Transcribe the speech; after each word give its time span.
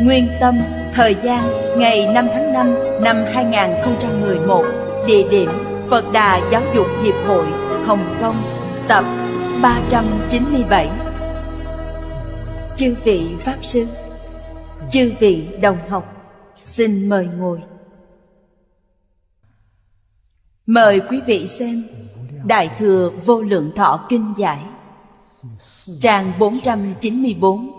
Nguyên 0.00 0.28
tâm, 0.40 0.58
Thời 0.92 1.16
gian, 1.22 1.42
Ngày 1.76 2.06
5 2.14 2.28
tháng 2.32 2.52
5 2.52 2.74
năm 3.00 3.16
2011 3.34 4.64
Địa 5.06 5.28
điểm, 5.30 5.50
Phật 5.90 6.04
Đà 6.12 6.40
Giáo 6.52 6.62
dục 6.74 6.86
Hiệp 7.02 7.14
hội, 7.26 7.46
Hồng 7.84 8.04
Kông, 8.20 8.36
Tập 8.88 9.04
397 9.62 10.90
Chư 12.76 12.94
vị 13.04 13.28
Pháp 13.38 13.56
Sư, 13.62 13.86
Chư 14.90 15.12
vị 15.20 15.48
đồng 15.60 15.78
học, 15.88 16.12
Xin 16.62 17.08
mời 17.08 17.28
ngồi. 17.38 17.60
Mời 20.66 21.00
quý 21.00 21.20
vị 21.26 21.46
xem 21.46 21.84
Đại 22.44 22.70
Thừa 22.78 23.10
Vô 23.24 23.40
Lượng 23.40 23.70
Thọ 23.76 24.06
Kinh 24.08 24.34
Giải, 24.36 24.58
Trang 26.00 26.32
494 26.38 27.75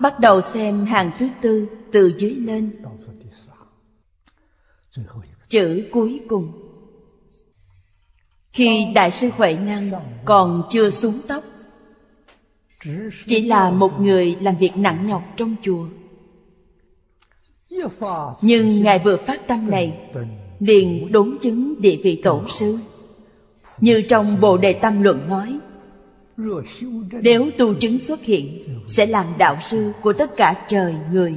Bắt 0.00 0.20
đầu 0.20 0.40
xem 0.40 0.84
hàng 0.84 1.10
thứ 1.18 1.28
tư 1.42 1.66
từ 1.92 2.14
dưới 2.18 2.34
lên. 2.34 2.82
Chữ 5.48 5.88
cuối 5.92 6.20
cùng. 6.28 6.52
Khi 8.52 8.86
Đại 8.94 9.10
sư 9.10 9.30
Huệ 9.36 9.56
Năng 9.66 9.90
còn 10.24 10.62
chưa 10.70 10.90
xuống 10.90 11.20
tóc 11.28 11.44
Chỉ 13.26 13.42
là 13.42 13.70
một 13.70 14.00
người 14.00 14.36
làm 14.40 14.56
việc 14.56 14.76
nặng 14.76 15.06
nhọc 15.06 15.22
trong 15.36 15.56
chùa. 15.62 15.88
Nhưng 18.42 18.82
Ngài 18.82 18.98
vừa 18.98 19.16
phát 19.16 19.48
tâm 19.48 19.70
này 19.70 20.10
Liền 20.60 21.12
đốn 21.12 21.38
chứng 21.42 21.80
địa 21.80 21.96
vị 22.02 22.20
tổ 22.22 22.42
sư. 22.48 22.78
Như 23.80 24.02
trong 24.02 24.40
Bồ 24.40 24.56
Đề 24.56 24.72
Tâm 24.72 25.02
Luận 25.02 25.28
nói 25.28 25.58
nếu 27.22 27.50
tu 27.58 27.74
chứng 27.74 27.98
xuất 27.98 28.22
hiện, 28.22 28.58
Sẽ 28.86 29.06
làm 29.06 29.26
đạo 29.38 29.56
sư 29.62 29.92
của 30.02 30.12
tất 30.12 30.36
cả 30.36 30.64
trời 30.68 30.94
người. 31.12 31.34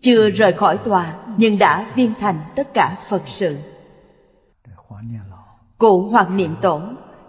Chưa 0.00 0.30
rời 0.30 0.52
khỏi 0.52 0.78
tòa, 0.78 1.16
Nhưng 1.36 1.58
đã 1.58 1.92
viên 1.94 2.14
thành 2.20 2.40
tất 2.56 2.74
cả 2.74 2.96
Phật 3.08 3.22
sự. 3.26 3.56
Cụ 5.78 6.08
Hoàng 6.08 6.36
Niệm 6.36 6.54
Tổ, 6.62 6.82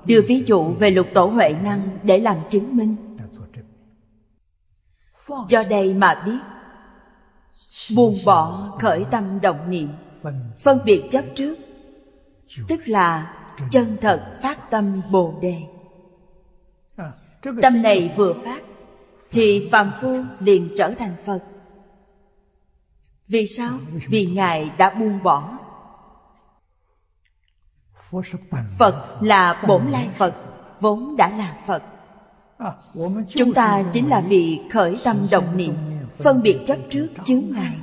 Đưa 0.06 0.22
ví 0.22 0.44
dụ 0.46 0.74
về 0.80 0.92
lục 0.92 1.08
tổ 1.14 1.26
Huệ 1.26 1.56
Năng 1.64 1.82
Để 2.04 2.20
làm 2.20 2.38
chứng 2.50 2.78
minh. 2.78 2.96
Do 5.50 5.64
đây 5.64 5.94
mà 5.94 6.24
biết, 6.26 6.40
buông 7.96 8.18
bỏ 8.26 8.72
khởi 8.80 9.06
tâm 9.12 9.24
động 9.42 9.70
niệm, 9.70 9.90
phân 10.58 10.80
biệt 10.86 11.04
chấp 11.12 11.26
trước, 11.36 11.56
tức 12.68 12.80
là 12.86 13.36
chân 13.72 13.98
thật 14.02 14.40
phát 14.42 14.72
tâm 14.72 15.02
bồ 15.12 15.34
đề 15.42 15.64
tâm 17.42 17.82
này 17.82 18.12
vừa 18.16 18.34
phát 18.34 18.62
thì 19.32 19.70
phàm 19.72 19.92
phu 20.02 20.24
liền 20.40 20.70
trở 20.78 20.92
thành 20.92 21.16
phật. 21.26 21.40
Vì 23.28 23.48
sao? 23.48 23.72
Vì 24.08 24.26
ngài 24.26 24.72
đã 24.78 24.90
buông 24.90 25.24
bỏ. 25.24 25.58
Phật 28.78 29.18
là 29.22 29.64
bổn 29.68 29.88
lai 29.88 30.10
phật 30.18 30.36
vốn 30.80 31.16
đã 31.18 31.30
là 31.30 31.58
phật. 31.66 31.84
Chúng 33.30 33.54
ta 33.54 33.84
chính 33.92 34.10
là 34.10 34.22
vì 34.22 34.62
khởi 34.72 35.00
tâm 35.04 35.28
động 35.32 35.58
niệm 35.58 35.76
phân 36.18 36.42
biệt 36.42 36.60
chấp 36.68 36.78
trước 36.90 37.08
chướng 37.26 37.44
ngại. 37.52 37.78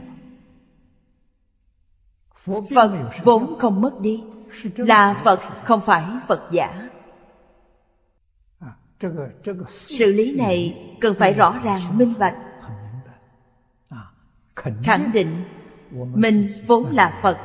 Phật 2.74 3.00
vốn 3.24 3.58
không 3.58 3.80
mất 3.80 4.00
đi 4.00 4.22
là 4.76 5.14
phật. 5.14 5.40
không 5.64 5.80
phải 5.80 6.04
phật 6.26 6.48
giả 6.50 6.85
sự 9.68 10.12
lý 10.12 10.36
này 10.36 10.86
cần 11.00 11.14
phải 11.18 11.32
rõ 11.32 11.60
ràng 11.64 11.98
minh 11.98 12.14
bạch. 12.18 12.36
khẳng 14.82 15.10
định 15.12 15.44
mình 16.14 16.52
vốn 16.66 16.90
là 16.90 17.18
phật. 17.22 17.38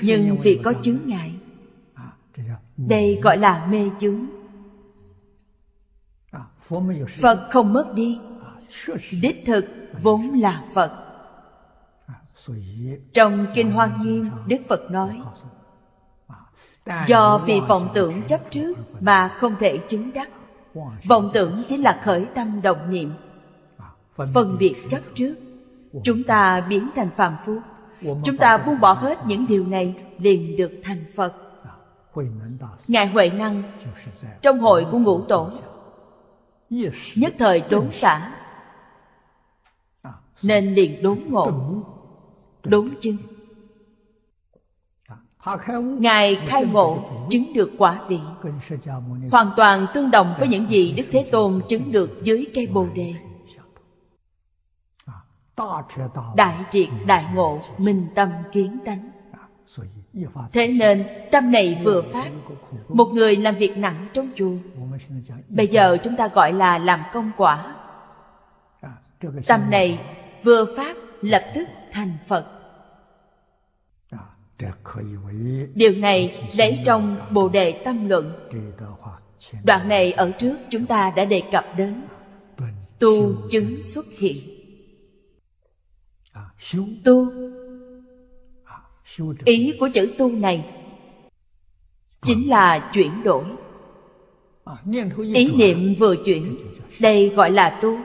Nhưng 0.00 0.36
vì 0.42 0.60
có 0.64 0.72
chướng 0.82 0.98
ngại. 1.06 1.34
Đây 2.76 3.20
gọi 3.22 3.38
là 3.38 3.66
mê 3.66 3.90
chướng. 3.98 4.26
Phật 7.08 7.48
không 7.50 7.72
mất 7.72 7.92
đi. 7.94 8.18
Đích 9.22 9.42
thực 9.46 9.66
vốn 10.02 10.30
là 10.34 10.64
phật. 10.74 11.04
Trong 13.12 13.46
kinh 13.54 13.70
hoa 13.70 13.90
nghiêm 14.00 14.30
đức 14.46 14.60
phật 14.68 14.90
nói 14.90 15.22
do 17.06 17.38
vì 17.38 17.60
vọng 17.60 17.88
tưởng 17.94 18.22
chấp 18.22 18.50
trước 18.50 18.74
mà 19.00 19.28
không 19.28 19.54
thể 19.60 19.78
chứng 19.78 20.10
đắc. 20.14 20.30
Vọng 21.04 21.30
tưởng 21.34 21.62
chính 21.68 21.82
là 21.82 22.00
khởi 22.02 22.26
tâm 22.34 22.62
động 22.62 22.90
niệm. 22.90 23.12
Phân 24.34 24.56
biệt 24.58 24.74
chấp 24.88 25.00
trước. 25.14 25.34
chúng 26.04 26.22
ta 26.22 26.60
biến 26.60 26.88
thành 26.96 27.10
phàm 27.16 27.36
phu. 27.44 27.58
Chúng 28.24 28.36
ta 28.36 28.56
buông 28.58 28.80
bỏ 28.80 28.92
hết 28.92 29.18
những 29.26 29.46
điều 29.46 29.66
này 29.66 29.94
liền 30.18 30.56
được 30.56 30.72
thành 30.82 31.04
phật. 31.16 31.34
Ngài 32.88 33.06
huệ 33.06 33.30
năng 33.30 33.62
trong 34.42 34.58
hội 34.58 34.86
của 34.90 34.98
ngũ 34.98 35.22
tổ 35.22 35.50
nhất 37.16 37.34
thời 37.38 37.62
đốn 37.70 37.90
xả. 37.90 38.32
nên 40.42 40.74
liền 40.74 41.02
đốn 41.02 41.18
ngộ. 41.28 41.52
đốn 42.64 42.90
chứng 43.00 43.16
ngài 45.98 46.34
khai 46.34 46.64
ngộ, 46.64 46.98
chứng 47.30 47.52
được 47.54 47.70
quả 47.78 48.00
vị. 48.08 48.18
Hoàn 49.30 49.50
toàn 49.56 49.86
tương 49.94 50.10
đồng 50.10 50.34
với 50.38 50.48
những 50.48 50.70
gì 50.70 50.94
đức 50.96 51.04
thế 51.12 51.28
tôn 51.32 51.60
chứng 51.68 51.92
được 51.92 52.20
dưới 52.22 52.46
cây 52.54 52.66
bồ 52.66 52.86
đề. 52.94 53.14
Đại 56.36 56.54
triệt 56.70 56.88
đại 57.06 57.24
ngộ, 57.34 57.60
minh 57.78 58.06
tâm 58.14 58.28
kiến 58.52 58.78
tánh. 58.84 59.10
Thế 60.52 60.68
nên, 60.68 61.06
tâm 61.32 61.50
này 61.52 61.80
vừa 61.84 62.02
phát, 62.02 62.30
một 62.88 63.08
người 63.12 63.36
làm 63.36 63.54
việc 63.54 63.78
nặng 63.78 64.08
trong 64.12 64.30
chùa. 64.36 64.52
Bây 65.48 65.66
giờ 65.66 65.96
chúng 66.04 66.16
ta 66.16 66.28
gọi 66.28 66.52
là 66.52 66.78
làm 66.78 67.02
công 67.12 67.30
quả. 67.36 67.74
Tâm 69.46 69.70
này 69.70 70.00
vừa 70.42 70.76
phát, 70.76 70.96
lập 71.20 71.42
tức 71.54 71.68
thành 71.92 72.12
phật 72.26 72.57
điều 75.74 75.92
này 75.92 76.48
lấy 76.56 76.78
trong 76.84 77.16
bồ 77.30 77.48
đề 77.48 77.72
tâm 77.72 78.08
luận. 78.08 78.32
Đoạn 79.64 79.88
này 79.88 80.12
ở 80.12 80.30
trước 80.30 80.56
chúng 80.70 80.86
ta 80.86 81.12
đã 81.16 81.24
đề 81.24 81.42
cập 81.52 81.66
đến. 81.76 81.94
Tu 82.98 83.34
chứng 83.50 83.82
xuất 83.82 84.06
hiện. 84.18 84.36
Tu. 87.04 87.26
Ý 89.44 89.74
của 89.80 89.88
chữ 89.94 90.14
tu 90.18 90.28
này 90.30 90.66
chính 92.22 92.48
là 92.48 92.90
chuyển 92.92 93.22
đổi. 93.24 93.44
Ý 95.34 95.52
niệm 95.56 95.94
vừa 95.98 96.16
chuyển. 96.24 96.56
Đây 97.00 97.28
gọi 97.28 97.50
là 97.50 97.78
tu. 97.82 97.98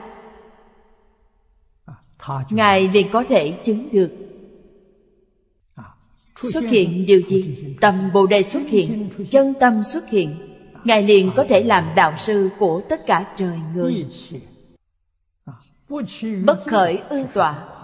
Ngài 2.50 2.88
liền 2.88 3.06
có 3.12 3.24
thể 3.28 3.60
chứng 3.64 3.88
được 3.92 4.23
xuất 6.42 6.64
hiện 6.64 7.06
điều 7.06 7.22
gì? 7.28 7.56
Tâm 7.80 8.12
bồ 8.12 8.26
đề 8.26 8.42
xuất 8.42 8.62
hiện, 8.68 9.10
chân 9.30 9.54
tâm 9.60 9.82
xuất 9.82 10.08
hiện. 10.08 10.36
Ngài 10.84 11.02
liền 11.02 11.30
có 11.36 11.44
thể 11.48 11.62
làm 11.62 11.84
đạo 11.96 12.14
sư 12.18 12.50
của 12.58 12.82
tất 12.88 13.06
cả 13.06 13.32
trời 13.36 13.58
người. 13.74 14.06
Bất 16.44 16.66
khởi 16.66 16.98
ư 17.08 17.24
tọa 17.34 17.74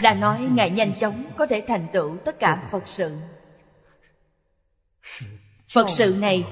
là 0.00 0.14
nói 0.14 0.48
ngài 0.52 0.70
nhanh 0.70 0.92
chóng 1.00 1.24
có 1.36 1.46
thể 1.46 1.64
thành 1.68 1.86
tựu 1.92 2.16
tất 2.24 2.38
cả 2.38 2.68
phật 2.72 2.82
sự. 2.86 3.16
Phật 5.72 5.86
sự 5.90 6.16
này 6.20 6.44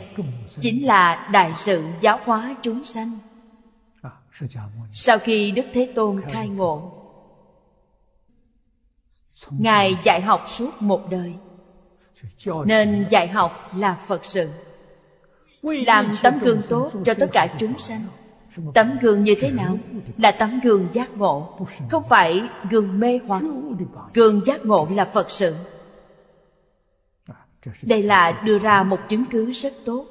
chính 0.60 0.86
là 0.86 1.28
đại 1.32 1.52
sự 1.56 1.84
giáo 2.00 2.20
hóa 2.24 2.56
chúng 2.62 2.84
sanh. 2.84 3.18
Sau 4.92 5.18
khi 5.18 5.50
đức 5.50 5.66
thế 5.72 5.92
tôn 5.94 6.22
khai 6.30 6.48
ngộ 6.48 6.95
ngài 9.50 9.96
dạy 10.04 10.20
học 10.20 10.44
suốt 10.46 10.82
một 10.82 11.10
đời. 11.10 11.34
Nên 12.64 13.06
dạy 13.10 13.28
học 13.28 13.70
là 13.76 13.96
phật 14.06 14.24
sự. 14.24 14.48
Làm 15.62 16.16
tấm 16.22 16.38
gương 16.38 16.62
tốt 16.68 16.90
cho 17.04 17.14
tất 17.14 17.30
cả 17.32 17.56
chúng 17.58 17.78
sanh. 17.78 18.02
Tấm 18.74 18.98
gương 19.00 19.24
như 19.24 19.34
thế 19.40 19.50
nào? 19.50 19.78
là 20.18 20.30
tấm 20.30 20.60
gương 20.64 20.88
giác 20.92 21.16
ngộ. 21.16 21.58
Không 21.90 22.04
phải 22.08 22.42
gương 22.70 23.00
mê 23.00 23.20
hoặc. 23.26 23.42
Gương 24.14 24.40
giác 24.46 24.64
ngộ 24.64 24.88
là 24.94 25.04
phật 25.04 25.30
sự. 25.30 25.54
Đây 27.82 28.02
là 28.02 28.42
đưa 28.44 28.58
ra 28.58 28.82
một 28.82 29.00
chứng 29.08 29.24
cứ 29.30 29.52
rất 29.52 29.72
tốt. 29.84 30.06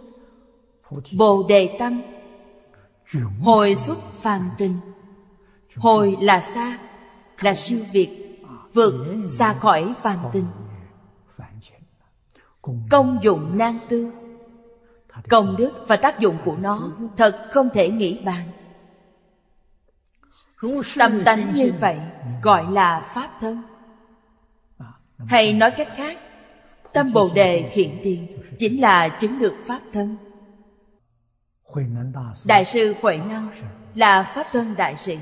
Bồ 1.18 1.45
đề 1.50 1.78
tâm 1.80 2.01
hồi 3.42 3.75
xuất 3.75 3.98
phàm 4.21 4.50
tình. 4.57 4.78
Hồi 5.75 6.18
là 6.21 6.42
xa 6.42 6.78
là 7.42 7.56
siêu 7.56 7.80
việt 7.92 8.25
vượt 8.75 8.94
xa 9.27 9.54
khỏi 9.54 9.94
phàm 10.01 10.18
tình. 10.33 10.45
Công 12.89 13.19
dụng 13.22 13.57
nan 13.57 13.80
tư. 13.89 14.12
Công 15.30 15.56
đức 15.57 15.72
và 15.88 15.95
tác 15.95 16.19
dụng 16.19 16.38
của 16.45 16.56
nó 16.60 16.92
thật 17.18 17.48
không 17.51 17.69
thể 17.74 17.89
nghĩ 17.89 18.22
bàn. 18.25 18.48
Tâm 20.95 21.24
tánh 21.25 21.54
như 21.54 21.72
vậy 21.80 21.98
gọi 22.44 22.72
là 22.72 23.12
pháp 23.13 23.30
thân. 23.39 23.62
Hay 25.18 25.54
nói 25.54 25.71
cách 25.71 25.89
khác, 25.95 26.19
tâm 26.94 27.13
bồ 27.13 27.30
đề 27.33 27.69
hiện 27.71 28.00
tiền 28.04 28.28
chính 28.60 28.81
là 28.81 29.10
chứng 29.10 29.39
được 29.39 29.56
pháp 29.66 29.80
thân. 29.94 30.18
Đại 32.45 32.66
sư 32.66 32.95
huệ 33.01 33.18
năng 33.18 33.50
là 33.95 34.24
pháp 34.24 34.48
thân 34.51 34.75
đại 34.78 34.98
sĩ 34.98 35.18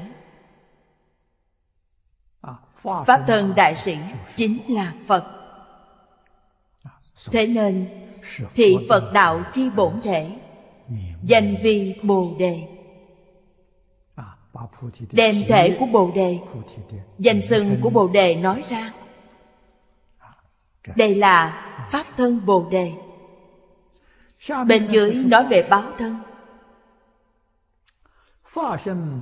pháp 2.84 3.22
thân 3.28 3.54
đại 3.56 3.76
sĩ 3.76 3.98
chính 4.36 4.60
là 4.68 4.94
phật. 5.08 5.26
Thế 7.32 7.48
nên, 7.48 7.88
thị 8.54 8.78
phật 8.90 9.14
đạo 9.14 9.42
chi 9.54 9.70
bổn 9.76 10.02
thể, 10.04 10.32
danh 11.24 11.56
vi 11.64 11.96
bồ 12.04 12.36
đề. 12.40 12.68
Đem 15.12 15.36
thể 15.48 15.78
của 15.80 15.86
bồ 15.86 16.12
đề, 16.16 16.40
danh 17.20 17.42
xưng 17.42 17.78
của 17.82 17.90
bồ 17.90 18.08
đề 18.08 18.36
nói 18.36 18.64
ra. 18.70 18.94
Đây 20.96 21.16
là 21.16 21.68
pháp 21.92 22.06
thân 22.18 22.46
bồ 22.46 22.68
đề. 22.72 22.92
Bên 24.68 24.88
dưới 24.88 25.24
nói 25.26 25.46
về 25.50 25.64
báo 25.70 25.84
thân. 25.98 26.16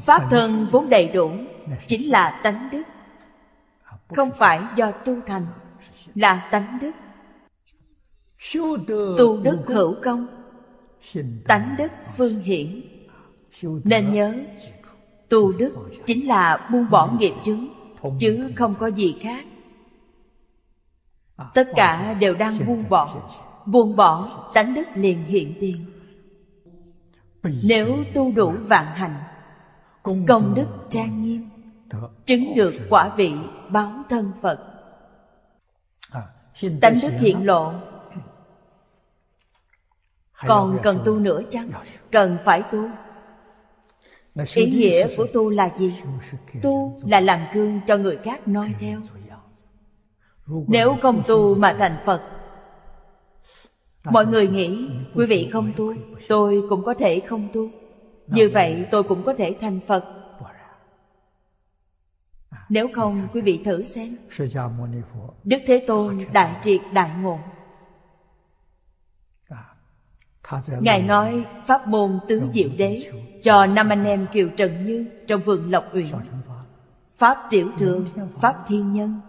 Pháp 0.06 0.28
thân 0.30 0.68
vốn 0.72 0.90
đầy 0.90 1.08
đủ, 1.08 1.32
chính 1.88 2.10
là 2.10 2.40
tánh 2.44 2.70
đức 2.72 2.84
không 4.16 4.32
phải 4.38 4.60
do 4.76 4.92
tu 4.92 5.16
thành 5.26 5.46
là 6.16 6.50
tánh 6.52 6.78
đức. 6.82 6.92
Tu 9.18 9.38
đức 9.44 9.60
hữu 9.68 9.96
công 10.04 10.28
tánh 11.48 11.76
đức 11.78 11.92
phương 12.18 12.40
hiển. 12.40 12.82
Nên 13.84 14.14
nhớ 14.14 14.36
tu 15.30 15.52
đức 15.52 15.76
chính 16.06 16.28
là 16.28 16.70
buông 16.72 16.90
bỏ 16.90 17.12
nghiệp 17.20 17.34
chướng 17.44 17.68
chứ 18.20 18.52
không 18.56 18.74
có 18.74 18.88
gì 18.88 19.18
khác. 19.22 19.46
Tất 21.54 21.68
cả 21.76 22.14
đều 22.20 22.36
đang 22.36 22.66
buông 22.68 22.90
bỏ 22.90 23.30
buông 23.66 23.96
bỏ 23.96 24.30
tánh 24.54 24.74
đức 24.74 24.88
liền 24.96 25.24
hiện 25.24 25.54
tiền. 25.60 25.86
Nếu 27.44 27.98
tu 28.14 28.32
đủ 28.32 28.54
vạn 28.62 28.86
hành 28.86 29.16
công 30.04 30.54
đức 30.56 30.68
trang 30.90 31.24
nghiêm 31.24 31.50
chứng 32.26 32.56
được 32.56 32.74
quả 32.90 33.12
vị 33.18 33.34
báo 33.72 33.92
thân 34.10 34.32
phật. 34.42 34.60
Tánh 36.82 37.00
đức 37.02 37.12
hiện 37.20 37.46
lộ. 37.46 37.74
Còn 40.48 40.80
cần 40.84 41.00
tu 41.06 41.20
nữa 41.20 41.42
chăng? 41.50 41.70
Cần 42.12 42.38
phải 42.44 42.64
tu. 42.72 42.90
Ý 44.56 44.72
nghĩa 44.72 45.16
của 45.18 45.28
tu 45.34 45.50
là 45.50 45.70
gì? 45.78 45.96
tu 46.62 47.00
là 47.08 47.20
làm 47.20 47.40
gương 47.54 47.80
cho 47.88 47.98
người 47.98 48.18
khác 48.18 48.48
noi 48.48 48.76
theo. 48.80 49.00
nếu 50.68 50.98
không 51.02 51.24
tu 51.28 51.56
mà 51.56 51.76
thành 51.80 51.98
phật 52.06 52.22
mọi 54.04 54.26
người 54.26 54.48
nghĩ 54.48 54.90
quý 55.16 55.26
vị 55.26 55.50
không 55.52 55.72
tu 55.78 55.94
tôi 56.28 56.64
cũng 56.70 56.84
có 56.84 56.94
thể 56.94 57.20
không 57.20 57.48
tu. 57.54 57.70
Như 58.28 58.50
vậy 58.50 58.86
tôi 58.92 59.04
cũng 59.04 59.24
có 59.24 59.34
thể 59.34 59.56
thành 59.62 59.80
phật 59.88 60.06
nếu 62.72 62.90
không 62.94 63.28
quý 63.34 63.42
vị 63.42 63.62
thử 63.66 63.84
xem. 63.84 64.16
Đức 65.44 65.58
thế 65.68 65.84
tôn 65.88 66.20
đại 66.34 66.56
triệt 66.62 66.82
đại 66.94 67.10
ngộ. 67.22 67.40
Ngài 70.82 71.02
nói 71.02 71.46
pháp 71.68 71.88
môn 71.88 72.20
tứ 72.28 72.42
diệu 72.54 72.70
đế 72.78 73.12
Cho 73.44 73.66
năm 73.66 73.90
anh 73.90 74.04
em 74.04 74.28
Kiều 74.34 74.50
Trần 74.58 74.86
Như 74.86 75.06
Trong 75.28 75.42
vườn 75.42 75.72
Lộc 75.72 75.86
Uyển. 75.94 76.12
Pháp 77.10 77.38
tiểu 77.50 77.72
thường, 77.80 78.10
Pháp 78.42 78.58
thiên 78.68 78.94
nhân. 78.94 79.20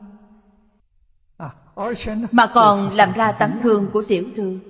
Mà 2.31 2.47
còn 2.55 2.93
làm 2.93 3.13
ra 3.13 3.33
tấm 3.33 3.61
gương 3.63 3.91
của 3.93 4.03
tiểu 4.09 4.25
thường. 4.37 4.61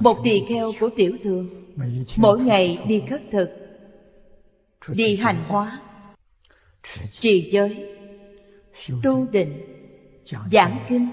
Một 0.00 0.18
tỳ 0.24 0.44
kheo 0.48 0.72
của 0.80 0.90
tiểu 0.96 1.16
thường. 1.22 1.48
Mỗi 2.16 2.42
ngày 2.42 2.84
đi 2.86 3.02
khất 3.10 3.22
thực 3.30 3.50
Đi 4.88 5.16
hành 5.16 5.44
hóa. 5.48 5.80
Trì 7.10 7.50
giới, 7.50 7.98
Tu 9.02 9.26
định, 9.26 9.62
Giảng 10.50 10.78
kinh, 10.88 11.08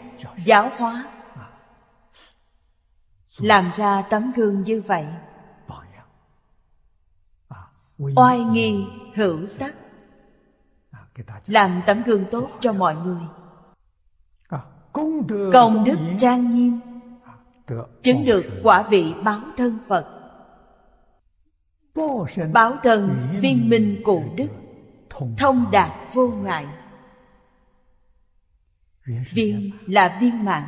Giáo 0.46 0.70
hóa. 0.78 1.06
Làm 3.38 3.70
ra 3.74 4.02
tấm 4.02 4.32
gương 4.36 4.62
như 4.62 4.82
vậy, 4.82 5.06
oai 8.16 8.40
nghi 8.40 8.86
hữu 9.16 9.40
tắc, 9.60 9.76
làm 11.48 11.82
tấm 11.86 12.04
gương 12.04 12.26
tốt 12.32 12.50
cho 12.62 12.74
mọi 12.74 12.96
người. 13.06 13.22
Công 15.54 15.84
đức 15.86 15.98
trang 16.20 16.56
nghiêm, 16.56 16.80
chứng 18.04 18.26
được 18.26 18.46
quả 18.64 18.88
vị 18.90 19.14
báo 19.24 19.42
thân 19.58 19.78
phật, 19.88 20.06
báo 22.54 22.78
thân 22.84 23.28
viên 23.42 23.70
minh 23.70 24.02
cụ 24.06 24.24
đức 24.36 24.48
thông 25.38 25.66
đạt 25.72 25.92
vô 26.14 26.28
ngại. 26.28 26.68
Viên 29.32 29.72
là 29.88 30.18
viên 30.22 30.46
mãn 30.46 30.64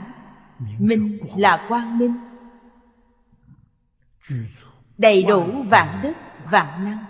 minh 0.80 1.20
là 1.36 1.66
quang 1.70 1.98
minh. 1.98 2.16
Đầy 4.98 5.24
đủ 5.24 5.64
vạn 5.64 6.00
đức 6.04 6.14
vạn 6.52 6.86
năng. 6.86 7.06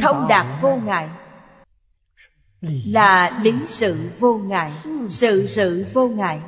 Thông 0.00 0.28
đạt 0.28 0.46
vô 0.62 0.76
ngại. 0.76 1.08
Là 2.86 3.38
lý 3.42 3.54
sự 3.66 4.10
vô 4.18 4.38
ngại 4.38 4.72
sự 5.08 5.46
sự 5.46 5.86
vô 5.92 6.08
ngại. 6.08 6.40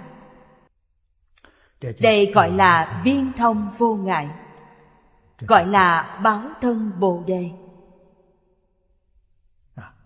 Đây 2.01 2.33
gọi 2.35 2.51
là 2.51 3.01
viên 3.05 3.33
thông 3.37 3.71
vô 3.79 3.95
ngại 3.95 4.29
gọi 5.47 5.67
là 5.67 6.19
báo 6.23 6.43
thân 6.61 6.91
bồ 6.99 7.25
đề 7.27 7.51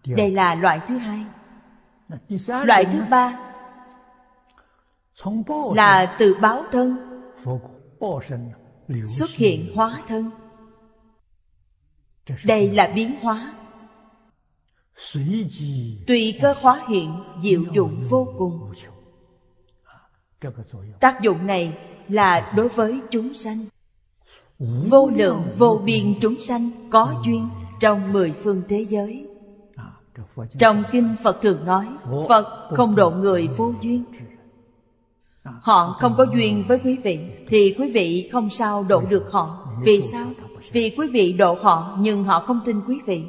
đây 0.07 0.31
là 0.31 0.55
loại 0.55 0.81
thứ 0.89 0.97
hai. 0.97 1.25
Loại 2.65 2.85
thứ 2.85 3.03
ba 3.11 3.53
là 5.75 6.17
từ 6.19 6.37
báo 6.41 6.65
thân. 6.73 6.97
Xuất 9.05 9.31
hiện 9.31 9.73
hóa 9.75 10.03
thân. 10.07 10.31
Đây 12.45 12.71
là 12.71 12.93
biến 12.95 13.15
hóa. 13.23 13.55
Tùy 16.07 16.39
cơ 16.43 16.55
hóa 16.61 16.83
hiện 16.89 17.13
diệu 17.43 17.63
dụng 17.75 18.05
vô 18.09 18.29
cùng. 18.39 18.73
tác 21.01 21.21
dụng 21.21 21.47
này 21.47 21.79
là 22.09 22.53
đối 22.57 22.69
với 22.69 23.01
chúng 23.11 23.35
sanh. 23.35 23.65
Vô 24.91 25.11
lượng 25.15 25.43
vô 25.59 25.81
biên 25.85 26.15
chúng 26.21 26.41
sanh 26.41 26.71
có 26.91 27.23
duyên 27.27 27.49
trong 27.81 28.13
mười 28.13 28.33
phương 28.33 28.63
thế 28.69 28.85
giới 28.89 29.26
trong 30.59 30.83
kinh 30.93 31.17
Phật 31.23 31.43
thường 31.43 31.65
nói, 31.65 31.87
Phật 32.29 32.47
không 32.71 32.97
độ 32.97 33.11
người 33.11 33.49
vô 33.57 33.73
duyên. 33.81 34.05
Họ 35.45 35.97
không 36.01 36.15
có 36.19 36.27
duyên 36.35 36.65
với 36.69 36.79
quý 36.85 36.97
vị, 36.97 37.19
Thì 37.49 37.75
quý 37.79 37.91
vị 37.91 38.29
không 38.33 38.51
sao 38.51 38.85
độ 38.89 39.03
được 39.09 39.25
họ. 39.31 39.69
Vì 39.83 40.03
sao? 40.03 40.27
Vì 40.73 40.95
quý 40.97 41.09
vị 41.09 41.33
độ 41.33 41.57
họ, 41.63 41.97
Nhưng 42.01 42.25
họ 42.25 42.41
không 42.41 42.61
tin 42.65 42.81
quý 42.89 43.01
vị. 43.07 43.23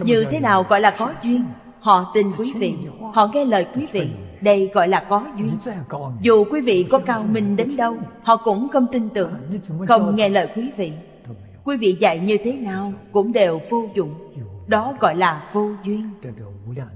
Như 0.00 0.24
thế 0.30 0.40
nào 0.40 0.66
gọi 0.68 0.80
là 0.80 0.90
có 0.90 1.12
duyên? 1.22 1.44
Họ 1.80 2.10
tin 2.14 2.32
quý 2.38 2.52
vị. 2.52 2.74
Họ 3.12 3.28
nghe 3.34 3.44
lời 3.44 3.66
quý 3.74 3.86
vị. 3.92 4.10
Đây 4.40 4.70
gọi 4.74 4.88
là 4.88 5.06
có 5.08 5.24
duyên. 5.38 5.58
Dù 6.20 6.44
quý 6.50 6.60
vị 6.60 6.86
có 6.90 6.98
cao 6.98 7.22
minh 7.22 7.56
đến 7.56 7.76
đâu, 7.76 7.96
Họ 8.22 8.36
cũng 8.36 8.68
không 8.68 8.86
tin 8.92 9.08
tưởng, 9.08 9.32
Không 9.88 10.16
nghe 10.16 10.28
lời 10.28 10.48
quý 10.56 10.70
vị. 10.76 10.92
Quý 11.64 11.76
vị 11.76 11.96
dạy 12.00 12.18
như 12.18 12.38
thế 12.44 12.52
nào 12.52 12.92
Cũng 13.12 13.32
đều 13.32 13.60
vô 13.70 13.88
dụng 13.94 14.14
đó 14.72 14.94
gọi 15.00 15.16
là 15.16 15.50
vô 15.52 15.70
duyên. 15.84 16.10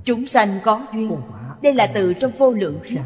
Chúng 0.05 0.27
sanh 0.27 0.59
có 0.63 0.87
duyên. 0.95 1.17
Đây 1.63 1.75
là 1.75 1.87
từ 1.87 2.15
trong 2.15 2.31
vô 2.39 2.51
lượng 2.51 2.79
kiếp 2.89 3.01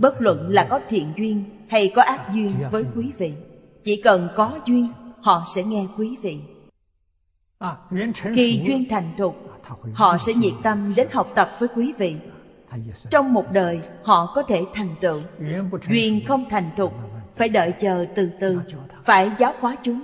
bất 0.00 0.20
luận 0.22 0.48
là 0.48 0.64
có 0.64 0.80
thiện 0.88 1.12
duyên 1.16 1.44
hay 1.68 1.92
có 1.96 2.02
ác 2.02 2.32
duyên 2.32 2.52
với 2.70 2.84
quý 2.96 3.12
vị, 3.18 3.32
chỉ 3.84 4.02
cần 4.02 4.28
có 4.36 4.58
duyên, 4.66 4.88
họ 5.20 5.44
sẽ 5.54 5.62
nghe 5.62 5.86
quý 5.98 6.16
vị. 6.22 6.38
Khi 8.34 8.62
duyên 8.66 8.84
thành 8.90 9.12
thục, 9.18 9.36
họ 9.94 10.18
sẽ 10.18 10.34
nhiệt 10.34 10.52
tâm 10.62 10.92
đến 10.96 11.08
học 11.12 11.32
tập 11.34 11.50
với 11.58 11.68
quý 11.76 11.92
vị. 11.98 12.16
Trong 13.10 13.32
một 13.32 13.52
đời, 13.52 13.80
họ 14.02 14.32
có 14.34 14.42
thể 14.42 14.64
thành 14.74 14.94
tựu. 15.00 15.20
Duyên 15.88 16.20
không 16.26 16.44
thành 16.50 16.70
thục, 16.76 16.92
phải 17.36 17.48
đợi 17.48 17.72
chờ 17.78 18.06
từ 18.14 18.30
từ, 18.40 18.60
phải 19.04 19.30
giáo 19.38 19.52
hóa 19.60 19.76
chúng. 19.82 20.00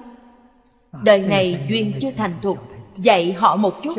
Đời 1.02 1.22
này 1.22 1.66
duyên 1.68 1.92
chưa 2.00 2.10
thành 2.10 2.32
thục 2.42 2.71
dạy 2.96 3.32
họ 3.32 3.56
một 3.56 3.74
chút. 3.82 3.94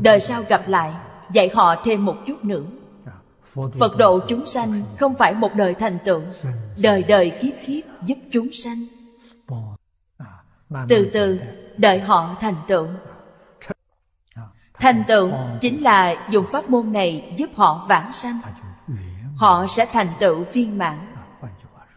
Đời 0.00 0.20
sau 0.20 0.42
gặp 0.48 0.68
lại 0.68 0.92
dạy 1.32 1.50
họ 1.54 1.74
thêm 1.84 2.04
một 2.04 2.16
chút 2.26 2.44
nữa. 2.44 2.62
Phật 3.78 3.96
độ 3.98 4.20
chúng 4.28 4.46
sanh 4.46 4.82
không 4.98 5.14
phải 5.14 5.34
một 5.34 5.54
đời 5.54 5.74
thành 5.74 5.98
tựu. 6.04 6.22
Đời 6.82 7.02
đời 7.02 7.30
kiếp 7.30 7.52
kiếp 7.66 7.84
giúp 8.06 8.18
chúng 8.30 8.52
sanh. 8.52 8.86
Từ 10.88 11.10
từ 11.12 11.40
đợi 11.76 12.00
họ 12.00 12.36
thành 12.40 12.54
tựu. 12.68 12.86
Thành 14.74 15.02
tựu 15.08 15.30
chính 15.60 15.82
là 15.82 16.28
dùng 16.30 16.46
pháp 16.52 16.70
môn 16.70 16.92
này 16.92 17.32
giúp 17.36 17.50
họ 17.54 17.86
vãng 17.88 18.12
sanh. 18.12 18.40
Họ 19.36 19.66
sẽ 19.66 19.86
thành 19.86 20.08
tựu 20.20 20.44
viên 20.52 20.78
mãn. 20.78 20.98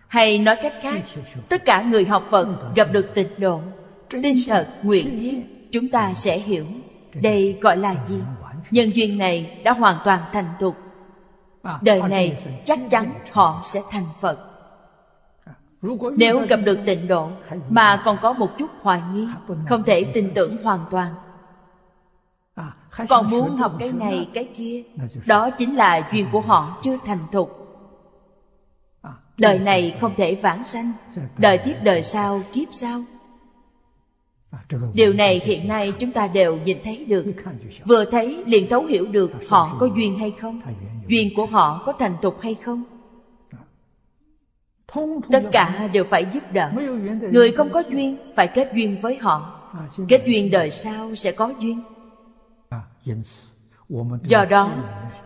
Hay 0.07 0.39
nói 0.39 0.55
cách 0.63 0.73
khác 0.81 1.01
tất 1.49 1.65
cả 1.65 1.81
người 1.81 2.05
học 2.05 2.23
phật 2.29 2.75
gặp 2.75 2.87
được 2.91 3.11
tịnh 3.15 3.29
độ. 3.37 3.61
Tin 4.09 4.37
thật 4.47 4.67
nguyện 4.83 5.19
thiết 5.19 5.52
chúng 5.73 5.89
ta 5.89 6.13
sẽ 6.13 6.37
hiểu 6.37 6.65
đây 7.13 7.57
gọi 7.61 7.77
là 7.77 7.95
gì. 8.05 8.21
Nhân 8.71 8.89
duyên 8.95 9.17
này 9.17 9.61
đã 9.63 9.73
hoàn 9.73 9.97
toàn 10.05 10.21
thành 10.33 10.45
thục. 10.59 10.75
Đời 11.81 12.01
này 12.01 12.47
chắc 12.65 12.79
chắn 12.89 13.05
họ 13.31 13.61
sẽ 13.63 13.81
thành 13.89 14.05
phật. 14.21 14.39
Nếu 16.17 16.45
gặp 16.49 16.59
được 16.65 16.79
tịnh 16.85 17.07
độ 17.07 17.29
mà 17.69 18.01
còn 18.05 18.17
có 18.21 18.33
một 18.33 18.49
chút 18.59 18.67
hoài 18.81 19.01
nghi, 19.13 19.27
không 19.67 19.83
thể 19.83 20.03
tin 20.03 20.31
tưởng 20.35 20.63
hoàn 20.63 20.79
toàn. 20.91 21.13
Còn 23.09 23.29
muốn 23.29 23.57
học 23.57 23.75
cái 23.79 23.91
này, 23.91 24.29
cái 24.33 24.49
kia, 24.57 24.83
đó 25.25 25.49
chính 25.49 25.75
là 25.75 26.09
duyên 26.11 26.27
của 26.31 26.41
họ 26.41 26.77
chưa 26.81 26.97
thành 27.05 27.19
thục. 27.31 27.59
Đời 29.37 29.59
này 29.59 29.97
không 30.01 30.13
thể 30.17 30.35
vãng 30.35 30.63
sanh. 30.63 30.91
Đời 31.37 31.57
tiếp 31.57 31.75
đời 31.83 32.03
sau, 32.03 32.41
kiếp 32.53 32.67
sau 32.71 33.03
điều 34.93 35.13
này 35.13 35.41
hiện 35.45 35.67
nay 35.67 35.93
chúng 36.00 36.12
ta 36.12 36.27
đều 36.27 36.57
nhìn 36.57 36.77
thấy 36.83 37.05
được. 37.05 37.25
Vừa 37.86 38.05
thấy 38.05 38.43
liền 38.45 38.69
thấu 38.69 38.86
hiểu 38.86 39.05
được 39.05 39.31
họ 39.50 39.75
có 39.79 39.89
duyên 39.95 40.19
hay 40.19 40.31
không, 40.31 40.62
duyên 41.07 41.29
của 41.36 41.45
họ 41.45 41.83
có 41.86 41.93
thành 42.00 42.15
tục 42.22 42.38
hay 42.41 42.55
không. 42.55 42.83
Tất 45.31 45.43
cả 45.51 45.89
đều 45.93 46.03
phải 46.03 46.25
giúp 46.33 46.43
đỡ. 46.51 46.72
Người 47.31 47.51
không 47.51 47.69
có 47.69 47.83
duyên 47.89 48.17
phải 48.36 48.48
kết 48.48 48.72
duyên 48.75 49.01
với 49.01 49.17
họ. 49.17 49.60
Kết 50.10 50.24
duyên 50.25 50.51
đời 50.51 50.72
sau 50.72 51.15
sẽ 51.15 51.31
có 51.31 51.53
duyên. 51.60 51.81
Do 54.24 54.45
đó, 54.45 54.72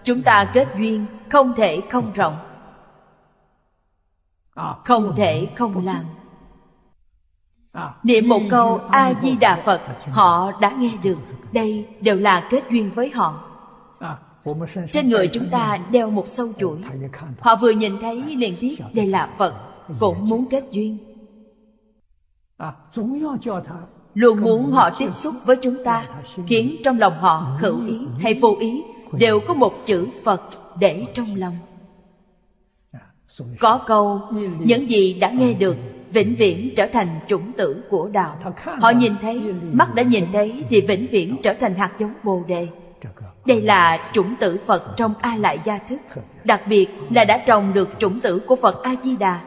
chúng 0.03 0.21
ta 0.21 0.51
kết 0.53 0.67
duyên 0.77 1.05
không 1.29 1.53
thể 1.57 1.81
không 1.89 2.13
rộng. 2.13 2.37
Không 4.85 5.13
thể 5.17 5.47
không 5.55 5.85
làm 5.85 6.05
niệm 8.03 8.29
một 8.29 8.41
câu 8.49 8.81
a 8.89 9.13
di 9.21 9.35
đà 9.35 9.61
phật, 9.65 9.81
họ 10.11 10.51
đã 10.61 10.71
nghe 10.71 10.91
được. 11.03 11.17
Đây 11.51 11.85
đều 12.01 12.15
là 12.15 12.47
kết 12.49 12.63
duyên 12.71 12.91
với 12.95 13.09
họ. 13.09 13.43
Trên 14.91 15.09
người 15.09 15.27
chúng 15.27 15.49
ta 15.51 15.77
đeo 15.91 16.11
một 16.11 16.27
sâu 16.27 16.49
chuỗi. 16.59 16.77
Họ 17.39 17.55
vừa 17.55 17.69
nhìn 17.69 17.93
thấy 18.01 18.23
liền 18.35 18.55
biết 18.61 18.77
đây 18.93 19.07
là 19.07 19.29
phật, 19.37 19.53
cũng 19.99 20.29
muốn 20.29 20.45
kết 20.49 20.63
duyên. 20.71 20.97
Luôn 24.13 24.41
muốn 24.41 24.71
họ 24.71 24.89
tiếp 24.99 25.15
xúc 25.15 25.35
với 25.45 25.55
chúng 25.61 25.83
ta, 25.83 26.05
khiến 26.47 26.75
trong 26.83 26.99
lòng 26.99 27.13
họ 27.19 27.57
khẩu 27.59 27.75
ý 27.87 27.99
hay 28.19 28.33
vô 28.33 28.57
ý 28.59 28.83
đều 29.11 29.39
có 29.47 29.53
một 29.53 29.73
chữ 29.85 30.07
phật 30.23 30.41
để 30.79 31.05
trong 31.13 31.35
lòng. 31.35 31.57
Có 33.59 33.79
câu, 33.85 34.21
những 34.59 34.89
gì 34.89 35.13
đã 35.13 35.29
nghe 35.29 35.53
được 35.53 35.75
vĩnh 36.11 36.35
viễn 36.35 36.75
trở 36.75 36.87
thành 36.87 37.07
chủng 37.27 37.53
tử 37.53 37.83
của 37.89 38.09
đạo. 38.09 38.39
Họ 38.63 38.89
nhìn 38.89 39.13
thấy, 39.21 39.41
mắt 39.71 39.95
đã 39.95 40.03
nhìn 40.03 40.25
thấy 40.33 40.63
thì 40.69 40.81
vĩnh 40.81 41.07
viễn 41.07 41.35
trở 41.43 41.53
thành 41.53 41.75
hạt 41.75 41.91
giống 41.97 42.13
bồ 42.23 42.43
đề. 42.47 42.67
Đây 43.45 43.61
là 43.61 44.11
chủng 44.13 44.35
tử 44.39 44.59
phật 44.65 44.93
trong 44.97 45.13
a 45.21 45.35
lại 45.35 45.59
gia 45.63 45.77
thức. 45.77 46.01
Đặc 46.43 46.61
biệt 46.67 46.87
là 47.09 47.25
đã 47.25 47.37
trồng 47.37 47.73
được 47.73 47.89
chủng 47.99 48.19
tử 48.19 48.39
của 48.47 48.55
phật 48.55 48.83
a 48.83 48.95
di 49.03 49.17
đà. 49.17 49.41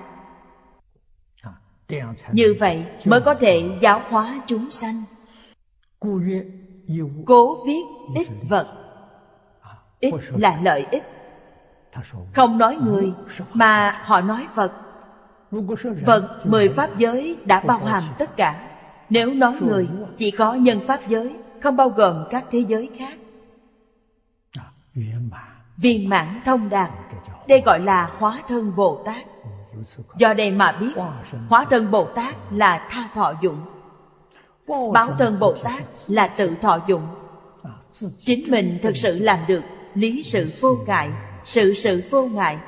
Như 2.32 2.54
vậy 2.60 2.84
mới 3.04 3.20
có 3.20 3.34
thể 3.34 3.62
giáo 3.80 4.02
hóa 4.08 4.40
chúng 4.46 4.70
sanh. 4.70 5.02
Cố 7.26 7.64
viết 7.66 7.82
ít 8.16 8.28
vật. 8.48 8.66
Ít 10.00 10.14
là 10.36 10.58
lợi 10.62 10.86
ích. 10.90 11.02
Không 12.34 12.58
nói 12.58 12.76
người, 12.84 13.12
mà 13.52 14.00
họ 14.04 14.20
nói 14.20 14.46
vật 14.54 14.72
Vâng, 15.50 15.76
Phật 16.06 16.46
mười 16.46 16.68
pháp 16.68 16.96
giới 16.96 17.36
đã 17.44 17.60
bao 17.60 17.78
hàm 17.78 18.02
tất 18.18 18.36
cả. 18.36 18.68
Nếu 19.10 19.34
nói 19.34 19.58
người, 19.60 19.88
chỉ 20.16 20.30
có 20.30 20.54
nhân 20.54 20.80
pháp 20.86 21.00
giới, 21.08 21.36
Không 21.60 21.76
bao 21.76 21.88
gồm 21.88 22.24
các 22.30 22.44
thế 22.50 22.58
giới 22.68 22.90
khác. 22.96 23.18
Viên 25.76 26.08
mãn 26.08 26.40
thông 26.44 26.68
đạt, 26.68 26.90
Đây 27.48 27.62
gọi 27.64 27.80
là 27.80 28.10
hóa 28.18 28.38
thân 28.48 28.76
Bồ 28.76 29.02
Tát. 29.04 29.26
Do 30.16 30.34
đây 30.34 30.50
mà 30.50 30.72
biết, 30.72 30.92
Hóa 31.48 31.64
thân 31.70 31.90
Bồ 31.90 32.04
Tát 32.04 32.34
là 32.50 32.88
tha 32.90 33.08
thọ 33.14 33.34
dụng. 33.42 33.56
Báo 34.92 35.14
thân 35.18 35.38
Bồ 35.38 35.54
Tát 35.64 35.82
là 36.08 36.26
tự 36.26 36.54
thọ 36.62 36.78
dụng. 36.88 37.02
Chính 38.24 38.50
mình 38.50 38.78
thực 38.82 38.96
sự 38.96 39.18
làm 39.18 39.38
được 39.48 39.62
Lý 39.94 40.22
sự 40.22 40.50
vô 40.60 40.76
ngại, 40.86 41.10
Sự 41.44 41.74
sự 41.74 42.02
vô 42.10 42.26
ngại 42.26 42.58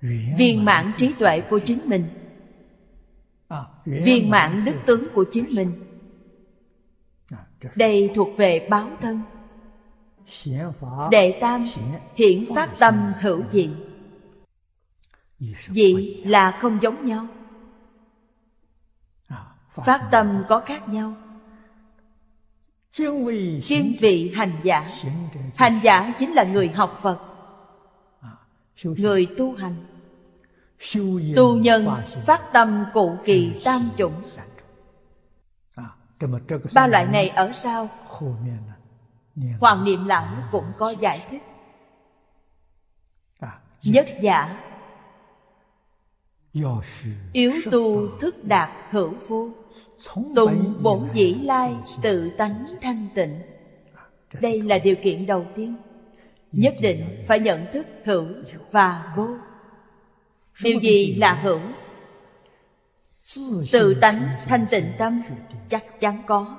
viên 0.00 0.64
mãn 0.64 0.90
trí 0.96 1.12
tuệ 1.12 1.40
của 1.40 1.58
chính 1.58 1.80
mình. 1.84 2.04
Viên 3.84 4.30
mãn 4.30 4.64
đức 4.64 4.74
tướng 4.86 5.04
của 5.14 5.24
chính 5.32 5.44
mình. 5.54 5.72
Đây 7.76 8.10
thuộc 8.14 8.36
về 8.36 8.68
báo 8.70 8.90
thân. 9.00 9.20
Đệ 11.10 11.38
tam, 11.40 11.66
hiển 12.14 12.44
phát 12.54 12.70
tâm 12.78 13.12
hữu 13.20 13.42
dị. 13.50 13.70
Dị 15.68 16.22
là 16.24 16.58
không 16.60 16.78
giống 16.82 17.04
nhau. 17.04 17.26
Phát 19.70 20.08
tâm 20.10 20.44
có 20.48 20.60
khác 20.60 20.88
nhau. 20.88 21.14
Kiên 23.66 23.96
vị 24.00 24.32
hành 24.34 24.52
giả. 24.62 24.90
Hành 25.54 25.80
giả 25.82 26.14
chính 26.18 26.32
là 26.32 26.44
người 26.44 26.68
học 26.68 26.98
phật. 27.02 27.18
Người 28.84 29.26
tu 29.36 29.54
hành. 29.54 29.74
Tu 31.36 31.56
nhân 31.56 31.86
phát 32.26 32.52
tâm 32.52 32.84
cụ 32.94 33.16
kỳ 33.24 33.60
tam 33.64 33.90
chủng. 33.96 34.22
Ba 36.74 36.86
loại 36.86 37.06
này 37.06 37.28
ở 37.28 37.52
sau 37.52 37.88
Hoàng 39.60 39.84
niệm 39.84 40.04
lão 40.04 40.26
cũng 40.52 40.72
có 40.78 40.90
giải 40.90 41.26
thích. 41.30 41.42
Nhất 43.82 44.06
giả. 44.20 44.60
Yếu 47.32 47.52
tu 47.70 48.18
thức 48.20 48.44
đạt 48.44 48.70
hữu 48.90 49.14
vô 49.28 49.50
Tùng 50.34 50.82
bổn 50.82 51.08
dĩ 51.12 51.34
lai 51.34 51.76
tự 52.02 52.30
tánh 52.30 52.66
thanh 52.80 53.08
tịnh. 53.14 53.40
Đây 54.40 54.62
là 54.62 54.78
điều 54.78 54.96
kiện 55.02 55.26
đầu 55.26 55.46
tiên. 55.54 55.76
Nhất 56.52 56.74
định 56.80 57.24
phải 57.28 57.40
nhận 57.40 57.66
thức 57.72 57.86
hữu 58.04 58.26
và 58.70 59.12
vô 59.16 59.28
điều 60.62 60.80
gì 60.80 61.14
là 61.14 61.32
hữu 61.32 61.60
tự 63.72 63.94
tánh 64.00 64.28
thanh 64.46 64.66
tịnh 64.70 64.92
tâm 64.98 65.22
chắc 65.68 66.00
chắn 66.00 66.22
có. 66.26 66.56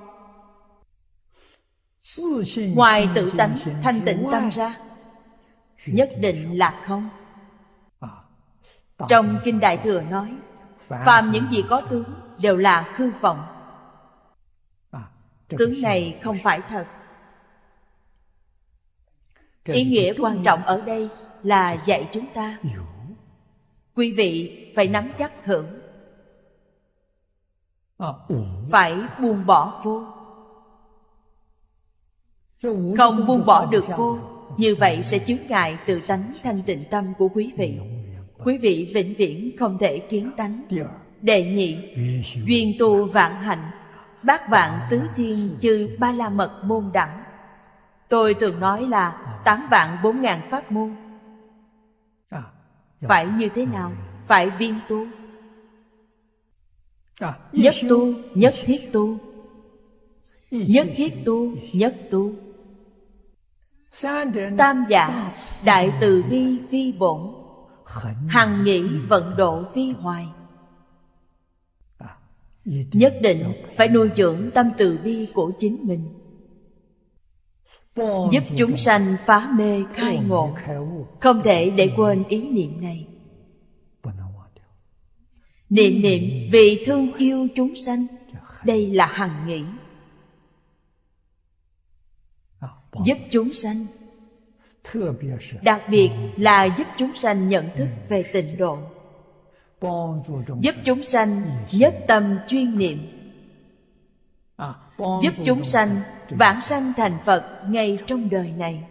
Ngoài 2.58 3.10
tự 3.15 3.32
tánh 3.38 3.58
thanh 3.84 4.01
tịnh 4.06 4.27
tâm 4.32 4.50
ra 4.50 4.77
nhất 5.86 6.10
định 6.20 6.58
là 6.58 6.84
không. 6.86 7.10
Trong 9.10 9.39
kinh 9.44 9.60
đại 9.60 9.77
thừa 9.77 10.01
nói 10.01 10.38
phàm 10.79 11.32
những 11.32 11.48
gì 11.51 11.63
có 11.70 11.82
tướng 11.82 12.13
đều 12.41 12.58
là 12.58 12.94
hư 12.96 13.12
vọng. 13.22 13.46
Tướng 15.48 15.82
này 15.82 16.20
không 16.24 16.38
phải 16.44 16.62
thật. 16.70 16.86
Ý 19.63 19.84
nghĩa 19.84 20.13
quan 20.20 20.44
trọng 20.44 20.63
ở 20.63 20.82
đây 20.82 21.10
là 21.44 21.74
dạy 21.86 22.10
chúng 22.12 22.25
ta 22.34 22.58
Quý 24.00 24.12
vị 24.12 24.58
phải 24.75 24.88
nắm 24.88 25.12
chắc 25.18 25.46
hưởng. 25.46 25.68
Phải 28.72 28.96
buông 29.22 29.46
bỏ 29.46 29.82
vô. 29.84 30.03
Không 32.98 33.25
buông 33.27 33.46
bỏ 33.46 33.65
được 33.65 33.86
vô 33.98 34.18
Như 34.58 34.75
vậy 34.75 35.03
sẽ 35.03 35.20
chướng 35.20 35.48
ngại 35.50 35.77
tự 35.86 36.01
tánh 36.08 36.34
thanh 36.44 36.63
tịnh 36.63 36.84
tâm 36.91 37.13
của 37.18 37.27
quý 37.27 37.51
vị. 37.58 37.79
Quý 38.46 38.58
vị 38.58 38.91
vĩnh 38.94 39.13
viễn 39.18 39.58
không 39.60 39.77
thể 39.77 40.00
kiến 40.00 40.32
tánh. 40.38 40.62
Đệ 41.22 41.44
nhị 41.44 41.77
Duyên 42.46 42.74
tu 42.79 43.06
vạn 43.06 43.36
hạnh. 43.36 43.72
Bát 44.24 44.50
vạn 44.50 44.79
tứ 44.89 45.01
thiên 45.15 45.50
chư 45.62 45.96
ba 46.00 46.12
la 46.12 46.29
mật 46.29 46.62
môn 46.63 46.89
đẳng. 46.94 47.24
Tôi 48.10 48.34
thường 48.34 48.60
nói 48.60 48.88
là 48.88 49.39
tám 49.46 49.68
vạn 49.72 49.98
bốn 50.03 50.22
ngàn 50.22 50.41
pháp 50.50 50.72
môn 50.72 51.08
Phải 53.01 53.27
như 53.38 53.50
thế 53.56 53.65
nào? 53.65 53.91
Phải 54.27 54.50
viên 54.50 54.79
tu. 54.89 55.06
Nhất 57.51 57.75
tu, 57.89 58.13
nhất 58.34 58.53
thiết 58.65 58.89
tu. 58.94 59.18
Nhất 60.51 60.88
thiết 60.96 61.13
tu, 61.25 61.51
nhất 61.74 61.96
tu. 62.12 62.32
Tam 64.58 64.86
giả, 64.89 65.32
đại 65.65 65.91
từ 66.01 66.24
bi 66.29 66.60
vi 66.72 66.91
bổn. 66.91 67.34
Hằng 68.27 68.63
nghĩ 68.63 68.82
vận 69.08 69.34
độ 69.38 69.63
vi 69.74 69.91
hoài. 69.91 70.27
Nhất 72.91 73.15
định 73.22 73.53
phải 73.77 73.88
nuôi 73.88 74.10
dưỡng 74.15 74.51
tâm 74.53 74.70
từ 74.77 75.00
bi 75.03 75.27
của 75.34 75.51
chính 75.60 75.77
mình 75.84 76.18
Giúp 78.32 78.44
chúng 78.58 78.77
sanh 78.77 79.15
phá 79.25 79.50
mê 79.58 79.84
khai 79.94 80.20
ngộ. 80.27 80.56
Không 81.20 81.41
thể 81.44 81.70
để 81.70 81.94
quên 81.96 82.24
ý 82.29 82.50
niệm 82.50 82.82
này. 82.82 83.06
Niệm 85.70 86.01
niệm 86.01 86.50
vì 86.51 86.84
thương 86.86 87.13
yêu 87.13 87.48
chúng 87.56 87.75
sanh. 87.75 88.08
Đây 88.63 88.88
là 88.88 89.06
hằng 89.06 89.48
nghĩ. 89.48 89.63
Giúp 93.06 93.18
chúng 93.32 93.53
sanh. 93.53 93.86
Đặc 95.62 95.82
biệt 95.89 96.10
là 96.38 96.65
giúp 96.65 96.88
chúng 96.98 97.15
sanh 97.15 97.50
nhận 97.50 97.70
thức 97.75 97.88
về 98.10 98.24
tịnh 98.34 98.58
độ. 98.58 98.77
Giúp 100.62 100.75
chúng 100.86 101.03
sanh 101.03 101.41
nhất 101.72 101.96
tâm 102.08 102.38
chuyên 102.48 102.77
niệm 102.77 103.18
Giúp 105.22 105.34
chúng 105.46 105.63
sanh 105.63 105.89
vãng 106.29 106.62
sanh 106.62 106.94
thành 106.98 107.18
Phật 107.25 107.44
ngay 107.68 107.98
trong 108.08 108.29
đời 108.29 108.53
này. 108.58 108.84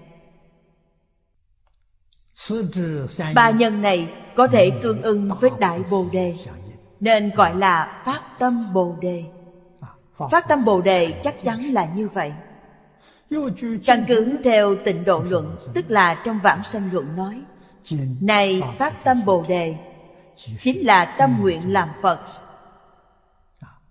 Ba 3.35 3.51
nhân 3.51 3.83
này 3.83 4.09
có 4.37 4.47
thể 4.47 4.71
tương 4.83 5.03
ưng 5.03 5.31
với 5.41 5.51
Đại 5.59 5.81
Bồ 5.91 6.07
Đề 6.13 6.37
Nên 7.01 7.31
gọi 7.35 7.55
là 7.55 8.03
Phát 8.05 8.23
Tâm 8.39 8.73
Bồ 8.73 8.97
Đề. 9.01 9.25
Phát 10.31 10.49
Tâm 10.49 10.65
Bồ 10.65 10.81
Đề 10.81 11.21
chắc 11.23 11.45
chắn 11.45 11.63
là 11.63 11.89
như 11.95 12.09
vậy. 12.09 12.33
Căn 13.87 14.05
cứ 14.09 14.39
theo 14.45 14.77
tịnh 14.85 15.05
độ 15.05 15.25
luận 15.29 15.57
Tức 15.75 15.85
là 15.89 16.15
trong 16.15 16.39
vãng 16.43 16.65
sanh 16.65 16.89
luận 16.93 17.17
nói 17.17 17.43
Này 18.21 18.63
Phát 18.79 19.05
Tâm 19.05 19.25
Bồ 19.25 19.45
Đề 19.49 19.75
Chính 20.63 20.87
là 20.87 21.05
tâm 21.05 21.37
nguyện 21.41 21.73
làm 21.73 21.89
Phật 22.03 22.21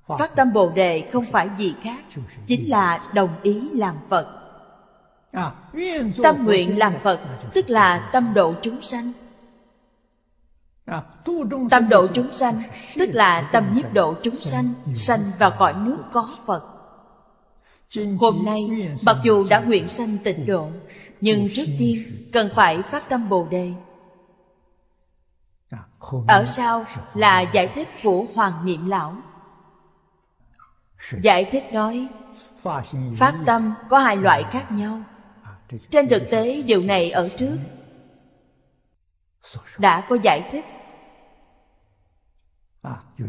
Phát 0.08 0.36
tâm 0.36 0.54
Bồ 0.54 0.70
Đề 0.70 1.10
không 1.12 1.26
phải 1.26 1.50
gì 1.58 1.76
khác 1.82 2.00
Chính 2.48 2.70
là 2.70 3.04
đồng 3.14 3.30
ý 3.44 3.70
làm 3.74 3.96
Phật. 4.10 4.28
Tâm 6.24 6.46
nguyện 6.46 6.78
làm 6.78 6.94
Phật 7.04 7.20
Tức 7.54 7.70
là 7.70 8.10
tâm 8.14 8.34
độ 8.34 8.54
chúng 8.62 8.82
sanh. 8.82 9.12
Tâm 11.70 11.90
độ 11.90 12.08
chúng 12.08 12.34
sanh 12.34 12.64
Tức 12.96 13.10
là 13.14 13.50
tâm 13.54 13.74
nhiếp 13.74 13.94
độ 13.94 14.16
chúng 14.24 14.36
sanh 14.36 14.74
Sanh 14.96 15.20
vào 15.40 15.52
cõi 15.60 15.74
nước 15.74 15.98
có 16.14 16.30
Phật. 16.46 16.64
Hôm 18.20 18.46
nay 18.46 18.70
mặc 19.06 19.18
dù 19.24 19.44
đã 19.50 19.60
nguyện 19.60 19.90
sanh 19.90 20.18
tịnh 20.24 20.46
độ 20.46 20.70
Nhưng 21.22 21.48
trước 21.54 21.66
tiên 21.80 22.30
cần 22.34 22.50
phải 22.56 22.82
phát 22.82 23.10
tâm 23.10 23.30
Bồ 23.30 23.48
Đề. 23.52 23.74
Ở 26.28 26.46
sau 26.46 26.86
là 27.14 27.42
giải 27.42 27.68
thích 27.68 27.88
của 28.04 28.26
Hoàng 28.36 28.66
Niệm 28.66 28.90
Lão 28.90 29.16
Giải 31.22 31.46
thích 31.52 31.64
nói 31.74 32.08
Phát 33.18 33.36
tâm 33.46 33.74
có 33.90 34.00
hai 34.00 34.18
loại 34.18 34.44
khác 34.52 34.72
nhau. 34.72 35.02
Trên 35.90 36.10
thực 36.10 36.30
tế 36.32 36.62
điều 36.62 36.82
này 36.82 37.12
ở 37.12 37.30
trước. 37.38 37.58
Đã 39.78 40.02
có 40.10 40.18
giải 40.24 40.44
thích. 40.52 40.66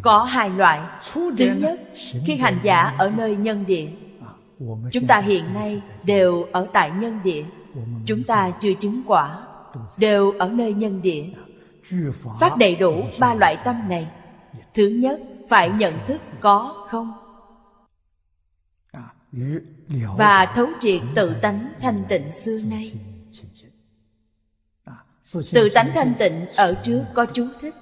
Có 0.03 0.23
hai 0.23 0.51
loại. 0.51 0.81
Thứ 1.13 1.31
nhất 1.61 1.81
Khi 2.27 2.37
hành 2.37 2.59
giả 2.63 2.95
ở 2.99 3.11
nơi 3.17 3.37
nhân 3.37 3.65
địa. 3.67 3.89
Chúng 4.93 5.07
ta 5.07 5.19
hiện 5.19 5.55
nay 5.55 5.83
đều 6.03 6.47
ở 6.53 6.67
tại 6.73 6.91
nhân 6.91 7.21
địa. 7.25 7.45
Chúng 8.07 8.25
ta 8.25 8.51
chưa 8.61 8.73
chứng 8.81 9.03
quả. 9.07 9.47
Đều 9.97 10.33
ở 10.39 10.49
nơi 10.49 10.73
nhân 10.73 11.03
địa. 11.03 11.25
Phát 12.41 12.57
đầy 12.57 12.75
đủ 12.75 13.03
ba 13.19 13.35
loại 13.35 13.57
tâm 13.65 13.89
này. 13.89 14.09
Thứ 14.75 14.87
nhất 14.87 15.21
phải 15.49 15.71
nhận 15.71 15.95
thức 16.07 16.21
có 16.41 16.87
không 16.89 17.13
và 20.17 20.47
thấu 20.55 20.67
triệt 20.81 21.01
tự 21.15 21.35
tánh 21.43 21.73
thanh 21.81 22.05
tịnh 22.09 22.33
xưa 22.33 22.59
nay. 22.71 22.93
Tự 25.53 25.69
tánh 25.75 25.91
thanh 25.95 26.13
tịnh 26.19 26.47
ở 26.57 26.75
trước 26.83 27.05
có 27.15 27.27
chú 27.33 27.47
thích. 27.61 27.75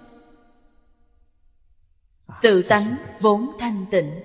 Tự 2.43 2.63
tánh 2.63 2.97
vốn 3.21 3.51
thanh 3.59 3.87
tịnh. 3.91 4.21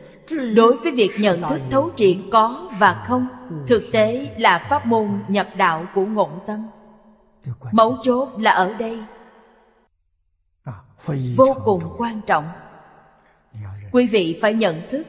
Đối 0.56 0.78
với 0.78 0.92
việc 0.92 1.12
nhận 1.20 1.42
thức 1.42 1.60
thấu 1.72 1.92
triệt 1.96 2.18
có 2.32 2.72
và 2.80 3.04
không, 3.08 3.28
thực 3.68 3.84
tế 3.92 4.36
là 4.38 4.66
pháp 4.70 4.86
môn 4.86 5.24
nhập 5.28 5.48
đạo 5.58 5.86
của 5.96 6.06
ngộ 6.06 6.30
tâm. 6.48 6.68
Mấu 7.72 7.98
chốt 8.04 8.30
là 8.38 8.52
ở 8.52 8.74
đây. 8.74 9.04
Vô 11.36 11.56
cùng 11.66 11.96
quan 11.98 12.22
trọng. 12.28 12.46
Quý 13.92 14.08
vị 14.08 14.40
phải 14.42 14.54
nhận 14.54 14.82
thức, 14.90 15.08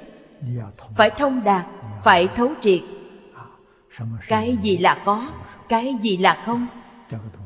phải 0.96 1.10
thông 1.10 1.44
đạt 1.44 1.66
phải 2.04 2.28
thấu 2.28 2.50
triệt. 2.60 2.80
Cái 4.28 4.56
gì 4.62 4.78
là 4.78 5.02
có, 5.04 5.28
cái 5.68 5.94
gì 6.02 6.16
là 6.16 6.42
không, 6.46 6.66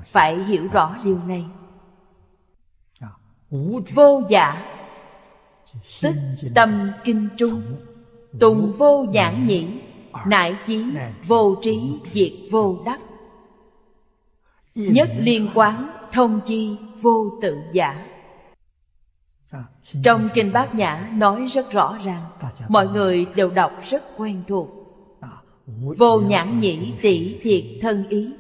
phải 0.07 0.39
hiểu 0.39 0.69
rõ 0.73 0.97
điều 1.05 1.19
này. 1.27 1.45
Vô 3.95 4.23
dạ 4.29 4.63
tức 6.03 6.15
tâm 6.55 6.91
kinh 7.05 7.29
trung, 7.37 7.63
tùng 8.41 8.73
vô 8.79 9.07
nhãn 9.13 9.47
nhĩ, 9.47 9.69
nại 10.27 10.57
chí, 10.65 10.85
vô 11.27 11.57
trí, 11.63 12.01
diệt 12.05 12.33
vô 12.51 12.79
đắc. 12.85 13.01
Nhất 14.75 15.11
liên 15.19 15.49
quán 15.55 15.91
thông 16.13 16.41
chi 16.45 16.77
vô 17.03 17.39
tự 17.43 17.57
giả 17.73 18.07
trong 20.03 20.29
Kinh 20.35 20.53
Bát 20.53 20.75
Nhã 20.75 21.11
nói 21.13 21.47
rất 21.47 21.73
rõ 21.73 21.99
ràng 22.05 22.23
Mọi 22.69 22.89
người 22.89 23.27
đều 23.35 23.51
đọc 23.51 23.73
rất 23.91 24.03
quen 24.17 24.43
thuộc. 24.49 24.69
Vô 25.99 26.21
nhãn 26.21 26.61
nhĩ 26.61 26.93
tỷ 27.03 27.39
thiệt 27.43 27.65
thân 27.81 28.09
ý. 28.09 28.35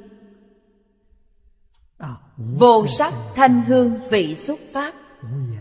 Vô 2.37 2.87
sắc 2.87 3.14
thanh 3.35 3.62
hương 3.62 3.98
vị 4.11 4.35
xúc 4.35 4.59
pháp. 4.72 4.92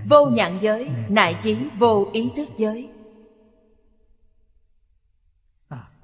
Vô 0.10 0.26
nhãn 0.26 0.58
giới 0.62 0.89
nại 1.10 1.36
chí 1.41 1.58
vô 1.78 2.08
ý 2.13 2.32
thức 2.36 2.50
giới. 2.58 2.89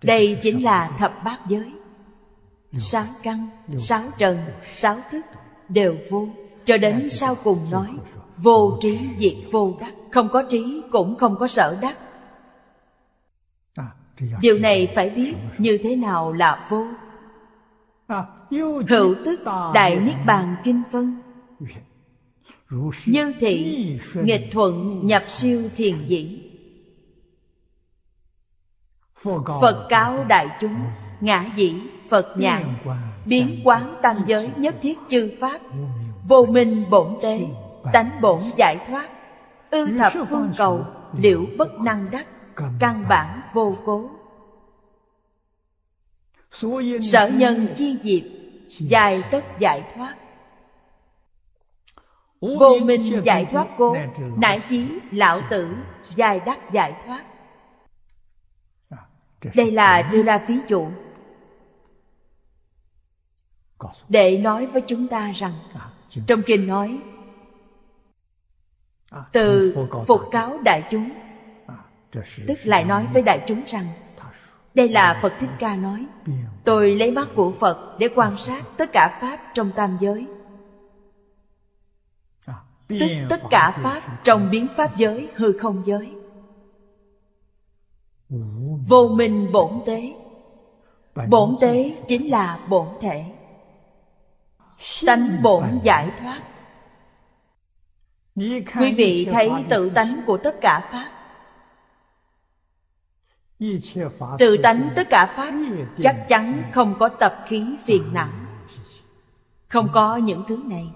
Đây 0.01 0.37
chính 0.41 0.63
là 0.63 0.95
thập 0.97 1.23
bát 1.23 1.39
giới. 1.47 1.71
Sáu 2.77 3.05
căn, 3.23 3.47
sáu 3.77 4.01
trần, 4.17 4.37
sáu 4.71 4.97
thức 5.11 5.25
Đều 5.69 5.95
vô. 6.09 6.27
Cho 6.65 6.77
đến 6.77 7.09
sau 7.09 7.35
cùng 7.43 7.71
nói 7.71 7.97
Vô 8.41 8.77
trí 8.81 8.99
diệt 9.17 9.51
vô 9.51 9.77
đắc. 9.79 9.93
Không 10.11 10.29
có 10.29 10.43
trí 10.49 10.83
cũng 10.91 11.15
không 11.15 11.37
có 11.39 11.47
sở 11.47 11.77
đắc. 11.81 11.97
Điều 14.41 14.59
này 14.59 14.91
phải 14.95 15.09
biết 15.09 15.35
như 15.57 15.79
thế 15.83 15.95
nào 15.95 16.33
là 16.33 16.67
vô. 16.69 16.85
Hữu 18.87 19.15
tức 19.25 19.39
Đại 19.73 19.99
Niết 19.99 20.15
Bàn 20.25 20.55
Kinh 20.63 20.83
Phân 20.91 21.21
Như 23.05 23.33
thị 23.39 23.87
Nghịch 24.13 24.49
thuận 24.51 24.99
nhập 25.07 25.23
siêu 25.27 25.69
thiền 25.75 25.95
dĩ. 26.05 26.41
Phật 29.61 29.87
cáo 29.89 30.23
đại 30.23 30.47
chúng 30.61 30.75
Ngã 31.21 31.45
dĩ 31.55 31.75
Phật 32.09 32.33
nhạn. 32.37 32.73
Biến 33.25 33.61
quán 33.63 33.95
tam 34.01 34.23
giới 34.27 34.49
nhất 34.57 34.75
thiết 34.81 34.97
chư 35.09 35.31
Pháp. 35.39 35.61
Vô 36.27 36.45
minh 36.45 36.83
bổn 36.89 37.17
tế 37.21 37.47
Tánh 37.93 38.21
bổn 38.21 38.43
giải 38.57 38.77
thoát. 38.87 39.09
Ư 39.69 39.97
thập 39.97 40.13
phương 40.29 40.53
cầu 40.57 40.85
Liễu 41.13 41.45
bất 41.57 41.79
năng 41.79 42.11
đắc 42.11 42.27
Căn 42.79 43.03
bản 43.09 43.41
vô 43.53 43.75
cố. 43.85 44.09
Sở 47.01 47.27
nhân 47.27 47.67
chi 47.75 47.97
diệt 48.03 48.23
Dài 48.67 49.23
tất 49.31 49.45
giải 49.59 49.83
thoát. 49.95 50.15
Vô 52.41 52.79
minh 52.83 53.21
giải 53.25 53.45
thoát 53.45 53.67
cố 53.77 53.95
Nại 54.37 54.61
chí 54.69 54.99
lão 55.11 55.41
tử 55.49 55.75
Dài 56.15 56.41
đắc 56.45 56.71
giải 56.71 56.93
thoát. 57.05 57.25
Đây 59.55 59.71
là 59.71 60.09
đưa 60.11 60.23
ra 60.23 60.37
ví 60.37 60.55
dụ. 60.67 60.87
Để 64.09 64.37
nói 64.37 64.65
với 64.65 64.81
chúng 64.87 65.07
ta 65.07 65.31
rằng 65.31 65.53
Trong 66.27 66.41
kinh 66.45 66.67
nói 66.67 66.99
Từ 69.31 69.75
phục 70.07 70.21
cáo 70.31 70.57
đại 70.63 70.83
chúng. 70.91 71.11
Tức 72.47 72.57
lại 72.63 72.83
nói 72.83 73.07
với 73.13 73.21
đại 73.21 73.43
chúng 73.47 73.63
rằng 73.67 73.85
Đây 74.73 74.89
là 74.89 75.19
Phật 75.21 75.33
Thích 75.39 75.49
Ca 75.59 75.75
nói 75.75 76.05
Tôi 76.63 76.95
lấy 76.95 77.11
mắt 77.11 77.27
của 77.35 77.51
Phật 77.51 77.95
để 77.99 78.09
quan 78.15 78.37
sát 78.37 78.63
tất 78.77 78.91
cả 78.93 79.17
Pháp 79.21 79.39
trong 79.53 79.71
tam 79.75 79.97
giới. 79.99 80.27
Tức 82.87 83.07
tất 83.29 83.41
cả 83.49 83.71
Pháp 83.83 84.01
trong 84.23 84.49
biến 84.51 84.67
Pháp 84.75 84.97
giới, 84.97 85.27
hư 85.35 85.57
không 85.57 85.83
giới. 85.85 86.11
Vô 88.87 89.07
minh 89.07 89.51
bổn 89.51 89.81
tế. 89.85 90.13
Bổn 91.29 91.57
tế 91.61 91.95
chính 92.07 92.31
là 92.31 92.59
bổn 92.69 92.87
thể. 93.01 93.25
Tánh 95.05 95.37
bổn 95.43 95.63
giải 95.83 96.09
thoát 96.19 96.41
Quý 98.35 98.93
vị 98.97 99.27
thấy 99.31 99.51
tự 99.69 99.89
tánh 99.89 100.21
của 100.25 100.37
tất 100.37 100.55
cả 100.61 100.89
Pháp. 100.91 101.11
Tự 104.39 104.57
tánh 104.57 104.89
tất 104.95 105.07
cả 105.09 105.33
Pháp 105.35 105.53
Chắc 106.01 106.25
chắn 106.29 106.63
không 106.71 106.95
có 106.99 107.09
tập 107.09 107.45
khí 107.47 107.77
phiền 107.85 108.13
não. 108.13 108.29
Không 109.67 109.89
có 109.93 110.17
những 110.17 110.43
thứ 110.47 110.63
này. 110.65 110.91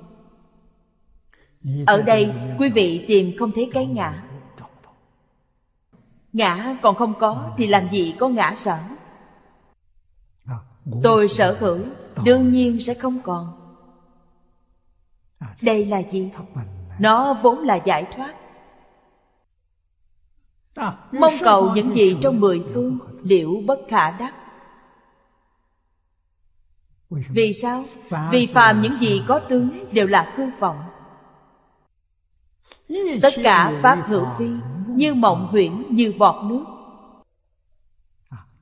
Ở 1.87 2.01
đây, 2.01 2.33
quý 2.59 2.69
vị 2.69 3.05
tìm 3.07 3.31
không 3.39 3.51
thấy 3.51 3.69
cái 3.73 3.85
ngã. 3.85 4.23
Ngã 6.33 6.75
còn 6.81 6.95
không 6.95 7.13
có 7.19 7.53
Thì 7.57 7.67
làm 7.67 7.89
gì 7.89 8.15
có 8.19 8.29
ngã 8.29 8.55
sở 8.55 8.79
Tôi 11.03 11.29
sở 11.29 11.57
hữu, 11.59 11.79
Đương 12.25 12.51
nhiên 12.51 12.79
sẽ 12.81 12.93
không 12.93 13.19
còn. 13.23 13.61
Đây 15.61 15.85
là 15.85 16.01
gì? 16.03 16.31
Nó 16.99 17.33
vốn 17.33 17.59
là 17.59 17.75
giải 17.75 18.05
thoát. 18.15 18.35
Mong 21.11 21.33
cầu 21.43 21.71
những 21.75 21.93
gì 21.93 22.17
trong 22.21 22.39
mười 22.39 22.63
phương 22.73 22.99
Liệu 23.23 23.63
bất 23.65 23.79
khả 23.87 24.11
đắc. 24.11 24.35
Vì 27.09 27.53
sao? 27.53 27.83
Vì 28.31 28.47
phàm 28.47 28.81
những 28.81 28.97
gì 28.99 29.23
có 29.27 29.39
tướng 29.39 29.69
Đều 29.91 30.07
là 30.07 30.33
hư 30.35 30.45
vọng. 30.59 30.83
Tất 33.21 33.33
cả 33.43 33.79
Pháp 33.81 34.07
hữu 34.07 34.27
vi 34.37 34.49
Như 34.87 35.13
mộng 35.13 35.47
huyễn 35.51 35.83
như 35.89 36.13
bọt 36.17 36.45
nước. 36.45 36.65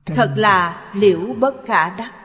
Thật 0.04 0.34
là 0.36 0.90
liễu 0.94 1.20
bất 1.40 1.54
khả 1.66 1.96
đắc 1.96 2.23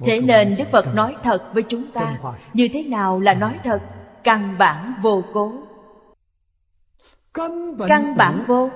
Thế 0.00 0.20
nên 0.20 0.56
Đức 0.58 0.64
Phật 0.70 0.94
nói 0.94 1.16
thật 1.22 1.50
với 1.52 1.62
chúng 1.62 1.92
ta. 1.92 2.18
Như 2.52 2.68
thế 2.72 2.82
nào 2.82 3.20
là 3.20 3.34
nói 3.34 3.58
thật? 3.64 3.82
Căn 4.24 4.58
bản 4.58 4.94
vô 5.02 5.22
cố. 5.32 5.52
Căn 7.88 8.16
bản 8.16 8.44
vô. 8.46 8.70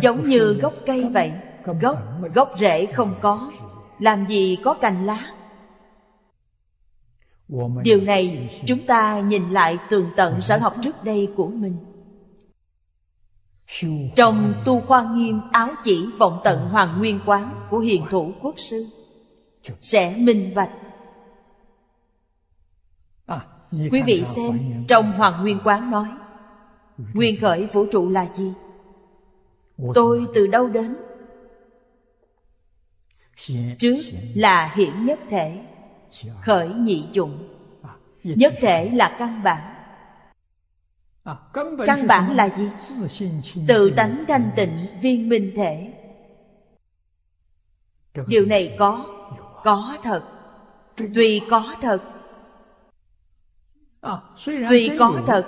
Giống 0.00 0.24
như 0.24 0.52
gốc 0.52 0.74
cây 0.86 1.08
vậy. 1.12 1.32
Gốc, 1.80 1.98
gốc 2.34 2.52
rễ 2.58 2.86
không 2.86 3.14
có. 3.20 3.50
Làm 3.98 4.26
gì 4.26 4.58
có 4.64 4.74
cành 4.74 5.06
lá? 5.06 5.32
Điều 7.82 8.00
này 8.00 8.50
chúng 8.66 8.86
ta 8.86 9.20
nhìn 9.20 9.50
lại 9.50 9.78
tường 9.90 10.06
tận 10.16 10.40
sở 10.40 10.56
học 10.58 10.74
trước 10.82 11.04
đây 11.04 11.28
của 11.36 11.48
mình. 11.48 11.76
Trong 14.16 14.54
tu 14.64 14.80
khoa 14.80 15.14
nghiêm, 15.14 15.40
áo 15.52 15.68
chỉ 15.84 16.06
vọng 16.18 16.40
tận 16.44 16.68
hoàng 16.68 16.98
nguyên 16.98 17.20
quán 17.26 17.66
của 17.70 17.78
hiền 17.78 18.04
thủ 18.10 18.32
quốc 18.42 18.54
sư 18.58 18.86
Sẽ 19.80 20.16
minh 20.16 20.52
bạch 20.54 20.70
Quý 23.72 24.02
vị 24.06 24.24
xem, 24.24 24.84
trong 24.88 25.12
hoàng 25.12 25.42
nguyên 25.42 25.58
quán 25.64 25.90
nói, 25.90 26.08
Nguyên 27.14 27.40
khởi 27.40 27.66
vũ 27.66 27.86
trụ 27.86 28.08
là 28.08 28.26
gì? 28.34 28.52
Tôi 29.94 30.26
từ 30.34 30.46
đâu 30.46 30.68
đến? 30.68 30.96
Trước 33.78 33.96
là 34.34 34.72
hiển 34.74 35.04
nhất 35.04 35.20
thể, 35.28 35.64
Khởi 36.42 36.68
nhị 36.68 37.04
dụng 37.12 37.48
Nhất 38.24 38.54
thể 38.60 38.90
là 38.90 39.16
căn 39.18 39.42
bản 39.42 39.69
Căn 41.86 42.06
bản 42.06 42.36
là 42.36 42.48
gì? 42.48 42.70
Tự 43.68 43.90
tánh 43.96 44.24
thanh 44.28 44.50
tịnh 44.56 44.86
viên 45.00 45.28
minh 45.28 45.52
thể. 45.56 45.92
Điều 48.26 48.46
này 48.46 48.76
có 48.78 49.04
Có 49.64 49.96
thật. 50.02 50.22
Tuy 51.14 51.42
có 51.50 51.74
thật. 51.80 52.02
Tuy 54.44 54.98
có 54.98 55.22
thật. 55.26 55.46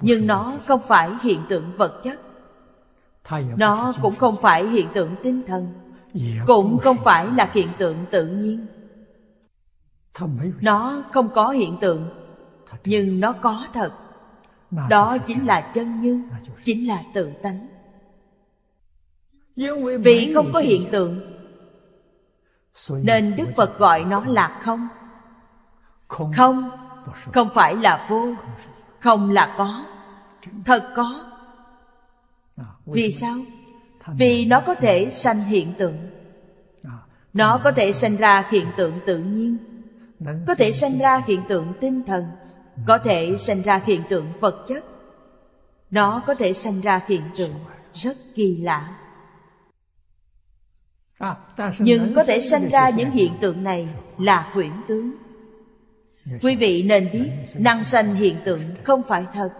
Nhưng 0.00 0.26
nó 0.26 0.52
không 0.66 0.80
phải 0.88 1.10
hiện 1.22 1.42
tượng 1.48 1.72
vật 1.76 2.00
chất. 2.02 2.20
Nó 3.56 3.92
cũng 4.02 4.16
không 4.16 4.36
phải 4.42 4.66
hiện 4.66 4.88
tượng 4.94 5.14
tinh 5.22 5.42
thần. 5.46 5.68
Cũng 6.46 6.78
không 6.78 6.96
phải 7.04 7.26
là 7.36 7.50
hiện 7.54 7.68
tượng 7.78 7.96
tự 8.10 8.26
nhiên. 8.26 8.66
Nó 10.60 11.02
không 11.12 11.28
có 11.34 11.50
hiện 11.50 11.76
tượng 11.80 12.08
Nhưng 12.84 13.20
nó 13.20 13.32
có 13.32 13.66
thật. 13.72 13.92
Đó 14.88 15.18
chính 15.18 15.46
là 15.46 15.60
chân 15.60 16.00
như 16.00 16.22
Chính 16.64 16.88
là 16.88 17.02
tự 17.14 17.30
tánh. 17.42 17.66
Vì 20.02 20.32
không 20.34 20.50
có 20.52 20.60
hiện 20.60 20.88
tượng 20.90 21.20
Nên 22.90 23.36
Đức 23.36 23.48
Phật 23.56 23.78
gọi 23.78 24.04
nó 24.04 24.24
là 24.24 24.60
không. 24.64 24.88
Không 26.08 26.70
Không 27.32 27.48
phải 27.54 27.76
là 27.76 28.06
vô. 28.10 28.34
không 29.00 29.30
là 29.30 29.54
có. 29.58 29.84
Thật 30.64 30.92
có. 30.96 31.24
Vì 32.86 33.10
sao? 33.10 33.36
Vì 34.06 34.44
nó 34.44 34.60
có 34.60 34.74
thể 34.74 35.10
sanh 35.10 35.44
hiện 35.44 35.72
tượng. 35.78 35.96
Nó 37.32 37.60
có 37.64 37.72
thể 37.72 37.92
sanh 37.92 38.16
ra 38.16 38.44
hiện 38.50 38.66
tượng 38.76 38.92
tự 39.06 39.18
nhiên 39.18 39.75
Có 40.46 40.54
thể 40.54 40.72
sanh 40.72 40.98
ra 40.98 41.22
hiện 41.26 41.40
tượng 41.48 41.72
tinh 41.80 42.02
thần 42.06 42.24
Có 42.86 42.98
thể 42.98 43.36
sanh 43.36 43.62
ra 43.62 43.80
hiện 43.84 44.02
tượng 44.08 44.26
vật 44.40 44.64
chất. 44.68 44.84
Nó 45.90 46.22
có 46.26 46.34
thể 46.34 46.52
sanh 46.52 46.80
ra 46.80 47.00
hiện 47.08 47.22
tượng 47.36 47.54
rất 47.94 48.16
kỳ 48.34 48.56
lạ. 48.56 48.96
Nhưng 51.78 52.14
có 52.14 52.24
thể 52.24 52.40
sanh 52.40 52.68
ra 52.68 52.90
những 52.90 53.10
hiện 53.10 53.32
tượng 53.40 53.64
này 53.64 53.88
là 54.18 54.50
huyễn 54.52 54.72
tướng. 54.88 55.10
Quý 56.42 56.56
vị 56.56 56.82
nên 56.82 57.08
biết 57.12 57.30
năng 57.54 57.84
sanh 57.84 58.14
hiện 58.14 58.36
tượng 58.44 58.62
không 58.84 59.02
phải 59.02 59.24
thật. 59.32 59.50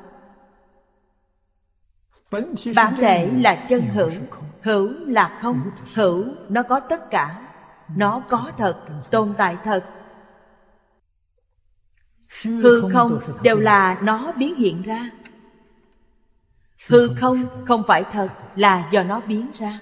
Bản 2.75 2.97
thể 2.97 3.31
là 3.37 3.67
chân 3.69 3.83
hữu 3.83 4.11
Hữu 4.63 4.93
là 5.07 5.39
không 5.43 5.71
Hữu 5.95 6.25
nó 6.49 6.63
có 6.63 6.81
tất 6.81 7.11
cả. 7.11 7.49
Nó 7.97 8.23
có 8.29 8.53
thật, 8.59 8.77
tồn 9.11 9.35
tại 9.37 9.57
thật 9.65 9.85
Hư 12.43 12.91
không 12.93 13.21
đều 13.43 13.59
là 13.59 13.99
nó 14.03 14.33
biến 14.39 14.57
hiện 14.57 14.83
ra. 14.83 15.11
Hư 16.89 17.09
không 17.09 17.45
không 17.65 17.83
phải 17.83 18.05
thật 18.13 18.29
là 18.57 18.89
do 18.91 19.03
nó 19.03 19.21
biến 19.21 19.51
ra. 19.55 19.81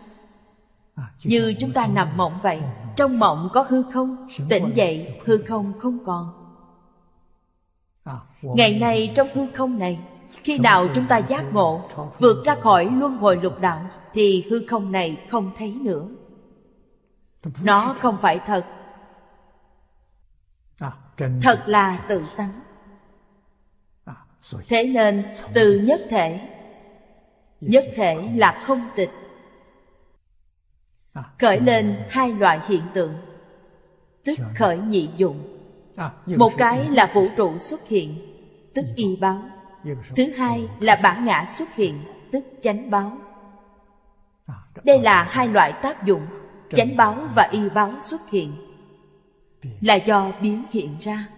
Như 1.24 1.54
chúng 1.60 1.72
ta 1.72 1.86
nằm 1.86 2.16
mộng 2.16 2.38
vậy, 2.42 2.60
Trong 2.96 3.18
mộng 3.18 3.48
có 3.52 3.66
hư 3.68 3.82
không, 3.92 4.28
Tỉnh 4.48 4.70
dậy, 4.74 5.20
hư 5.24 5.38
không 5.38 5.72
không 5.78 6.04
còn. 6.04 6.32
Ngày 8.42 8.78
nay 8.78 9.12
trong 9.14 9.28
hư 9.34 9.46
không 9.54 9.78
này, 9.78 9.98
Khi 10.44 10.58
nào 10.58 10.88
chúng 10.94 11.06
ta 11.06 11.18
giác 11.18 11.44
ngộ, 11.52 11.88
Vượt 12.18 12.44
ra 12.44 12.54
khỏi 12.54 12.90
luân 12.98 13.16
hồi 13.16 13.36
lục 13.42 13.60
đạo, 13.60 13.80
Thì 14.12 14.44
hư 14.50 14.66
không 14.68 14.92
này 14.92 15.16
không 15.30 15.50
thấy 15.56 15.76
nữa. 15.82 16.06
Nó 17.62 17.94
không 18.00 18.16
phải 18.16 18.38
thật 18.46 18.66
Thật 21.16 21.62
là 21.66 22.04
tự 22.08 22.24
tánh. 22.36 22.60
Thế 24.68 24.84
nên 24.84 25.24
từ 25.54 25.80
nhất 25.80 26.00
thể 26.10 26.40
Nhất 27.60 27.84
thể 27.94 28.30
là 28.34 28.60
không 28.62 28.88
tịch. 28.96 29.10
Khởi 31.38 31.60
lên 31.60 31.96
hai 32.08 32.32
loại 32.32 32.60
hiện 32.68 32.82
tượng 32.94 33.14
Tức 34.24 34.38
khởi 34.54 34.78
nhị 34.78 35.10
dụng. 35.16 35.58
Một 36.26 36.52
cái 36.58 36.90
là 36.90 37.10
vũ 37.14 37.28
trụ 37.36 37.58
xuất 37.58 37.88
hiện 37.88 38.18
tức 38.74 38.84
y 38.96 39.16
báo. 39.16 39.42
Thứ 40.16 40.30
hai 40.36 40.68
là 40.80 40.96
bản 40.96 41.24
ngã 41.24 41.44
xuất 41.44 41.74
hiện 41.74 42.04
Tức 42.32 42.44
chánh 42.62 42.90
báo. 42.90 43.18
Đây 44.84 45.00
là 45.00 45.22
hai 45.22 45.48
loại 45.48 45.72
tác 45.82 46.04
dụng 46.04 46.26
Chánh 46.70 46.96
báo 46.96 47.16
và 47.34 47.48
y 47.52 47.68
báo 47.68 47.92
xuất 48.00 48.30
hiện 48.30 48.63
là 49.80 49.94
do 49.94 50.32
biến 50.40 50.64
hiện 50.70 50.96
ra. 51.00 51.28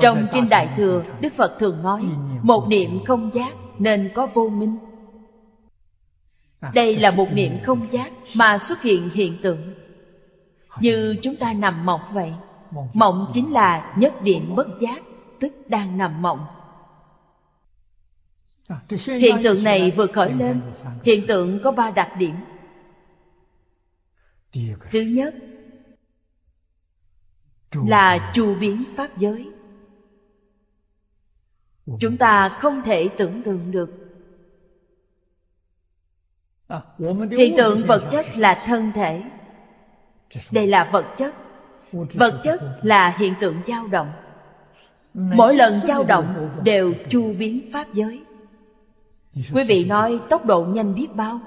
Trong 0.00 0.26
kinh 0.32 0.48
đại 0.48 0.68
thừa 0.76 1.02
đức 1.20 1.32
phật 1.32 1.56
thường 1.58 1.82
nói 1.82 2.02
một 2.42 2.66
niệm 2.68 3.04
không 3.04 3.30
giác 3.34 3.54
nên 3.78 4.10
có 4.14 4.26
vô 4.26 4.48
minh. 4.48 4.76
Đây 6.74 6.96
là 6.96 7.10
một 7.10 7.28
niệm 7.32 7.52
không 7.62 7.90
giác 7.90 8.12
mà 8.34 8.58
xuất 8.58 8.82
hiện 8.82 9.10
hiện 9.14 9.36
tượng. 9.42 9.74
Như 10.80 11.16
chúng 11.22 11.36
ta 11.36 11.52
nằm 11.52 11.86
mộng 11.86 12.00
vậy. 12.12 12.32
Mộng 12.92 13.30
chính 13.32 13.52
là 13.52 13.94
nhất 13.96 14.22
điểm 14.22 14.54
bất 14.56 14.66
giác 14.80 15.02
tức 15.40 15.52
đang 15.68 15.98
nằm 15.98 16.22
mộng. 16.22 16.46
Hiện 19.06 19.36
tượng 19.44 19.64
này 19.64 19.90
vừa 19.90 20.06
khởi 20.06 20.32
lên 20.32 20.60
hiện 21.04 21.26
tượng 21.26 21.58
có 21.64 21.72
ba 21.72 21.90
đặc 21.90 22.08
điểm. 22.18 22.34
Thứ 24.90 25.00
nhất 25.00 25.34
là 27.72 28.32
chu 28.34 28.54
biến 28.54 28.84
pháp 28.96 29.18
giới. 29.18 29.50
Chúng 32.00 32.16
ta 32.16 32.48
không 32.48 32.82
thể 32.82 33.08
tưởng 33.16 33.42
tượng 33.42 33.70
được. 33.70 33.90
Hiện 37.38 37.54
tượng 37.56 37.82
vật 37.86 38.08
chất 38.10 38.26
là 38.36 38.62
thân 38.66 38.92
thể. 38.94 39.22
Đây 40.50 40.66
là 40.66 40.88
vật 40.92 41.06
chất. 41.16 41.34
Vật 41.92 42.40
chất 42.44 42.60
là 42.82 43.16
hiện 43.18 43.34
tượng 43.40 43.56
dao 43.66 43.86
động. 43.86 44.12
Mỗi 45.14 45.54
lần 45.54 45.80
dao 45.86 46.04
động 46.04 46.50
đều 46.64 46.94
chu 47.08 47.34
biến 47.38 47.70
pháp 47.72 47.86
giới. 47.92 48.22
Quý 49.52 49.64
vị 49.64 49.84
nói 49.84 50.20
tốc 50.30 50.44
độ 50.44 50.64
nhanh 50.64 50.94
biết 50.94 51.08
bao. 51.14 51.40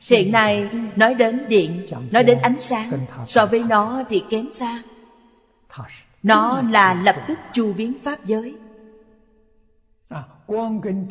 Hiện 0.00 0.32
nay 0.32 0.70
nói 0.96 1.14
đến 1.14 1.44
điện 1.48 1.86
nói 2.10 2.24
đến 2.24 2.38
ánh 2.42 2.60
sáng. 2.60 2.90
so 3.26 3.46
với 3.46 3.62
nó 3.62 4.02
thì 4.08 4.22
kém 4.30 4.50
xa 4.52 4.82
nó 6.22 6.62
là 6.70 6.94
lập 6.94 7.16
tức 7.28 7.38
chu 7.52 7.72
biến 7.72 7.92
pháp 8.02 8.24
giới. 8.24 8.56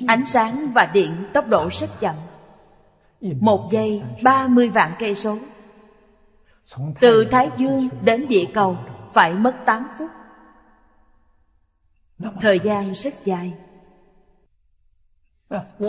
Ánh 0.08 0.26
sáng 0.26 0.67
và 0.73 0.89
điện 0.93 1.12
tốc 1.34 1.47
độ 1.47 1.69
rất 1.71 1.99
chậm. 1.99 2.15
Một 3.21 3.67
giây 3.71 4.04
30 4.23 4.69
vạn 4.69 4.91
cây 4.99 5.15
số. 5.15 5.38
Từ 6.99 7.26
Thái 7.26 7.49
Dương 7.56 7.89
đến 8.06 8.28
địa 8.28 8.45
cầu 8.54 8.78
Phải 9.13 9.34
mất 9.34 9.56
tám 9.65 9.88
phút. 9.97 10.10
Thời 12.41 12.60
gian 12.60 12.93
rất 12.93 13.13
dài. 13.23 13.54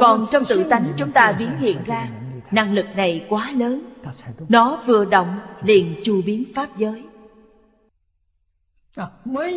Còn 0.00 0.24
trong 0.30 0.44
tự 0.48 0.64
tánh 0.70 0.92
chúng 0.96 1.12
ta 1.12 1.32
biến 1.32 1.58
hiện 1.58 1.76
ra 1.86 2.08
Năng 2.50 2.74
lực 2.74 2.86
này 2.96 3.26
quá 3.28 3.52
lớn. 3.56 3.82
Nó 4.48 4.82
vừa 4.86 5.04
động 5.04 5.40
liền 5.62 5.94
chu 6.04 6.22
biến 6.26 6.44
pháp 6.54 6.76
giới 6.76 7.04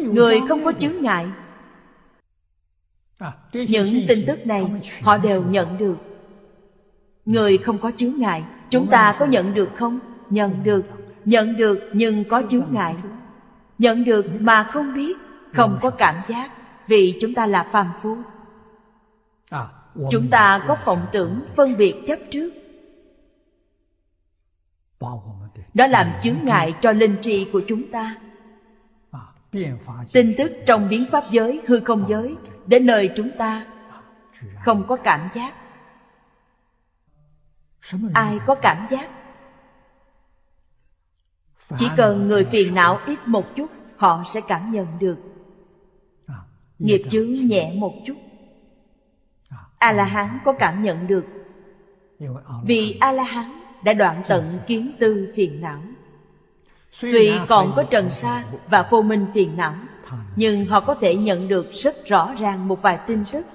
người 0.04 0.42
không 0.48 0.64
có 0.66 0.72
chứng 0.72 1.02
ngại. 1.02 1.26
Những 3.54 4.06
tin 4.08 4.24
tức 4.28 4.48
này 4.48 4.66
họ 5.02 5.18
đều 5.18 5.44
nhận 5.44 5.78
được. 5.78 5.98
Người 7.26 7.58
không 7.58 7.78
có 7.78 7.92
chướng 7.98 8.14
ngại. 8.18 8.44
Chúng 8.70 8.88
ta 8.88 9.16
có 9.20 9.26
nhận 9.26 9.54
được 9.54 9.70
không? 9.76 10.00
Nhận 10.30 10.64
được. 10.64 10.86
Nhận 11.26 11.58
được 11.58 11.90
nhưng 11.94 12.24
có 12.24 12.44
chướng 12.50 12.66
ngại. 12.72 12.96
nhận 13.78 14.04
được 14.04 14.26
mà 14.40 14.64
không 14.64 14.94
biết 14.94 15.18
không 15.54 15.80
có 15.82 15.90
cảm 15.90 16.16
giác 16.28 16.52
vì 16.88 17.18
chúng 17.22 17.34
ta 17.34 17.46
là 17.46 17.64
phàm 17.72 17.88
phu. 18.02 18.18
Chúng 20.12 20.28
ta 20.32 20.64
có 20.68 20.78
vọng 20.86 21.06
tưởng 21.12 21.40
phân 21.56 21.78
biệt 21.78 21.96
chấp 22.08 22.20
trước. 22.32 22.54
Đó 25.74 25.88
làm 25.88 26.08
chướng 26.22 26.36
ngại 26.44 26.74
cho 26.82 26.92
linh 26.92 27.16
tri 27.22 27.48
của 27.54 27.62
chúng 27.68 27.92
ta 27.92 28.16
tin 30.14 30.34
tức 30.38 30.52
trong 30.66 30.90
biến 30.90 31.06
pháp 31.12 31.24
giới 31.32 31.62
hư 31.68 31.80
không 31.80 32.06
giới 32.10 32.36
đến 32.68 32.86
nơi 32.86 33.12
chúng 33.16 33.30
ta 33.38 33.66
không 34.62 34.88
có 34.88 34.96
cảm 34.96 35.30
giác. 35.34 35.54
Ai 38.14 38.40
có 38.46 38.56
cảm 38.56 38.88
giác? 38.90 39.10
Chỉ 41.78 41.88
cần 41.98 42.28
người 42.28 42.46
phiền 42.46 42.76
não 42.76 43.00
ít 43.06 43.20
một 43.26 43.56
chút 43.56 43.72
họ 43.98 44.24
sẽ 44.26 44.42
cảm 44.48 44.72
nhận 44.72 44.88
được. 45.00 45.18
Nghiệp 46.80 47.04
chướng 47.10 47.28
nhẹ 47.28 47.74
một 47.76 47.94
chút. 48.06 48.18
A 49.78 49.92
la 49.92 50.04
hán 50.04 50.40
có 50.46 50.54
cảm 50.54 50.84
nhận 50.84 51.08
được. 51.08 51.26
Vì 52.64 52.98
a 53.00 53.12
la 53.12 53.24
hán 53.24 53.52
đã 53.84 53.94
đoạn 53.94 54.24
tận 54.28 54.60
kiến 54.68 54.92
tư 55.00 55.34
phiền 55.36 55.62
não. 55.62 55.82
Tuy 57.02 57.32
còn 57.48 57.74
có 57.76 57.84
trần 57.84 58.12
sa 58.12 58.46
và 58.68 58.88
vô 58.92 59.02
minh 59.02 59.28
phiền 59.34 59.58
não 59.58 59.76
Nhưng 60.36 60.66
họ 60.66 60.82
có 60.82 60.96
thể 60.96 61.16
nhận 61.16 61.48
được 61.48 61.72
rất 61.72 62.06
rõ 62.06 62.34
ràng 62.38 62.68
một 62.68 62.82
vài 62.82 63.00
tin 63.08 63.24
tức. 63.32 63.46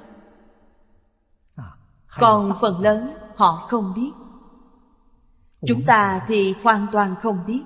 Còn 2.21 2.53
phần 2.61 2.81
lớn 2.81 3.17
họ 3.35 3.67
không 3.69 3.95
biết. 3.95 4.13
Chúng 5.67 5.85
ta 5.87 6.21
thì 6.29 6.55
hoàn 6.63 6.87
toàn 6.93 7.17
không 7.17 7.45
biết. 7.47 7.65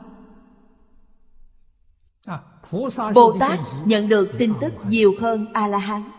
Bồ 3.15 3.37
Tát 3.41 3.59
nhận 3.85 4.09
được 4.09 4.29
tin 4.39 4.53
tức 4.61 4.73
nhiều 4.89 5.15
hơn 5.21 5.47
A-la-hán. 5.53 6.11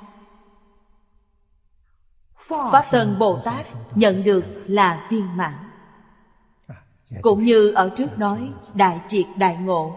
Pháp 2.47 2.85
Tân 2.91 3.19
Bồ 3.19 3.41
Tát 3.45 3.65
nhận 3.95 4.23
được 4.23 4.43
là 4.67 5.07
viên 5.09 5.37
mãn 5.37 5.66
cũng 7.21 7.43
như 7.43 7.71
ở 7.71 7.89
trước 7.95 8.19
nói 8.19 8.49
đại 8.73 8.99
triệt 9.07 9.25
đại 9.37 9.57
ngộ. 9.61 9.95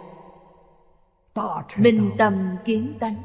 Minh 1.77 2.11
tâm 2.18 2.57
kiến 2.64 2.94
tánh. 3.01 3.23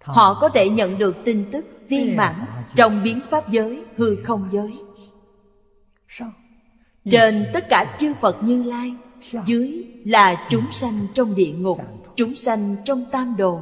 Họ 0.00 0.38
có 0.40 0.48
thể 0.48 0.68
nhận 0.68 0.98
được 0.98 1.16
tin 1.24 1.44
tức 1.52 1.66
viên 1.88 2.16
mãn 2.16 2.34
trong 2.76 3.02
biến 3.04 3.20
pháp 3.30 3.50
giới 3.50 3.84
hư 3.96 4.16
không 4.24 4.48
giới. 4.52 4.78
Trên 7.10 7.46
tất 7.52 7.68
cả 7.68 7.96
chư 7.98 8.14
phật 8.14 8.36
như 8.42 8.62
lai 8.62 8.94
dưới 9.46 9.86
là 10.04 10.46
chúng 10.50 10.72
sanh 10.72 11.06
trong 11.14 11.34
địa 11.34 11.52
ngục 11.58 11.78
chúng 12.16 12.34
sanh 12.34 12.76
trong 12.84 13.04
tam 13.10 13.36
đồ. 13.36 13.60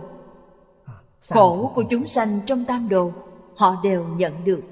Khổ 1.29 1.73
của 1.75 1.83
chúng 1.91 2.07
sanh 2.07 2.41
trong 2.47 2.65
tam 2.65 2.89
đồ 2.89 3.13
họ 3.57 3.77
đều 3.85 4.07
nhận 4.17 4.33
được. 4.45 4.63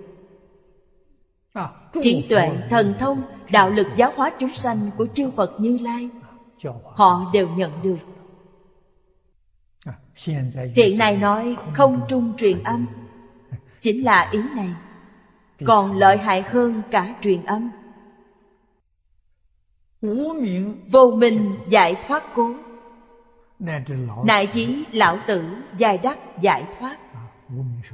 Trí 2.02 2.26
tuệ 2.28 2.52
thần 2.70 2.94
thông 2.98 3.22
đạo 3.52 3.70
lực 3.70 3.86
giáo 3.96 4.12
hóa 4.16 4.30
chúng 4.38 4.54
sanh 4.54 4.90
của 4.96 5.06
chư 5.14 5.30
Phật 5.30 5.52
Như 5.58 5.78
Lai, 5.82 6.08
họ 6.94 7.30
đều 7.32 7.48
nhận 7.48 7.72
được. 7.82 7.98
Hiện 10.76 10.98
nay 10.98 11.16
nói 11.16 11.56
không 11.74 12.00
trung 12.08 12.32
truyền 12.36 12.62
âm, 12.62 12.86
chính 13.80 14.04
là 14.04 14.28
ý 14.32 14.40
này. 14.56 14.70
Còn 15.66 15.98
lợi 15.98 16.16
hại 16.16 16.42
hơn 16.42 16.82
cả 16.90 17.14
truyền 17.22 17.44
âm. 17.44 17.70
Vô 20.90 21.10
minh 21.10 21.56
giải 21.68 21.96
thoát 22.06 22.22
cố 22.34 22.54
nại 24.24 24.46
chí 24.46 24.84
lão 24.92 25.18
tử 25.26 25.44
giải 25.78 25.98
đắc 25.98 26.18
giải 26.40 26.64
thoát. 26.78 26.98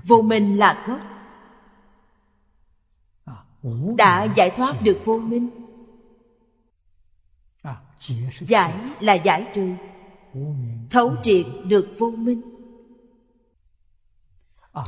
Vô 0.04 0.22
minh 0.22 0.58
là 0.58 0.84
gốc 0.86 1.00
đã 3.96 4.24
giải 4.24 4.50
thoát 4.50 4.82
được 4.82 4.98
vô 5.04 5.18
minh. 5.18 5.50
Giải 8.40 8.74
là 9.00 9.14
giải 9.14 9.46
trừ. 9.54 9.70
Thấu 10.90 11.14
triệt 11.22 11.46
được 11.64 11.94
vô 11.98 12.10
minh. 12.10 12.42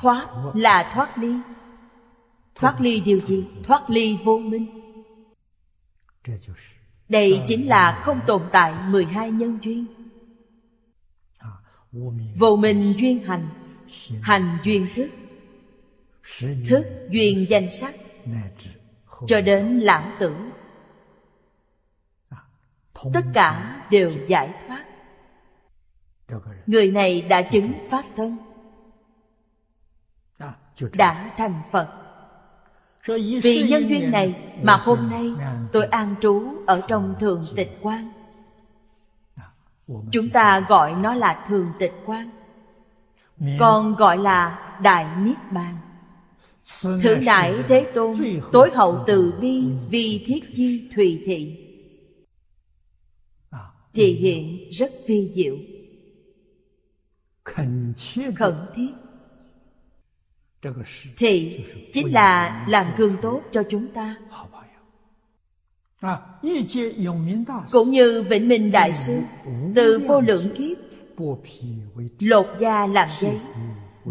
Thoát 0.00 0.28
là 0.54 0.92
thoát 0.94 1.18
ly. 1.18 1.34
Thoát 2.54 2.80
ly 2.80 3.00
điều 3.00 3.20
gì? 3.20 3.46
Thoát 3.62 3.90
ly 3.90 4.18
vô 4.24 4.38
minh. 4.38 4.66
Đây 7.08 7.42
chính 7.46 7.68
là 7.68 8.00
không 8.02 8.20
tồn 8.26 8.42
tại 8.52 8.74
12 8.90 9.30
nhân 9.30 9.58
duyên. 9.62 9.86
Vô 12.36 12.56
minh 12.56 12.94
duyên 12.98 13.22
hành 13.22 13.48
Hành 14.22 14.58
duyên 14.64 14.86
thức. 14.94 15.08
Thức 16.68 16.86
duyên 17.10 17.46
danh 17.48 17.70
sắc 17.70 17.94
cho 19.26 19.40
đến 19.40 19.78
lãng 19.78 20.10
tử. 20.18 20.36
Tất 23.12 23.24
cả 23.34 23.82
đều 23.90 24.12
giải 24.26 24.54
thoát. 24.66 24.84
Người 26.66 26.90
này 26.90 27.22
đã 27.22 27.42
chứng 27.42 27.72
pháp 27.90 28.02
thân. 28.16 28.36
Đã 30.92 31.30
thành 31.36 31.62
phật. 31.70 31.88
Vì 33.42 33.62
nhân 33.68 33.88
duyên 33.88 34.10
này 34.10 34.54
mà 34.62 34.76
hôm 34.76 35.10
nay 35.10 35.32
tôi 35.72 35.84
an 35.84 36.14
trú 36.20 36.54
ở 36.66 36.80
trong 36.88 37.14
thường 37.20 37.46
tịch 37.56 37.78
quan. 37.82 38.12
Chúng 40.12 40.30
ta 40.30 40.60
gọi 40.60 40.94
nó 40.94 41.14
là 41.14 41.44
thường 41.48 41.72
tịch 41.78 41.94
quan. 42.06 42.30
Còn 43.58 43.94
gọi 43.94 44.18
là 44.18 44.58
đại 44.82 45.06
niết 45.18 45.36
bàn. 45.50 45.74
Thượng 46.83 47.24
Đại 47.24 47.54
Thế 47.68 47.87
Tôn 47.94 48.16
Tối 48.52 48.70
hậu 48.74 49.04
từ 49.07 49.33
bi 49.40 49.62
vì 49.90 50.24
thiết 50.26 50.40
chi 50.54 50.90
thùy 50.94 51.22
thị. 51.26 51.64
Thị 53.94 54.12
hiện 54.12 54.70
rất 54.70 54.92
vi 55.07 55.31
diệu. 55.33 55.57
Khẩn 57.44 57.94
thiết 58.74 58.92
Thị 61.16 61.64
chính 61.92 62.12
là 62.12 62.66
làm 62.68 62.87
gương 62.96 63.16
tốt 63.22 63.42
cho 63.50 63.62
chúng 63.70 63.87
ta. 63.94 64.16
Cũng 67.70 67.90
như 67.90 68.22
Vĩnh 68.22 68.48
Minh 68.48 68.72
Đại 68.72 68.94
Sư 68.94 69.18
Từ 69.74 69.98
vô 70.09 70.20
lượng 70.20 70.54
kiếp 70.57 70.78
Lột 72.18 72.46
da 72.59 72.87
làm 72.87 73.09
giấy 73.20 73.40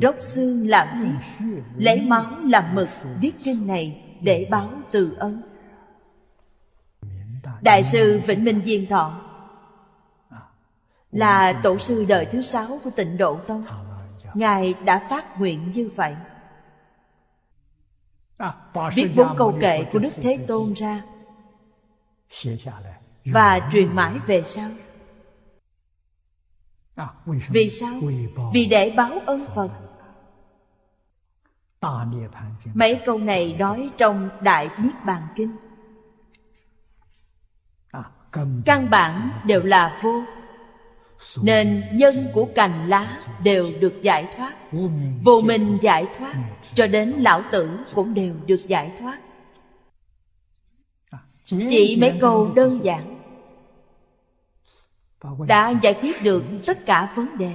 róc 0.01 0.15
xương 0.19 0.67
làm 0.67 0.87
thiết 1.01 1.45
lấy 1.77 2.01
máu 2.01 2.25
làm 2.43 2.75
mực, 2.75 2.89
viết 3.21 3.31
kinh 3.43 3.67
này 3.67 4.03
để 4.21 4.47
báo 4.51 4.69
từ 4.91 5.15
ân. 5.19 5.41
Đại 7.61 7.83
sư 7.83 8.21
vĩnh 8.27 8.43
minh 8.43 8.61
diên 8.63 8.85
thọ. 8.85 9.21
Là 11.11 11.53
tổ 11.63 11.77
sư 11.77 12.05
đời 12.07 12.25
thứ 12.25 12.41
sáu 12.41 12.79
của 12.83 12.89
tịnh 12.89 13.17
độ 13.17 13.39
tông. 13.47 13.65
Ngài 14.33 14.73
đã 14.85 15.07
phát 15.09 15.39
nguyện 15.39 15.71
như 15.71 15.89
vậy. 15.95 16.15
Viết 18.95 19.11
bốn 19.15 19.35
câu 19.37 19.57
kệ 19.61 19.83
của 19.93 19.99
đức 19.99 20.13
thế 20.15 20.45
tôn 20.47 20.73
ra. 20.73 21.01
Và 23.25 23.69
truyền 23.71 23.95
mãi 23.95 24.13
về 24.27 24.43
sau. 24.43 24.69
Vì 27.49 27.69
sao? 27.69 27.93
Vì 28.53 28.65
để 28.65 28.93
báo 28.97 29.11
ơn 29.25 29.45
phật. 29.55 29.69
Mấy 32.73 33.01
câu 33.05 33.17
này 33.17 33.55
nói 33.59 33.89
trong 33.97 34.29
Đại 34.41 34.69
Niết 34.77 34.93
Bàn 35.05 35.21
Kinh. 35.35 35.55
Căn 38.65 38.89
bản 38.89 39.29
đều 39.45 39.63
là 39.63 39.99
vô. 40.03 40.23
Nên 41.41 41.83
nhân 41.91 42.27
của 42.33 42.47
cành 42.55 42.89
lá 42.89 43.17
đều 43.43 43.71
được 43.79 44.01
giải 44.01 44.27
thoát. 44.37 44.53
Vô 45.23 45.41
minh 45.41 45.77
giải 45.81 46.05
thoát. 46.17 46.33
Cho 46.73 46.87
đến 46.87 47.09
lão 47.09 47.41
tử 47.51 47.79
cũng 47.95 48.13
đều 48.13 48.35
được 48.47 48.67
giải 48.67 48.91
thoát. 48.99 49.19
Chỉ 51.45 51.97
mấy 52.01 52.17
câu 52.21 52.51
đơn 52.55 52.79
giản 52.83 53.17
Đã 55.47 55.69
giải 55.81 55.93
quyết 56.01 56.23
được 56.23 56.43
tất 56.65 56.85
cả 56.85 57.13
vấn 57.15 57.37
đề 57.37 57.51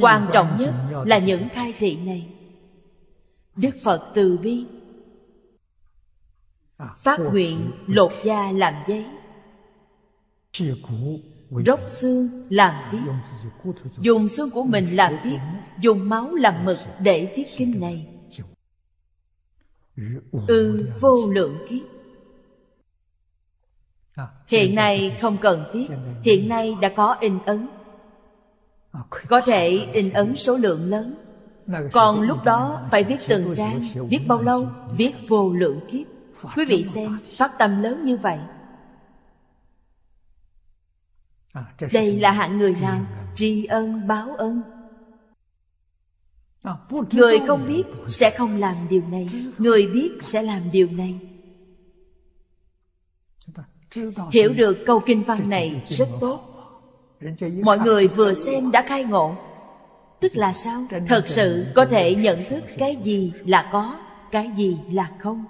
quan 0.00 0.30
trọng 0.32 0.56
nhất 0.58 0.74
là 1.06 1.18
những 1.18 1.48
khai 1.52 1.74
thị 1.78 1.96
này. 1.96 2.28
Đức 3.56 3.76
phật 3.82 4.12
từ 4.14 4.38
bi. 4.38 4.66
Phát 6.96 7.20
nguyện 7.20 7.70
lột 7.86 8.12
da 8.24 8.52
làm 8.52 8.74
giấy. 8.86 9.06
Rốc 11.66 11.80
xương 11.86 12.46
làm 12.50 12.74
viết. 12.92 12.98
dùng. 14.00 14.28
Xương 14.28 14.50
của 14.50 14.62
mình 14.62 14.96
làm 14.96 15.14
viết. 15.24 15.38
dùng 15.80 16.08
máu 16.08 16.34
làm 16.34 16.64
mực 16.64 16.78
để 17.00 17.32
viết 17.36 17.46
kinh 17.56 17.80
này. 17.80 18.06
ư 19.96 20.46
ừ, 20.48 20.90
vô 21.00 21.26
lượng 21.26 21.58
kiếp. 21.68 21.86
Hiện 24.46 24.74
nay 24.74 25.16
không 25.20 25.36
cần 25.40 25.64
viết. 25.74 25.88
Hiện 26.22 26.48
nay 26.48 26.76
đã 26.80 26.88
có 26.88 27.16
in 27.20 27.38
ấn 27.46 27.68
có 29.28 29.40
thể 29.40 29.86
in 29.92 30.10
ấn 30.10 30.36
số 30.36 30.56
lượng 30.56 30.90
lớn. 30.90 31.14
Còn 31.92 32.20
lúc 32.20 32.38
đó 32.44 32.88
phải 32.90 33.04
viết 33.04 33.18
từng 33.28 33.54
trang 33.56 33.80
viết 34.10 34.26
bao 34.26 34.42
lâu 34.42 34.70
viết 34.96 35.12
vô 35.28 35.52
lượng 35.52 35.80
kiếp. 35.90 36.06
Quý 36.56 36.64
vị 36.64 36.84
xem 36.84 37.18
phát 37.36 37.58
tâm 37.58 37.82
lớn 37.82 38.04
như 38.04 38.16
vậy. 38.16 38.38
Đây 41.92 42.20
là 42.20 42.30
hạng 42.30 42.58
người 42.58 42.74
nào? 42.80 43.06
tri 43.34 43.64
ân 43.64 44.06
báo 44.06 44.34
ân. 44.34 44.62
Người 47.12 47.38
không 47.46 47.66
biết 47.68 47.82
sẽ 48.08 48.30
không 48.30 48.56
làm 48.56 48.76
điều 48.88 49.02
này. 49.08 49.28
Người 49.58 49.86
biết 49.86 50.10
sẽ 50.20 50.42
làm 50.42 50.70
điều 50.72 50.88
này. 50.90 51.20
Hiểu 54.32 54.52
được 54.52 54.78
câu 54.86 55.02
kinh 55.06 55.22
văn 55.22 55.48
này 55.48 55.82
rất 55.88 56.08
tốt 56.20 56.47
mọi 57.62 57.78
người 57.78 58.08
vừa 58.08 58.34
xem 58.34 58.70
đã 58.70 58.82
khai 58.82 59.04
ngộ. 59.04 59.34
Tức 60.20 60.36
là 60.36 60.52
sao? 60.52 60.84
Thật 61.06 61.28
sự 61.28 61.66
có 61.74 61.84
thể 61.84 62.14
nhận 62.14 62.44
thức 62.48 62.64
cái 62.78 62.96
gì 62.96 63.32
là 63.46 63.68
có, 63.72 64.00
cái 64.30 64.50
gì 64.50 64.80
là 64.90 65.10
không? 65.18 65.44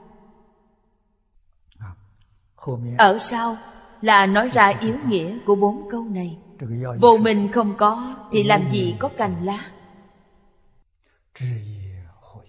Ở 2.99 3.19
sau 3.19 3.57
là 4.01 4.27
nói 4.27 4.49
ra 4.49 4.73
ý 4.81 4.93
nghĩa 5.09 5.39
của 5.47 5.55
bốn 5.55 5.89
câu 5.91 6.05
này. 6.11 6.39
Vô 7.01 7.17
minh 7.17 7.53
không 7.53 7.75
có 7.77 8.17
thì 8.33 8.43
làm 8.43 8.69
gì 8.69 8.95
có 8.99 9.09
cành 9.09 9.45
lá? 9.45 9.71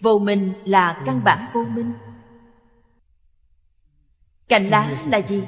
Vô 0.01 0.19
minh 0.19 0.53
là 0.65 1.03
căn 1.05 1.23
bản 1.23 1.47
vô 1.53 1.65
minh. 1.65 1.93
Cành 4.47 4.69
lá 4.69 4.91
là 5.07 5.21
gì? 5.21 5.43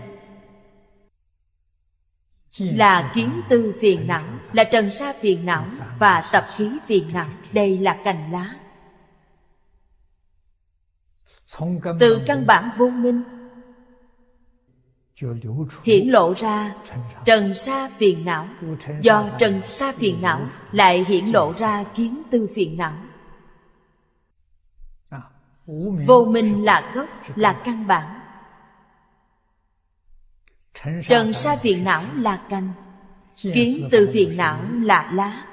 là 2.58 3.12
kiến 3.16 3.42
tư 3.50 3.74
phiền 3.80 4.08
não 4.08 4.24
là 4.54 4.64
trần 4.64 4.92
sa 4.92 5.14
phiền 5.20 5.46
não 5.46 5.66
và 6.00 6.30
tập 6.32 6.46
khí 6.56 6.72
phiền 6.88 7.14
não 7.14 7.28
đây 7.52 7.78
là 7.78 7.98
cành 8.04 8.32
lá. 8.32 8.56
Từ 12.00 12.22
căn 12.28 12.46
bản 12.46 12.70
vô 12.78 12.90
minh, 12.90 13.24
hiển 15.84 16.08
lộ 16.08 16.34
ra 16.38 16.76
trần 17.26 17.56
sa 17.56 17.90
phiền 17.98 18.26
não. 18.26 18.48
Do 19.02 19.30
trần 19.40 19.62
sa 19.70 19.92
phiền 19.92 20.22
não 20.22 20.42
lại 20.72 21.06
hiển 21.08 21.26
lộ 21.26 21.54
ra 21.58 21.84
kiến 21.84 22.22
tư 22.32 22.50
phiền 22.56 22.78
não 22.78 22.94
vô 26.06 26.26
minh 26.26 26.66
là 26.66 26.92
gốc, 26.94 27.10
là 27.36 27.62
căn 27.66 27.88
bản. 27.88 28.21
Trần 31.08 31.34
sa 31.34 31.56
phiền 31.56 31.84
não 31.84 32.04
là 32.16 32.42
cành. 32.50 32.70
Kiến 33.36 33.88
từ 33.92 34.10
phiền 34.14 34.38
não 34.38 34.60
là 34.82 35.12
lá. 35.14 35.46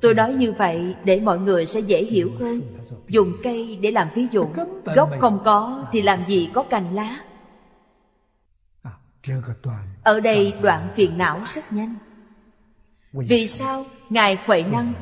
Tôi 0.00 0.14
nói 0.14 0.34
như 0.34 0.52
vậy 0.52 0.94
để 1.04 1.20
mọi 1.20 1.38
người 1.38 1.66
sẽ 1.66 1.80
dễ 1.80 2.04
hiểu 2.04 2.30
hơn. 2.40 2.62
Dùng 3.08 3.32
cây 3.42 3.78
để 3.82 3.90
làm 3.90 4.08
ví 4.14 4.26
dụ. 4.30 4.48
Gốc 4.84 5.10
không 5.20 5.40
có 5.44 5.86
thì 5.92 6.02
làm 6.02 6.26
gì 6.26 6.50
có 6.54 6.62
cành 6.62 6.94
lá. 6.94 7.20
Ở 10.02 10.20
đây 10.20 10.52
đoạn 10.62 10.88
phiền 10.94 11.18
não 11.18 11.40
rất 11.46 11.72
nhanh. 11.72 11.94
Vì 13.12 13.48
sao 13.48 13.84
Ngài 14.10 14.38
Huệ 14.44 14.62
Năng? 14.62 14.92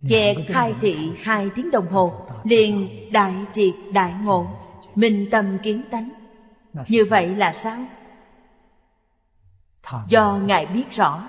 Nghe 0.00 0.34
khai 0.48 0.74
thị 0.80 0.96
hai 1.22 1.50
tiếng 1.54 1.70
đồng 1.70 1.88
hồ 1.88 2.26
Liền 2.44 2.88
đại 3.12 3.34
triệt 3.52 3.74
đại 3.92 4.14
ngộ. 4.22 4.46
Minh 4.94 5.28
tâm 5.30 5.58
kiến 5.62 5.82
tánh. 5.90 6.17
Như 6.88 7.04
vậy 7.04 7.34
là 7.34 7.52
sao? 7.52 7.78
Do 10.08 10.38
Ngài 10.46 10.66
biết 10.66 10.90
rõ, 10.90 11.22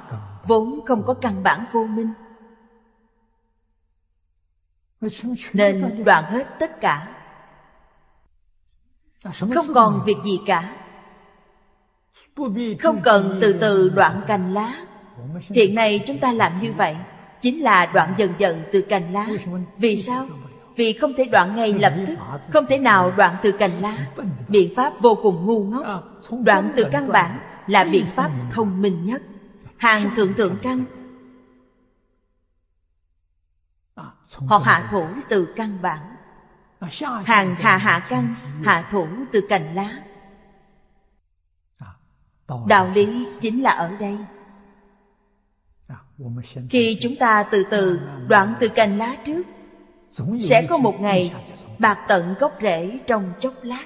Vốn 0.49 0.79
không 0.85 1.03
có 1.05 1.13
căn 1.13 1.43
bản 1.43 1.65
vô 1.71 1.85
minh. 1.85 2.13
Nên 5.53 6.03
đoạn 6.05 6.23
hết 6.23 6.47
tất 6.59 6.81
cả. 6.81 7.07
Không 9.39 9.73
còn 9.73 10.01
việc 10.05 10.17
gì 10.25 10.39
cả. 10.45 10.75
Không 12.79 13.01
cần 13.03 13.37
từ 13.41 13.57
từ 13.61 13.89
đoạn 13.89 14.21
cành 14.27 14.53
lá. 14.53 14.73
Hiện 15.41 15.75
nay 15.75 16.03
chúng 16.07 16.19
ta 16.19 16.33
làm 16.33 16.59
như 16.61 16.73
vậy 16.73 16.97
Chính 17.41 17.63
là 17.63 17.85
đoạn 17.85 18.13
dần 18.17 18.33
dần 18.37 18.63
từ 18.71 18.81
cành 18.81 19.13
lá. 19.13 19.27
Vì 19.77 19.97
sao? 19.97 20.25
vì 20.79 20.93
không 20.93 21.13
thể 21.13 21.25
đoạn 21.25 21.55
ngay 21.55 21.73
lập 21.73 21.93
tức, 22.07 22.17
không 22.49 22.65
thể 22.69 22.77
nào 22.77 23.11
đoạn 23.17 23.35
từ 23.41 23.51
cành 23.51 23.81
lá. 23.81 23.97
Biện 24.47 24.73
pháp 24.75 24.93
vô 24.99 25.19
cùng 25.21 25.45
ngu 25.45 25.63
ngốc. 25.63 25.85
Đoạn 26.43 26.73
từ 26.75 26.85
căn 26.91 27.07
bản 27.07 27.39
là 27.67 27.83
biện 27.83 28.05
pháp 28.15 28.31
thông 28.51 28.81
minh 28.81 29.05
nhất. 29.05 29.21
Hàng 29.77 30.15
thượng 30.15 30.33
thượng 30.33 30.55
căn 30.61 30.85
họ 34.47 34.57
hạ 34.57 34.87
thủ 34.91 35.07
từ 35.29 35.53
căn 35.55 35.77
bản. 35.81 36.15
Hàng 37.25 37.55
hạ 37.55 37.77
hạ 37.77 38.05
căn, 38.09 38.35
hạ 38.63 38.87
thủ 38.91 39.07
từ 39.31 39.41
cành 39.49 39.75
lá. 39.75 39.89
Đạo 42.67 42.91
lý 42.93 43.27
chính 43.41 43.63
là 43.63 43.71
ở 43.71 43.91
đây. 43.99 44.17
Khi 46.69 46.97
chúng 47.01 47.15
ta 47.15 47.43
từ 47.43 47.65
từ 47.71 47.99
đoạn 48.27 48.53
từ 48.59 48.67
cành 48.67 48.97
lá 48.97 49.15
trước 49.25 49.43
sẽ 50.41 50.67
có 50.69 50.77
một 50.77 51.01
ngày 51.01 51.33
bạc 51.79 52.05
tận 52.07 52.35
gốc 52.39 52.57
rễ 52.61 52.99
trong 53.07 53.33
chốc 53.39 53.53
lát. 53.63 53.85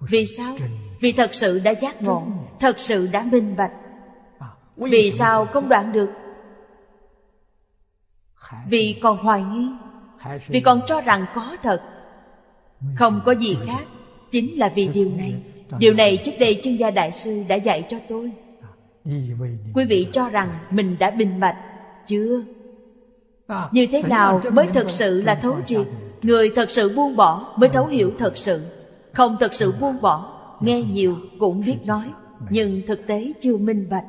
Vì 0.00 0.26
sao? 0.26 0.56
vì 1.00 1.12
thật 1.12 1.34
sự 1.34 1.58
đã 1.58 1.70
giác 1.74 2.02
ngộ 2.02 2.26
thật 2.60 2.78
sự 2.78 3.08
đã 3.12 3.26
minh 3.32 3.56
bạch. 3.56 3.72
Vì 4.76 5.12
sao 5.12 5.46
không 5.46 5.68
đoạn 5.68 5.92
được? 5.92 6.10
Vì 8.68 8.98
còn 9.02 9.18
hoài 9.18 9.42
nghi 9.42 9.68
vì 10.48 10.60
còn 10.60 10.80
cho 10.86 11.00
rằng 11.00 11.26
có 11.34 11.56
thật. 11.62 11.82
Không 12.96 13.20
có 13.24 13.34
gì 13.34 13.56
khác 13.66 13.84
chính 14.30 14.58
là 14.58 14.68
vì 14.68 14.88
điều 14.88 15.10
này. 15.16 15.34
điều 15.78 15.94
này 15.94 16.18
trước 16.24 16.32
đây 16.40 16.60
chuyên 16.62 16.76
gia 16.76 16.90
đại 16.90 17.12
sư 17.12 17.44
đã 17.48 17.54
dạy 17.54 17.86
cho 17.88 17.96
tôi. 18.08 18.32
Quý 19.74 19.84
vị 19.84 20.06
cho 20.12 20.28
rằng 20.28 20.48
mình 20.70 20.96
đã 20.98 21.10
bình 21.10 21.40
bạch 21.40 21.56
chưa? 22.06 22.42
như 23.72 23.86
thế 23.86 24.02
nào 24.02 24.40
mới 24.52 24.66
thật 24.74 24.90
sự 24.90 25.22
là 25.22 25.34
thấu 25.34 25.60
triệt? 25.66 25.86
người 26.22 26.50
thật 26.56 26.70
sự 26.70 26.88
buông 26.88 27.16
bỏ 27.16 27.54
mới 27.56 27.68
thấu 27.68 27.86
hiểu 27.86 28.12
thật 28.18 28.36
sự. 28.36 28.62
Không 29.12 29.36
thật 29.40 29.54
sự 29.54 29.72
buông 29.72 30.00
bỏ 30.00 30.32
nghe 30.60 30.82
nhiều 30.82 31.18
cũng 31.38 31.60
biết 31.60 31.76
nói 31.84 32.12
nhưng 32.50 32.82
thực 32.86 33.06
tế 33.06 33.32
chưa 33.40 33.56
minh 33.56 33.88
bạch. 33.90 34.04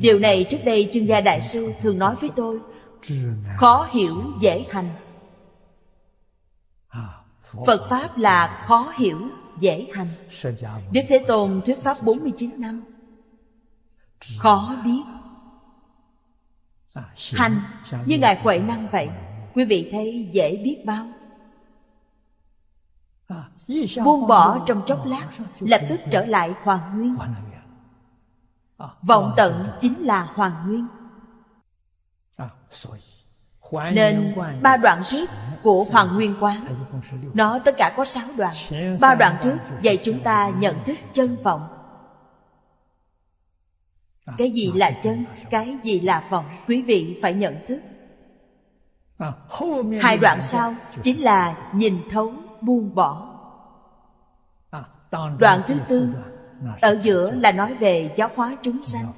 Điều 0.00 0.18
này 0.18 0.44
trước 0.44 0.64
đây 0.64 0.88
chương 0.92 1.06
gia 1.06 1.20
đại 1.20 1.40
sư 1.42 1.72
thường 1.80 1.98
nói 1.98 2.14
với 2.20 2.30
tôi. 2.36 2.60
Khó 3.56 3.88
hiểu 3.90 4.22
dễ 4.40 4.64
hành. 4.70 4.88
Phật 7.66 7.86
pháp 7.90 8.18
là 8.18 8.64
khó 8.66 8.92
hiểu 8.96 9.18
dễ 9.60 9.86
hành. 9.92 10.08
Đức 10.92 11.00
thế 11.08 11.18
tôn 11.26 11.60
thuyết 11.66 11.78
pháp 11.82 12.02
49 12.02 12.50
năm. 12.58 12.82
Khó 14.38 14.76
biết. 14.84 15.02
Hành 17.32 17.60
như 18.06 18.18
Ngài 18.18 18.40
Huệ 18.42 18.58
Năng 18.58 18.88
vậy 18.88 19.08
Quý 19.54 19.64
vị 19.64 19.88
thấy 19.92 20.28
dễ 20.32 20.56
biết 20.64 20.82
bao. 20.84 21.06
Buông 24.04 24.26
bỏ 24.26 24.58
trong 24.66 24.82
chốc 24.86 25.06
lát 25.06 25.28
Lập 25.60 25.80
tức 25.88 26.00
trở 26.10 26.24
lại 26.24 26.52
hoàn 26.62 26.98
nguyên. 26.98 27.16
Vọng 29.02 29.32
tận 29.36 29.70
chính 29.80 30.00
là 30.00 30.22
hoàn 30.22 30.52
nguyên. 30.66 30.86
Nên 33.92 34.34
ba 34.62 34.76
đoạn 34.76 35.02
trước 35.10 35.30
của 35.62 35.84
Hoàng 35.92 36.14
Nguyên 36.14 36.36
Quán 36.40 36.66
Nó 37.34 37.58
tất 37.58 37.74
cả 37.78 37.94
có 37.96 38.04
sáu 38.04 38.24
đoạn. 38.36 38.54
Ba 39.00 39.14
đoạn 39.14 39.36
trước 39.42 39.56
dạy 39.82 39.98
chúng 40.04 40.20
ta 40.20 40.50
nhận 40.58 40.84
thức 40.84 40.96
chân 41.12 41.36
vọng 41.42 41.73
cái 44.38 44.50
gì 44.50 44.72
là 44.74 44.90
chân 44.90 45.24
cái 45.50 45.78
gì 45.82 46.00
là 46.00 46.24
vọng? 46.30 46.44
Quý 46.68 46.82
vị 46.82 47.18
phải 47.22 47.34
nhận 47.34 47.56
thức. 47.66 47.80
Hai 50.00 50.16
đoạn 50.16 50.42
sau 50.42 50.74
chính 51.02 51.22
là 51.22 51.70
nhìn 51.74 51.94
thấu 52.10 52.32
buông 52.60 52.94
bỏ. 52.94 53.30
Đoạn 55.38 55.62
thứ 55.66 55.74
tư 55.88 56.08
ở 56.82 57.00
giữa 57.02 57.30
là 57.30 57.52
nói 57.52 57.74
về 57.74 58.14
giáo 58.16 58.30
hóa 58.34 58.56
chúng 58.62 58.84
sanh. 58.84 59.12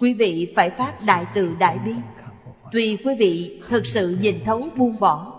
Quý 0.00 0.14
vị 0.14 0.52
phải 0.56 0.70
phát 0.70 0.94
đại 1.06 1.26
từ 1.34 1.56
đại 1.58 1.78
bi. 1.84 1.94
tuy 2.72 2.96
quý 3.04 3.16
vị 3.18 3.62
thực 3.68 3.86
sự 3.86 4.18
nhìn 4.20 4.44
thấu 4.44 4.68
buông 4.76 5.00
bỏ 5.00 5.32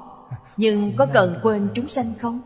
nhưng 0.57 0.95
có 0.97 1.07
cần 1.13 1.39
quên 1.43 1.69
chúng 1.73 1.87
sanh 1.87 2.13
không? 2.19 2.41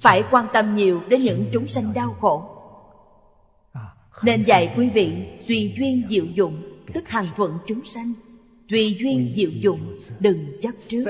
Phải 0.00 0.24
quan 0.30 0.46
tâm 0.52 0.74
nhiều 0.74 1.00
đến 1.08 1.20
những 1.20 1.44
chúng 1.52 1.68
sanh 1.68 1.92
đau 1.94 2.16
khổ. 2.20 2.53
Nên 4.22 4.42
dạy 4.42 4.74
quý 4.76 4.90
vị 4.90 5.12
tùy 5.48 5.74
duyên 5.78 6.06
diệu 6.08 6.24
dụng 6.24 6.62
Tức 6.94 7.08
hàng 7.08 7.26
thuận 7.36 7.58
chúng 7.66 7.84
sanh. 7.84 8.12
Tùy 8.68 8.96
duyên 9.00 9.32
diệu 9.36 9.50
dụng 9.50 9.96
Đừng 10.20 10.60
chấp 10.60 10.70
trước. 10.88 11.04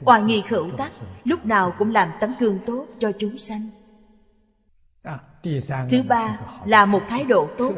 Hòa 0.00 0.18
nghi 0.18 0.42
khẩu 0.48 0.70
tắc 0.70 0.92
Lúc 1.24 1.46
nào 1.46 1.74
cũng 1.78 1.92
làm 1.92 2.10
tấm 2.20 2.34
gương 2.40 2.58
tốt 2.66 2.86
cho 2.98 3.12
chúng 3.18 3.38
sanh. 3.38 3.60
Thứ 5.90 6.02
ba 6.08 6.38
là 6.64 6.86
một 6.86 7.00
thái 7.08 7.24
độ 7.24 7.48
tốt 7.58 7.74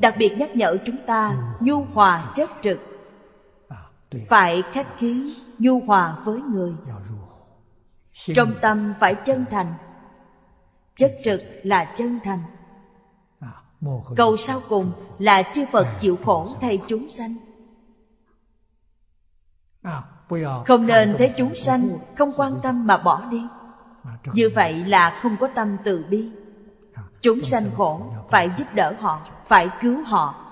Đặc 0.00 0.14
biệt 0.18 0.34
nhắc 0.38 0.56
nhở 0.56 0.76
chúng 0.86 0.96
ta 1.06 1.36
Nhu 1.60 1.84
hòa 1.84 2.32
chất 2.34 2.50
trực. 2.62 2.80
Phải 4.28 4.62
khách 4.72 4.98
khí 4.98 5.34
Nhu 5.58 5.80
hòa 5.80 6.16
với 6.24 6.40
người. 6.40 6.72
Trong 8.34 8.54
tâm 8.62 8.94
phải 9.00 9.14
chân 9.14 9.44
thành. 9.50 9.74
Chất 10.96 11.12
trực 11.24 11.42
là 11.62 11.84
chân 11.84 12.18
thành. 12.24 12.38
Cầu 14.16 14.36
sau 14.36 14.60
cùng 14.68 14.92
là 15.18 15.42
chư 15.54 15.64
Phật 15.72 15.86
chịu 16.00 16.18
khổ 16.24 16.48
thay 16.60 16.80
chúng 16.88 17.10
sanh. 17.10 17.34
Không 20.66 20.86
nên 20.86 21.14
thấy 21.18 21.32
chúng 21.36 21.54
sanh 21.54 21.88
không 22.16 22.32
quan 22.36 22.60
tâm 22.62 22.86
mà 22.86 22.96
bỏ 22.96 23.24
đi. 23.30 23.42
Như 24.32 24.50
vậy 24.54 24.74
là 24.74 25.20
không 25.22 25.36
có 25.40 25.48
tâm 25.54 25.76
từ 25.84 26.04
bi. 26.10 26.30
Chúng 27.20 27.42
sanh 27.42 27.70
khổ 27.76 28.14
phải 28.30 28.50
giúp 28.56 28.64
đỡ 28.74 28.94
họ, 29.00 29.20
phải 29.46 29.68
cứu 29.80 30.02
họ. 30.04 30.44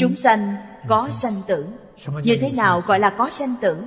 Chúng 0.00 0.16
sanh 0.16 0.56
có 0.88 1.08
sanh 1.10 1.42
tử. 1.46 1.68
Như 2.22 2.38
thế 2.40 2.50
nào 2.50 2.80
gọi 2.86 2.98
là 2.98 3.10
có 3.10 3.30
sanh 3.30 3.54
tử? 3.60 3.84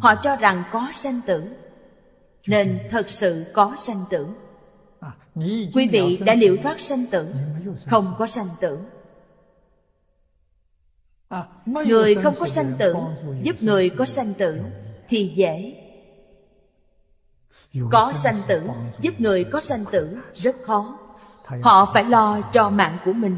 Họ 0.00 0.14
cho 0.14 0.36
rằng 0.36 0.62
có 0.72 0.88
sanh 0.94 1.20
tử. 1.26 1.56
Nên 2.46 2.88
thật 2.90 3.10
sự 3.10 3.52
có 3.54 3.74
sanh 3.76 4.04
tử. 4.10 4.26
Quý 5.74 5.88
vị 5.88 6.20
đã 6.26 6.34
liệu 6.34 6.56
thoát 6.62 6.80
sanh 6.80 7.06
tử? 7.06 7.34
Không 7.86 8.14
có 8.18 8.26
sanh 8.26 8.48
tử. 8.60 8.78
Người 11.66 12.14
không 12.14 12.34
có 12.38 12.46
sanh 12.46 12.74
tử 12.78 12.94
Giúp 13.42 13.62
người 13.62 13.90
có 13.90 14.06
sanh 14.06 14.34
tử 14.34 14.60
Thì 15.08 15.32
dễ. 15.34 15.74
Có 17.90 18.12
sanh 18.12 18.40
tử 18.46 18.62
Giúp 19.00 19.20
người 19.20 19.44
có 19.44 19.60
sanh 19.60 19.84
tử 19.92 20.18
Rất 20.34 20.56
khó. 20.62 20.98
Họ 21.62 21.90
phải 21.94 22.04
lo 22.04 22.40
cho 22.52 22.70
mạng 22.70 22.98
của 23.04 23.12
mình. 23.12 23.36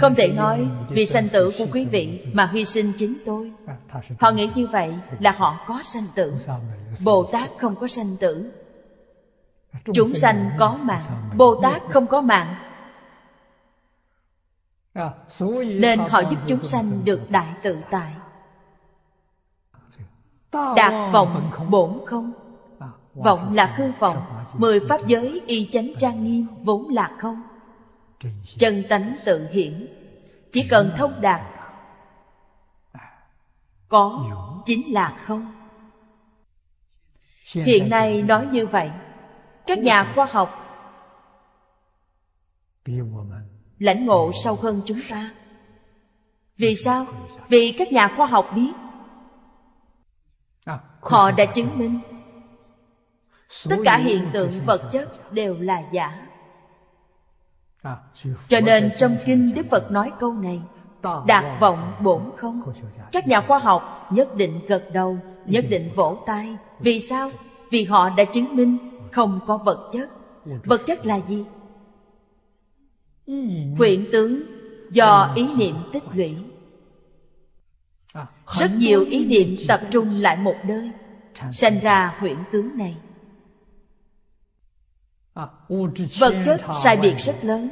Không 0.00 0.14
thể 0.16 0.28
nói 0.28 0.68
Vì 0.88 1.06
sanh 1.06 1.28
tử 1.28 1.52
của 1.58 1.66
quý 1.72 1.84
vị 1.84 2.26
Mà 2.32 2.50
hy 2.52 2.64
sinh 2.64 2.92
chính 2.98 3.14
tôi. 3.26 3.52
Họ 4.20 4.30
nghĩ 4.30 4.50
như 4.54 4.66
vậy 4.66 4.94
là 5.20 5.32
họ 5.32 5.60
có 5.66 5.82
sanh 5.82 6.06
tử. 6.14 6.34
Bồ 7.04 7.24
Tát 7.32 7.50
không 7.58 7.76
có 7.76 7.88
sanh 7.88 8.16
tử. 8.20 8.52
Chúng 9.94 10.14
sanh 10.14 10.50
có 10.58 10.78
mạng 10.82 11.30
Bồ 11.36 11.60
Tát 11.62 11.82
không 11.90 12.06
có 12.06 12.20
mạng. 12.20 12.54
Nên 15.64 15.98
họ 15.98 16.20
giúp 16.30 16.38
chúng 16.46 16.64
sanh 16.64 17.04
được 17.04 17.20
đại 17.30 17.54
tự 17.62 17.78
tại. 17.90 18.12
Đạt 20.52 21.12
vọng 21.12 21.50
bổn 21.70 22.00
không? 22.06 22.32
Vọng 23.14 23.54
là 23.54 23.66
hư 23.76 23.92
vọng 23.98 24.44
Mười 24.52 24.80
pháp 24.88 25.06
giới 25.06 25.42
y 25.46 25.68
chánh 25.72 25.88
trang 25.98 26.24
nghiêm 26.24 26.46
Vốn 26.60 26.88
là 26.88 27.16
không. 27.18 27.42
Chân 28.58 28.82
tánh 28.88 29.16
tự 29.24 29.48
hiển 29.52 29.86
Chỉ 30.52 30.66
cần 30.70 30.92
thông 30.96 31.20
đạt 31.20 31.40
Có 33.88 34.24
chính 34.64 34.92
là 34.92 35.18
không. 35.24 35.52
Hiện 37.52 37.90
nay 37.90 38.22
nói 38.22 38.46
như 38.52 38.66
vậy 38.66 38.90
các 39.70 39.78
nhà 39.78 40.12
khoa 40.14 40.26
học 40.30 40.50
lãnh 43.78 44.06
ngộ 44.06 44.30
sâu 44.44 44.58
hơn 44.62 44.82
chúng 44.86 45.00
ta. 45.10 45.30
Vì 46.56 46.76
sao? 46.76 47.06
Vì 47.48 47.74
các 47.78 47.92
nhà 47.92 48.08
khoa 48.16 48.26
học 48.26 48.50
biết. 48.54 48.72
Họ 51.00 51.30
đã 51.30 51.44
chứng 51.44 51.78
minh. 51.78 52.00
Tất 53.68 53.76
cả 53.84 53.96
hiện 53.96 54.26
tượng 54.32 54.64
vật 54.66 54.82
chất 54.92 55.32
đều 55.32 55.56
là 55.60 55.82
giả. 55.92 56.26
Cho 58.48 58.60
nên 58.60 58.92
trong 58.98 59.16
kinh 59.26 59.54
đức 59.54 59.66
phật 59.70 59.90
nói 59.90 60.12
câu 60.20 60.32
này, 60.32 60.62
đạt 61.26 61.60
vọng 61.60 61.92
bổn 62.00 62.30
không? 62.36 62.62
Các 63.12 63.26
nhà 63.26 63.40
khoa 63.40 63.58
học 63.58 64.08
nhất 64.12 64.34
định 64.34 64.60
gật 64.68 64.84
đầu, 64.92 65.18
nhất 65.44 65.64
định 65.70 65.90
vỗ 65.94 66.18
tay. 66.26 66.56
Vì 66.78 67.00
sao? 67.00 67.30
Vì 67.70 67.84
họ 67.84 68.10
đã 68.10 68.24
chứng 68.24 68.56
minh 68.56 68.89
không 69.12 69.40
có 69.46 69.56
vật 69.56 69.90
chất. 69.92 70.10
Vật 70.64 70.80
chất 70.86 71.06
là 71.06 71.20
gì? 71.20 71.44
Quyện 73.78 74.10
tướng 74.12 74.42
do 74.90 75.32
ý 75.36 75.54
niệm 75.54 75.74
tích 75.92 76.04
lũy. 76.12 76.36
Rất 78.58 78.70
nhiều 78.70 79.04
ý 79.04 79.24
niệm 79.24 79.56
tập 79.68 79.80
trung 79.90 80.20
lại 80.20 80.36
một 80.36 80.56
nơi 80.64 80.90
sanh 81.52 81.78
ra 81.78 82.16
huyễn 82.18 82.36
tướng 82.52 82.78
này. 82.78 82.96
Vật 86.18 86.34
chất 86.44 86.60
sai 86.82 86.96
biệt 86.96 87.14
rất 87.18 87.44
lớn. 87.44 87.70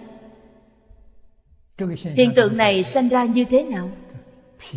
Hiện 2.17 2.33
tượng 2.37 2.57
này 2.57 2.85
sanh 2.85 3.09
ra 3.09 3.25
như 3.25 3.45
thế 3.45 3.63
nào? 3.63 3.91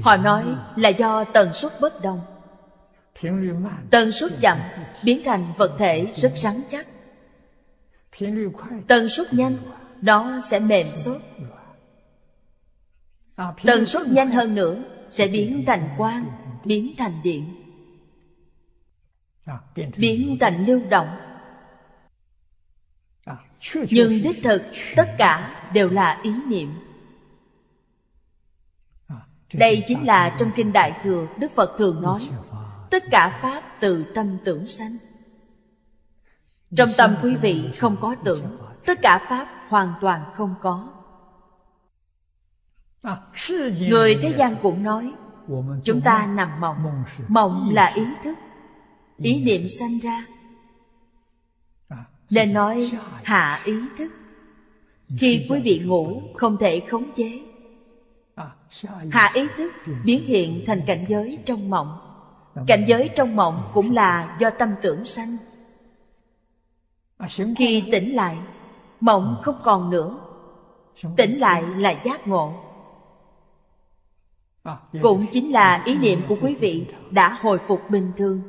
Họ 0.01 0.17
nói 0.17 0.55
là 0.75 0.89
do 0.89 1.23
tần 1.23 1.53
suất 1.53 1.81
bất 1.81 2.01
đồng. 2.01 2.21
Tần 3.91 4.11
suất 4.11 4.31
chậm 4.41 4.57
biến 5.03 5.21
thành 5.25 5.53
vật 5.57 5.75
thể 5.77 6.13
rất 6.15 6.33
rắn 6.35 6.61
chắc. 6.69 6.87
Tần 8.87 9.09
suất 9.09 9.33
nhanh 9.33 9.55
nó 10.01 10.39
sẽ 10.39 10.59
mềm 10.59 10.87
xốp. 10.93 11.17
Tần 13.63 13.85
suất 13.85 14.07
nhanh 14.07 14.31
hơn 14.31 14.55
nữa 14.55 14.83
sẽ 15.09 15.27
biến 15.27 15.63
thành 15.67 15.89
quang, 15.97 16.25
biến 16.65 16.93
thành 16.97 17.21
điện. 17.23 17.55
À, 19.45 19.59
biến 19.97 20.37
thành 20.39 20.65
lưu 20.65 20.81
động. 20.89 21.07
À, 23.25 23.37
Nhưng 23.73 24.23
đích 24.23 24.43
thực 24.43 24.61
tất 24.95 25.15
cả 25.17 25.63
đều 25.73 25.89
là 25.89 26.19
ý 26.23 26.33
niệm. 26.47 26.73
À, 29.07 29.15
Đây 29.53 29.83
chính 29.87 30.05
là 30.05 30.35
trong 30.39 30.51
Kinh 30.55 30.73
Đại 30.73 30.99
Thừa 31.03 31.27
Đức 31.39 31.51
Phật 31.51 31.75
thường 31.77 32.01
nói 32.01 32.29
tất 32.91 33.03
cả 33.11 33.39
pháp 33.41 33.63
từ 33.79 34.05
tâm 34.15 34.37
tưởng 34.43 34.67
sanh. 34.67 34.97
Trong 36.75 36.89
tâm 36.97 37.15
quý 37.23 37.35
vị 37.35 37.69
không 37.77 37.97
có 38.01 38.15
tưởng, 38.23 38.57
tất 38.85 38.99
cả 39.01 39.25
pháp 39.29 39.47
hoàn 39.69 39.93
toàn 40.01 40.21
không 40.33 40.55
có. 40.61 40.87
Người 43.89 44.17
thế 44.21 44.33
gian 44.37 44.55
cũng 44.61 44.83
nói, 44.83 45.13
chúng 45.83 46.01
ta 46.01 46.27
nằm 46.27 46.59
mộng. 46.59 47.03
Mộng 47.27 47.69
là 47.73 47.85
ý 47.85 48.05
thức, 48.23 48.37
ý 49.17 49.43
niệm 49.43 49.67
sanh 49.79 49.99
ra. 49.99 50.25
Nên 52.29 52.53
nói 52.53 52.91
hạ 53.23 53.61
ý 53.65 53.75
thức. 53.97 54.11
Khi 55.17 55.47
quý 55.49 55.61
vị 55.63 55.81
ngủ, 55.85 56.21
không 56.37 56.57
thể 56.57 56.79
khống 56.79 57.13
chế. 57.13 57.39
Hạ 59.11 59.31
ý 59.33 59.47
thức 59.57 59.71
biến 60.05 60.25
hiện 60.25 60.63
thành 60.67 60.81
cảnh 60.87 61.05
giới 61.07 61.39
trong 61.45 61.69
mộng 61.69 62.10
cảnh 62.67 62.85
giới 62.87 63.09
trong 63.15 63.35
mộng 63.35 63.71
cũng 63.73 63.91
là 63.91 64.37
do 64.39 64.49
tâm 64.49 64.69
tưởng 64.81 65.05
sanh. 65.05 65.37
Khi 67.57 67.83
tỉnh 67.91 68.15
lại 68.15 68.37
mộng 68.99 69.39
không 69.41 69.59
còn 69.63 69.89
nữa. 69.89 70.17
Tỉnh 71.17 71.39
lại 71.39 71.63
là 71.63 71.91
giác 72.03 72.27
ngộ. 72.27 72.53
Cũng 75.01 75.25
chính 75.31 75.51
là 75.51 75.83
ý 75.85 75.97
niệm 75.97 76.21
của 76.27 76.37
quý 76.41 76.55
vị 76.55 76.87
đã 77.11 77.37
hồi 77.41 77.59
phục 77.67 77.89
bình 77.89 78.11
thường. 78.17 78.41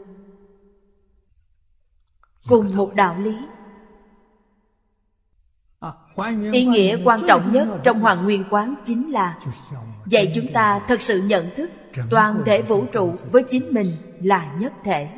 Cùng 2.49 2.77
một 2.77 2.95
đạo 2.95 3.17
lý. 3.19 3.39
Ý 6.53 6.65
nghĩa 6.65 6.99
quan 7.05 7.21
trọng 7.29 7.53
nhất 7.53 7.69
trong 7.85 8.01
hoàng 8.01 8.25
nguyên 8.25 8.45
quán 8.51 8.75
chính 8.85 9.11
là 9.11 9.39
dạy 10.07 10.33
chúng 10.35 10.53
ta 10.53 10.81
thật 10.89 11.03
sự 11.03 11.23
nhận 11.23 11.51
thức 11.57 11.71
toàn 12.11 12.43
thể 12.47 12.63
vũ 12.63 12.85
trụ 12.93 13.15
với 13.31 13.43
chính 13.51 13.75
mình 13.75 13.97
là 14.21 14.57
nhất 14.61 14.73
thể. 14.85 15.09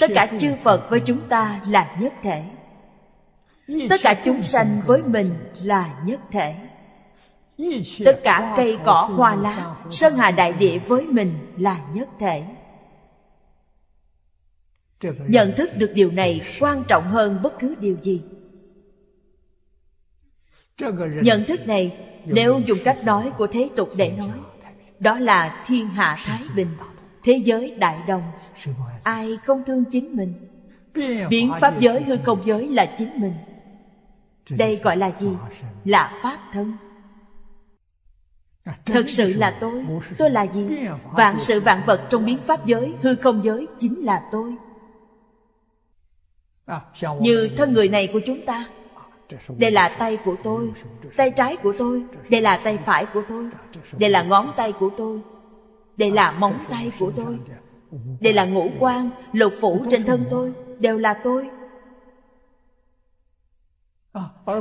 Tất 0.00 0.10
cả 0.14 0.26
chư 0.40 0.54
phật 0.62 0.90
với 0.90 1.00
chúng 1.00 1.28
ta 1.28 1.60
là 1.66 1.96
nhất 2.00 2.12
thể. 2.22 2.42
Tất 3.90 4.00
cả 4.02 4.22
chúng 4.24 4.42
sanh 4.42 4.80
với 4.86 5.02
mình 5.02 5.34
là 5.54 6.02
nhất 6.04 6.20
thể. 6.30 6.54
Tất 8.04 8.20
cả 8.24 8.54
cây 8.56 8.78
cỏ 8.84 9.10
hoa 9.16 9.36
lá 9.36 9.76
sơn 9.90 10.16
hà 10.16 10.30
đại 10.30 10.52
địa 10.52 10.78
với 10.78 11.06
mình 11.06 11.34
là 11.58 11.80
nhất 11.94 12.08
thể. 12.18 12.42
Nhận 15.28 15.52
thức 15.56 15.70
được 15.76 15.92
điều 15.94 16.10
này 16.10 16.40
quan 16.60 16.84
trọng 16.88 17.04
hơn 17.04 17.42
bất 17.42 17.58
cứ 17.58 17.74
điều 17.80 17.96
gì. 18.02 18.22
Nhận 21.22 21.44
thức 21.44 21.66
này 21.66 22.09
nếu 22.24 22.60
dùng 22.66 22.78
cách 22.84 23.04
nói 23.04 23.32
của 23.36 23.46
thế 23.46 23.68
tục 23.76 23.90
để 23.96 24.10
nói, 24.10 24.38
đó 24.98 25.18
là 25.18 25.62
thiên 25.66 25.88
hạ 25.88 26.16
thái 26.24 26.42
bình, 26.54 26.68
thế 27.22 27.40
giới 27.44 27.74
đại 27.78 27.98
đồng. 28.08 28.22
Ai 29.02 29.38
không 29.44 29.62
thương 29.66 29.84
chính 29.90 30.16
mình? 30.16 30.34
Biến 31.30 31.52
pháp 31.60 31.78
giới 31.78 32.02
hư 32.02 32.16
không 32.24 32.42
giới 32.44 32.68
là 32.68 32.86
chính 32.98 33.20
mình. 33.20 33.32
Đây 34.50 34.80
gọi 34.82 34.96
là 34.96 35.10
gì? 35.18 35.36
Là 35.84 36.20
pháp 36.22 36.38
thân. 36.52 36.72
Thật 38.86 39.04
sự 39.08 39.32
là 39.32 39.56
tôi. 39.60 39.86
Tôi 40.18 40.30
là 40.30 40.46
gì? 40.46 40.68
Vạn 41.12 41.40
sự 41.40 41.60
vạn 41.60 41.80
vật 41.86 42.06
trong 42.10 42.24
biến 42.24 42.38
pháp 42.46 42.64
giới, 42.64 42.94
hư 43.02 43.14
không 43.14 43.44
giới 43.44 43.66
chính 43.78 44.00
là 44.00 44.22
tôi. 44.32 44.54
Như 47.20 47.48
thân 47.56 47.72
người 47.72 47.88
này 47.88 48.06
của 48.06 48.20
chúng 48.26 48.46
ta 48.46 48.66
đây 49.58 49.70
là 49.70 49.88
tay 49.98 50.18
của 50.24 50.36
tôi, 50.42 50.72
Tay 51.16 51.30
trái 51.30 51.56
của 51.56 51.74
tôi, 51.78 52.04
Đây 52.30 52.40
là 52.40 52.56
tay 52.56 52.78
phải 52.86 53.06
của 53.06 53.22
tôi, 53.28 53.50
Đây 53.98 54.10
là 54.10 54.22
ngón 54.22 54.52
tay 54.56 54.72
của 54.72 54.90
tôi, 54.96 55.20
Đây 55.96 56.10
là 56.10 56.30
móng 56.30 56.64
tay 56.70 56.92
của 56.98 57.12
tôi, 57.16 57.38
Đây 58.20 58.32
là 58.32 58.44
ngũ 58.44 58.70
quan, 58.78 59.10
Lục 59.32 59.52
phủ 59.60 59.84
trên 59.90 60.04
thân 60.04 60.26
tôi, 60.30 60.52
Đều 60.78 60.98
là 60.98 61.14
tôi. 61.14 61.48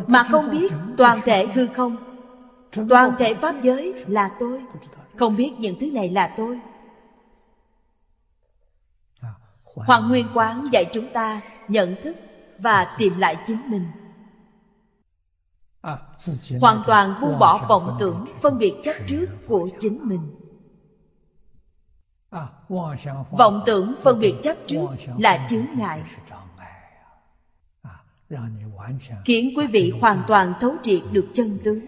Mà 0.07 0.23
không 0.23 0.51
biết 0.51 0.71
toàn 0.97 1.21
thể 1.25 1.47
hư 1.47 1.67
không, 1.67 1.97
Toàn 2.89 3.15
thể 3.19 3.33
pháp 3.33 3.61
giới 3.61 3.93
là 4.07 4.29
tôi, 4.39 4.63
Không 5.17 5.35
biết 5.35 5.51
những 5.57 5.75
thứ 5.79 5.91
này 5.91 6.09
là 6.09 6.27
tôi. 6.37 6.59
Hoàng 9.75 10.07
Nguyên 10.07 10.27
Quán 10.33 10.65
dạy 10.71 10.85
chúng 10.93 11.07
ta 11.13 11.41
nhận 11.67 11.95
thức 12.01 12.17
và 12.57 12.85
tìm 12.97 13.17
lại 13.17 13.35
chính 13.45 13.69
mình 13.69 13.91
hoàn 16.61 16.83
toàn 16.87 17.21
buông 17.21 17.39
bỏ 17.39 17.65
vọng 17.69 17.95
tưởng 17.99 18.25
phân 18.41 18.57
biệt 18.57 18.73
chấp 18.83 18.93
trước 19.07 19.25
của 19.47 19.69
chính 19.79 19.99
mình. 20.03 20.35
Vọng 23.31 23.63
tưởng 23.65 23.95
phân 24.03 24.19
biệt 24.19 24.35
chấp 24.41 24.57
trước 24.67 24.87
là 25.17 25.47
chướng 25.49 25.65
ngại. 25.75 26.03
khiến 29.25 29.53
quý 29.57 29.67
vị 29.67 29.93
hoàn 30.01 30.23
toàn 30.27 30.53
thấu 30.59 30.75
triệt 30.83 31.01
được 31.11 31.27
chân 31.33 31.57
tướng. 31.63 31.79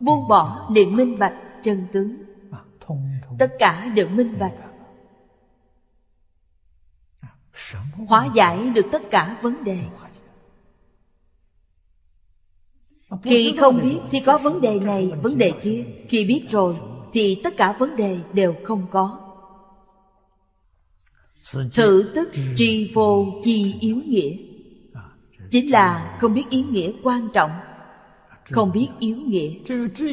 Buông 0.00 0.28
bỏ 0.28 0.68
liền 0.72 0.96
minh 0.96 1.18
bạch 1.18 1.34
chân 1.62 1.86
tướng. 1.92 2.16
Tất 3.38 3.52
cả 3.58 3.90
đều 3.94 4.08
minh 4.08 4.38
bạch. 4.38 4.54
Hóa 8.08 8.28
giải 8.34 8.70
được 8.70 8.86
tất 8.92 9.02
cả 9.10 9.36
vấn 9.42 9.64
đề. 9.64 9.84
Khi 13.22 13.54
không 13.60 13.80
biết 13.82 13.98
thì 14.10 14.20
có 14.20 14.38
vấn 14.38 14.60
đề 14.60 14.80
này, 14.80 15.12
vấn 15.22 15.38
đề 15.38 15.52
kia. 15.62 15.84
Khi 16.08 16.24
biết 16.24 16.42
rồi 16.50 16.76
thì 17.12 17.40
tất 17.44 17.56
cả 17.56 17.72
vấn 17.78 17.96
đề 17.96 18.20
đều 18.32 18.54
không 18.64 18.86
có. 18.90 19.18
Thử 21.74 22.12
tức 22.14 22.28
tri 22.56 22.90
vô 22.94 23.26
chi 23.42 23.76
yếu 23.80 23.96
nghĩa. 24.06 24.36
Chính 25.50 25.70
là 25.70 26.18
không 26.20 26.34
biết 26.34 26.44
ý 26.50 26.62
nghĩa 26.62 26.92
quan 27.02 27.28
trọng 27.32 27.50
Không 28.50 28.72
biết 28.72 28.88
yếu 28.98 29.16
nghĩa. 29.16 29.50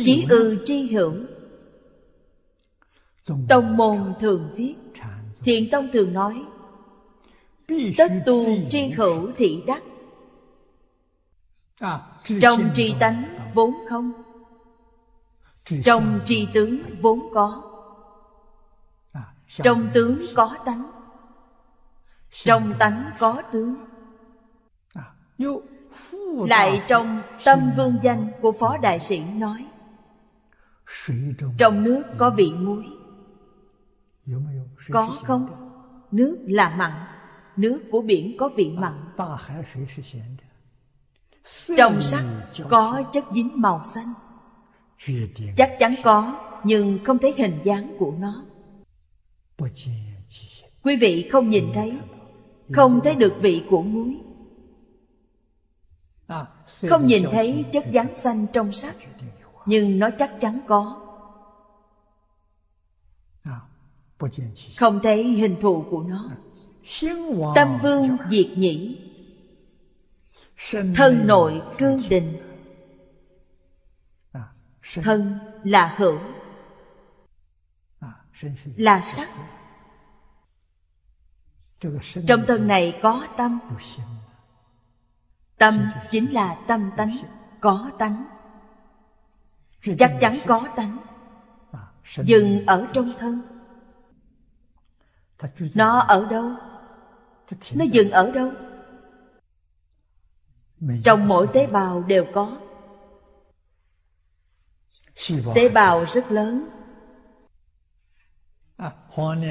Chí 0.03 0.25
ư 0.29 0.57
tri 0.65 0.87
hữu 0.87 1.13
Tông 3.49 3.77
môn 3.77 4.13
thường 4.19 4.49
viết 4.55 4.75
Thiện 5.43 5.69
Tông 5.71 5.89
thường 5.93 6.13
nói 6.13 6.43
Tất 7.97 8.11
tu 8.25 8.45
tri 8.69 8.87
hữu 8.89 9.31
thị 9.37 9.63
đắc 9.67 9.83
trong 12.41 12.69
tri 12.73 12.95
tánh 12.99 13.23
vốn 13.53 13.73
không. 13.89 14.11
Trong 15.83 16.19
tri 16.25 16.47
tướng 16.53 16.79
vốn 17.01 17.29
có. 17.33 17.61
Trong 19.47 19.89
tướng 19.93 20.25
có 20.35 20.57
tánh. 20.65 20.91
Trong 22.31 22.73
tánh 22.79 23.11
có 23.19 23.41
tướng. 23.51 23.75
Lại 26.47 26.81
trong 26.87 27.21
tâm 27.45 27.71
vương 27.77 27.97
danh 28.01 28.31
của 28.41 28.51
phó 28.51 28.77
đại 28.77 28.99
sĩ 28.99 29.21
nói, 29.33 29.67
trong 31.57 31.83
nước 31.83 32.03
có 32.17 32.29
vị 32.29 32.51
muối. 32.59 32.85
Có 34.91 35.17
không? 35.23 35.71
Nước 36.11 36.37
là 36.47 36.75
mặn. 36.75 36.91
Nước 37.55 37.83
của 37.91 38.01
biển 38.01 38.37
có 38.37 38.49
vị 38.55 38.77
mặn 38.77 38.93
trong 41.77 42.01
sắc 42.01 42.23
có 42.69 43.03
chất 43.11 43.25
dính 43.31 43.51
màu 43.55 43.81
xanh. 43.83 44.13
Chắc 45.57 45.75
chắn 45.79 45.95
có, 46.03 46.39
nhưng 46.63 46.99
không 47.03 47.17
thấy 47.17 47.33
hình 47.37 47.59
dáng 47.63 47.95
của 47.99 48.13
nó. 48.19 48.45
Quý 50.83 50.95
vị 50.95 51.29
không 51.31 51.49
nhìn 51.49 51.65
thấy, 51.73 51.97
không 52.73 52.99
thấy 53.03 53.15
được 53.15 53.33
vị 53.41 53.63
của 53.69 53.81
muối. 53.81 54.17
Không 56.89 57.07
nhìn 57.07 57.23
thấy 57.31 57.65
chất 57.71 57.85
dáng 57.91 58.15
xanh 58.15 58.45
trong 58.53 58.71
sắc, 58.71 58.95
nhưng 59.65 59.99
nó 59.99 60.09
chắc 60.17 60.31
chắn 60.39 60.59
có. 60.67 61.01
Không 64.77 64.99
thấy 65.03 65.23
hình 65.23 65.55
thù 65.61 65.85
của 65.89 66.03
nó. 66.03 66.29
Tâm 67.55 67.77
vương 67.81 68.17
diệt 68.29 68.47
nhĩ 68.55 69.04
thân 70.95 71.27
nội 71.27 71.61
cương 71.77 72.01
định. 72.09 72.41
Thân 75.03 75.39
là 75.63 75.93
hữu. 75.97 76.19
Là 78.75 79.01
sắc. 79.01 79.29
Trong 82.27 82.45
thân 82.47 82.67
này 82.67 82.99
có 83.01 83.27
tâm. 83.37 83.59
Tâm 85.57 85.87
chính 86.11 86.33
là 86.33 86.63
tâm 86.67 86.91
tánh 86.97 87.17
có 87.61 87.91
tánh. 87.99 88.25
Chắc 89.97 90.17
chắn 90.21 90.39
có 90.47 90.67
tánh. 90.75 90.97
Dừng 92.17 92.65
ở 92.65 92.87
trong 92.93 93.13
thân. 93.19 93.41
Nó 95.75 95.99
ở 95.99 96.27
đâu? 96.29 96.51
Nó 97.73 97.85
dừng 97.91 98.11
ở 98.11 98.31
đâu? 98.31 98.51
trong 101.03 101.27
mỗi 101.27 101.47
tế 101.53 101.67
bào 101.67 102.03
đều 102.03 102.25
có. 102.33 102.57
Tế 105.55 105.69
bào 105.69 106.05
rất 106.05 106.31
lớn. 106.31 106.67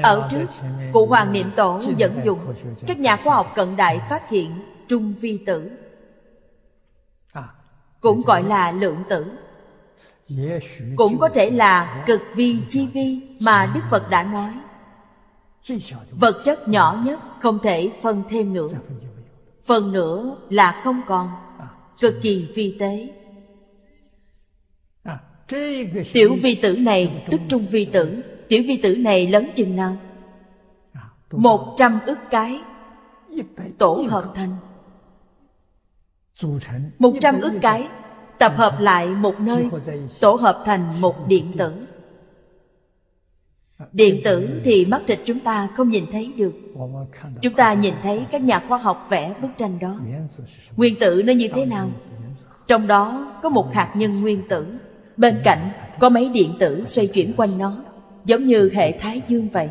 Ở 0.03 0.27
trước 0.31 0.45
cụ 0.93 1.05
hoàng 1.05 1.31
niệm 1.31 1.51
tổ 1.55 1.81
dẫn 1.97 2.21
dùng 2.25 2.55
các 2.87 2.99
nhà 2.99 3.17
khoa 3.23 3.35
học 3.35 3.51
cận 3.55 3.75
đại 3.75 4.01
phát 4.09 4.29
hiện 4.29 4.51
trung 4.87 5.13
vi 5.13 5.43
tử. 5.45 5.71
Cũng 8.01 8.21
gọi 8.21 8.43
là 8.43 8.71
lượng 8.71 9.03
tử. 9.09 9.25
Cũng 10.95 11.17
có 11.17 11.29
thể 11.29 11.49
là 11.51 12.03
cực 12.07 12.21
vi 12.35 12.61
chi 12.69 12.87
vi 12.93 13.21
mà 13.39 13.71
đức 13.75 13.81
phật 13.89 14.09
đã 14.09 14.23
nói. 14.23 14.51
Vật 16.11 16.41
chất 16.45 16.67
nhỏ 16.67 17.01
nhất 17.05 17.19
không 17.39 17.59
thể 17.59 17.91
phân 18.01 18.23
thêm 18.29 18.53
nữa 18.53 18.67
phần 19.65 19.91
nữa 19.91 20.37
là 20.49 20.81
không 20.83 21.01
còn. 21.07 21.29
Cực 21.99 22.15
kỳ 22.21 22.47
vi 22.55 22.77
tế. 22.79 23.09
Tiểu 26.13 26.35
vi 26.43 26.55
tử 26.55 26.75
này 26.77 27.23
tức 27.31 27.41
trung 27.49 27.65
vi 27.71 27.85
tử 27.85 28.23
tiểu 28.47 28.63
vi 28.67 28.77
tử 28.77 28.95
này 28.95 29.27
lớn 29.27 29.49
chừng 29.55 29.75
nào? 29.75 29.97
Một 31.31 31.73
trăm 31.77 31.99
ức 32.05 32.17
cái. 32.29 32.61
Tổ 33.77 34.05
hợp 34.09 34.31
thành. 34.35 34.55
Một 36.99 37.13
trăm 37.21 37.41
ức 37.41 37.53
cái 37.61 37.87
tập 38.37 38.53
hợp 38.55 38.79
lại 38.79 39.07
một 39.07 39.39
nơi 39.39 39.69
tổ 40.19 40.33
hợp 40.33 40.63
thành 40.65 41.01
một 41.01 41.27
điện 41.27 41.51
tử. 41.57 41.87
Điện 43.93 44.21
tử 44.23 44.61
thì 44.63 44.85
mắt 44.85 45.01
thịt 45.07 45.19
chúng 45.25 45.39
ta 45.39 45.67
không 45.75 45.89
nhìn 45.89 46.05
thấy 46.11 46.33
được. 46.37 46.53
Chúng 47.41 47.53
ta 47.53 47.73
nhìn 47.73 47.93
thấy 48.03 48.25
các 48.31 48.41
nhà 48.41 48.59
khoa 48.67 48.77
học 48.77 49.07
vẽ 49.09 49.33
bức 49.41 49.47
tranh 49.57 49.79
đó. 49.79 49.99
Nguyên 50.75 50.95
tử 50.99 51.23
nó 51.25 51.33
như 51.33 51.47
thế 51.55 51.65
nào? 51.65 51.89
Trong 52.67 52.87
đó 52.87 53.33
có 53.43 53.49
một 53.49 53.73
hạt 53.73 53.91
nhân 53.95 54.21
nguyên 54.21 54.47
tử. 54.49 54.65
Bên 55.17 55.41
cạnh 55.43 55.69
có 55.99 56.09
mấy 56.09 56.29
điện 56.29 56.53
tử 56.59 56.85
xoay 56.85 57.07
chuyển 57.07 57.33
quanh 57.37 57.57
nó, 57.57 57.77
Giống 58.25 58.45
như 58.45 58.69
hệ 58.73 58.91
thái 58.91 59.21
dương 59.27 59.49
vậy. 59.49 59.69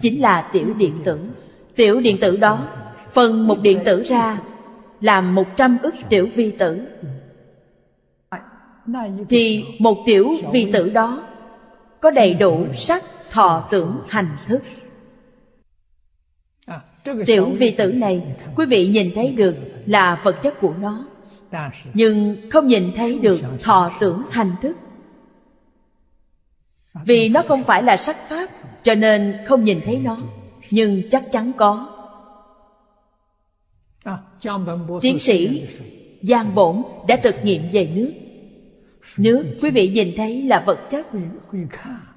Chính 0.00 0.20
là 0.20 0.50
tiểu 0.52 0.74
điện 0.74 0.92
tử. 1.04 1.20
Tiểu 1.76 2.00
điện 2.00 2.16
tử 2.20 2.36
đó 2.36 2.68
Phân 3.12 3.46
một 3.46 3.60
điện 3.62 3.78
tử 3.84 4.02
ra, 4.02 4.38
Làm 5.00 5.34
một 5.34 5.46
trăm 5.56 5.78
ức 5.82 5.94
tiểu 6.08 6.28
vi 6.34 6.50
tử. 6.50 6.80
Thì 9.28 9.64
một 9.78 9.96
tiểu 10.06 10.34
vi 10.52 10.72
tử 10.72 10.90
đó 10.94 11.22
có 12.00 12.10
đầy 12.10 12.34
đủ 12.34 12.66
sắc, 12.74 13.02
thọ, 13.30 13.68
tưởng, 13.70 14.00
hành, 14.08 14.36
thức. 14.46 14.62
Tiểu 17.26 17.50
vi 17.58 17.70
tử 17.70 17.92
này 17.92 18.22
Quý 18.56 18.66
vị 18.66 18.88
nhìn 18.88 19.10
thấy 19.14 19.32
được 19.32 19.56
là 19.86 20.20
vật 20.24 20.42
chất 20.42 20.60
của 20.60 20.74
nó 20.80 21.04
Nhưng 21.94 22.36
không 22.50 22.66
nhìn 22.66 22.92
thấy 22.96 23.18
được 23.18 23.40
thọ 23.62 23.90
tưởng 24.00 24.22
hành 24.30 24.50
thức. 24.62 24.76
Vì 27.04 27.28
nó 27.28 27.42
không 27.48 27.64
phải 27.64 27.82
là 27.82 27.96
sắc 27.96 28.16
pháp 28.28 28.50
Cho 28.82 28.94
nên 28.94 29.36
không 29.46 29.64
nhìn 29.64 29.80
thấy 29.84 29.98
nó 29.98 30.18
Nhưng 30.70 31.02
chắc 31.10 31.32
chắn 31.32 31.52
có. 31.56 31.88
Tiến 35.00 35.18
sĩ 35.18 35.68
Giang 36.22 36.54
Bổn 36.54 36.82
đã 37.08 37.16
thực 37.16 37.44
nghiệm 37.44 37.62
về 37.72 37.88
nước 37.94 38.12
Nước 39.16 39.44
quý 39.62 39.70
vị 39.70 39.88
nhìn 39.88 40.08
thấy 40.16 40.42
là 40.42 40.62
vật 40.66 40.78
chất. 40.90 41.06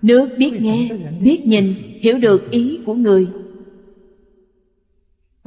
Nước 0.02 0.30
biết 0.38 0.52
nghe, 0.62 0.90
biết 1.22 1.42
nhìn, 1.46 1.74
hiểu 2.02 2.18
được 2.18 2.52
ý 2.52 2.80
của 2.86 2.94
người. 2.94 3.28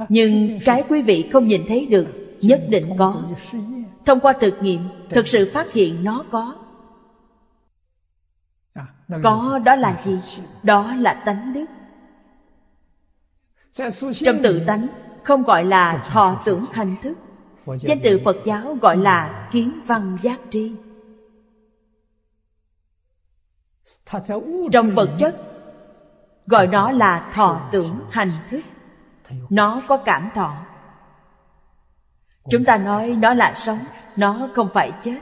Nhưng 0.09 0.59
cái 0.65 0.83
quý 0.89 1.01
vị 1.01 1.29
không 1.31 1.47
nhìn 1.47 1.61
thấy 1.67 1.85
được 1.85 2.07
Nhất 2.43 2.61
định 2.69 2.95
có. 2.97 3.23
Thông 4.05 4.19
qua 4.19 4.33
thực 4.41 4.61
nghiệm 4.61 4.81
Thực 5.09 5.27
sự 5.27 5.51
phát 5.53 5.73
hiện 5.73 6.03
nó 6.03 6.25
có. 6.31 6.55
Có 9.23 9.59
đó 9.65 9.75
là 9.75 10.01
gì? 10.05 10.19
Đó 10.63 10.95
là 10.95 11.13
tánh 11.13 11.53
đức. 11.53 11.65
Trong 14.13 14.39
tự 14.43 14.61
tánh 14.67 14.87
Không 15.23 15.43
gọi 15.43 15.65
là 15.65 16.07
thọ 16.11 16.41
tưởng 16.45 16.65
hành 16.71 16.95
thức. 17.01 17.17
Danh 17.81 17.99
từ 18.03 18.19
Phật 18.25 18.37
giáo 18.45 18.77
gọi 18.81 18.97
là 18.97 19.49
kiến 19.51 19.79
văn 19.85 20.17
giác 20.21 20.39
tri. 20.49 20.71
Trong 24.71 24.89
vật 24.89 25.09
chất 25.17 25.35
Gọi 26.47 26.67
nó 26.67 26.91
là 26.91 27.29
thọ 27.33 27.69
tưởng 27.71 27.99
hành 28.11 28.31
thức. 28.49 28.61
Nó 29.49 29.81
có 29.87 29.97
cảm 29.97 30.29
thọ. 30.35 30.55
Chúng 32.49 32.65
ta 32.65 32.77
nói 32.77 33.09
nó 33.09 33.33
là 33.33 33.53
sống 33.55 33.79
Nó 34.17 34.49
không 34.55 34.69
phải 34.73 34.91
chết. 35.01 35.19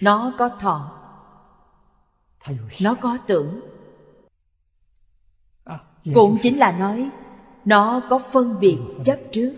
Nó 0.00 0.32
có 0.38 0.48
thọ. 0.48 0.92
Nó 2.80 2.94
có 2.94 3.18
tưởng. 3.26 3.60
Cũng 6.14 6.38
chính 6.42 6.58
là 6.58 6.72
nói 6.72 7.10
Nó 7.64 8.00
có 8.10 8.18
phân 8.18 8.60
biệt 8.60 8.78
chấp 9.04 9.18
trước. 9.32 9.54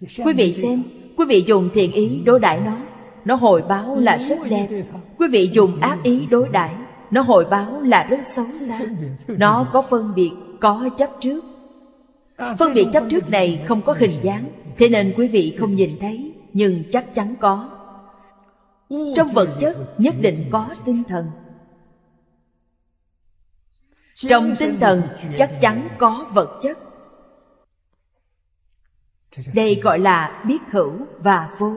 Quý 0.00 0.32
vị 0.36 0.54
xem 0.54 0.82
Quý 1.16 1.24
vị 1.28 1.44
dùng 1.46 1.68
thiện 1.74 1.92
ý 1.92 2.22
đối 2.24 2.40
đãi 2.40 2.60
nó 2.60 2.76
nó 3.24 3.34
hồi 3.34 3.62
báo 3.62 4.00
là 4.00 4.18
rất 4.18 4.38
đẹp. 4.50 4.84
Quý 5.18 5.26
vị 5.32 5.50
dùng 5.52 5.80
ác 5.80 5.98
ý 6.02 6.26
đối 6.30 6.48
đãi. 6.48 6.74
Nó 7.10 7.20
hồi 7.20 7.44
báo 7.44 7.80
là 7.80 8.06
rất 8.10 8.20
xấu 8.24 8.46
xa. 8.60 8.80
Nó 9.26 9.68
có 9.72 9.82
phân 9.82 10.14
biệt, 10.14 10.30
có 10.60 10.88
chấp 10.96 11.10
trước. 11.20 11.44
Phân 12.58 12.74
biệt 12.74 12.86
chấp 12.92 13.04
trước 13.10 13.30
này 13.30 13.62
không 13.66 13.82
có 13.82 13.94
hình 13.98 14.20
dáng. 14.22 14.44
Thế 14.78 14.88
nên 14.88 15.14
quý 15.16 15.28
vị 15.28 15.56
không 15.58 15.74
nhìn 15.74 15.98
thấy 16.00 16.34
Nhưng 16.52 16.82
chắc 16.90 17.14
chắn 17.14 17.34
có. 17.40 17.68
Trong 19.14 19.28
vật 19.28 19.48
chất 19.60 19.76
nhất 19.98 20.14
định 20.20 20.48
có 20.50 20.68
tinh 20.84 21.02
thần. 21.08 21.26
Trong 24.14 24.54
tinh 24.58 24.80
thần 24.80 25.02
chắc 25.36 25.50
chắn 25.60 25.88
có 25.98 26.26
vật 26.32 26.58
chất. 26.62 26.78
Đây 29.54 29.80
gọi 29.82 29.98
là 29.98 30.42
biết 30.46 30.58
hữu 30.70 30.92
và 31.18 31.50
vô. 31.58 31.76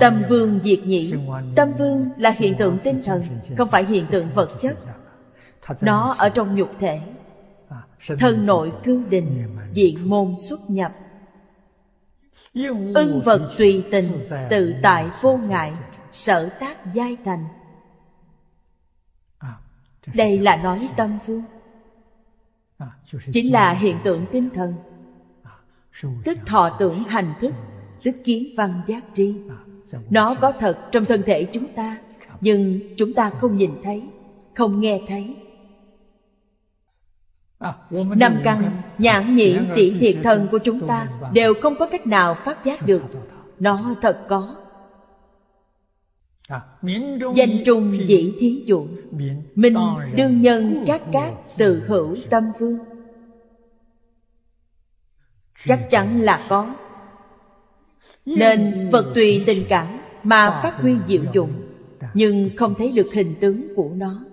Tâm 0.00 0.22
vương 0.28 0.60
diệt 0.62 0.78
nhị. 0.84 1.14
Tâm 1.56 1.72
vương 1.78 2.10
là 2.16 2.30
hiện 2.30 2.54
tượng 2.58 2.78
tinh 2.84 3.02
thần 3.04 3.22
Không 3.56 3.70
phải 3.70 3.84
hiện 3.84 4.06
tượng 4.10 4.28
vật 4.34 4.50
chất. 4.60 4.78
Nó 5.80 6.14
ở 6.18 6.28
trong 6.28 6.56
nhục 6.56 6.70
thể. 6.78 7.00
Thân 8.18 8.46
nội 8.46 8.72
cư 8.84 9.04
định 9.10 9.56
Diện 9.72 10.10
môn 10.10 10.34
xuất 10.48 10.70
nhập. 10.70 10.94
Ưng 12.94 13.20
vật 13.24 13.54
tùy 13.58 13.84
tình 13.90 14.04
Tự 14.50 14.74
tại 14.82 15.06
vô 15.20 15.36
ngại 15.36 15.72
Sở 16.12 16.48
tác 16.60 16.94
giai 16.94 17.16
thành. 17.24 17.44
Đây 20.14 20.38
là 20.38 20.56
nói 20.56 20.88
tâm 20.96 21.18
vương. 21.26 21.42
Chính 23.32 23.52
là 23.52 23.72
hiện 23.72 23.96
tượng 24.04 24.26
tinh 24.32 24.50
thần. 24.54 24.74
Tức 26.24 26.38
thọ 26.46 26.76
tưởng 26.78 27.04
hành 27.04 27.34
thức 27.40 27.52
Tức 28.04 28.14
kiến 28.24 28.54
văn 28.56 28.80
giác 28.86 29.04
tri. 29.14 29.34
Nó 30.10 30.34
có 30.34 30.52
thật 30.52 30.78
trong 30.92 31.04
thân 31.04 31.22
thể 31.26 31.46
chúng 31.52 31.66
ta 31.76 31.98
Nhưng 32.40 32.80
chúng 32.96 33.12
ta 33.12 33.30
không 33.30 33.56
nhìn 33.56 33.70
thấy 33.82 34.02
Không 34.54 34.80
nghe 34.80 35.00
thấy. 35.08 35.36
Năm 37.90 38.36
căn, 38.44 38.82
nhãn 38.98 39.36
nhĩ, 39.36 39.58
tỷ 39.74 39.98
thiệt 39.98 40.16
thân 40.22 40.48
của 40.50 40.58
chúng 40.58 40.86
ta 40.86 41.08
Đều 41.32 41.54
không 41.62 41.76
có 41.78 41.88
cách 41.88 42.06
nào 42.06 42.34
phát 42.34 42.64
giác 42.64 42.86
được. 42.86 43.02
Nó 43.60 43.94
thật 44.02 44.24
có. 44.28 44.56
Danh 47.34 47.64
trung 47.64 48.08
dĩ 48.08 48.34
thí 48.40 48.64
dụ. 48.66 48.86
Minh 49.54 49.76
đương 50.16 50.40
nhân 50.40 50.84
các 50.86 51.02
cát 51.12 51.32
từ 51.58 51.82
hữu 51.86 52.16
tâm 52.30 52.44
vương. 52.58 52.78
Chắc 55.64 55.90
chắn 55.90 56.20
là 56.20 56.46
có 56.48 56.74
nên 58.24 58.88
vật 58.92 59.12
tùy 59.14 59.42
tình 59.46 59.64
cảm 59.68 59.86
Mà 60.22 60.60
phát 60.62 60.74
huy 60.80 60.94
diệu 61.06 61.22
dụng, 61.34 61.52
Nhưng 62.14 62.50
không 62.56 62.74
thấy 62.74 62.92
được 62.92 63.08
hình 63.14 63.34
tướng 63.40 63.74
của 63.76 63.90
nó. 63.94 64.24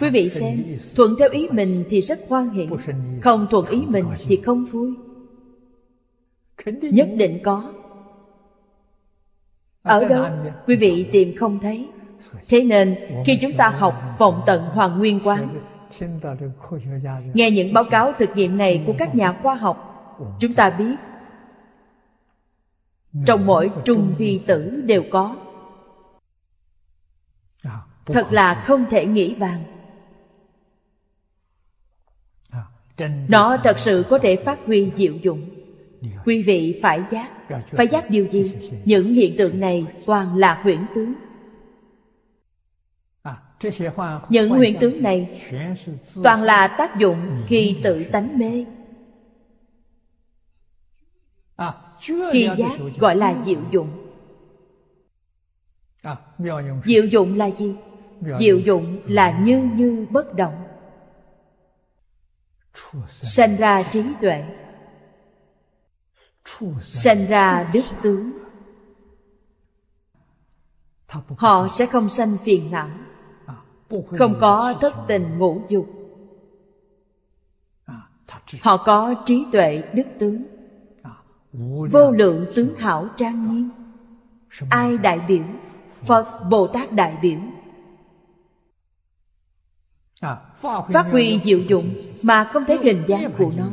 Quý 0.00 0.10
vị 0.10 0.30
xem, 0.30 0.64
Thuận 0.96 1.16
theo 1.18 1.28
ý 1.30 1.48
mình 1.52 1.84
thì 1.88 2.00
rất 2.00 2.20
hoan 2.28 2.48
hỷ, 2.48 2.68
Không 3.22 3.46
thuận 3.50 3.66
ý 3.66 3.82
mình 3.86 4.04
thì 4.28 4.40
không 4.44 4.64
vui. 4.64 4.94
Nhất 6.82 7.08
định 7.16 7.40
có. 7.42 7.72
Ở 9.82 10.08
đâu 10.08 10.26
quý 10.66 10.76
vị 10.76 11.06
tìm 11.12 11.36
không 11.36 11.58
thấy. 11.60 11.88
Thế 12.48 12.64
nên, 12.64 12.96
khi 13.26 13.38
chúng 13.42 13.52
ta 13.56 13.68
học 13.68 13.94
vọng 14.18 14.42
tận 14.46 14.62
hoàng 14.62 14.98
nguyên 14.98 15.20
quán, 15.24 15.48
Nghe 17.34 17.50
những 17.50 17.72
báo 17.72 17.84
cáo 17.84 18.12
thực 18.18 18.30
nghiệm 18.34 18.58
này 18.58 18.82
của 18.86 18.94
các 18.98 19.14
nhà 19.14 19.32
khoa 19.42 19.54
học 19.54 19.89
Chúng 20.40 20.54
ta 20.54 20.70
biết, 20.70 20.96
Trong 23.26 23.46
mỗi 23.46 23.70
trung 23.84 24.14
vi 24.18 24.40
tử 24.46 24.82
đều 24.84 25.04
có. 25.10 25.36
Thật 28.06 28.26
là 28.30 28.54
không 28.66 28.84
thể 28.90 29.06
nghĩ 29.06 29.34
bàn. 29.34 29.62
Nó 33.28 33.56
thật 33.64 33.78
sự 33.78 34.04
có 34.10 34.18
thể 34.18 34.36
phát 34.36 34.58
huy 34.66 34.92
diệu 34.96 35.14
dụng. 35.22 35.50
Quý 36.24 36.42
vị 36.42 36.80
phải 36.82 37.02
giác. 37.10 37.30
Phải 37.70 37.86
giác 37.86 38.10
điều 38.10 38.28
gì? 38.28 38.56
Những 38.84 39.12
hiện 39.12 39.34
tượng 39.38 39.60
này 39.60 39.86
toàn 40.06 40.36
là 40.36 40.60
huyễn 40.62 40.80
tướng. 40.94 41.14
Những 44.28 44.48
huyễn 44.48 44.78
tướng 44.78 45.02
này 45.02 45.40
Toàn 46.24 46.42
là 46.42 46.68
tác 46.68 46.98
dụng 46.98 47.44
khi 47.48 47.76
tự 47.82 48.04
tánh 48.04 48.38
mê. 48.38 48.64
Khi 52.32 52.48
giác 52.56 52.72
gọi 52.98 53.16
là 53.16 53.42
diệu 53.44 53.60
dụng. 53.70 53.88
Diệu 56.84 57.04
dụng 57.04 57.36
là 57.36 57.50
gì? 57.50 57.76
Diệu 58.38 58.58
dụng 58.58 59.00
là 59.06 59.40
như 59.40 59.70
như 59.74 60.06
bất 60.10 60.34
động. 60.34 60.64
Sanh 63.08 63.56
ra 63.56 63.82
trí 63.82 64.02
tuệ. 64.20 64.44
Sanh 66.80 67.26
ra 67.26 67.70
đức 67.72 67.84
tướng. 68.02 68.30
Họ 71.36 71.68
sẽ 71.68 71.86
không 71.86 72.08
sanh 72.08 72.36
phiền 72.44 72.70
não. 72.70 72.90
Không 74.18 74.38
có 74.40 74.74
thất 74.80 74.94
tình 75.08 75.38
ngũ 75.38 75.62
dục. 75.68 75.90
Họ 78.60 78.76
có 78.76 79.14
trí 79.26 79.46
tuệ 79.52 79.82
đức 79.94 80.06
tướng 80.18 80.59
Vô 81.52 82.10
lượng 82.10 82.46
tướng 82.54 82.74
hảo 82.74 83.08
trang 83.16 83.54
nghiêm. 83.54 83.70
Ai 84.70 84.98
đại 84.98 85.20
biểu? 85.28 85.42
Phật 86.02 86.48
Bồ 86.50 86.66
Tát 86.66 86.92
đại 86.92 87.16
biểu. 87.22 87.38
Phát 90.62 91.06
huy 91.10 91.40
diệu 91.44 91.58
dụng 91.58 91.94
Mà 92.22 92.44
không 92.44 92.64
thấy 92.66 92.78
hình 92.82 93.02
dáng 93.06 93.32
của 93.38 93.52
nó. 93.56 93.66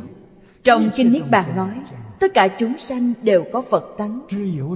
Trong 0.62 0.90
Kinh 0.96 1.12
Niết 1.12 1.30
Bàn 1.30 1.56
nói 1.56 1.80
Tất 2.20 2.34
cả 2.34 2.48
chúng 2.58 2.78
sanh 2.78 3.12
đều 3.22 3.44
có 3.52 3.62
Phật 3.62 3.94
tánh. 3.98 4.20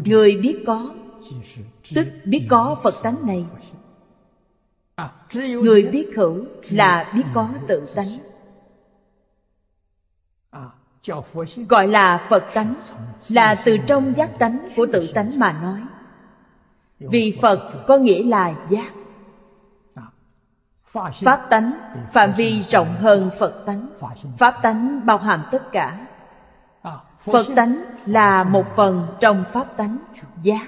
Người 0.04 0.36
biết 0.42 0.62
có 0.66 0.94
Tức 1.94 2.08
biết 2.24 2.46
có 2.48 2.76
Phật 2.82 2.94
tánh 3.02 3.26
này. 3.26 3.44
Người 5.34 5.82
biết 5.82 6.06
hữu 6.16 6.44
là 6.70 7.12
biết 7.16 7.24
có 7.34 7.48
tự 7.68 7.84
tánh 7.94 8.18
Gọi 11.68 11.88
là 11.88 12.26
Phật 12.28 12.44
tánh, 12.54 12.74
Là 13.28 13.54
từ 13.54 13.78
trong 13.86 14.16
giác 14.16 14.38
tánh 14.38 14.68
của 14.76 14.86
tự 14.92 15.12
tánh 15.14 15.38
mà 15.38 15.52
nói. 15.62 15.80
Vì 16.98 17.38
Phật 17.42 17.84
có 17.86 17.96
nghĩa 17.96 18.24
là 18.24 18.54
giác. 18.68 18.92
Pháp 21.22 21.46
tánh, 21.50 21.72
phạm 22.12 22.32
vi 22.36 22.62
rộng 22.62 22.94
hơn 22.98 23.30
Phật 23.38 23.62
tánh. 23.66 23.86
Pháp 24.38 24.62
tánh 24.62 25.06
bao 25.06 25.18
hàm 25.18 25.42
tất 25.52 25.72
cả. 25.72 26.06
Phật 27.20 27.46
tánh 27.56 27.84
là 28.06 28.44
một 28.44 28.66
phần 28.76 29.06
trong 29.20 29.44
Pháp 29.52 29.76
tánh, 29.76 29.98
giác. 30.42 30.66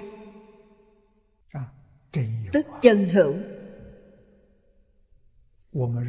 Tức 2.53 2.67
chân 2.81 3.09
hữu. 3.09 3.35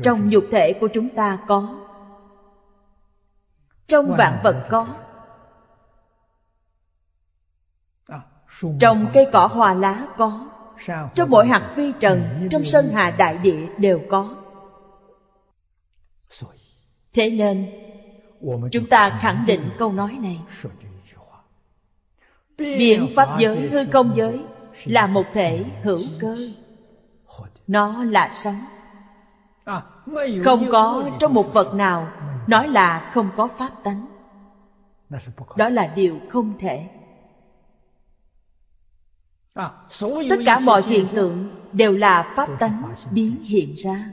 Trong 0.03 0.29
nhục 0.29 0.43
thể 0.51 0.73
của 0.73 0.87
chúng 0.87 1.09
ta 1.09 1.37
có 1.47 1.84
trong 3.87 4.15
vạn 4.17 4.39
vật 4.43 4.67
có. 4.69 4.87
Trong 8.79 9.07
cây 9.13 9.27
cỏ 9.31 9.47
hoa 9.47 9.73
lá 9.73 10.07
có. 10.17 10.47
Trong 11.15 11.29
mỗi 11.29 11.47
hạt 11.47 11.73
vi 11.75 11.91
trần 11.99 12.47
Trong 12.51 12.65
sơn 12.65 12.89
hà 12.93 13.11
đại 13.11 13.37
địa 13.37 13.67
đều 13.77 14.01
có. 14.09 14.35
Thế 17.13 17.29
nên 17.29 17.71
Chúng 18.71 18.89
ta 18.89 19.17
khẳng 19.21 19.43
định 19.47 19.69
câu 19.77 19.93
nói 19.93 20.17
này. 20.21 20.41
Biện 22.57 23.07
pháp 23.15 23.35
giới, 23.39 23.69
hư 23.69 23.85
không 23.91 24.15
giới 24.15 24.43
Là 24.83 25.07
một 25.07 25.23
thể 25.33 25.65
hữu 25.83 25.99
cơ. 26.19 26.37
Nó 27.67 28.03
là 28.03 28.29
sống. 28.33 28.59
Không 30.43 30.65
có 30.71 31.09
trong 31.19 31.33
một 31.33 31.53
vật 31.53 31.73
nào 31.73 32.07
Nói 32.47 32.67
là 32.67 33.11
không 33.13 33.29
có 33.35 33.47
pháp 33.47 33.71
tánh. 33.83 34.05
Đó 35.55 35.69
là 35.69 35.93
điều 35.95 36.19
không 36.29 36.53
thể. 36.59 36.87
Tất 40.29 40.39
cả 40.45 40.59
mọi 40.59 40.81
hiện 40.81 41.07
tượng 41.15 41.65
Đều 41.75 41.93
là 41.93 42.33
pháp 42.35 42.49
tánh 42.59 42.95
biến 43.11 43.43
hiện 43.43 43.75
ra. 43.75 44.11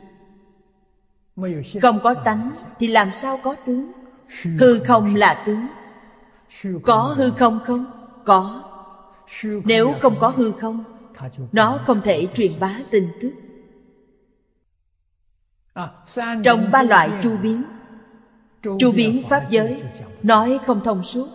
Không 1.82 2.00
có 2.02 2.14
tánh 2.14 2.50
Thì 2.78 2.86
làm 2.86 3.12
sao 3.12 3.40
có 3.42 3.54
tướng? 3.66 3.92
Hư 4.58 4.80
không 4.80 5.14
là 5.14 5.42
tướng. 5.46 5.66
Có 6.82 7.14
hư 7.16 7.30
không 7.30 7.60
không? 7.64 7.84
Có. 8.24 8.62
Nếu 9.64 9.94
không 10.00 10.16
có 10.20 10.28
hư 10.28 10.52
không 10.52 10.84
Nó 11.52 11.78
không 11.86 12.00
thể 12.00 12.28
truyền 12.34 12.60
bá 12.60 12.78
tin 12.90 13.08
tức. 13.20 13.32
Trong 16.44 16.70
ba 16.70 16.82
loại 16.82 17.10
chu 17.22 17.36
biến 17.36 17.64
Chu 18.62 18.92
biến 18.92 19.22
pháp 19.28 19.46
giới, 19.48 19.82
Nói 20.22 20.60
không 20.66 20.80
thông 20.84 21.02
suốt. 21.02 21.28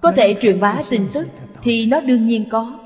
Có 0.00 0.12
thể 0.16 0.36
truyền 0.40 0.60
bá 0.60 0.82
tin 0.90 1.08
tức 1.14 1.26
Thì 1.62 1.86
nó 1.86 2.00
đương 2.00 2.26
nhiên 2.26 2.44
có. 2.50 2.78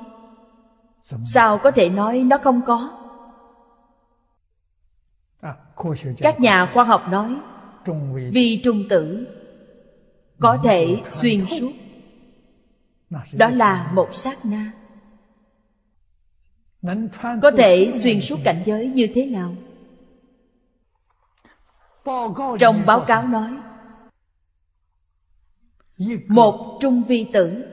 Sao 1.24 1.58
có 1.58 1.70
thể 1.70 1.88
nói 1.88 2.24
nó 2.24 2.38
không 2.38 2.62
có? 2.66 2.98
Các 6.18 6.40
nhà 6.40 6.70
khoa 6.74 6.84
học 6.84 7.04
nói, 7.10 7.36
vì 8.32 8.60
trung 8.64 8.84
tử 8.88 9.26
có 10.40 10.58
thể 10.64 11.02
xuyên 11.10 11.46
suốt. 11.46 11.72
Đó 13.32 13.50
là 13.50 13.92
một 13.94 14.14
sát 14.14 14.38
na. 14.44 14.72
Có 17.42 17.50
thể 17.56 17.90
xuyên 17.92 18.20
suốt 18.20 18.38
cảnh 18.44 18.62
giới 18.66 18.88
như 18.88 19.08
thế 19.14 19.26
nào? 19.26 19.54
Trong 22.58 22.82
báo 22.86 23.04
cáo 23.06 23.28
nói, 23.28 23.56
một 26.28 26.78
trung 26.80 27.02
vi 27.02 27.26
tử 27.32 27.64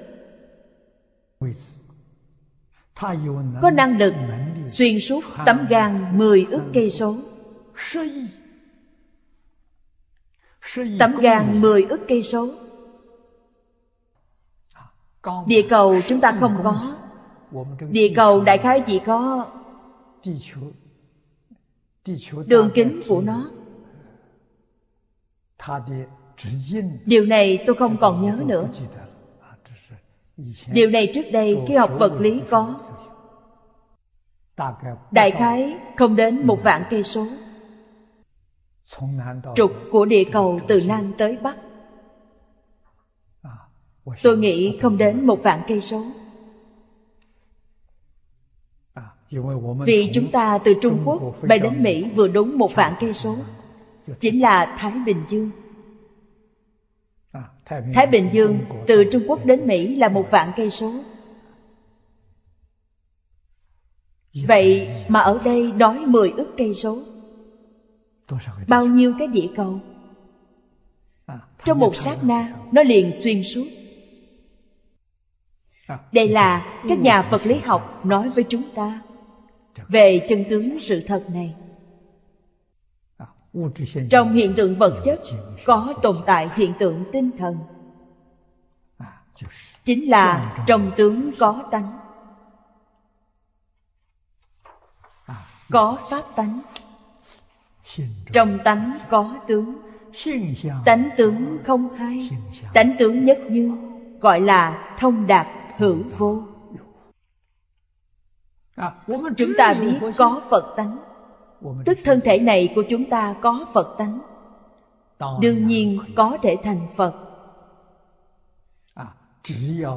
có 3.61 3.71
năng 3.71 3.97
lực 3.97 4.13
xuyên 4.67 4.99
suốt 4.99 5.23
tấm 5.45 5.65
gan 5.69 6.17
10 6.17 6.45
ức 6.51 6.63
cây 6.73 6.91
số. 6.91 7.15
Tấm 10.99 11.15
gan 11.21 11.61
10 11.61 11.83
ức 11.83 12.01
cây 12.07 12.23
số. 12.23 12.49
Địa 15.45 15.61
cầu 15.69 15.95
chúng 16.07 16.21
ta 16.21 16.37
không 16.39 16.57
có. 16.63 16.95
Địa 17.89 18.13
cầu 18.15 18.41
đại 18.41 18.57
khái 18.57 18.81
chỉ 18.85 19.01
có 19.05 19.47
Đường 22.47 22.69
kính 22.73 23.01
của 23.07 23.21
nó. 23.21 23.51
Điều 27.05 27.25
này 27.25 27.63
tôi 27.65 27.75
không 27.75 27.97
còn 27.97 28.21
nhớ 28.21 28.43
nữa. 28.45 28.69
Điều 30.71 30.89
này 30.89 31.11
trước 31.13 31.31
đây 31.31 31.57
khi 31.67 31.75
học 31.75 31.91
vật 31.99 32.17
lý 32.19 32.41
có. 32.49 32.79
Đại 35.11 35.31
khái 35.31 35.77
không 35.97 36.15
đến 36.15 36.47
một 36.47 36.63
vạn 36.63 36.83
cây 36.89 37.03
số. 37.03 37.27
trục 39.55 39.71
của 39.91 40.05
địa 40.05 40.23
cầu 40.31 40.59
từ 40.67 40.81
Nam 40.87 41.13
tới 41.17 41.37
Bắc. 41.37 41.57
Tôi 44.23 44.37
nghĩ 44.37 44.77
không 44.81 44.97
đến 44.97 45.25
một 45.25 45.43
vạn 45.43 45.63
cây 45.67 45.81
số. 45.81 46.03
Vì 49.85 50.11
chúng 50.13 50.31
ta 50.31 50.57
từ 50.57 50.73
Trung 50.81 51.01
Quốc 51.05 51.21
bay 51.47 51.59
đến 51.59 51.83
Mỹ 51.83 52.11
vừa 52.15 52.27
đúng 52.27 52.57
một 52.57 52.75
vạn 52.75 52.95
cây 52.99 53.13
số 53.13 53.35
Chính 54.19 54.41
là 54.41 54.75
Thái 54.79 54.91
Bình 55.05 55.23
Dương. 55.27 55.51
Thái 57.93 58.07
Bình 58.07 58.29
Dương 58.31 58.59
từ 58.87 59.03
Trung 59.11 59.23
Quốc 59.27 59.45
đến 59.45 59.67
Mỹ 59.67 59.95
là 59.95 60.09
một 60.09 60.31
vạn 60.31 60.51
cây 60.55 60.69
số. 60.69 60.93
Vậy 64.47 64.89
mà 65.07 65.19
ở 65.19 65.41
đây 65.45 65.71
đói 65.71 65.99
10 65.99 66.31
ức 66.31 66.53
cây 66.57 66.73
số. 66.73 67.03
Bao 68.67 68.85
nhiêu 68.85 69.13
cái 69.19 69.27
địa 69.27 69.47
cầu? 69.55 69.79
Trong 71.65 71.79
một 71.79 71.95
sát 71.95 72.17
na 72.23 72.53
Nó 72.71 72.83
liền 72.83 73.11
xuyên 73.11 73.43
suốt. 73.43 73.65
Đây 76.11 76.27
là 76.27 76.79
các 76.89 76.99
nhà 76.99 77.21
vật 77.21 77.41
lý 77.45 77.55
học 77.55 78.05
nói 78.05 78.29
với 78.29 78.43
chúng 78.49 78.63
ta 78.75 79.01
Về 79.87 80.25
chân 80.29 80.43
tướng 80.49 80.79
sự 80.79 81.03
thật 81.07 81.25
này 81.29 81.55
Trong 84.09 84.33
hiện 84.33 84.53
tượng 84.57 84.75
vật 84.75 85.01
chất 85.03 85.21
Có 85.65 85.93
tồn 86.01 86.17
tại 86.25 86.47
hiện 86.55 86.73
tượng 86.79 87.05
tinh 87.11 87.31
thần. 87.37 87.57
Chính 89.83 90.09
là 90.09 90.55
trong 90.67 90.91
tướng 90.97 91.31
có 91.39 91.63
tánh. 91.71 91.99
Có 95.71 95.97
pháp 96.09 96.23
tánh. 96.35 96.61
Trong 98.33 98.57
tánh 98.63 98.99
có 99.09 99.35
tướng. 99.47 99.77
Tánh 100.85 101.09
tướng 101.17 101.57
không 101.63 101.95
hai. 101.95 102.29
Tánh 102.73 102.95
tướng 102.99 103.25
nhất 103.25 103.39
như 103.49 103.77
gọi 104.19 104.41
là 104.41 104.95
thông 104.97 105.27
đạt 105.27 105.47
hữu 105.77 106.03
vô. 106.17 106.43
Chúng 109.37 109.53
ta 109.57 109.73
biết 109.73 110.11
có 110.17 110.41
phật 110.49 110.73
tánh 110.77 111.08
tức 111.85 111.97
thân 112.03 112.21
thể 112.25 112.39
này 112.39 112.69
của 112.75 112.83
chúng 112.89 113.09
ta 113.09 113.35
có 113.41 113.65
phật 113.73 113.95
tánh. 113.97 114.19
đương 115.41 115.67
nhiên 115.67 115.99
có 116.15 116.37
thể 116.41 116.57
thành 116.63 116.87
phật. 116.95 117.13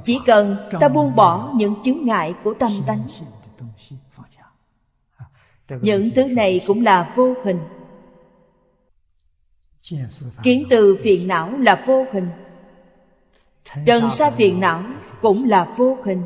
Chỉ 0.05 0.21
cần 0.27 0.57
ta 0.81 0.89
buông 0.89 1.17
bỏ 1.17 1.53
những 1.55 1.75
chướng 1.83 2.05
ngại 2.05 2.35
của 2.45 2.55
tâm 2.55 2.73
tánh. 2.87 3.09
những 5.69 6.11
thứ 6.15 6.25
này 6.25 6.61
cũng 6.67 6.85
là 6.85 7.13
vô 7.17 7.35
hình. 7.45 7.59
Kiến 10.43 10.65
từ 10.71 10.99
phiền 11.03 11.29
não 11.29 11.51
là 11.59 11.85
vô 11.87 12.05
hình. 12.13 12.29
Trần 13.87 14.11
sa 14.11 14.31
phiền 14.31 14.61
não 14.61 14.83
cũng 15.21 15.45
là 15.45 15.75
vô 15.77 15.97
hình 16.05 16.23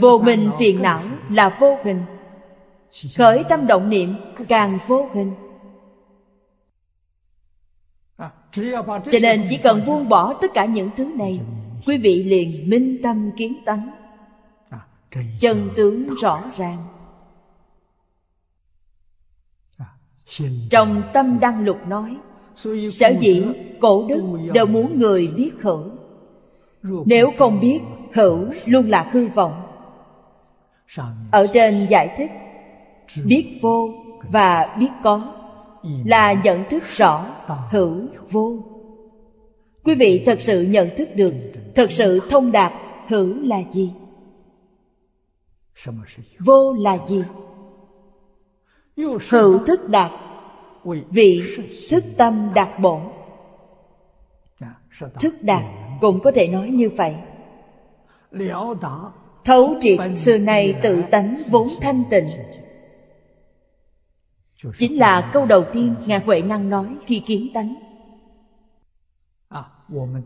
vô 0.00 0.18
minh 0.24 0.50
phiền 0.58 0.82
não 0.82 1.02
là 1.30 1.56
vô 1.60 1.78
hình. 1.84 2.02
Khởi 3.16 3.44
tâm 3.48 3.66
động 3.66 3.90
niệm 3.90 4.14
càng 4.48 4.78
vô 4.86 5.08
hình. 5.14 5.32
Cho 9.10 9.18
nên 9.22 9.46
chỉ 9.48 9.56
cần 9.56 9.86
buông 9.86 10.08
bỏ 10.08 10.34
tất 10.34 10.50
cả 10.54 10.64
những 10.64 10.90
thứ 10.96 11.04
này 11.04 11.40
quý 11.86 11.98
vị 11.98 12.24
liền 12.24 12.70
minh 12.70 12.98
tâm 13.02 13.30
kiến 13.36 13.54
tánh. 13.64 13.90
Chân 15.40 15.70
tướng 15.76 16.14
rõ 16.14 16.44
ràng. 16.56 16.86
Trong 20.70 21.02
tâm 21.12 21.38
đăng 21.40 21.64
lục 21.64 21.78
nói 21.86 22.16
sở 22.90 23.08
dĩ 23.20 23.46
cổ 23.80 24.06
đức 24.08 24.22
đều 24.54 24.66
muốn 24.66 24.98
người 24.98 25.26
biết 25.36 25.50
hữu 25.60 25.90
nếu 26.82 27.32
không 27.38 27.60
biết 27.60 27.80
hữu 28.14 28.46
luôn 28.64 28.88
là 28.88 29.08
hư 29.12 29.26
vọng. 29.26 29.62
Ở 31.30 31.46
trên 31.46 31.86
giải 31.90 32.14
thích, 32.16 32.30
biết 33.24 33.58
vô 33.62 33.88
và 34.30 34.76
biết 34.78 34.90
có 35.02 35.32
là 36.04 36.32
nhận 36.32 36.64
thức 36.70 36.82
rõ 36.96 37.26
hữu 37.70 38.06
vô. 38.30 38.58
Quý 39.84 39.94
vị 39.94 40.22
thật 40.26 40.40
sự 40.40 40.62
nhận 40.62 40.88
thức 40.96 41.08
được, 41.14 41.34
thật 41.74 41.92
sự 41.92 42.20
thông 42.30 42.52
đạt 42.52 42.72
hữu 43.08 43.34
là 43.42 43.62
gì? 43.72 43.92
Vô 46.38 46.72
là 46.72 46.98
gì? 47.06 47.24
Hữu 49.30 49.58
thức 49.66 49.88
đạt, 49.88 50.10
vị 51.10 51.42
thức 51.90 52.04
tâm 52.16 52.50
đạt 52.54 52.80
bổn. 52.80 53.00
Thức 55.20 55.34
đạt 55.40 55.62
cũng 56.00 56.20
có 56.20 56.32
thể 56.34 56.48
nói 56.48 56.70
như 56.70 56.90
vậy 56.90 57.16
thấu 59.44 59.74
triệt 59.80 59.98
xưa 60.16 60.38
nay 60.38 60.80
tự 60.82 61.02
tánh 61.10 61.36
vốn 61.50 61.68
thanh 61.80 62.02
tịnh. 62.10 62.28
Chính 64.78 64.98
là 64.98 65.30
câu 65.32 65.46
đầu 65.46 65.64
tiên 65.72 65.94
ngài 66.06 66.18
huệ 66.18 66.42
năng 66.42 66.70
nói 66.70 66.96
khi 67.06 67.22
kiến 67.26 67.48
tánh. 67.54 67.74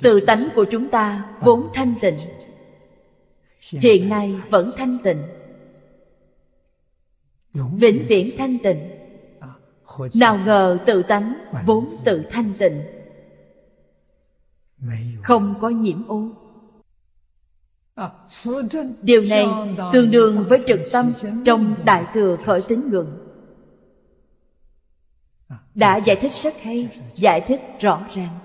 Tự 0.03 0.21
tánh 0.21 0.49
của 0.55 0.65
chúng 0.71 0.89
ta 0.89 1.35
vốn 1.41 1.69
thanh 1.75 1.95
tịnh. 2.01 2.19
Hiện 3.61 4.09
nay 4.09 4.35
vẫn 4.51 4.71
thanh 4.77 4.99
tịnh. 5.05 5.23
Vĩnh 7.55 8.05
viễn 8.09 8.31
thanh 8.39 8.59
tịnh. 8.59 8.91
Nào 10.15 10.39
ngờ 10.45 10.79
tự 10.87 11.03
tánh 11.03 11.35
vốn 11.67 11.89
tự 12.05 12.25
thanh 12.31 12.53
tịnh. 12.59 12.83
Không 15.23 15.55
có 15.61 15.69
nhiễm 15.69 16.09
ô 16.09 16.31
điều 19.03 19.23
này 19.23 19.47
tương 19.93 20.11
đương 20.11 20.45
với 20.49 20.63
trực 20.67 20.81
tâm 20.93 21.13
trong 21.45 21.75
đại 21.85 22.05
thừa 22.15 22.37
khởi 22.45 22.63
tín 22.69 22.81
luận. 22.91 23.29
Đã 25.75 25.97
giải 25.97 26.17
thích 26.17 26.33
rất 26.33 26.55
hay 26.63 26.89
giải 27.15 27.41
thích 27.41 27.61
rõ 27.81 28.07
ràng. 28.15 28.39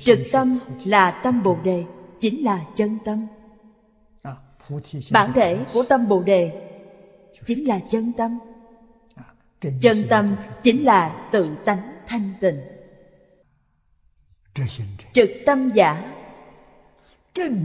Trực 0.00 0.18
tâm 0.32 0.58
là 0.84 1.10
tâm 1.10 1.42
bồ 1.42 1.58
đề 1.64 1.84
chính 2.20 2.44
là 2.44 2.64
chân 2.76 2.98
tâm. 3.04 3.26
Bản 5.10 5.32
thể 5.32 5.64
của 5.72 5.84
tâm 5.88 6.08
bồ 6.08 6.22
đề 6.22 6.70
chính 7.46 7.68
là 7.68 7.80
chân 7.90 8.12
tâm. 8.16 8.38
Chân 9.80 10.06
tâm 10.10 10.36
chính 10.62 10.84
là 10.84 11.28
tự 11.32 11.48
tánh 11.64 11.92
thanh 12.06 12.32
tịnh. 12.40 12.60
Trực 15.12 15.30
tâm 15.46 15.70
giả 15.74 16.14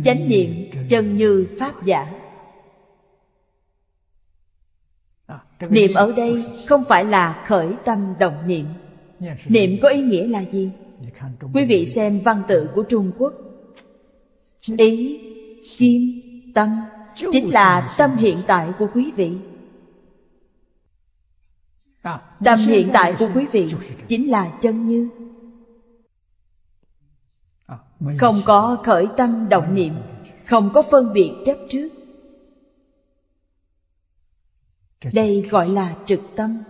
chánh 0.03 0.29
niệm 0.29 0.49
chân 0.89 1.17
như 1.17 1.47
pháp 1.59 1.83
giả. 1.83 2.13
Niệm 5.69 5.93
ở 5.93 6.13
đây 6.17 6.45
không 6.67 6.83
phải 6.83 7.05
là 7.05 7.43
khởi 7.47 7.75
tâm 7.85 8.13
động 8.19 8.47
niệm. 8.47 8.65
Niệm 9.45 9.77
có 9.81 9.89
ý 9.89 10.01
nghĩa 10.01 10.27
là 10.27 10.45
gì? 10.45 10.71
Quý 11.53 11.65
vị 11.65 11.85
xem 11.85 12.19
văn 12.19 12.43
tự 12.47 12.69
của 12.75 12.83
trung 12.83 13.11
quốc. 13.17 13.33
Ý, 14.77 15.21
kim, 15.77 16.21
tâm, 16.53 16.69
chính 17.31 17.53
là 17.53 17.95
tâm 17.97 18.15
hiện 18.17 18.37
tại 18.47 18.69
của 18.79 18.87
quý 18.93 19.11
vị. 19.15 19.31
Tâm 22.45 22.59
hiện 22.59 22.89
tại 22.93 23.15
của 23.19 23.29
quý 23.35 23.45
vị 23.51 23.73
chính 24.07 24.29
là 24.29 24.57
chân 24.61 24.85
như 24.85 25.09
không 28.17 28.41
có 28.45 28.77
khởi 28.83 29.07
tâm 29.17 29.49
động 29.49 29.75
niệm 29.75 29.93
không 30.45 30.69
có 30.73 30.81
phân 30.81 31.13
biệt 31.13 31.33
chấp 31.45 31.57
trước. 31.69 31.89
Đây 35.13 35.47
gọi 35.49 35.69
là 35.69 35.95
trực 36.05 36.21
tâm. 36.35 36.63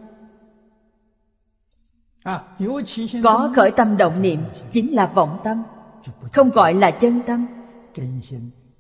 Có 3.24 3.52
khởi 3.56 3.72
tâm 3.72 3.98
động 3.98 4.22
niệm 4.22 4.40
chính 4.72 4.94
là 4.94 5.06
vọng 5.06 5.40
tâm 5.44 5.64
không 6.34 6.50
gọi 6.50 6.74
là 6.74 6.92
chân 6.92 7.22
tâm. 7.28 7.46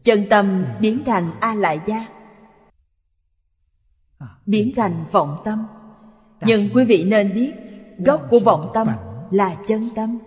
Chân 0.04 0.26
tâm 0.30 0.66
biến 0.80 1.04
thành 1.06 1.32
a 1.39 1.54
lại 1.54 1.80
gia 1.86 2.08
biến 4.45 4.72
thành 4.76 5.06
vọng 5.12 5.38
tâm. 5.43 5.66
Nhưng 6.41 6.70
quý 6.74 6.86
vị 6.86 7.04
nên 7.04 7.34
biết 7.34 7.54
gốc 7.97 8.28
của 8.30 8.39
vọng 8.39 8.72
tâm 8.74 8.88
là 9.32 9.56
chân 9.68 9.89
tâm 9.95 10.18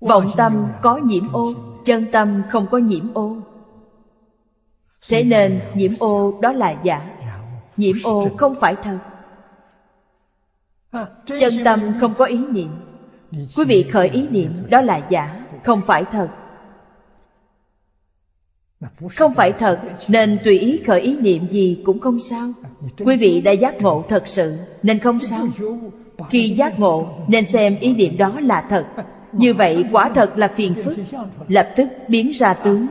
vọng 0.00 0.30
tâm 0.36 0.66
có 0.82 0.96
nhiễm 0.96 1.32
ô, 1.32 1.54
chân 1.84 2.06
tâm 2.12 2.42
không 2.50 2.66
có 2.70 2.78
nhiễm 2.78 3.04
ô. 3.14 3.36
Thế 5.08 5.24
nên 5.24 5.60
nhiễm 5.74 5.92
ô 5.98 6.38
đó 6.40 6.52
là 6.52 6.74
giả. 6.82 7.16
Nhiễm 7.76 7.96
ô 8.04 8.28
không 8.36 8.54
phải 8.54 8.76
thật. 8.82 8.98
Chân 11.40 11.64
tâm 11.64 11.92
không 12.00 12.14
có 12.14 12.24
ý 12.24 12.46
niệm. 12.46 12.68
Quý 13.56 13.64
vị 13.64 13.82
khởi 13.92 14.08
ý 14.08 14.28
niệm 14.28 14.52
đó 14.70 14.80
là 14.80 15.06
giả, 15.08 15.46
không 15.64 15.80
phải 15.86 16.04
thật. 16.04 16.28
Không 19.16 19.34
phải 19.34 19.52
thật, 19.52 19.80
nên 20.08 20.38
tùy 20.44 20.58
ý 20.58 20.80
khởi 20.86 21.00
ý 21.00 21.16
niệm 21.16 21.48
gì 21.48 21.82
cũng 21.84 22.00
không 22.00 22.20
sao. 22.20 22.52
Quý 22.98 23.16
vị 23.16 23.40
đã 23.40 23.52
giác 23.52 23.80
ngộ 23.80 24.04
thật 24.08 24.28
sự, 24.28 24.56
nên 24.82 24.98
không 24.98 25.20
sao. 25.20 25.46
Khi 26.30 26.48
giác 26.48 26.80
ngộ, 26.80 27.08
nên 27.28 27.46
xem 27.46 27.76
ý 27.80 27.94
niệm 27.94 28.16
đó 28.18 28.40
là 28.40 28.66
thật 28.68 28.86
như 29.32 29.54
vậy 29.54 29.84
quả 29.92 30.10
thật 30.14 30.38
là 30.38 30.48
phiền 30.48 30.74
phức. 30.84 30.98
Lập 31.48 31.72
tức 31.76 31.88
biến 32.08 32.30
ra 32.30 32.54
tướng. 32.54 32.86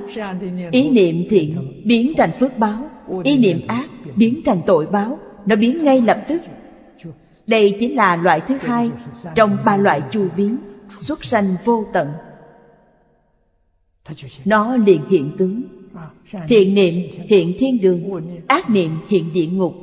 Ý 0.71 0.89
niệm 0.89 1.27
thiện 1.29 1.81
biến 1.85 2.13
thành 2.17 2.31
phước 2.39 2.57
báo. 2.57 2.89
Ý 3.23 3.37
niệm 3.37 3.59
ác 3.67 3.85
biến 4.15 4.41
thành 4.45 4.61
tội 4.65 4.85
báo. 4.85 5.19
Nó 5.45 5.55
biến 5.55 5.83
ngay 5.83 6.01
lập 6.01 6.21
tức. 6.27 6.41
Đây 7.47 7.77
chính 7.79 7.95
là 7.95 8.15
loại 8.15 8.41
thứ 8.47 8.57
hai 8.61 8.91
trong 9.35 9.57
ba 9.65 9.77
loại 9.77 10.01
chu 10.11 10.27
biến 10.37 10.57
xuất 10.97 11.23
sanh 11.25 11.55
vô 11.65 11.85
tận. 11.93 12.07
Nó 14.45 14.77
liền 14.77 15.01
hiện 15.09 15.31
tướng. 15.37 15.61
Thiện 16.47 16.75
niệm 16.75 16.93
hiện 17.29 17.53
thiên 17.59 17.81
đường, 17.81 18.03
ác 18.47 18.69
niệm 18.69 18.91
hiện 19.09 19.23
địa 19.33 19.47
ngục. 19.47 19.73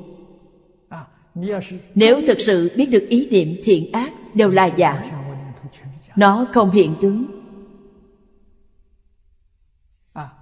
Nếu 1.95 2.21
thực 2.27 2.41
sự 2.41 2.71
biết 2.77 2.87
được 2.87 3.07
ý 3.09 3.29
niệm 3.31 3.57
thiện 3.65 3.93
ác, 3.93 4.13
đều 4.35 4.51
là 4.51 4.67
giả 4.67 5.05
nó 6.17 6.47
không 6.53 6.71
hiện 6.71 6.95
tướng. 7.01 7.25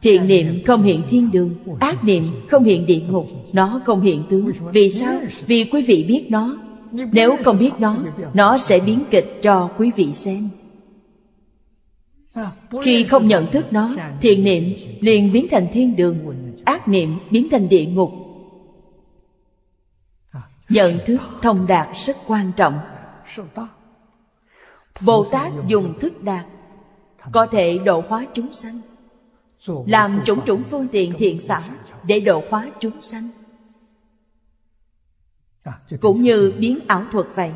Thiện 0.02 0.26
niệm 0.26 0.62
không 0.66 0.82
hiện 0.82 1.02
thiên 1.08 1.30
đường 1.30 1.54
ác 1.80 2.04
niệm 2.04 2.24
không 2.48 2.64
hiện 2.64 2.86
địa 2.86 3.00
ngục 3.08 3.26
nó 3.52 3.80
không 3.84 4.00
hiện 4.00 4.22
tướng. 4.30 4.52
Vì 4.72 4.90
sao? 4.90 5.20
Vì 5.46 5.64
quý 5.64 5.82
vị 5.82 6.04
biết 6.08 6.26
nó. 6.30 6.56
Nếu 7.12 7.36
không 7.44 7.58
biết 7.58 7.70
nó 7.78 7.98
nó 8.34 8.58
sẽ 8.58 8.80
biến 8.80 9.00
kịch 9.10 9.38
cho 9.42 9.70
quý 9.78 9.90
vị 9.96 10.12
xem. 10.12 10.48
Khi 12.82 13.04
không 13.04 13.28
nhận 13.28 13.50
thức 13.50 13.72
nó 13.72 13.94
Thiện 14.20 14.44
niệm 14.44 14.62
liền 15.00 15.32
biến 15.32 15.46
thành 15.50 15.66
thiên 15.72 15.96
đường 15.96 16.16
Ác 16.64 16.88
niệm 16.88 17.18
biến 17.30 17.48
thành 17.50 17.68
địa 17.68 17.84
ngục. 17.84 18.12
Nhận 20.68 20.98
thức 21.06 21.20
thông 21.42 21.66
đạt 21.66 21.88
rất 22.06 22.16
quan 22.26 22.52
trọng 22.56 22.74
Bồ 25.00 25.24
Tát 25.32 25.52
dùng 25.68 25.98
thức 26.00 26.22
đạt 26.22 26.46
Có 27.32 27.46
thể 27.46 27.78
độ 27.78 28.02
hóa 28.08 28.26
chúng 28.34 28.52
sanh, 28.52 28.80
Làm 29.86 30.22
chủng 30.26 30.44
chủng 30.46 30.62
phương 30.62 30.88
tiện 30.92 31.12
thiện 31.18 31.40
xảo 31.40 31.62
Để 32.06 32.20
độ 32.20 32.42
hóa 32.50 32.70
chúng 32.78 33.02
sanh. 33.02 33.28
Cũng 36.00 36.22
như 36.22 36.52
biến 36.58 36.78
ảo 36.86 37.04
thuật 37.12 37.26
vậy, 37.34 37.52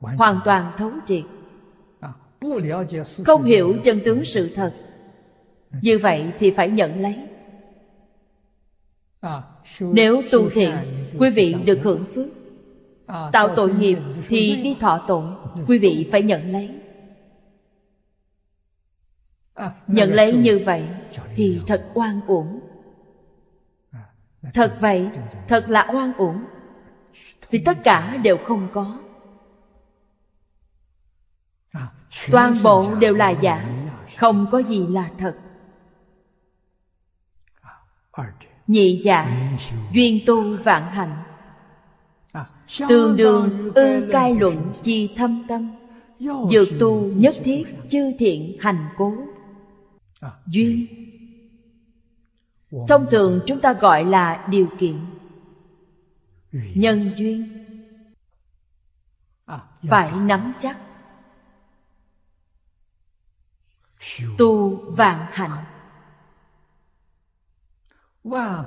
Hoàn 0.00 0.40
toàn 0.44 0.72
thấu 0.76 0.92
triệt, 1.06 1.24
Không 3.26 3.44
hiểu 3.44 3.74
chân 3.84 4.00
tướng 4.04 4.24
sự 4.24 4.54
thật. 4.54 4.74
Như 5.82 5.98
vậy 5.98 6.32
thì 6.38 6.50
phải 6.50 6.68
nhận 6.68 7.00
lấy. 7.00 7.16
Nếu 9.80 10.22
tu 10.30 10.50
thiện, 10.50 10.72
Quý 11.18 11.30
vị 11.30 11.54
được 11.66 11.78
hưởng 11.82 12.04
phước. 12.14 12.35
Tạo 13.06 13.54
tội 13.56 13.74
nghiệp 13.74 13.98
thì 14.28 14.60
đi 14.62 14.76
thọ 14.80 15.04
tội 15.06 15.24
Quý 15.66 15.78
vị 15.78 16.08
phải 16.12 16.22
nhận 16.22 16.50
lấy. 16.50 16.80
Nhận 19.86 20.14
lấy 20.14 20.32
như 20.32 20.60
vậy 20.66 20.88
Thì 21.34 21.60
thật 21.66 21.90
oan 21.94 22.20
uổng. 22.26 22.60
Thật 24.54 24.76
vậy 24.80 25.10
Thật 25.48 25.64
là 25.68 25.88
oan 25.92 26.12
uổng. 26.12 26.44
Vì 27.50 27.58
tất 27.58 27.78
cả 27.84 28.16
đều 28.22 28.36
không 28.36 28.68
có. 28.72 28.98
Toàn 32.30 32.54
bộ 32.62 32.94
đều 32.94 33.14
là 33.14 33.30
giả. 33.30 33.68
Không 34.16 34.46
có 34.52 34.62
gì 34.62 34.86
là 34.86 35.10
thật. 35.18 35.36
Nhị 38.66 39.00
giả 39.02 39.50
Duyên 39.92 40.20
tu 40.26 40.56
vạn 40.56 40.90
hành 40.90 41.25
Tương 42.88 43.16
đương 43.16 43.72
ư 43.74 44.08
cai 44.12 44.34
luận 44.34 44.72
chi 44.82 45.14
thâm 45.16 45.44
tâm. 45.48 45.70
Dược 46.50 46.68
tu 46.80 47.06
nhất 47.06 47.34
thiết 47.44 47.64
chư 47.90 48.12
thiện 48.18 48.56
hành 48.60 48.88
cố. 48.96 49.14
Duyên. 50.46 50.86
Thông 52.88 53.06
thường 53.10 53.40
chúng 53.46 53.60
ta 53.60 53.72
gọi 53.72 54.04
là 54.04 54.46
điều 54.50 54.68
kiện. 54.78 54.96
Nhân 56.52 57.12
duyên. 57.16 57.66
Phải 59.88 60.12
nắm 60.12 60.52
chắc. 60.58 60.78
Tu 64.38 64.76
vạn 64.92 65.26
hạnh. 65.30 65.64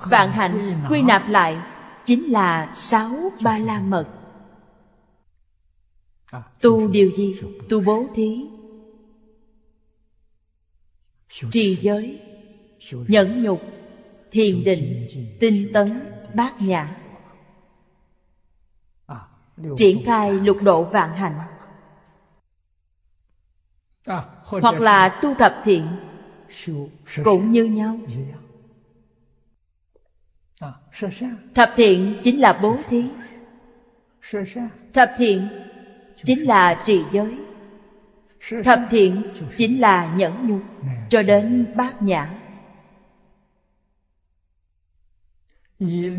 Vạn 0.02 0.32
hạnh 0.32 0.86
quy 0.90 1.02
nạp 1.02 1.30
lại 1.30 1.58
Chính 2.06 2.32
là 2.32 2.72
sáu 2.74 3.12
ba 3.44 3.58
la 3.58 3.80
mật. 3.80 4.08
Tu 6.62 6.88
điều 6.88 7.12
gì? 7.12 7.42
Tu 7.70 7.82
bố 7.82 8.08
thí. 8.16 8.46
Trì 11.52 11.76
giới. 11.76 12.22
Nhẫn 12.92 13.44
nhục. 13.44 13.62
Thiền 14.32 14.64
định. 14.64 15.08
Tinh 15.40 15.70
tấn. 15.74 16.12
Bát 16.34 16.62
nhã. 16.62 16.96
Triển 19.78 20.02
khai 20.06 20.34
lục 20.34 20.58
độ 20.62 20.84
vạn 20.84 21.16
hạnh. 21.16 21.40
Hoặc 24.44 24.80
là 24.80 25.20
tu 25.22 25.36
thập 25.36 25.62
thiện. 25.64 25.88
Cũng 27.24 27.52
như 27.52 27.64
nhau 27.64 27.98
Thập 31.54 31.74
thiện 31.76 32.16
chính 32.24 32.40
là 32.40 32.60
bố 32.62 32.78
thí. 32.88 33.04
Thập 34.94 35.12
thiện 35.18 35.48
chính 36.16 36.48
là 36.48 36.82
trì 36.86 37.04
giới. 37.12 37.40
Thập 38.64 38.80
thiện 38.90 39.24
chính 39.58 39.82
là 39.82 40.14
nhẫn 40.16 40.48
nhục 40.48 40.62
Cho 41.10 41.24
đến 41.24 41.68
bát 41.76 42.02
nhã. 42.02 42.30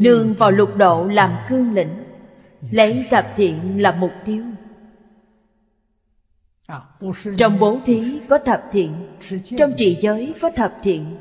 Nương 0.01 0.34
vào 0.34 0.51
lục 0.51 0.76
độ 0.76 1.05
làm 1.05 1.36
cương 1.49 1.74
lĩnh 1.74 2.05
Lấy 2.70 3.07
thập 3.11 3.26
thiện 3.36 3.82
là 3.82 3.93
mục 3.93 4.12
tiêu. 4.24 4.45
Trong 7.36 7.59
bố 7.59 7.80
thí 7.84 8.20
có 8.28 8.38
thập 8.38 8.68
thiện 8.72 9.16
Trong 9.57 9.72
trì 9.76 9.99
giới 10.01 10.34
có 10.41 10.51
thập 10.57 10.74
thiện 10.82 11.16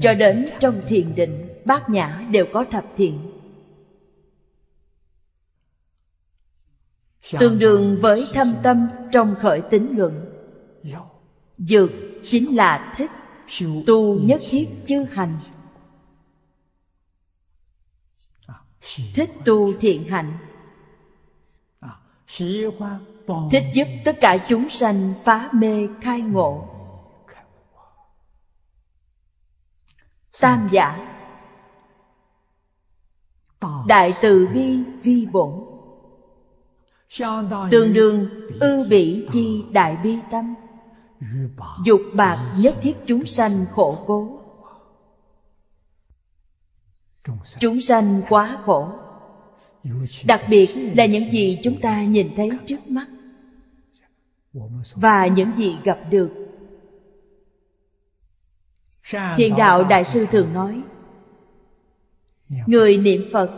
Cho 0.00 0.14
đến 0.14 0.48
trong 0.60 0.80
thiền 0.88 1.14
định 1.14 1.55
Bát 1.66 1.90
nhã 1.90 2.26
đều 2.30 2.46
có 2.52 2.64
thập 2.70 2.84
thiện. 2.96 3.32
Tương 7.38 7.58
đương 7.58 7.98
với 8.00 8.28
thâm 8.34 8.54
tâm 8.62 8.88
trong 9.12 9.34
khởi 9.34 9.60
tính 9.70 9.96
luận. 9.96 10.32
Dược 11.58 11.90
chính 12.28 12.56
là 12.56 12.94
thích, 12.96 13.10
Tu 13.86 14.20
nhất 14.20 14.40
thiết 14.50 14.68
chư 14.86 15.04
hành. 15.04 15.38
Thích 19.14 19.30
tu 19.44 19.72
thiện 19.80 20.04
hạnh. 20.04 20.32
Thích 23.50 23.64
giúp 23.74 23.88
tất 24.04 24.16
cả 24.20 24.38
chúng 24.48 24.68
sanh 24.70 25.14
phá 25.24 25.50
mê 25.52 25.88
khai 26.00 26.20
ngộ. 26.20 26.68
Tam 30.40 30.68
giả 30.72 31.15
Đại 33.86 34.14
từ 34.22 34.48
bi 34.54 34.78
vi 35.02 35.26
bổn. 35.26 35.64
Tương 37.70 37.92
đương 37.92 38.28
ư 38.60 38.86
bỉ 38.90 39.26
chi 39.30 39.64
đại 39.72 39.96
bi 40.02 40.18
tâm. 40.30 40.54
Dục 41.84 42.00
bạc 42.14 42.54
nhất 42.58 42.76
thiết 42.82 42.96
chúng 43.06 43.26
sanh 43.26 43.64
khổ 43.72 43.98
cố. 44.06 44.40
Chúng 47.58 47.80
sanh 47.80 48.22
quá 48.28 48.58
khổ. 48.64 48.88
Đặc 50.24 50.42
biệt 50.48 50.92
là 50.96 51.06
những 51.06 51.30
gì 51.30 51.58
chúng 51.62 51.80
ta 51.80 52.04
nhìn 52.04 52.30
thấy 52.36 52.50
trước 52.66 52.88
mắt. 52.88 53.06
Và 54.94 55.26
những 55.26 55.56
gì 55.56 55.76
gặp 55.84 55.98
được. 56.10 56.30
Thiền 59.36 59.56
đạo 59.56 59.84
Đại 59.84 60.04
sư 60.04 60.26
thường 60.30 60.52
nói 60.52 60.82
Người 62.48 62.96
niệm 62.96 63.22
Phật. 63.32 63.50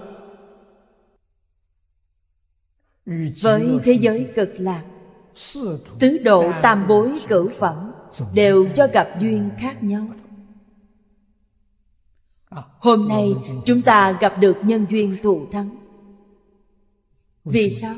Với 3.42 3.78
thế 3.84 3.92
giới 3.92 4.28
cực 4.34 4.50
lạc 4.58 4.84
Tứ 5.98 6.18
độ 6.18 6.52
tam 6.62 6.88
bối 6.88 7.18
cửu 7.28 7.48
phẩm 7.48 7.92
Đều 8.34 8.68
cho 8.76 8.86
gặp 8.92 9.08
duyên 9.20 9.50
khác 9.58 9.82
nhau. 9.82 10.06
Hôm 12.78 13.08
nay 13.08 13.34
chúng 13.66 13.82
ta 13.82 14.18
gặp 14.20 14.34
được 14.40 14.56
nhân 14.62 14.86
duyên 14.90 15.16
thù 15.22 15.46
thắng. 15.52 15.76
Vì 17.44 17.70
sao? 17.70 17.94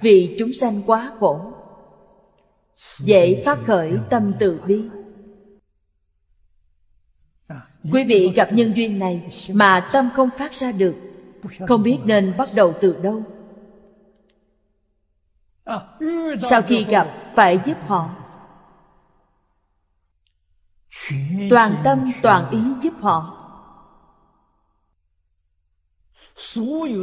Vì 0.00 0.36
chúng 0.38 0.52
sanh 0.52 0.82
quá 0.86 1.12
khổ 1.20 1.52
Dễ 2.98 3.42
phát 3.44 3.58
khởi 3.64 3.92
tâm 4.10 4.32
từ 4.38 4.60
bi 4.66 4.82
Quý 7.92 8.04
vị 8.04 8.32
gặp 8.34 8.52
nhân 8.52 8.72
duyên 8.76 8.98
này 8.98 9.22
Mà 9.48 9.88
tâm 9.92 10.10
không 10.14 10.30
phát 10.30 10.52
ra 10.52 10.72
được, 10.72 10.94
Không 11.68 11.82
biết 11.82 11.98
nên 12.04 12.36
bắt 12.36 12.48
đầu 12.54 12.74
từ 12.80 12.96
đâu. 13.02 13.24
Sau 16.38 16.62
khi 16.62 16.84
gặp, 16.84 17.06
phải 17.34 17.58
giúp 17.64 17.76
họ. 17.86 18.10
Toàn 21.50 21.76
tâm, 21.84 22.04
toàn 22.22 22.50
ý 22.50 22.74
giúp 22.82 22.92
họ. 23.00 23.36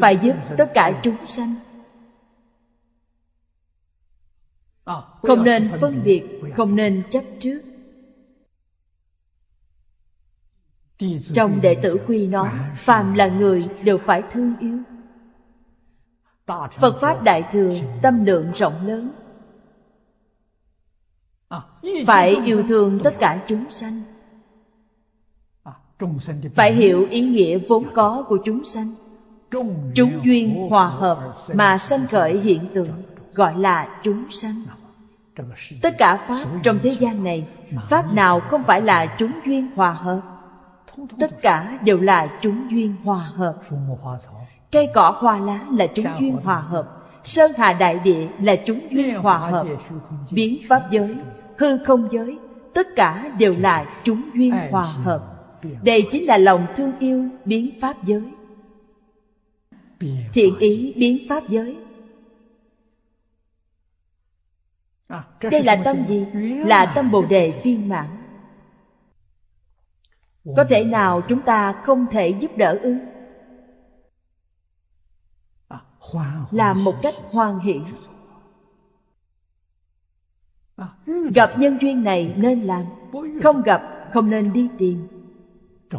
Phải 0.02 0.18
giúp 0.22 0.36
tất 0.58 0.72
cả 0.74 1.02
chúng 1.04 1.26
sanh. 1.26 1.56
Không 5.22 5.44
nên 5.44 5.72
phân 5.82 6.04
biệt, 6.04 6.24
Không 6.56 6.76
nên 6.76 7.04
chấp 7.10 7.24
trước. 7.40 7.67
Trong 11.34 11.62
đệ 11.62 11.76
tử 11.76 11.98
quy 12.08 12.28
nói 12.28 12.50
Phàm 12.78 13.14
là 13.14 13.28
người 13.28 13.68
đều 13.84 13.98
phải 13.98 14.24
thương 14.32 14.54
yêu. 14.60 14.78
Phật 16.80 16.98
Pháp 17.02 17.24
Đại 17.24 17.44
Thừa 17.52 17.76
tâm 18.02 18.26
lượng 18.26 18.52
rộng 18.56 18.88
lớn. 18.88 19.10
Phải 22.08 22.36
yêu 22.46 22.64
thương 22.70 23.00
tất 23.04 23.16
cả 23.20 23.44
chúng 23.48 23.72
sanh. 23.72 24.02
Phải 26.56 26.74
hiểu 26.74 27.08
ý 27.10 27.22
nghĩa 27.22 27.58
vốn 27.58 27.84
có 27.94 28.26
của 28.28 28.38
chúng 28.46 28.66
sanh. 28.66 28.92
Chúng 29.96 30.22
duyên 30.26 30.68
hòa 30.70 30.88
hợp 30.88 31.34
mà 31.54 31.78
sanh 31.78 32.08
khởi 32.08 32.38
hiện 32.40 32.68
tượng 32.74 33.04
Gọi 33.38 33.58
là 33.58 34.00
chúng 34.04 34.32
sanh. 34.32 34.64
Tất 35.82 35.96
cả 35.98 36.18
Pháp 36.28 36.46
trong 36.64 36.80
thế 36.84 36.96
gian 37.00 37.24
này, 37.24 37.48
Pháp 37.90 38.14
nào 38.14 38.40
không 38.40 38.64
phải 38.64 38.82
là 38.82 39.16
chúng 39.20 39.32
duyên 39.46 39.68
hòa 39.76 39.92
hợp? 39.92 40.22
Tất 41.20 41.42
cả 41.42 41.80
đều 41.84 42.00
là 42.00 42.40
chúng 42.42 42.72
duyên 42.72 42.96
hòa 43.04 43.30
hợp. 43.34 43.58
Cây 44.72 44.90
cỏ 44.94 45.16
hoa 45.18 45.40
lá 45.40 45.66
là 45.72 45.88
chúng 45.88 46.06
duyên 46.20 46.38
hòa 46.44 46.60
hợp. 46.60 46.94
Sơn 47.24 47.52
hà 47.58 47.74
đại 47.74 48.00
địa 48.04 48.28
là 48.40 48.56
chúng 48.66 48.80
duyên 48.92 49.16
hòa 49.16 49.38
hợp. 49.38 49.68
Biến 50.32 50.58
pháp 50.70 50.88
giới, 50.92 51.16
hư 51.58 51.78
không 51.78 52.08
giới 52.12 52.38
Tất 52.78 52.96
cả 52.96 53.32
đều 53.40 53.54
là 53.60 54.02
chúng 54.04 54.30
duyên 54.34 54.54
hòa 54.72 54.86
hợp. 54.86 55.24
Đây 55.84 56.08
chính 56.12 56.26
là 56.26 56.38
lòng 56.38 56.66
thương 56.76 56.92
yêu 57.00 57.30
biến 57.46 57.70
pháp 57.82 58.04
giới. 58.04 58.24
Thiện 60.34 60.58
ý 60.60 60.94
biến 60.98 61.18
pháp 61.30 61.44
giới. 61.50 61.78
Đây 65.52 65.64
là 65.64 65.76
tâm 65.76 65.98
gì? 66.08 66.26
Là 66.66 66.86
tâm 66.86 67.12
Bồ 67.12 67.26
Đề 67.26 67.62
viên 67.64 67.90
mãn. 67.90 68.17
Có 70.56 70.64
thể 70.70 70.84
nào 70.84 71.22
chúng 71.28 71.42
ta 71.42 71.82
không 71.84 72.08
thể 72.12 72.30
giúp 72.30 72.52
đỡ 72.58 72.80
ư? 72.82 72.98
Làm 76.52 76.84
một 76.84 76.96
cách 77.02 77.14
hoan 77.32 77.60
hỷ. 77.60 77.82
Gặp 81.36 81.50
nhân 81.58 81.78
duyên 81.82 82.04
này 82.04 82.34
nên 82.38 82.62
làm. 82.62 82.86
Không 83.44 83.62
gặp, 83.62 84.10
không 84.14 84.30
nên 84.30 84.54
đi 84.54 84.70
tìm. 84.78 85.08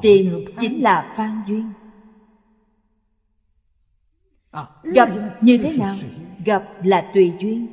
Tìm 0.03 0.45
chính 0.59 0.83
là 0.83 1.15
phan 1.17 1.43
duyên. 1.47 1.71
Gặp 4.83 5.09
như 5.41 5.59
thế 5.63 5.77
nào? 5.79 5.95
Gặp 6.45 6.65
là 6.85 7.11
tùy 7.15 7.33
duyên. 7.41 7.67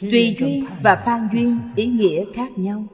Tùy 0.00 0.36
duyên 0.38 0.66
và 0.82 0.96
phan 0.96 1.28
duyên 1.32 1.58
ý 1.76 1.86
nghĩa 1.86 2.24
khác 2.34 2.58
nhau. 2.58 2.84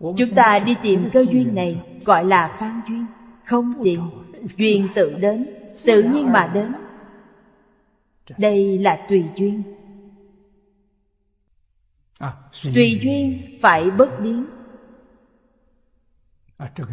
Chúng 0.00 0.34
ta 0.34 0.58
đi 0.58 0.74
tìm 0.82 1.10
cơ 1.12 1.26
duyên 1.30 1.54
này 1.54 1.82
gọi 2.04 2.24
là 2.24 2.56
phan 2.60 2.80
duyên. 2.88 3.06
Không 3.44 3.74
tìm 3.84 4.00
Duyên 4.56 4.88
tự 4.94 5.14
đến 5.14 5.46
Tự 5.84 6.02
nhiên 6.02 6.32
mà 6.32 6.50
đến. 6.54 6.72
Đây 8.38 8.78
là 8.78 9.06
tùy 9.08 9.24
duyên. 9.36 9.62
Tùy 12.74 13.00
duyên 13.02 13.58
phải 13.60 13.90
bất 13.90 14.20
biến. 14.20 14.44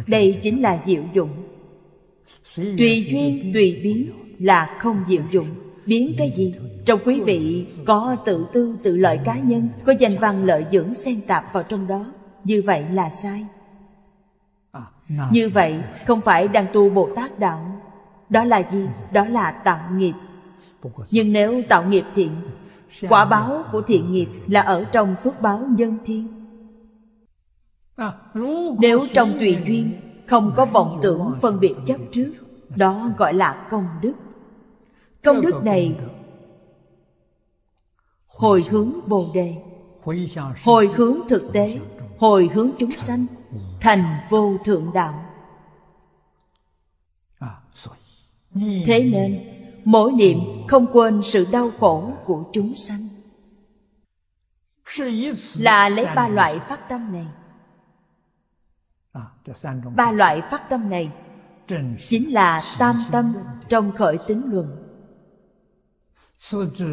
Đây 0.06 0.38
chính 0.42 0.62
là 0.62 0.82
diệu 0.84 1.02
dụng. 1.14 1.30
Tùy 2.56 3.06
duyên 3.10 3.50
tùy 3.54 3.80
biến 3.82 4.10
là 4.38 4.76
không 4.80 5.04
diệu 5.06 5.22
dụng. 5.30 5.48
Biến 5.86 6.14
cái 6.18 6.32
gì? 6.36 6.54
Trong 6.84 7.00
quý 7.04 7.20
vị 7.20 7.66
có 7.86 8.16
tự 8.24 8.46
tư 8.52 8.76
tự 8.82 8.96
lợi 8.96 9.18
cá 9.24 9.38
nhân 9.38 9.68
Có 9.84 9.94
danh 9.98 10.18
văn 10.18 10.44
lợi 10.44 10.66
dưỡng 10.70 10.94
xen 10.94 11.20
tạp 11.20 11.52
vào 11.52 11.62
trong 11.62 11.86
đó 11.86 12.12
Như 12.46 12.62
vậy 12.66 12.84
là 12.92 13.10
sai. 13.10 13.46
Như 15.30 15.48
vậy 15.48 15.82
không 16.06 16.20
phải 16.20 16.48
đang 16.48 16.66
tu 16.72 16.90
Bồ 16.90 17.08
Tát 17.16 17.38
Đạo. 17.38 17.80
Đó 18.28 18.44
là 18.44 18.62
gì? 18.70 18.88
Đó 19.12 19.24
là 19.28 19.50
tạo 19.50 19.90
nghiệp. 19.92 20.12
Nhưng 21.10 21.32
nếu 21.32 21.62
tạo 21.68 21.84
nghiệp 21.88 22.04
thiện 22.14 22.30
Quả 23.08 23.24
báo 23.24 23.64
của 23.72 23.82
thiện 23.82 24.10
nghiệp 24.10 24.28
là 24.46 24.60
ở 24.60 24.84
trong 24.92 25.14
phước 25.22 25.40
báo 25.40 25.58
nhân 25.58 25.98
thiên. 26.04 26.28
Nếu 28.78 29.06
trong 29.12 29.38
tùy 29.40 29.56
duyên 29.66 30.00
Không 30.26 30.52
có 30.56 30.64
vọng 30.64 30.98
tưởng 31.02 31.34
phân 31.40 31.60
biệt 31.60 31.74
chấp 31.86 31.96
trước 32.12 32.32
Đó 32.76 33.10
gọi 33.16 33.34
là 33.34 33.66
công 33.70 33.86
đức. 34.02 34.14
Công 35.24 35.40
đức 35.40 35.64
này 35.64 35.96
Hồi 38.26 38.64
hướng 38.70 38.92
Bồ 39.06 39.26
Đề 39.34 39.56
Hồi 40.64 40.90
hướng 40.94 41.28
thực 41.28 41.42
tế 41.52 41.78
Hồi 42.18 42.50
hướng 42.54 42.70
chúng 42.78 42.90
sanh 42.90 43.26
Thành 43.80 44.04
vô 44.28 44.56
thượng 44.64 44.90
đạo. 44.94 45.24
Thế 48.86 49.10
nên 49.12 49.56
Mỗi 49.84 50.12
niệm 50.12 50.38
không 50.68 50.86
quên 50.92 51.22
sự 51.22 51.46
đau 51.52 51.70
khổ 51.80 52.12
của 52.24 52.44
chúng 52.52 52.74
sanh. 52.76 53.08
Là 55.58 55.88
lấy 55.88 56.06
ba 56.14 56.28
loại 56.28 56.60
phát 56.68 56.88
tâm 56.88 57.12
này. 57.12 57.26
Ba 59.96 60.12
loại 60.12 60.42
phát 60.50 60.68
tâm 60.70 60.90
này 60.90 61.12
Chính 62.08 62.32
là 62.32 62.62
tam 62.78 63.04
tâm 63.12 63.34
trong 63.68 63.92
khởi 63.92 64.18
tính 64.26 64.42
luận. 64.52 64.82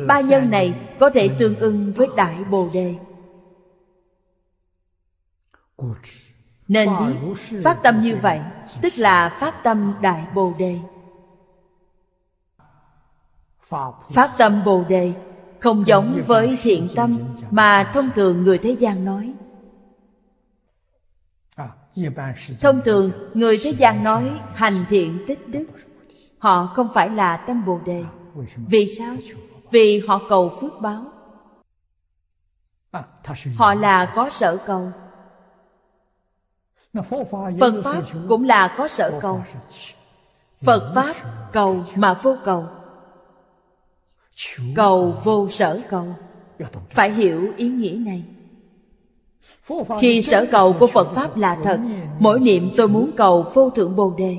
Ba 0.07 0.21
nhân 0.21 0.49
này 0.49 0.95
có 0.99 1.09
thể 1.09 1.29
tương 1.39 1.55
ưng 1.55 1.93
với 1.93 2.07
Đại 2.17 2.43
Bồ 2.43 2.69
Đề 2.73 2.95
nên 6.67 6.89
biết 6.99 7.35
phát 7.63 7.83
tâm 7.83 8.01
như 8.01 8.15
vậy, 8.15 8.39
Tức 8.81 8.93
là 8.97 9.37
phát 9.39 9.63
tâm 9.63 9.93
Đại 10.01 10.25
Bồ 10.35 10.53
Đề. 10.59 10.79
Phát 14.09 14.35
tâm 14.37 14.63
Bồ 14.65 14.83
Đề 14.89 15.13
Không 15.59 15.87
giống 15.87 16.21
với 16.27 16.57
thiện 16.61 16.87
tâm 16.95 17.19
Mà 17.51 17.91
thông 17.93 18.09
thường 18.15 18.43
người 18.43 18.57
thế 18.57 18.75
gian 18.79 19.05
nói. 19.05 19.33
Thông 22.61 22.81
thường 22.85 23.11
người 23.33 23.59
thế 23.63 23.73
gian 23.77 24.03
nói 24.03 24.39
Hành 24.53 24.85
thiện 24.89 25.23
tích 25.27 25.47
đức, 25.47 25.65
Họ 26.37 26.65
không 26.65 26.87
phải 26.93 27.09
là 27.09 27.37
tâm 27.37 27.65
Bồ 27.65 27.79
Đề. 27.85 28.03
Vì 28.67 28.87
sao? 28.97 29.15
Vì 29.71 30.03
họ 30.07 30.21
cầu 30.29 30.57
phước 30.61 30.79
báo. 30.81 31.05
Họ 33.57 33.73
là 33.73 34.11
có 34.15 34.29
sở 34.29 34.57
cầu. 34.65 34.91
Phật 36.93 37.81
Pháp 37.83 38.03
cũng 38.27 38.43
là 38.43 38.75
có 38.77 38.87
sở 38.87 39.19
cầu. 39.21 39.41
Phật 40.61 40.91
Pháp 40.95 41.15
cầu 41.51 41.83
mà 41.95 42.13
vô 42.13 42.35
cầu. 42.45 42.65
Cầu 44.75 45.13
vô 45.23 45.49
sở 45.49 45.81
cầu. 45.89 46.15
Phải 46.89 47.11
hiểu 47.11 47.53
ý 47.57 47.67
nghĩa 47.69 47.97
này. 48.05 48.23
Khi 50.01 50.21
sở 50.21 50.45
cầu 50.51 50.73
của 50.73 50.87
Phật 50.87 51.11
Pháp 51.13 51.37
là 51.37 51.57
thật 51.63 51.79
Mỗi 52.19 52.39
niệm 52.39 52.69
tôi 52.77 52.87
muốn 52.87 53.11
cầu 53.17 53.45
vô 53.53 53.69
thượng 53.69 53.95
Bồ 53.95 54.15
Đề. 54.17 54.37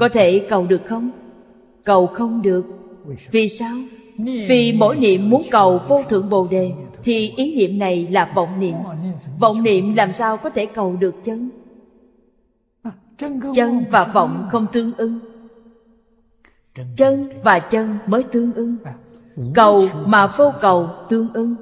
Có 0.00 0.08
thể 0.08 0.46
cầu 0.48 0.66
được 0.66 0.82
không? 0.86 1.10
Cầu 1.84 2.06
không 2.06 2.42
được. 2.42 2.64
Vì 3.30 3.48
sao? 3.48 3.76
Vì 4.48 4.74
mỗi 4.78 4.96
niệm 4.96 5.30
muốn 5.30 5.42
cầu 5.50 5.78
vô 5.88 6.02
thượng 6.02 6.30
Bồ 6.30 6.46
Đề 6.46 6.72
thì 7.04 7.32
ý 7.36 7.56
niệm 7.56 7.78
này 7.78 8.08
là 8.10 8.32
vọng 8.34 8.60
niệm 8.60 8.74
Vọng 9.38 9.62
niệm 9.62 9.94
làm 9.94 10.12
sao 10.12 10.36
có 10.36 10.50
thể 10.50 10.66
cầu 10.66 10.96
được 10.96 11.14
chân? 11.24 11.50
Chân 13.54 13.84
và 13.90 14.04
vọng 14.04 14.48
không 14.50 14.66
tương 14.72 14.92
ưng 14.96 15.18
Chân 16.96 17.28
và 17.44 17.58
chân 17.58 17.98
mới 18.06 18.22
tương 18.22 18.54
ưng 18.54 18.76
Cầu 19.54 19.88
mà 20.06 20.26
vô 20.26 20.52
cầu 20.60 20.90
tương 21.08 21.32
ưng 21.32 21.54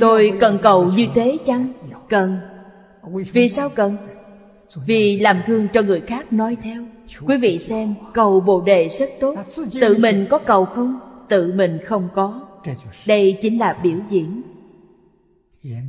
Tôi 0.00 0.32
cần 0.40 0.58
cầu 0.62 0.84
như 0.84 1.06
thế 1.14 1.38
chăng? 1.44 1.72
Cần 2.08 2.38
Vì 3.32 3.48
sao 3.48 3.68
cần? 3.68 3.96
Vì 4.86 5.18
làm 5.20 5.42
gương 5.46 5.68
cho 5.68 5.82
người 5.82 6.00
khác 6.00 6.32
nói 6.32 6.56
theo 6.62 6.84
Quý 7.26 7.36
vị 7.36 7.58
xem, 7.58 7.94
cầu 8.14 8.40
Bồ 8.40 8.60
Đề 8.60 8.88
rất 8.88 9.10
tốt 9.20 9.34
Tự 9.80 9.96
mình 9.98 10.26
có 10.30 10.38
cầu 10.38 10.64
không? 10.64 11.05
Tự 11.28 11.52
mình 11.52 11.78
không 11.84 12.08
có. 12.14 12.40
Đây 13.06 13.38
chính 13.42 13.58
là 13.60 13.72
biểu 13.82 13.98
diễn. 14.08 14.42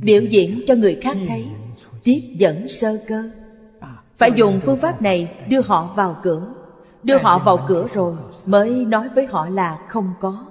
Biểu 0.02 0.22
diễn 0.22 0.60
cho 0.66 0.74
người 0.74 0.98
khác 1.02 1.16
thấy 1.28 1.46
Tiếp 2.04 2.20
dẫn 2.36 2.68
sơ 2.68 2.98
cơ. 3.08 3.30
Phải 4.16 4.32
dùng 4.36 4.60
phương 4.60 4.78
pháp 4.78 5.02
này 5.02 5.32
đưa 5.48 5.60
họ 5.60 5.92
vào 5.96 6.16
cửa. 6.22 6.48
Đưa 7.02 7.18
họ 7.18 7.38
vào 7.38 7.64
cửa 7.68 7.86
rồi? 7.94 8.14
Mới 8.46 8.70
nói 8.70 9.08
với 9.14 9.26
họ 9.26 9.48
là 9.48 9.78
không 9.88 10.12
có. 10.20 10.44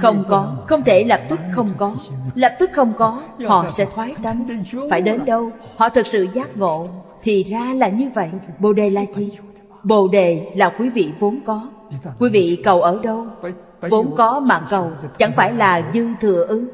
Không 0.00 0.24
có, 0.28 0.56
không 0.68 0.82
thể 0.82 1.04
lập 1.04 1.20
tức 1.28 1.38
không 1.52 1.70
có. 1.76 1.96
Lập 2.34 2.52
tức 2.58 2.70
không 2.72 2.92
có, 2.98 3.22
họ 3.46 3.70
sẽ 3.70 3.86
thoái 3.94 4.14
tâm 4.22 4.46
Phải 4.90 5.00
đến 5.00 5.24
đâu, 5.24 5.50
họ 5.76 5.88
thực 5.88 6.06
sự 6.06 6.28
giác 6.32 6.56
ngộ. 6.56 6.88
Thì 7.22 7.42
ra 7.42 7.74
là 7.74 7.88
như 7.88 8.10
vậy. 8.14 8.30
Bồ 8.58 8.72
đề 8.72 8.90
là 8.90 9.04
gì? 9.14 9.38
Bồ 9.82 10.08
đề 10.08 10.52
là 10.56 10.68
quý 10.78 10.88
vị 10.88 11.10
vốn 11.18 11.40
có 11.46 11.68
Quý 12.18 12.30
vị 12.30 12.60
cầu 12.64 12.82
ở 12.82 13.00
đâu? 13.02 13.26
Vốn 13.80 14.14
có 14.16 14.40
mà 14.40 14.66
cầu, 14.70 14.92
Chẳng 15.18 15.32
phải 15.36 15.52
là 15.54 15.90
dư 15.94 16.06
thừa 16.20 16.44
ư? 16.44 16.70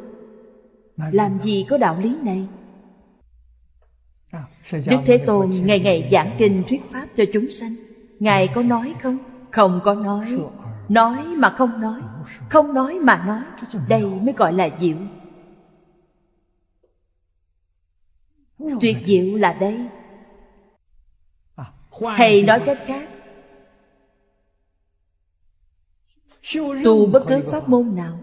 Làm 0.97 1.41
gì 1.41 1.67
có 1.69 1.79
đạo 1.79 1.99
lý 2.03 2.17
này? 2.23 2.47
Đức 4.73 4.99
Thế 5.07 5.19
Tôn 5.19 5.51
ngày 5.51 5.81
ngày 5.81 6.09
giảng 6.13 6.35
kinh 6.39 6.63
thuyết 6.69 6.81
pháp 6.93 7.07
cho 7.17 7.25
chúng 7.33 7.51
sanh. 7.51 7.75
Ngài 8.21 8.49
có 8.49 8.63
nói 8.63 8.95
không? 9.03 9.19
Không 9.51 9.81
có 9.85 9.95
nói. 9.95 10.39
Nói 10.89 11.25
mà 11.37 11.51
không 11.51 11.81
nói. 11.81 12.01
Không 12.49 12.75
nói 12.75 12.99
mà 13.03 13.25
nói. 13.27 13.43
Đây 13.89 14.05
mới 14.23 14.35
gọi 14.37 14.53
là 14.53 14.69
diệu. 14.79 14.97
Tuyệt 18.81 18.97
diệu 19.05 19.37
là 19.37 19.53
đây. 19.53 19.87
Hay 22.15 22.43
nói 22.43 22.61
cách 22.67 22.79
khác. 22.87 23.09
Tu 26.85 27.07
bất 27.07 27.25
cứ 27.29 27.43
pháp 27.51 27.69
môn 27.69 27.97
nào. 27.97 28.19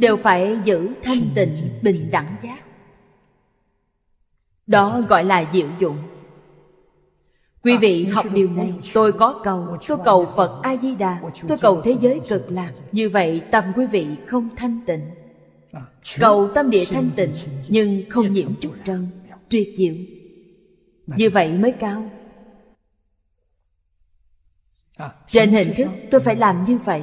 Đều 0.00 0.16
phải 0.16 0.58
giữ 0.64 0.88
thanh 1.02 1.20
tịnh 1.34 1.68
bình 1.82 2.10
đẳng 2.10 2.36
giác. 2.42 2.64
Đó 4.66 5.02
gọi 5.08 5.24
là 5.24 5.50
diệu 5.52 5.68
dụng. 5.80 5.96
Quý 7.62 7.76
vị 7.76 8.04
học 8.04 8.26
điều 8.32 8.50
này 8.50 8.74
tôi 8.94 9.12
có 9.12 9.40
cầu. 9.44 9.78
Tôi 9.88 9.98
cầu 10.04 10.26
phật 10.36 10.60
a 10.62 10.76
di 10.76 10.94
đà. 10.94 11.20
Tôi 11.48 11.58
cầu 11.58 11.82
thế 11.84 11.96
giới 12.00 12.20
cực 12.28 12.50
lạc. 12.50 12.72
Như 12.92 13.08
vậy 13.08 13.42
tâm 13.50 13.64
quý 13.76 13.86
vị 13.86 14.06
không 14.26 14.48
thanh 14.56 14.80
tịnh. 14.86 15.00
Cầu 16.18 16.50
tâm 16.54 16.70
địa 16.70 16.84
thanh 16.84 17.10
tịnh 17.16 17.32
nhưng 17.68 18.02
không 18.10 18.32
nhiễm 18.32 18.54
chút 18.60 18.72
trần 18.84 19.06
tuyệt 19.48 19.68
diệu. 19.76 19.94
Như 21.06 21.30
vậy 21.30 21.52
mới 21.58 21.72
cao 21.72 22.10
trên 25.30 25.50
hình 25.50 25.72
thức 25.76 25.88
tôi 26.10 26.20
phải 26.20 26.36
làm 26.36 26.64
như 26.64 26.78
vậy. 26.78 27.02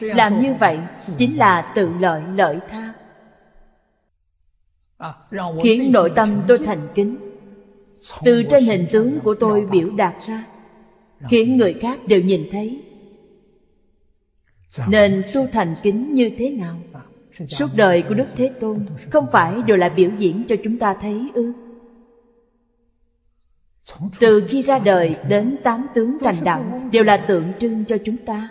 Làm 0.00 0.40
như 0.40 0.54
vậy 0.54 0.78
chính 1.18 1.38
là 1.38 1.72
tự 1.74 1.90
lợi 2.00 2.22
lợi 2.34 2.58
tha. 2.68 2.92
Khiến 5.62 5.92
nội 5.92 6.12
tâm 6.16 6.42
tôi 6.48 6.58
thành 6.58 6.88
kính. 6.94 7.16
Từ 8.24 8.42
trên 8.50 8.64
hình 8.64 8.86
tướng 8.92 9.20
của 9.20 9.34
tôi 9.40 9.66
biểu 9.66 9.90
đạt 9.90 10.14
ra 10.26 10.44
khiến 11.28 11.56
người 11.56 11.72
khác 11.72 12.00
đều 12.06 12.20
nhìn 12.20 12.48
thấy. 12.52 12.82
Nên 14.88 15.22
tu 15.34 15.46
thành 15.52 15.74
kính 15.82 16.14
như 16.14 16.30
thế 16.38 16.50
nào? 16.50 16.76
Suốt 17.48 17.66
đời 17.76 18.02
của 18.02 18.14
đức 18.14 18.26
thế 18.36 18.52
tôn 18.60 18.86
không 19.10 19.26
phải 19.32 19.62
đều 19.62 19.76
là 19.76 19.88
biểu 19.88 20.10
diễn 20.18 20.44
cho 20.48 20.56
chúng 20.64 20.78
ta 20.78 20.94
thấy 20.94 21.30
ư 21.34 21.67
từ 24.18 24.46
khi 24.48 24.62
ra 24.62 24.78
đời 24.78 25.16
đến 25.28 25.56
tám 25.64 25.86
tướng 25.94 26.18
thành 26.18 26.44
đạo 26.44 26.82
đều 26.92 27.04
là 27.04 27.16
tượng 27.16 27.52
trưng 27.60 27.84
cho 27.84 27.96
chúng 28.04 28.16
ta. 28.16 28.48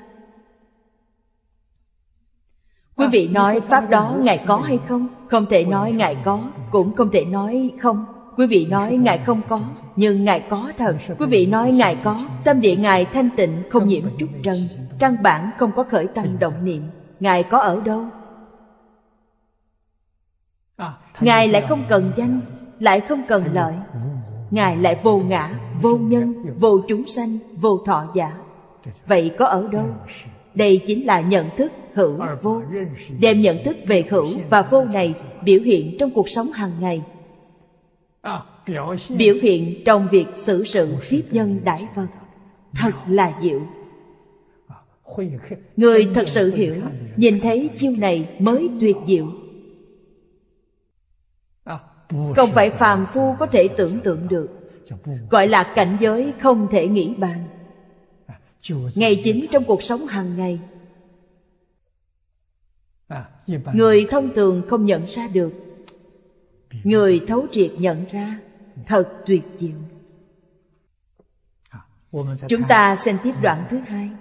Quý 2.95 3.07
vị 3.11 3.27
nói 3.27 3.61
pháp 3.61 3.89
đó 3.89 4.17
ngài 4.21 4.37
có 4.47 4.57
hay 4.57 4.79
không? 4.87 5.07
Không 5.27 5.45
thể 5.49 5.65
nói 5.65 5.91
ngài 5.91 6.15
có 6.23 6.39
cũng 6.71 6.95
không 6.95 7.09
thể 7.11 7.25
nói 7.25 7.71
không. 7.79 8.05
Quý 8.37 8.47
vị 8.47 8.65
nói 8.65 8.97
ngài 8.97 9.17
không 9.17 9.41
có 9.47 9.61
nhưng 9.95 10.23
ngài 10.23 10.39
có 10.39 10.71
thật. 10.77 10.97
quý 11.19 11.25
vị 11.25 11.45
nói 11.45 11.71
ngài 11.71 11.97
có 12.03 12.25
tâm 12.43 12.61
địa 12.61 12.75
ngài 12.75 13.05
thanh 13.05 13.29
tịnh 13.37 13.63
không 13.69 13.87
nhiễm 13.87 14.03
chút 14.17 14.27
trần 14.43 14.67
căn 14.99 15.23
bản 15.23 15.51
không 15.57 15.71
có 15.75 15.83
khởi 15.83 16.07
tâm 16.07 16.39
động 16.39 16.65
niệm. 16.65 16.83
Ngài 17.19 17.43
có 17.43 17.59
ở 17.59 17.81
đâu? 17.81 18.05
Ngài 21.19 21.47
lại 21.47 21.65
không 21.69 21.83
cần 21.89 22.11
danh 22.15 22.41
lại 22.79 22.99
không 22.99 23.23
cần 23.27 23.43
lợi 23.53 23.73
ngài 24.51 24.77
lại 24.77 24.97
vô 25.03 25.17
ngã, 25.17 25.59
vô 25.81 25.97
nhân, 25.97 26.55
vô 26.59 26.79
chúng 26.87 27.07
sanh, 27.07 27.39
vô 27.55 27.77
thọ 27.85 28.11
giả. 28.15 28.37
Vậy 29.07 29.31
có 29.37 29.45
ở 29.45 29.67
đâu? 29.71 29.85
Đây 30.53 30.81
chính 30.87 31.05
là 31.05 31.21
nhận 31.21 31.45
thức 31.57 31.71
hữu 31.93 32.17
vô. 32.41 32.61
Đem 33.19 33.41
nhận 33.41 33.57
thức 33.63 33.77
về 33.85 34.03
hữu 34.09 34.27
và 34.49 34.61
vô 34.61 34.83
này 34.83 35.13
biểu 35.43 35.59
hiện 35.59 35.95
trong 35.99 36.11
cuộc 36.11 36.29
sống 36.29 36.51
hàng 36.51 36.71
ngày. 36.79 37.01
Biểu 39.09 39.35
hiện 39.41 39.83
trong 39.85 40.07
việc 40.11 40.25
xử 40.35 40.63
sự 40.63 40.95
tiếp 41.09 41.23
nhân 41.31 41.59
đại 41.63 41.87
vật 41.95 42.07
thật 42.75 42.91
là 43.07 43.33
diệu. 43.41 43.61
Người 45.77 46.07
thật 46.13 46.27
sự 46.27 46.55
hiểu, 46.55 46.75
nhìn 47.15 47.39
thấy 47.39 47.69
chiêu 47.75 47.91
này 47.97 48.29
mới 48.39 48.69
tuyệt 48.79 48.95
diệu 49.05 49.27
không 52.09 52.51
phải 52.51 52.69
phàm 52.69 53.05
phu 53.05 53.35
có 53.39 53.45
thể 53.45 53.67
tưởng 53.77 53.99
tượng 54.03 54.27
được. 54.27 54.47
Gọi 55.29 55.47
là 55.47 55.73
cảnh 55.75 55.97
giới 55.99 56.33
không 56.39 56.67
thể 56.71 56.87
nghĩ 56.87 57.15
bàn. 57.17 57.47
Ngày 58.95 59.21
chính 59.23 59.45
trong 59.51 59.63
cuộc 59.63 59.83
sống 59.83 60.05
hàng 60.05 60.35
ngày. 60.35 60.59
Người 63.73 64.07
thông 64.11 64.33
thường 64.33 64.63
không 64.67 64.85
nhận 64.85 65.05
ra 65.05 65.27
được. 65.27 65.53
Người 66.83 67.21
thấu 67.27 67.47
triệt 67.51 67.71
nhận 67.77 68.05
ra 68.11 68.39
thật 68.85 69.23
tuyệt 69.25 69.43
diệu. 69.55 69.77
Chúng 72.47 72.63
ta 72.69 72.95
xem 72.95 73.17
tiếp 73.23 73.33
đoạn 73.41 73.67
thứ 73.69 73.79
hai. 73.79 74.11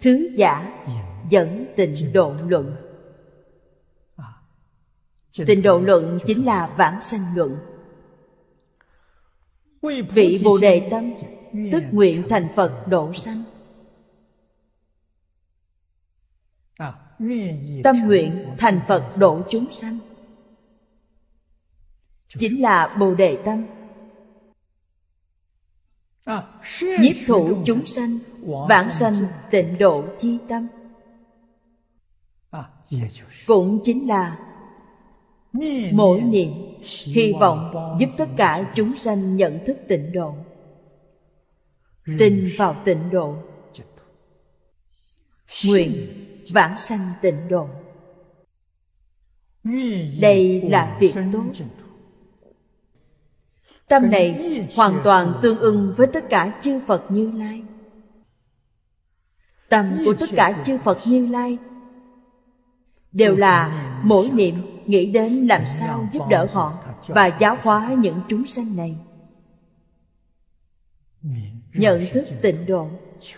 Thứ 0.00 0.28
giả 0.36 0.84
dẫn 1.30 1.66
tịnh 1.76 2.12
độ 2.12 2.34
luận 2.48 2.76
tịnh 5.46 5.62
độ 5.62 5.78
luận 5.78 6.18
chính 6.26 6.46
là 6.46 6.74
vãng 6.76 7.02
sanh 7.02 7.22
luận. 7.36 7.56
Vị 10.14 10.40
bồ 10.44 10.58
đề 10.58 10.88
tâm 10.90 11.14
tức 11.72 11.82
nguyện 11.92 12.22
thành 12.28 12.48
phật 12.56 12.88
độ 12.88 13.12
sanh. 13.12 13.42
Tâm 17.84 17.96
nguyện 18.06 18.54
thành 18.58 18.80
phật 18.88 19.12
độ 19.16 19.40
chúng 19.50 19.72
sanh. 19.72 19.98
Chính 22.28 22.62
là 22.62 22.96
bồ 23.00 23.14
đề 23.14 23.42
tâm. 23.44 23.66
Nhiếp 26.80 27.16
thủ 27.26 27.62
chúng 27.66 27.86
sanh, 27.86 28.18
vãng 28.68 28.92
sanh 28.92 29.26
tịnh 29.50 29.78
độ 29.78 30.04
chi 30.18 30.38
tâm. 30.48 30.68
Cũng 33.46 33.80
chính 33.84 34.08
là 34.08 34.45
mỗi 35.92 36.20
niệm 36.20 36.52
hy 37.04 37.32
vọng 37.40 37.96
giúp 38.00 38.08
tất 38.16 38.28
cả 38.36 38.72
chúng 38.74 38.96
sanh 38.96 39.36
nhận 39.36 39.58
thức 39.66 39.78
tịnh 39.88 40.12
độ. 40.12 40.34
Tin 42.18 42.50
vào 42.58 42.76
tịnh 42.84 43.10
độ. 43.10 43.34
Nguyện 45.64 46.08
vãng 46.52 46.80
sanh 46.80 47.10
tịnh 47.22 47.48
độ. 47.48 47.68
Đây 50.20 50.60
là 50.60 50.96
việc 51.00 51.14
tốt. 51.32 51.44
Tâm 53.88 54.10
này 54.10 54.68
hoàn 54.76 55.00
toàn 55.04 55.32
tương 55.42 55.58
ưng 55.58 55.94
với 55.96 56.06
tất 56.06 56.24
cả 56.30 56.58
chư 56.62 56.80
phật 56.86 57.10
như 57.10 57.32
lai. 57.36 57.62
Tâm 59.68 60.02
của 60.04 60.14
tất 60.20 60.30
cả 60.36 60.62
chư 60.66 60.78
phật 60.78 60.98
như 61.06 61.26
lai 61.26 61.58
đều 63.12 63.36
là 63.36 63.84
mỗi 64.04 64.30
niệm 64.30 64.54
nghĩ 64.86 65.06
đến 65.06 65.44
làm 65.44 65.66
sao 65.66 66.08
giúp 66.12 66.22
đỡ 66.30 66.46
họ 66.52 66.78
và 67.06 67.26
giáo 67.26 67.58
hóa 67.62 67.94
những 67.98 68.20
chúng 68.28 68.46
sanh 68.46 68.76
này. 68.76 68.96
Nhận 71.72 72.06
thức 72.12 72.24
tịnh 72.42 72.66
độ 72.66 72.88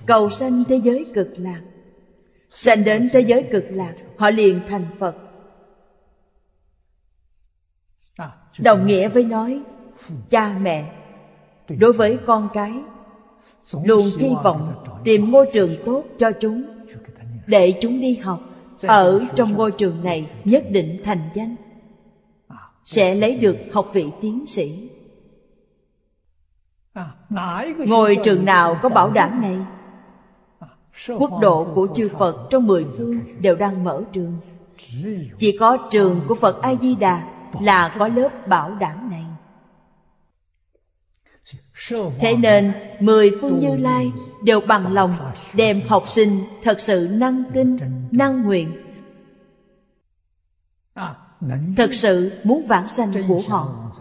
cầu 0.07 0.31
sanh 0.31 0.65
thế 0.69 0.81
giới 0.85 1.07
cực 1.15 1.29
lạc. 1.37 1.61
Sanh 2.51 2.85
đến 2.85 3.09
thế 3.13 3.21
giới 3.21 3.43
cực 3.51 3.65
lạc 3.71 3.95
họ 4.19 4.31
liền 4.31 4.61
thành 4.69 4.87
phật. 4.99 5.17
Đồng 8.59 8.87
nghĩa 8.87 9.09
với 9.09 9.25
nói 9.25 9.63
cha 10.31 10.59
mẹ 10.59 10.93
đối 11.69 11.93
với 11.93 12.19
con 12.27 12.49
cái 12.55 12.73
luôn 13.85 14.09
hy 14.19 14.29
vọng 14.45 14.85
tìm 15.05 15.31
ngôi 15.31 15.51
trường 15.53 15.77
tốt 15.85 16.05
cho 16.19 16.31
chúng 16.41 16.65
để 17.47 17.79
chúng 17.81 18.01
đi 18.01 18.17
học 18.17 18.48
ở 18.83 19.21
trong 19.37 19.53
ngôi 19.53 19.73
trường 19.73 20.05
này 20.05 20.31
nhất 20.45 20.65
định 20.71 21.01
thành 21.05 21.31
danh. 21.35 21.57
Sẽ 22.85 23.15
lấy 23.15 23.37
được 23.37 23.57
học 23.73 23.87
vị 23.93 24.07
tiến 24.21 24.47
sĩ. 24.47 24.91
Ngôi 27.79 28.17
trường 28.25 28.45
nào 28.45 28.79
có 28.83 28.89
bảo 28.89 29.11
đảm 29.11 29.41
này? 29.41 29.59
Quốc 31.19 31.31
độ 31.41 31.73
của 31.75 31.89
chư 31.95 32.09
phật 32.19 32.47
trong 32.51 32.67
mười 32.67 32.87
phương 32.97 33.21
đều 33.41 33.57
đang 33.57 33.85
mở 33.85 34.03
trường. 34.13 34.37
Chỉ 35.39 35.57
có 35.61 35.89
trường 35.91 36.21
của 36.29 36.35
phật 36.35 36.63
a 36.63 36.75
di 36.75 36.95
đà 36.95 37.29
là 37.61 37.97
có 37.99 38.09
lớp 38.09 38.49
bảo 38.49 38.75
đảm 38.75 39.11
này. 39.11 39.25
Thế 42.19 42.37
nên 42.37 42.73
mười 43.01 43.31
phương 43.41 43.59
như 43.61 43.77
lai 43.77 44.13
đều 44.43 44.61
bằng 44.61 44.93
lòng 44.93 45.17
đem 45.55 45.81
học 45.89 46.09
sinh 46.09 46.45
thật 46.63 46.81
sự 46.81 47.09
năng 47.13 47.45
tin 47.53 47.79
năng 48.11 48.43
nguyện. 48.43 48.73
Thật 51.77 51.95
sự 51.95 52.33
muốn 52.45 52.67
vãng 52.67 52.89
sanh 52.89 53.13
của 53.29 53.43
họ. 53.49 53.93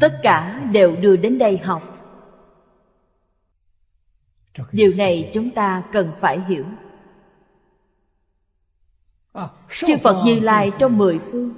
Tất 0.00 0.20
cả 0.22 0.60
đều 0.72 0.96
đưa 0.96 1.16
đến 1.16 1.38
đây 1.38 1.58
học. 1.58 1.82
Điều 4.72 4.92
này 4.96 5.30
chúng 5.34 5.50
ta 5.50 5.82
cần 5.92 6.12
phải 6.20 6.40
hiểu. 6.48 6.64
Chư 9.68 9.96
phật 10.02 10.22
như 10.24 10.40
lai 10.40 10.70
trong 10.78 10.98
mười 10.98 11.18
phương, 11.18 11.54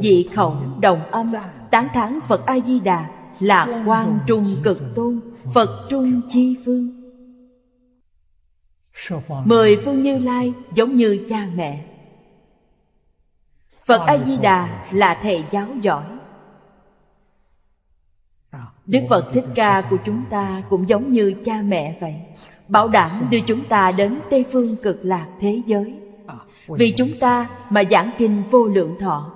dị 0.00 0.28
khẩu 0.34 0.56
đồng 0.80 1.10
âm, 1.10 1.32
tán 1.70 1.88
thán 1.94 2.20
phật 2.20 2.46
a 2.46 2.60
di 2.60 2.80
đà 2.80 3.10
là 3.40 3.84
quan 3.86 4.18
trung 4.26 4.56
cực 4.62 4.78
tôn 4.94 5.20
phật 5.54 5.86
trung 5.90 6.20
chi 6.28 6.56
phương. 6.64 6.98
Mười 9.44 9.76
phương 9.76 10.02
như 10.02 10.18
lai 10.18 10.52
giống 10.74 10.96
như 10.96 11.24
cha 11.28 11.48
mẹ. 11.54 11.84
Phật 13.86 14.06
a 14.06 14.18
di 14.18 14.36
đà 14.36 14.86
là 14.92 15.18
thầy 15.22 15.44
giáo 15.50 15.66
giỏi. 15.82 16.04
Đức 18.86 19.00
Phật 19.08 19.30
Thích 19.32 19.44
Ca 19.54 19.80
của 19.90 19.96
chúng 20.04 20.24
ta 20.30 20.62
cũng 20.68 20.88
giống 20.88 21.12
như 21.12 21.34
cha 21.44 21.62
mẹ 21.62 21.96
vậy, 22.00 22.14
Bảo 22.68 22.88
đảm 22.88 23.10
đưa 23.30 23.40
chúng 23.40 23.64
ta 23.64 23.92
đến 23.92 24.20
Tây 24.30 24.44
Phương 24.52 24.76
cực 24.76 24.98
lạc 25.02 25.28
thế 25.40 25.62
giới. 25.66 25.94
Vì 26.66 26.94
chúng 26.96 27.10
ta 27.20 27.48
mà 27.70 27.82
giảng 27.90 28.10
kinh 28.18 28.42
vô 28.50 28.64
lượng 28.66 28.96
thọ 29.00 29.32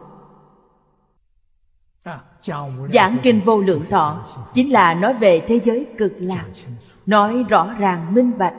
Giảng 2.93 3.19
kinh 3.23 3.41
vô 3.41 3.61
lượng 3.61 3.85
thọ, 3.91 4.29
Chính 4.55 4.73
là 4.73 4.95
nói 4.95 5.15
về 5.15 5.41
thế 5.41 5.61
giới 5.65 5.87
cực 5.99 6.13
lạc. 6.19 6.47
Nói 7.07 7.45
rõ 7.49 7.75
ràng 7.79 8.15
minh 8.15 8.39
bạch. 8.39 8.55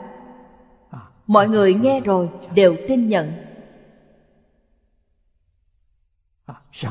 Mọi 1.26 1.48
người 1.48 1.74
nghe 1.74 2.00
rồi 2.00 2.28
đều 2.54 2.76
tin 2.88 3.08
nhận. 3.08 3.32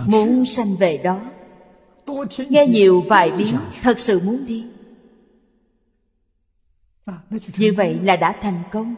Muốn 0.05 0.45
sanh 0.45 0.75
về 0.79 0.97
đó. 0.97 1.19
Nghe 2.49 2.67
nhiều 2.67 3.01
vài 3.01 3.31
biến, 3.31 3.57
Thật 3.81 3.99
sự 3.99 4.19
muốn 4.19 4.45
đi. 4.47 4.65
Như 7.57 7.73
vậy 7.77 7.99
là 8.03 8.15
đã 8.15 8.35
thành 8.41 8.63
công. 8.71 8.95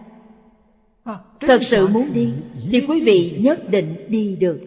Thật 1.40 1.64
sự 1.64 1.88
muốn 1.88 2.14
đi, 2.14 2.34
Thì 2.72 2.86
quý 2.88 3.04
vị 3.06 3.40
nhất 3.44 3.60
định 3.70 4.06
đi 4.10 4.36
được. 4.36 4.60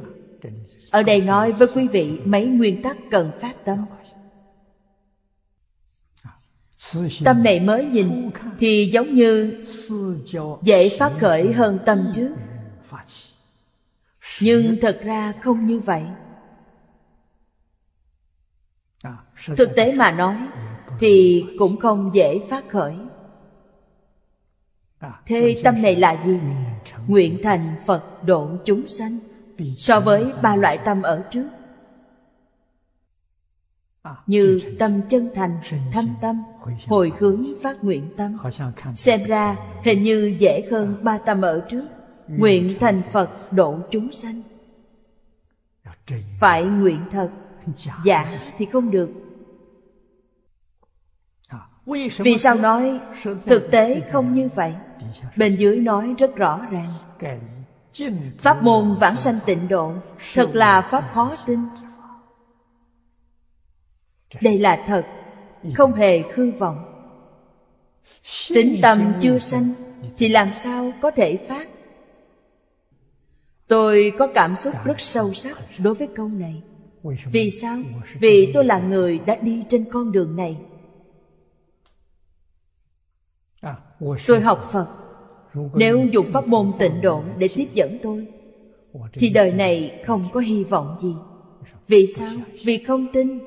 Ở 0.90 1.02
đây 1.02 1.20
nói 1.20 1.52
với 1.52 1.68
quý 1.74 1.88
vị 1.88 2.20
Mấy 2.24 2.46
nguyên 2.46 2.82
tắc 2.82 2.96
cần 3.10 3.30
phát 3.40 3.64
tâm. 3.64 3.84
Tâm 7.24 7.42
này 7.42 7.60
mới 7.60 7.84
nhìn 7.84 8.30
Thì 8.58 8.90
giống 8.92 9.14
như 9.14 9.64
Dễ 10.62 10.96
phát 10.98 11.12
khởi 11.20 11.52
hơn 11.52 11.78
tâm 11.86 12.12
trước. 12.14 12.34
Nhưng 14.40 14.76
thật 14.80 15.00
ra 15.04 15.32
không 15.42 15.66
như 15.66 15.78
vậy. 15.78 16.02
Thực 19.56 19.76
tế 19.76 19.92
mà 19.92 20.12
nói 20.12 20.36
Thì 21.00 21.44
cũng 21.58 21.76
không 21.76 22.10
dễ 22.14 22.40
phát 22.50 22.64
khởi. 22.68 22.96
Thế 25.26 25.60
tâm 25.64 25.82
này 25.82 25.96
là 25.96 26.24
gì? 26.24 26.38
Nguyện 27.06 27.38
thành 27.42 27.74
Phật 27.86 28.22
độ 28.22 28.50
chúng 28.64 28.88
sanh. 28.88 29.18
So 29.76 30.00
với 30.00 30.32
ba 30.42 30.56
loại 30.56 30.78
tâm 30.78 31.02
ở 31.02 31.22
trước. 31.30 31.48
Như 34.26 34.60
tâm 34.78 35.00
chân 35.08 35.28
thành, 35.34 35.58
thâm 35.92 36.08
tâm, 36.20 36.42
hồi 36.86 37.12
hướng 37.18 37.44
phát 37.62 37.84
nguyện 37.84 38.08
tâm. 38.16 38.38
Xem 38.94 39.24
ra 39.24 39.56
hình 39.84 40.02
như 40.02 40.36
dễ 40.38 40.62
hơn 40.70 40.96
ba 41.02 41.18
tâm 41.18 41.42
ở 41.42 41.66
trước. 41.68 41.86
Nguyện 42.28 42.74
thành 42.80 43.02
Phật 43.12 43.52
độ 43.52 43.78
chúng 43.90 44.12
sanh. 44.12 44.42
Phải 46.40 46.64
nguyện 46.64 47.00
thật. 47.10 47.30
Giả 48.04 48.40
thì 48.58 48.66
không 48.66 48.90
được. 48.90 49.10
Vì 52.18 52.38
sao 52.38 52.54
nói 52.54 53.00
thực 53.46 53.70
tế 53.70 54.00
không 54.12 54.34
như 54.34 54.48
vậy? 54.54 54.74
Bên 55.36 55.56
dưới 55.56 55.78
nói 55.78 56.14
rất 56.18 56.36
rõ 56.36 56.66
ràng. 56.70 56.92
Pháp 58.38 58.62
môn 58.62 58.94
vãng 58.94 59.16
sanh 59.16 59.38
tịnh 59.46 59.68
độ, 59.68 59.92
Thật 60.34 60.50
là 60.52 60.80
pháp 60.80 61.10
khó 61.14 61.36
tin. 61.46 61.60
Đây 64.40 64.58
là 64.58 64.84
thật, 64.86 65.06
Không 65.74 65.92
hề 65.92 66.22
hư 66.34 66.50
vọng. 66.50 66.84
Tính 68.48 68.78
tâm 68.82 69.12
chưa 69.20 69.38
sanh, 69.38 69.72
Thì 70.16 70.28
làm 70.28 70.54
sao 70.54 70.92
có 71.00 71.10
thể 71.10 71.36
phát? 71.36 71.68
Tôi 73.66 74.12
có 74.18 74.26
cảm 74.34 74.56
xúc 74.56 74.74
rất 74.84 75.00
sâu 75.00 75.32
sắc 75.34 75.56
đối 75.78 75.94
với 75.94 76.08
câu 76.14 76.28
này. 76.28 76.62
Vì 77.24 77.50
sao? 77.50 77.78
Vì 78.20 78.50
tôi 78.54 78.64
là 78.64 78.78
người 78.78 79.18
đã 79.18 79.36
đi 79.36 79.64
trên 79.68 79.84
con 79.92 80.12
đường 80.12 80.36
này. 80.36 80.58
Tôi 84.26 84.40
học 84.40 84.68
Phật 84.72 85.07
nếu 85.54 86.06
dùng 86.12 86.26
pháp 86.26 86.48
môn 86.48 86.72
tịnh 86.78 87.00
độ 87.00 87.22
để 87.38 87.48
tiếp 87.54 87.68
dẫn 87.74 87.98
tôi, 88.02 88.26
Thì 89.12 89.30
đời 89.30 89.52
này 89.52 90.00
không 90.04 90.24
có 90.32 90.40
hy 90.40 90.64
vọng 90.64 90.96
gì. 91.00 91.14
Vì 91.88 92.06
sao? 92.06 92.34
Vì 92.64 92.78
không 92.78 93.06
tin. 93.12 93.38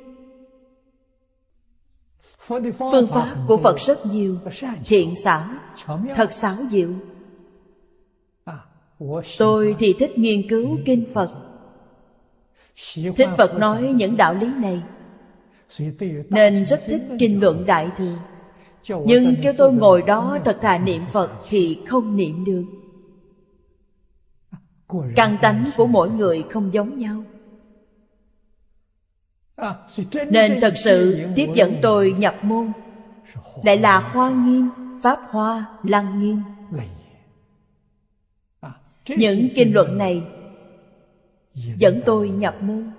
Phương 2.39 3.07
pháp 3.07 3.35
của 3.47 3.57
Phật 3.57 3.79
rất 3.79 4.05
nhiều, 4.05 4.37
Thiện 4.85 5.15
xảo, 5.15 5.43
Thật 6.15 6.33
xảo 6.33 6.55
diệu. 6.71 6.89
Tôi 9.37 9.75
thì 9.79 9.93
thích 9.93 10.17
nghiên 10.17 10.49
cứu 10.49 10.77
kinh 10.85 11.05
Phật. 11.13 11.31
Thích 12.93 13.29
Phật 13.37 13.57
nói 13.59 13.93
những 13.95 14.17
đạo 14.17 14.33
lý 14.33 14.47
này, 14.59 14.81
Nên 16.29 16.65
rất 16.65 16.81
thích 16.87 17.01
kinh 17.19 17.41
luận 17.41 17.65
Đại 17.65 17.89
Thừa. 17.97 18.17
Nhưng 18.87 19.35
kêu 19.43 19.53
tôi 19.57 19.73
ngồi 19.73 20.01
đó 20.01 20.37
thật 20.45 20.57
thà 20.61 20.77
niệm 20.77 21.01
Phật 21.11 21.31
Thì 21.49 21.79
không 21.87 22.17
niệm 22.17 22.45
được. 22.45 22.63
Căn 25.15 25.37
tánh 25.41 25.69
của 25.77 25.85
mỗi 25.85 26.09
người 26.09 26.43
không 26.49 26.73
giống 26.73 26.97
nhau. 26.97 27.23
Nên 30.29 30.59
thật 30.61 30.73
sự 30.83 31.25
tiếp 31.35 31.49
dẫn 31.53 31.75
tôi 31.81 32.15
nhập 32.17 32.35
môn. 32.41 32.71
Lại 33.63 33.77
là 33.77 33.99
Hoa 33.99 34.31
Nghiêm, 34.31 34.69
Pháp 35.03 35.19
Hoa, 35.29 35.65
Lăng 35.83 36.19
Nghiêm. 36.19 36.41
Những 39.07 39.47
kinh 39.55 39.73
luận 39.73 39.97
này 39.97 40.23
dẫn 41.53 42.01
tôi 42.05 42.29
nhập 42.29 42.55
môn. 42.61 42.91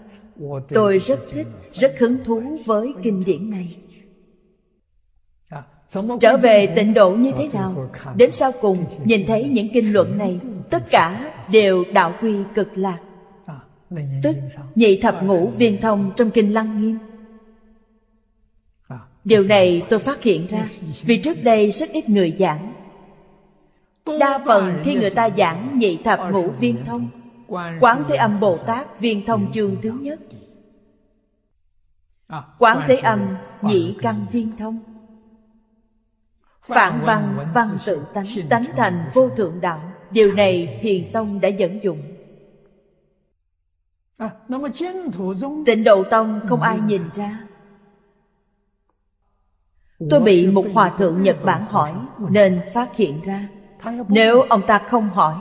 tôi 0.68 0.98
rất 0.98 1.20
thích 1.30 1.46
rất 1.72 1.94
hứng 1.98 2.24
thú 2.24 2.58
với 2.66 2.94
kinh 3.02 3.24
điển 3.26 3.50
này 3.50 3.76
trở 6.20 6.36
về 6.36 6.66
tịnh 6.66 6.94
độ 6.94 7.10
như 7.10 7.32
thế 7.38 7.48
nào? 7.52 7.90
Đến 8.16 8.30
sau 8.32 8.52
cùng 8.60 8.84
nhìn 9.04 9.26
thấy 9.26 9.48
những 9.48 9.68
kinh 9.72 9.92
luận 9.92 10.18
này 10.18 10.40
tất 10.70 10.90
cả 10.90 11.32
đều 11.50 11.84
đạo 11.92 12.14
quy 12.22 12.34
cực 12.54 12.68
lạc. 12.74 12.98
Tức 14.22 14.36
nhị 14.74 15.00
thập 15.00 15.24
ngũ 15.24 15.48
viên 15.48 15.80
thông 15.80 16.12
trong 16.16 16.30
kinh 16.30 16.54
lăng 16.54 16.76
nghiêm. 16.76 16.98
Điều 19.24 19.42
này 19.42 19.82
tôi 19.88 19.98
phát 19.98 20.22
hiện 20.22 20.46
ra 20.46 20.68
vì 21.02 21.16
trước 21.16 21.36
đây 21.42 21.70
rất 21.70 21.90
ít 21.90 22.08
người 22.08 22.30
giảng. 22.30 22.72
Đa 24.20 24.38
phần 24.46 24.82
khi 24.84 24.94
người 24.94 25.10
ta 25.10 25.30
giảng 25.30 25.78
nhị 25.78 25.98
thập 26.04 26.20
ngũ 26.32 26.48
viên 26.48 26.84
thông 26.84 27.08
Quán 27.80 28.04
Thế 28.08 28.16
Âm 28.16 28.40
Bồ 28.40 28.56
Tát 28.56 29.00
viên 29.00 29.26
thông 29.26 29.52
chương 29.52 29.76
thứ 29.82 29.92
nhất. 30.00 30.20
Quán 32.58 32.84
Thế 32.88 32.96
Âm 32.96 33.20
nhị 33.62 33.96
căn 34.02 34.26
viên 34.32 34.56
thông 34.56 34.91
Phản 36.62 37.00
văn 37.06 37.50
văn 37.54 37.78
tự 37.86 38.04
tánh 38.14 38.26
Tánh 38.50 38.64
thành 38.76 39.10
vô 39.14 39.30
thượng 39.36 39.60
đạo. 39.60 39.80
Điều 40.10 40.32
này 40.32 40.78
Thiền 40.80 41.12
Tông 41.12 41.40
đã 41.40 41.48
dẫn 41.48 41.82
dụng. 41.82 42.02
Tịnh 45.66 45.84
Độ 45.84 46.04
Tông 46.10 46.40
không 46.48 46.62
ai 46.62 46.80
nhìn 46.80 47.02
ra. 47.12 47.48
Tôi 50.10 50.20
bị 50.20 50.46
một 50.46 50.64
hòa 50.74 50.96
thượng 50.98 51.22
Nhật 51.22 51.36
Bản 51.44 51.64
hỏi 51.64 51.94
Nên 52.18 52.60
phát 52.72 52.96
hiện 52.96 53.20
ra. 53.20 53.48
Nếu 54.08 54.40
ông 54.40 54.62
ta 54.66 54.78
không 54.88 55.10
hỏi 55.10 55.36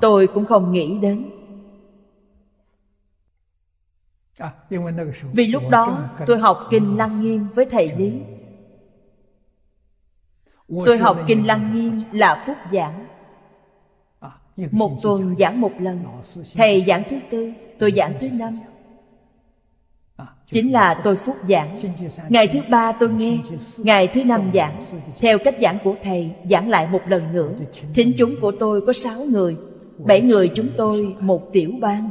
Tôi 0.00 0.26
cũng 0.26 0.44
không 0.44 0.72
nghĩ 0.72 0.98
đến. 0.98 1.30
Vì 5.32 5.46
lúc 5.46 5.62
đó 5.70 6.08
tôi 6.26 6.38
học 6.38 6.58
Kinh 6.70 6.96
Lăng 6.96 7.20
Nghiêm 7.20 7.48
với 7.54 7.64
thầy 7.64 7.92
Lý 7.92 8.20
Tôi 10.68 10.98
học 10.98 11.18
Kinh 11.26 11.46
Lăng 11.46 11.74
Nghiêm 11.74 12.02
là 12.12 12.44
phúc 12.46 12.56
giảng. 12.72 13.06
Một 14.70 15.02
tuần 15.02 15.36
giảng 15.38 15.60
một 15.60 15.72
lần. 15.78 16.04
Thầy 16.54 16.80
giảng 16.80 17.02
thứ 17.10 17.18
tư 17.30 17.52
Tôi 17.78 17.92
giảng 17.96 18.12
thứ 18.20 18.28
năm. 18.32 18.58
Chính 20.52 20.72
là 20.72 20.94
tôi 21.04 21.16
phúc 21.16 21.36
giảng. 21.48 21.78
Ngày 22.28 22.48
thứ 22.48 22.60
ba 22.70 22.92
tôi 22.92 23.10
nghe. 23.10 23.38
Ngày 23.78 24.06
thứ 24.06 24.24
năm 24.24 24.50
giảng. 24.54 24.84
Theo 25.20 25.38
cách 25.38 25.54
giảng 25.60 25.78
của 25.84 25.94
thầy 26.02 26.30
Giảng 26.50 26.68
lại 26.68 26.88
một 26.88 27.00
lần 27.08 27.32
nữa. 27.32 27.50
Thính 27.94 28.12
chúng 28.18 28.34
của 28.40 28.52
tôi 28.60 28.80
có 28.80 28.92
sáu 28.92 29.18
người. 29.32 29.56
Bảy 29.98 30.20
người 30.20 30.50
chúng 30.54 30.68
tôi 30.76 31.16
một 31.20 31.52
tiểu 31.52 31.72
ban 31.80 32.10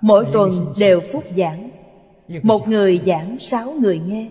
Mỗi 0.00 0.26
tuần 0.32 0.72
đều 0.78 1.00
phúc 1.00 1.24
giảng. 1.36 1.70
Một 2.42 2.68
người 2.68 3.00
giảng 3.06 3.36
sáu 3.38 3.72
người 3.80 4.00
nghe 4.06 4.28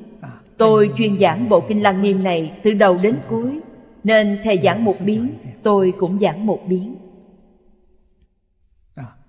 Tôi 0.60 0.92
chuyên 0.98 1.20
giảng 1.20 1.50
bộ 1.50 1.64
kinh 1.68 1.84
lăng 1.84 2.02
nghiêm 2.02 2.24
này 2.24 2.60
Từ 2.64 2.74
đầu 2.74 2.98
đến 3.04 3.20
cuối, 3.30 3.60
Nên 4.04 4.40
thầy 4.44 4.58
giảng 4.64 4.86
một 4.86 4.96
biến, 5.06 5.38
Tôi 5.64 5.94
cũng 6.00 6.20
giảng 6.20 6.46
một 6.46 6.60
biến. 6.68 6.96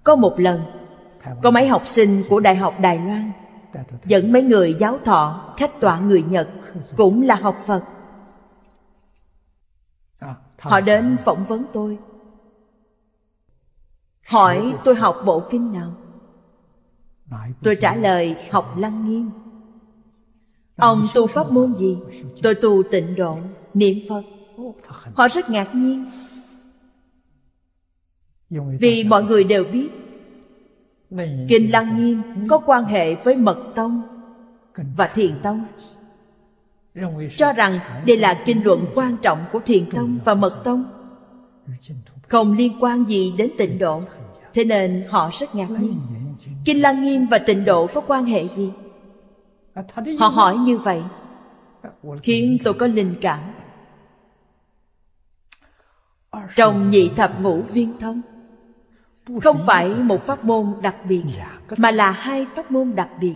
Có 0.04 0.14
một 0.16 0.34
lần, 0.36 0.60
có 1.42 1.50
mấy 1.50 1.68
học 1.68 1.86
sinh 1.86 2.22
của 2.28 2.40
Đại 2.40 2.56
học 2.56 2.74
Đài 2.80 2.98
Loan 2.98 3.32
Dẫn 4.06 4.32
mấy 4.32 4.42
người 4.42 4.74
giáo 4.78 4.98
thọ 5.04 5.54
Khách 5.56 5.80
tọa 5.80 6.00
người 6.00 6.22
Nhật, 6.22 6.48
Cũng 6.96 7.22
là 7.22 7.34
học 7.34 7.56
Phật. 7.66 7.82
Họ 10.58 10.80
đến 10.80 11.16
phỏng 11.24 11.44
vấn 11.44 11.64
tôi. 11.72 11.98
Hỏi, 14.26 14.74
tôi 14.84 14.94
học 14.94 15.16
bộ 15.24 15.42
kinh 15.50 15.72
nào? 15.72 15.92
Tôi 17.62 17.76
trả 17.80 17.94
lời, 17.94 18.36
học 18.50 18.74
Lăng 18.78 19.04
Nghiêm. 19.04 19.30
Ông 20.80 21.06
tu 21.14 21.26
pháp 21.26 21.52
môn 21.52 21.76
gì? 21.76 21.98
Tôi 22.42 22.54
tu 22.54 22.82
tịnh 22.90 23.14
độ, 23.16 23.38
niệm 23.74 23.98
Phật. 24.08 24.22
Họ 25.14 25.28
rất 25.28 25.50
ngạc 25.50 25.74
nhiên 25.74 26.04
Vì 28.80 29.04
mọi 29.04 29.24
người 29.24 29.44
đều 29.44 29.64
biết 29.64 29.88
Kinh 31.48 31.72
Lăng 31.72 31.96
Nghiêm 31.96 32.22
có 32.48 32.58
quan 32.58 32.84
hệ 32.84 33.14
với 33.14 33.36
Mật 33.36 33.72
Tông 33.74 34.02
và 34.96 35.06
Thiền 35.06 35.40
Tông 35.42 35.64
Cho 37.36 37.52
rằng 37.52 37.78
đây 38.06 38.16
là 38.16 38.42
kinh 38.44 38.64
luận 38.64 38.86
quan 38.94 39.16
trọng 39.22 39.44
của 39.52 39.60
Thiền 39.66 39.90
Tông 39.90 40.18
và 40.24 40.34
Mật 40.34 40.60
Tông 40.64 40.84
Không 42.28 42.56
liên 42.56 42.72
quan 42.80 43.04
gì 43.04 43.32
đến 43.36 43.50
tịnh 43.58 43.78
độ 43.78 44.02
Thế 44.54 44.64
nên 44.64 45.04
họ 45.08 45.30
rất 45.32 45.54
ngạc 45.54 45.70
nhiên 45.70 46.00
Kinh 46.64 46.82
Lăng 46.82 47.04
Nghiêm 47.04 47.26
và 47.26 47.38
tịnh 47.38 47.64
độ 47.64 47.86
có 47.86 48.00
quan 48.00 48.24
hệ 48.24 48.48
gì? 48.48 48.70
Họ 50.18 50.28
hỏi 50.28 50.56
như 50.56 50.78
vậy 50.78 51.02
Khiến 52.22 52.58
tôi 52.64 52.74
có 52.74 52.86
linh 52.86 53.14
cảm. 53.20 53.40
Trong 56.56 56.90
nhị 56.90 57.10
thập 57.16 57.40
ngũ 57.40 57.62
viên 57.62 57.98
thông 57.98 58.20
Không 59.42 59.58
phải 59.66 59.88
một 59.88 60.22
pháp 60.22 60.44
môn 60.44 60.66
đặc 60.82 60.96
biệt 61.08 61.22
Mà 61.76 61.90
là 61.90 62.10
hai 62.10 62.46
pháp 62.54 62.70
môn 62.70 62.94
đặc 62.94 63.08
biệt. 63.20 63.34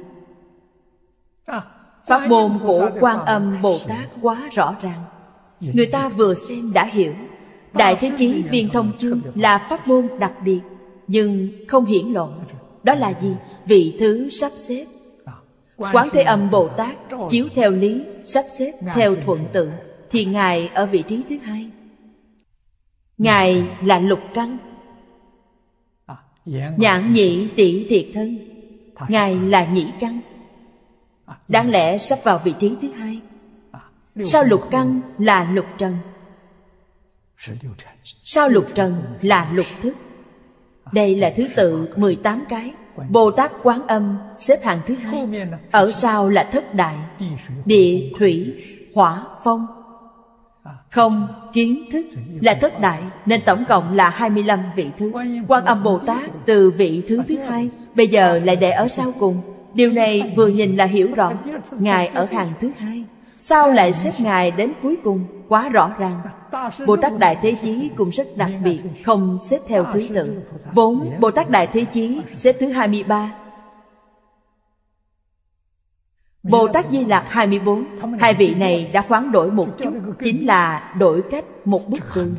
Pháp 2.07 2.29
môn 2.29 2.59
của 2.63 2.91
Quan 3.01 3.25
Âm 3.25 3.63
Bồ 3.63 3.79
Tát 3.89 4.09
quá 4.23 4.49
rõ 4.53 4.77
ràng. 4.83 5.05
Người 5.61 5.87
ta 5.87 6.09
vừa 6.09 6.35
xem 6.35 6.73
đã 6.73 6.85
hiểu. 6.85 7.13
Đại 7.73 7.97
Thế 7.97 8.13
Chí 8.17 8.43
Viên 8.43 8.69
Thông 8.69 8.93
Chương 8.99 9.21
là 9.35 9.67
pháp 9.71 9.89
môn 9.89 10.09
đặc 10.19 10.33
biệt 10.45 10.61
Nhưng 11.07 11.49
không 11.69 11.85
hiển 11.85 12.07
lộ. 12.07 12.29
Đó 12.83 12.95
là 12.95 13.13
gì? 13.21 13.37
Vị 13.67 13.97
thứ 14.01 14.29
sắp 14.31 14.53
xếp 14.57 14.85
Quán 15.77 16.09
Thế 16.13 16.23
Âm 16.23 16.51
Bồ 16.51 16.69
Tát 16.69 16.97
chiếu 17.31 17.49
theo 17.55 17.71
lý, 17.71 18.05
sắp 18.25 18.45
xếp 18.59 18.73
theo 18.95 19.15
thuận 19.27 19.45
tự 19.53 19.71
Thì 20.11 20.25
Ngài 20.25 20.71
ở 20.75 20.87
vị 20.87 21.03
trí 21.09 21.25
thứ 21.29 21.37
hai. 21.39 21.71
Ngài 23.19 23.65
là 23.83 23.99
lục 23.99 24.21
căn 24.35 24.59
Nhãn 26.77 27.13
nhị 27.13 27.49
tỷ 27.57 27.87
thiệt 27.89 28.07
thân. 28.15 28.39
Ngài 29.09 29.37
là 29.39 29.65
nhị 29.65 29.87
căn 30.01 30.21
Đáng 31.49 31.71
lẽ 31.71 31.99
sắp 31.99 32.19
vào 32.25 32.41
vị 32.45 32.55
trí 32.59 32.77
thứ 32.83 32.89
hai. 32.89 33.21
Sao 34.25 34.45
lục 34.45 34.61
căn 34.71 35.01
là 35.19 35.53
lục 35.53 35.67
trần? 35.79 35.97
Sao 38.25 38.49
lục 38.49 38.67
trần 38.75 39.03
là 39.23 39.51
lục 39.53 39.67
thức? 39.81 39.95
Đây 40.93 41.17
là 41.17 41.33
thứ 41.37 41.49
tự 41.57 41.89
18 41.97 42.45
cái 42.49 42.73
Bồ 43.09 43.31
Tát 43.31 43.53
Quán 43.63 43.87
Âm 43.87 44.19
xếp 44.39 44.65
hạng 44.65 44.81
thứ 44.87 44.95
hai. 44.95 45.29
Ở 45.71 45.93
sau 45.93 46.29
là 46.29 46.45
thất 46.53 46.75
đại 46.75 46.97
Địa, 47.65 48.11
thủy, 48.19 48.55
hỏa, 48.95 49.25
phong. 49.45 49.67
Không, 50.91 51.29
kiến 51.53 51.85
thức 51.93 52.07
là 52.41 52.55
thất 52.55 52.81
đại 52.81 53.03
Nên 53.27 53.41
tổng 53.47 53.65
cộng 53.69 53.97
là 53.97 54.09
25 54.09 54.61
vị 54.77 54.87
thứ. 54.99 55.13
Quan 55.49 55.65
Âm 55.65 55.83
Bồ 55.83 55.99
Tát 55.99 56.31
từ 56.47 56.71
vị 56.71 57.03
thứ 57.09 57.23
thứ 57.29 57.39
hai 57.39 57.71
Bây 57.95 58.07
giờ 58.07 58.41
lại 58.45 58.57
để 58.57 58.71
ở 58.71 58.89
sau 58.89 59.13
cùng. 59.19 59.41
Điều 59.75 59.93
này 59.93 60.33
vừa 60.37 60.47
nhìn 60.47 60.77
là 60.77 60.85
hiểu 60.85 61.09
rõ. 61.15 61.33
Ngài 61.71 62.07
ở 62.07 62.27
hàng 62.33 62.53
thứ 62.61 62.71
hai 62.79 63.05
Sao 63.35 63.73
lại 63.73 63.93
xếp 63.93 64.13
Ngài 64.19 64.51
đến 64.51 64.73
cuối 64.83 64.97
cùng? 65.05 65.25
Quá 65.49 65.69
rõ 65.69 65.91
ràng. 65.99 66.21
Bồ 66.87 66.97
Tát 66.97 67.19
Đại 67.19 67.37
Thế 67.43 67.55
Chí 67.63 67.91
cũng 67.97 68.11
rất 68.11 68.27
đặc 68.37 68.51
biệt, 68.65 68.79
Không 69.05 69.39
xếp 69.45 69.59
theo 69.67 69.87
thứ 69.93 70.09
tự. 70.15 70.43
Vốn 70.73 71.11
Bồ 71.21 71.31
Tát 71.31 71.51
Đại 71.51 71.67
Thế 71.67 71.85
Chí 71.85 72.21
xếp 72.35 72.57
thứ 72.61 72.69
23 72.69 73.33
Bồ 76.43 76.69
Tát 76.69 76.87
Di 76.91 77.05
Lạc 77.05 77.25
24 77.29 77.85
Hai 78.19 78.35
vị 78.35 78.55
này 78.55 78.91
đã 78.93 79.05
khoáng 79.09 79.33
đổi 79.33 79.51
một 79.51 79.69
chút, 79.79 79.93
Chính 80.25 80.47
là 80.47 80.95
đổi 80.99 81.23
cách 81.31 81.45
một 81.65 81.89
bức 81.89 82.01
tường. 82.15 82.35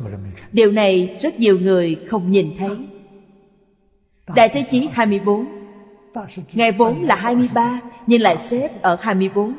Điều 0.51 0.71
này 0.71 1.17
rất 1.21 1.39
nhiều 1.39 1.59
người 1.59 1.95
không 2.07 2.31
nhìn 2.31 2.51
thấy. 2.57 2.77
Đại 4.35 4.49
Thế 4.49 4.65
Chí 4.69 4.89
24 4.93 5.54
Ngài 6.53 6.71
vốn 6.71 7.01
là 7.01 7.15
23 7.15 7.79
Nhưng 8.07 8.21
lại 8.21 8.37
xếp 8.37 8.81
ở 8.81 8.97
24 9.01 9.53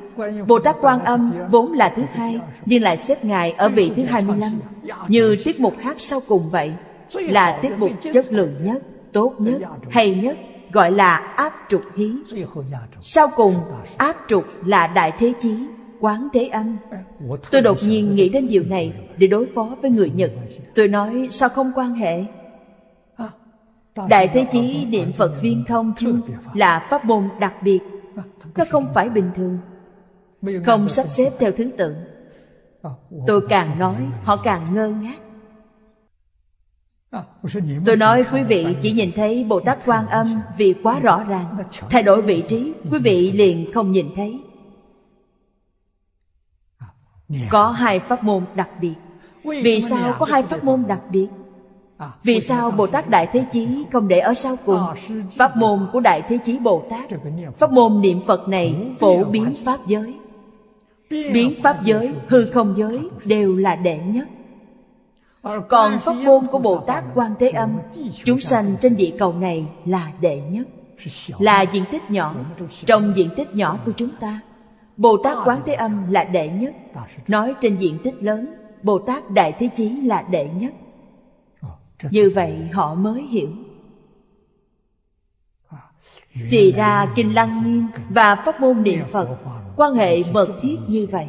Bồ 0.46 0.58
Tát 0.58 0.76
Quan 0.80 1.04
Âm 1.04 1.32
vốn 1.50 1.72
là 1.72 1.92
thứ 1.96 2.02
hai 2.12 2.40
Nhưng 2.66 2.82
lại 2.82 2.96
xếp 2.96 3.24
Ngài 3.24 3.52
ở 3.52 3.68
vị 3.68 3.92
thứ 3.96 4.02
25 4.02 4.60
Như 5.08 5.36
tiết 5.44 5.60
mục 5.60 5.74
hát 5.78 6.00
sau 6.00 6.20
cùng 6.28 6.48
vậy 6.50 6.72
Là 7.12 7.58
tiết 7.62 7.72
mục 7.78 7.90
chất 8.12 8.32
lượng 8.32 8.62
nhất 8.62 8.82
Tốt 9.12 9.34
nhất, 9.38 9.60
hay 9.90 10.14
nhất 10.14 10.38
Gọi 10.72 10.92
là 10.92 11.16
áp 11.16 11.52
trục 11.68 11.82
hí. 11.96 12.12
Sau 13.02 13.28
cùng 13.36 13.54
áp 13.96 14.16
trục 14.28 14.44
là 14.64 14.86
Đại 14.86 15.12
Thế 15.18 15.32
Chí 15.40 15.66
Quán 16.00 16.28
Thế 16.32 16.46
Âm. 16.46 16.76
Tôi 17.50 17.62
đột 17.62 17.78
nhiên 17.82 18.14
nghĩ 18.14 18.28
đến 18.28 18.48
điều 18.48 18.62
này 18.62 18.92
Để 19.16 19.26
đối 19.26 19.46
phó 19.54 19.76
với 19.82 19.90
người 19.90 20.10
Nhật. 20.14 20.30
Tôi 20.74 20.88
nói 20.88 21.28
sao 21.30 21.48
không 21.48 21.72
quan 21.74 21.94
hệ? 21.94 22.24
Đại 24.08 24.28
Thế 24.28 24.46
Chí 24.50 24.86
niệm 24.86 25.12
Phật 25.12 25.40
viên 25.40 25.64
thông 25.68 25.94
chương 25.96 26.20
Là 26.54 26.86
pháp 26.90 27.04
môn 27.04 27.28
đặc 27.40 27.54
biệt. 27.62 27.80
Nó 28.54 28.64
không 28.70 28.86
phải 28.94 29.10
bình 29.10 29.30
thường. 29.34 29.58
Không 30.64 30.88
sắp 30.88 31.08
xếp 31.08 31.30
theo 31.38 31.52
thứ 31.52 31.70
tự. 31.76 31.96
Tôi 33.26 33.46
càng 33.48 33.78
nói 33.78 33.96
Họ 34.22 34.36
càng 34.36 34.74
ngơ 34.74 34.88
ngác. 34.88 35.18
Tôi 37.86 37.96
nói 37.96 38.24
quý 38.32 38.42
vị 38.42 38.66
chỉ 38.82 38.92
nhìn 38.92 39.10
thấy 39.16 39.44
Bồ 39.44 39.60
Tát 39.60 39.78
Quan 39.86 40.06
Âm 40.06 40.40
vì 40.56 40.74
quá 40.82 41.00
rõ 41.00 41.24
ràng. 41.24 41.56
Thay 41.90 42.02
đổi 42.02 42.22
vị 42.22 42.44
trí 42.48 42.72
Quý 42.90 42.98
vị 42.98 43.32
liền 43.32 43.72
không 43.72 43.92
nhìn 43.92 44.06
thấy. 44.16 44.40
Có 47.50 47.70
hai 47.70 47.98
pháp 47.98 48.24
môn 48.24 48.44
đặc 48.54 48.68
biệt. 48.80 48.94
Vì 49.44 49.80
sao 49.80 50.14
có 50.18 50.26
hai 50.26 50.42
pháp 50.42 50.64
môn 50.64 50.84
đặc 50.88 51.00
biệt 51.10 51.28
vì 52.22 52.40
sao 52.40 52.70
Bồ 52.70 52.86
Tát 52.86 53.10
Đại 53.10 53.26
Thế 53.32 53.44
Chí 53.52 53.86
không 53.92 54.08
để 54.08 54.18
ở 54.18 54.34
sau 54.34 54.56
cùng? 54.66 54.80
Pháp 55.36 55.56
môn 55.56 55.86
của 55.92 56.00
Đại 56.00 56.22
Thế 56.28 56.38
Chí 56.44 56.58
Bồ 56.58 56.84
Tát 56.90 57.10
Pháp 57.58 57.72
môn 57.72 58.00
niệm 58.00 58.20
Phật 58.26 58.48
này 58.48 58.74
phổ 58.98 59.24
biến 59.24 59.54
Pháp 59.64 59.86
giới. 59.86 60.14
Biến 61.10 61.54
Pháp 61.62 61.82
giới, 61.82 62.12
hư 62.28 62.50
không 62.50 62.74
giới 62.76 63.00
đều 63.24 63.56
là 63.56 63.76
đệ 63.76 63.98
nhất. 63.98 64.28
Còn 65.68 66.00
pháp 66.00 66.12
môn 66.12 66.46
của 66.46 66.58
Bồ 66.58 66.78
Tát 66.78 67.04
Quan 67.14 67.32
Thế 67.38 67.50
Âm 67.50 67.70
Chúng 68.24 68.40
sanh 68.40 68.76
trên 68.80 68.96
địa 68.96 69.12
cầu 69.18 69.32
này 69.32 69.66
là 69.84 70.12
đệ 70.20 70.40
nhất. 70.50 70.68
Là 71.38 71.62
diện 71.62 71.84
tích 71.90 72.10
nhỏ. 72.10 72.34
Trong 72.86 73.12
diện 73.16 73.28
tích 73.36 73.54
nhỏ 73.54 73.78
của 73.86 73.92
chúng 73.96 74.10
ta 74.20 74.40
Bồ 74.96 75.16
Tát 75.16 75.36
Quán 75.44 75.60
Thế 75.66 75.74
Âm 75.74 76.10
là 76.10 76.24
đệ 76.24 76.48
nhất. 76.48 76.74
Nói 77.28 77.54
trên 77.60 77.76
diện 77.76 77.98
tích 78.04 78.14
lớn 78.20 78.54
Bồ 78.82 78.98
Tát 78.98 79.30
Đại 79.30 79.52
Thế 79.52 79.68
Chí 79.74 79.88
là 79.88 80.24
đệ 80.30 80.48
nhất 80.54 80.72
như 82.10 82.30
vậy 82.34 82.68
họ 82.72 82.94
mới 82.94 83.22
hiểu. 83.22 83.48
Thì 86.50 86.72
ra 86.72 87.12
Kinh 87.16 87.34
Lăng 87.34 87.64
Nghiêm 87.64 87.86
và 88.08 88.34
pháp 88.34 88.60
môn 88.60 88.82
niệm 88.82 89.04
Phật, 89.12 89.28
Quan 89.76 89.94
hệ 89.94 90.22
mật 90.32 90.48
thiết 90.60 90.76
như 90.88 91.06
vậy. 91.10 91.28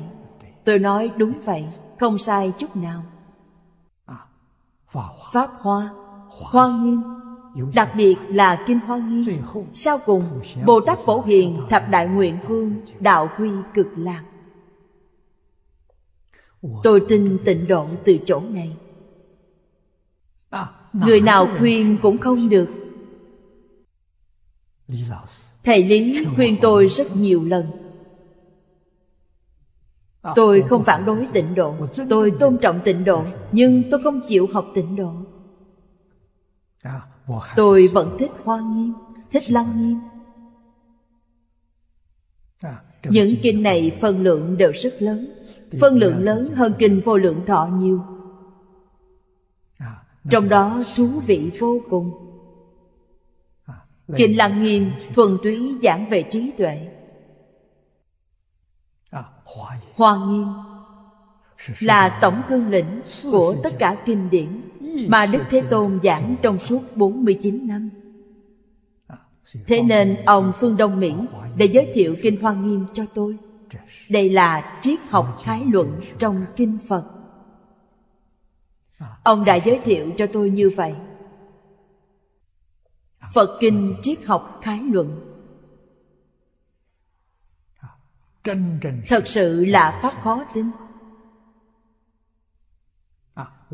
Tôi 0.63 0.79
nói 0.79 1.11
đúng 1.17 1.39
vậy, 1.45 1.65
Không 1.99 2.17
sai 2.17 2.53
chút 2.57 2.75
nào. 2.75 3.03
Pháp 5.33 5.49
Hoa 5.59 5.89
Hoa 6.29 6.67
Nghiêm 6.67 7.01
Đặc 7.73 7.89
biệt 7.95 8.15
là 8.27 8.63
Kinh 8.67 8.79
Hoa 8.79 8.97
Nghiêm 8.97 9.41
Sau 9.73 9.99
cùng 10.05 10.23
Bồ 10.65 10.79
Tát 10.79 10.99
Phổ 10.99 11.21
Hiền, 11.21 11.61
Thập 11.69 11.89
Đại 11.89 12.07
Nguyện 12.07 12.37
Vương, 12.47 12.73
Đạo 12.99 13.29
Quy 13.39 13.49
Cực 13.73 13.87
Lạc. 13.97 14.23
Tôi 16.83 17.01
tin 17.07 17.37
tịnh 17.45 17.67
độ 17.67 17.85
từ 18.05 18.17
chỗ 18.25 18.39
này. 18.39 18.77
Người 20.93 21.21
nào 21.21 21.47
khuyên 21.59 21.97
cũng 22.01 22.17
không 22.17 22.49
được. 22.49 22.67
Thầy 25.63 25.83
Lý 25.83 26.25
khuyên 26.35 26.57
tôi 26.61 26.87
rất 26.87 27.15
nhiều 27.15 27.43
lần. 27.45 27.65
Tôi 30.35 30.63
không 30.69 30.83
phản 30.83 31.05
đối 31.05 31.27
tịnh 31.33 31.55
độ. 31.55 31.75
Tôi 32.09 32.31
tôn 32.39 32.57
trọng 32.57 32.81
tịnh 32.83 33.03
độ 33.05 33.23
Nhưng 33.51 33.83
tôi 33.91 34.03
không 34.03 34.21
chịu 34.27 34.47
học 34.53 34.65
tịnh 34.73 34.95
độ. 34.95 35.13
Tôi 37.55 37.87
vẫn 37.87 38.15
thích 38.19 38.31
Hoa 38.43 38.59
Nghiêm 38.59 38.93
Thích 39.31 39.51
Lăng 39.51 39.77
Nghiêm. 39.77 39.99
Những 43.03 43.35
kinh 43.41 43.63
này 43.63 43.97
phân 44.01 44.23
lượng 44.23 44.57
đều 44.57 44.71
rất 44.71 45.01
lớn. 45.01 45.33
Phân 45.81 45.97
lượng 45.97 46.17
lớn 46.17 46.53
hơn 46.55 46.73
kinh 46.79 47.01
vô 47.05 47.17
lượng 47.17 47.45
thọ 47.45 47.69
nhiều 47.79 48.16
trong 50.29 50.49
đó 50.49 50.83
thú 50.95 51.07
vị 51.07 51.51
vô 51.59 51.79
cùng 51.89 52.11
Kinh 54.15 54.37
Lặng 54.37 54.61
Nghiêm 54.61 54.91
thuần 55.15 55.37
túy 55.43 55.75
giảng 55.81 56.09
về 56.09 56.23
trí 56.31 56.51
tuệ 56.57 56.87
Hoa 59.95 60.25
Nghiêm 60.27 60.47
là 61.79 62.19
tổng 62.21 62.41
cương 62.49 62.69
lĩnh 62.69 63.01
của 63.31 63.55
tất 63.63 63.73
cả 63.79 63.95
kinh 64.05 64.29
điển 64.29 64.61
mà 65.09 65.25
Đức 65.25 65.43
Thế 65.49 65.61
Tôn 65.61 65.99
giảng 66.03 66.35
trong 66.41 66.59
suốt 66.59 66.81
49 66.95 67.67
năm. 67.67 67.89
Thế 69.67 69.81
nên 69.81 70.17
ông 70.25 70.51
Phương 70.59 70.77
Đông 70.77 70.99
Mỹ 70.99 71.13
để 71.57 71.65
giới 71.65 71.91
thiệu 71.93 72.15
Kinh 72.21 72.41
Hoa 72.41 72.53
Nghiêm 72.53 72.85
cho 72.93 73.05
tôi. 73.13 73.37
Đây 74.09 74.29
là 74.29 74.79
triết 74.81 74.99
học 75.09 75.41
thái 75.43 75.63
luận 75.71 76.01
trong 76.17 76.45
Kinh 76.55 76.77
Phật 76.87 77.03
Ông 79.27 79.45
đã 79.45 79.55
giới 79.55 79.79
thiệu 79.83 80.11
cho 80.17 80.27
tôi 80.33 80.49
như 80.49 80.69
vậy. 80.75 80.95
Phật 83.33 83.57
Kinh 83.59 83.95
triết 84.01 84.25
học 84.25 84.59
khái 84.61 84.79
luận. 84.91 85.19
Thật 89.07 89.27
sự 89.27 89.65
là 89.65 89.99
pháp 90.01 90.13
khó 90.23 90.45
tin 90.53 90.71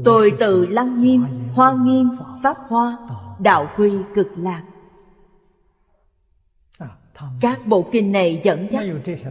Tôi 0.04 0.34
từ 0.40 0.66
Lăng 0.66 1.04
Nghiêm, 1.04 1.26
Hoa 1.54 1.76
Nghiêm, 1.84 2.10
Pháp 2.44 2.58
Hoa, 2.68 2.98
Đạo 3.40 3.70
Quy 3.78 3.92
cực 4.16 4.28
lạc. 4.38 4.64
Các 7.42 7.68
bộ 7.68 7.90
kinh 7.92 8.12
này 8.12 8.40
dẫn 8.44 8.68
dắt. 8.72 8.86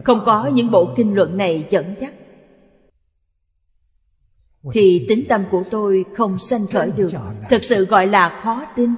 Không 0.05 0.19
có 0.25 0.47
những 0.53 0.71
bộ 0.71 0.93
kinh 0.95 1.15
luận 1.15 1.37
này 1.37 1.67
dẫn 1.69 1.95
dắt. 1.99 2.13
Thì 4.71 5.05
tính 5.07 5.25
tâm 5.29 5.41
của 5.51 5.63
tôi 5.71 6.05
không 6.13 6.39
sanh 6.39 6.67
khởi 6.67 6.91
được. 6.91 7.09
Thật 7.49 7.63
sự 7.63 7.85
gọi 7.85 8.07
là 8.07 8.41
khó 8.43 8.65
tin. 8.75 8.89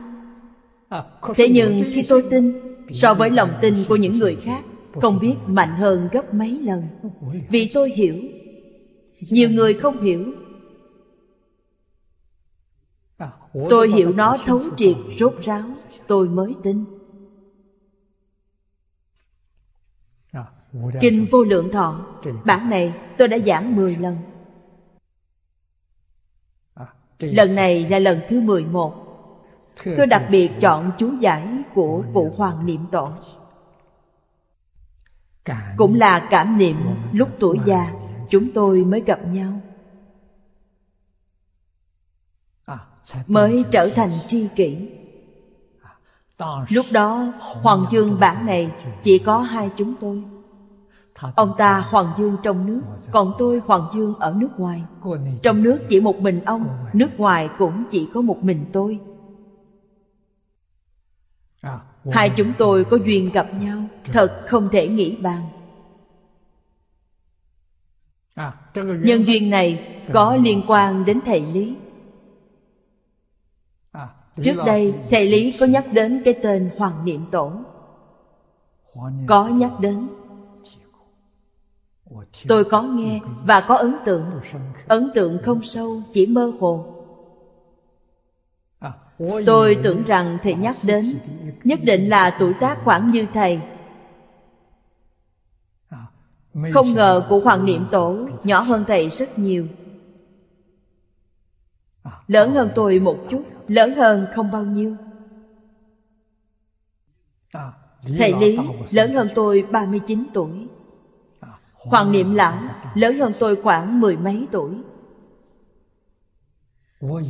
Thế 1.36 1.50
nhưng 1.50 1.84
khi 1.94 2.06
tôi 2.10 2.24
tin, 2.30 2.54
So 2.90 3.14
với 3.14 3.30
lòng 3.30 3.54
tin 3.62 3.86
của 3.88 3.96
những 3.96 4.20
người 4.20 4.36
khác, 4.36 4.66
Không 4.92 5.20
biết 5.20 5.36
mạnh 5.46 5.76
hơn 5.76 6.10
gấp 6.12 6.34
mấy 6.34 6.62
lần. 6.66 6.84
Vì 7.50 7.72
tôi 7.74 7.92
hiểu. 7.92 8.24
Nhiều 9.20 9.50
người 9.50 9.74
không 9.74 10.02
hiểu. 10.02 10.32
Tôi 13.70 13.90
hiểu 13.90 14.14
nó 14.14 14.38
thấu 14.46 14.62
triệt, 14.78 14.96
rốt 15.20 15.34
ráo. 15.42 15.64
Tôi 16.08 16.30
mới 16.30 16.56
tin. 16.64 16.86
Kinh 21.02 21.26
vô 21.32 21.44
lượng 21.44 21.72
thọ, 21.72 22.06
Bản 22.46 22.70
này 22.70 22.94
tôi 23.18 23.28
đã 23.28 23.38
giảng 23.40 23.76
10 23.76 23.96
lần. 23.96 24.18
Lần 27.20 27.56
này 27.56 27.88
là 27.90 28.00
lần 28.00 28.20
thứ 28.30 28.42
11 28.42 29.02
Tôi 29.98 30.08
đặc 30.08 30.24
biệt 30.30 30.52
chọn 30.62 30.92
chú 30.98 31.14
giải 31.20 31.48
của 31.74 32.04
cụ 32.14 32.34
Hoàng 32.38 32.66
Niệm 32.66 32.82
Tổ 32.92 33.10
Cũng 35.78 35.96
là 35.96 36.28
cảm 36.30 36.58
niệm 36.58 36.76
lúc 37.12 37.30
tuổi 37.40 37.58
già 37.66 37.94
Chúng 38.30 38.54
tôi 38.54 38.84
mới 38.84 39.02
gặp 39.02 39.20
nhau. 39.28 39.62
Mới 43.28 43.64
trở 43.72 43.90
thành 43.96 44.12
tri 44.28 44.48
kỷ. 44.56 44.90
Lúc 46.70 46.86
đó 46.92 47.34
Hoàng 47.40 47.86
Dương 47.92 48.20
bản 48.20 48.46
này 48.46 48.72
chỉ 49.04 49.20
có 49.20 49.40
hai 49.40 49.70
chúng 49.78 49.96
tôi 50.02 50.24
Ông 51.16 51.54
ta 51.58 51.80
Hoàng 51.80 52.14
Dương 52.18 52.38
trong 52.44 52.66
nước, 52.66 52.82
Còn 53.12 53.34
tôi 53.38 53.62
Hoàng 53.66 53.90
Dương 53.94 54.16
ở 54.20 54.36
nước 54.38 54.50
ngoài. 54.58 54.84
Trong 55.44 55.64
nước 55.64 55.80
chỉ 55.90 56.00
một 56.00 56.20
mình 56.20 56.42
ông, 56.46 56.68
Nước 56.94 57.20
ngoài 57.20 57.50
cũng 57.58 57.84
chỉ 57.92 58.10
có 58.14 58.22
một 58.22 58.44
mình 58.44 58.66
tôi. 58.74 59.00
Hai 62.12 62.30
chúng 62.30 62.54
tôi 62.58 62.84
có 62.84 62.98
duyên 63.06 63.32
gặp 63.32 63.48
nhau, 63.62 63.84
Thật 64.04 64.44
không 64.48 64.70
thể 64.72 64.88
nghĩ 64.88 65.16
bàn. 65.16 65.42
Nhân 68.76 69.26
duyên 69.26 69.50
này 69.50 70.02
có 70.14 70.36
liên 70.36 70.62
quan 70.68 71.06
đến 71.06 71.20
thầy 71.26 71.42
Lý. 71.42 71.76
Trước 74.44 74.56
đây, 74.66 74.94
thầy 75.10 75.28
Lý 75.28 75.58
có 75.60 75.66
nhắc 75.66 75.86
đến 75.94 76.22
cái 76.26 76.34
tên 76.44 76.70
Hoàng 76.78 77.06
Niệm 77.06 77.26
Tổ. 77.32 77.52
Có 79.28 79.48
nhắc 79.48 79.72
đến. 79.80 80.08
Tôi 82.48 82.64
có 82.64 82.82
nghe 82.82 83.20
và 83.44 83.62
có 83.62 83.76
ấn 83.76 83.96
tượng. 84.06 84.42
Ấn 84.88 85.12
tượng 85.14 85.38
không 85.44 85.64
sâu, 85.64 86.02
chỉ 86.14 86.26
mơ 86.26 86.52
hồ. 86.60 86.86
Tôi 89.46 89.78
tưởng 89.84 90.04
rằng 90.04 90.38
thầy 90.44 90.54
nhắc 90.54 90.76
đến 90.84 91.20
Nhất 91.64 91.80
định 91.84 92.10
là 92.10 92.38
tuổi 92.40 92.54
tác 92.60 92.78
khoảng 92.84 93.12
như 93.12 93.26
thầy. 93.34 93.62
Không 96.74 96.94
ngờ 96.94 97.26
của 97.30 97.40
Hoàng 97.40 97.66
Niệm 97.66 97.86
Tổ 97.92 98.28
nhỏ 98.44 98.60
hơn 98.60 98.84
thầy 98.88 99.10
rất 99.10 99.40
nhiều. 99.40 99.68
Lớn 102.28 102.52
hơn 102.52 102.70
tôi 102.76 103.00
một 103.00 103.18
chút 103.30 103.44
Lớn 103.68 103.96
hơn 103.96 104.28
không 104.34 104.52
bao 104.52 104.64
nhiêu. 104.64 104.96
Thầy 108.18 108.34
Lý 108.40 108.58
lớn 108.92 109.14
hơn 109.14 109.28
tôi 109.36 109.64
39 109.72 110.26
tuổi. 110.34 110.68
Hoàng 111.86 112.12
Niệm 112.12 112.34
Lão 112.34 112.60
lớn 112.96 113.18
hơn 113.18 113.34
tôi 113.40 113.56
khoảng 113.64 114.00
mười 114.00 114.18
mấy 114.18 114.48
tuổi. 114.52 114.72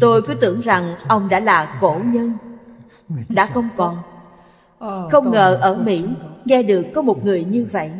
Tôi 0.01 0.21
cứ 0.21 0.33
tưởng 0.33 0.61
rằng 0.61 0.95
ông 1.07 1.29
đã 1.29 1.39
là 1.39 1.77
cổ 1.81 1.99
nhân 2.05 2.31
Đã 3.29 3.45
không 3.53 3.69
còn. 3.77 3.97
Không 5.11 5.31
ngờ 5.31 5.57
ở 5.61 5.75
Mỹ 5.75 6.05
nghe 6.45 6.63
được 6.63 6.85
có 6.95 7.01
một 7.01 7.25
người 7.25 7.43
như 7.43 7.67
vậy. 7.71 7.91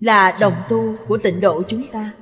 Là 0.00 0.36
đồng 0.40 0.54
tu 0.68 0.94
của 1.08 1.18
tịnh 1.18 1.40
độ 1.40 1.62
chúng 1.68 1.82
ta. 1.92 2.12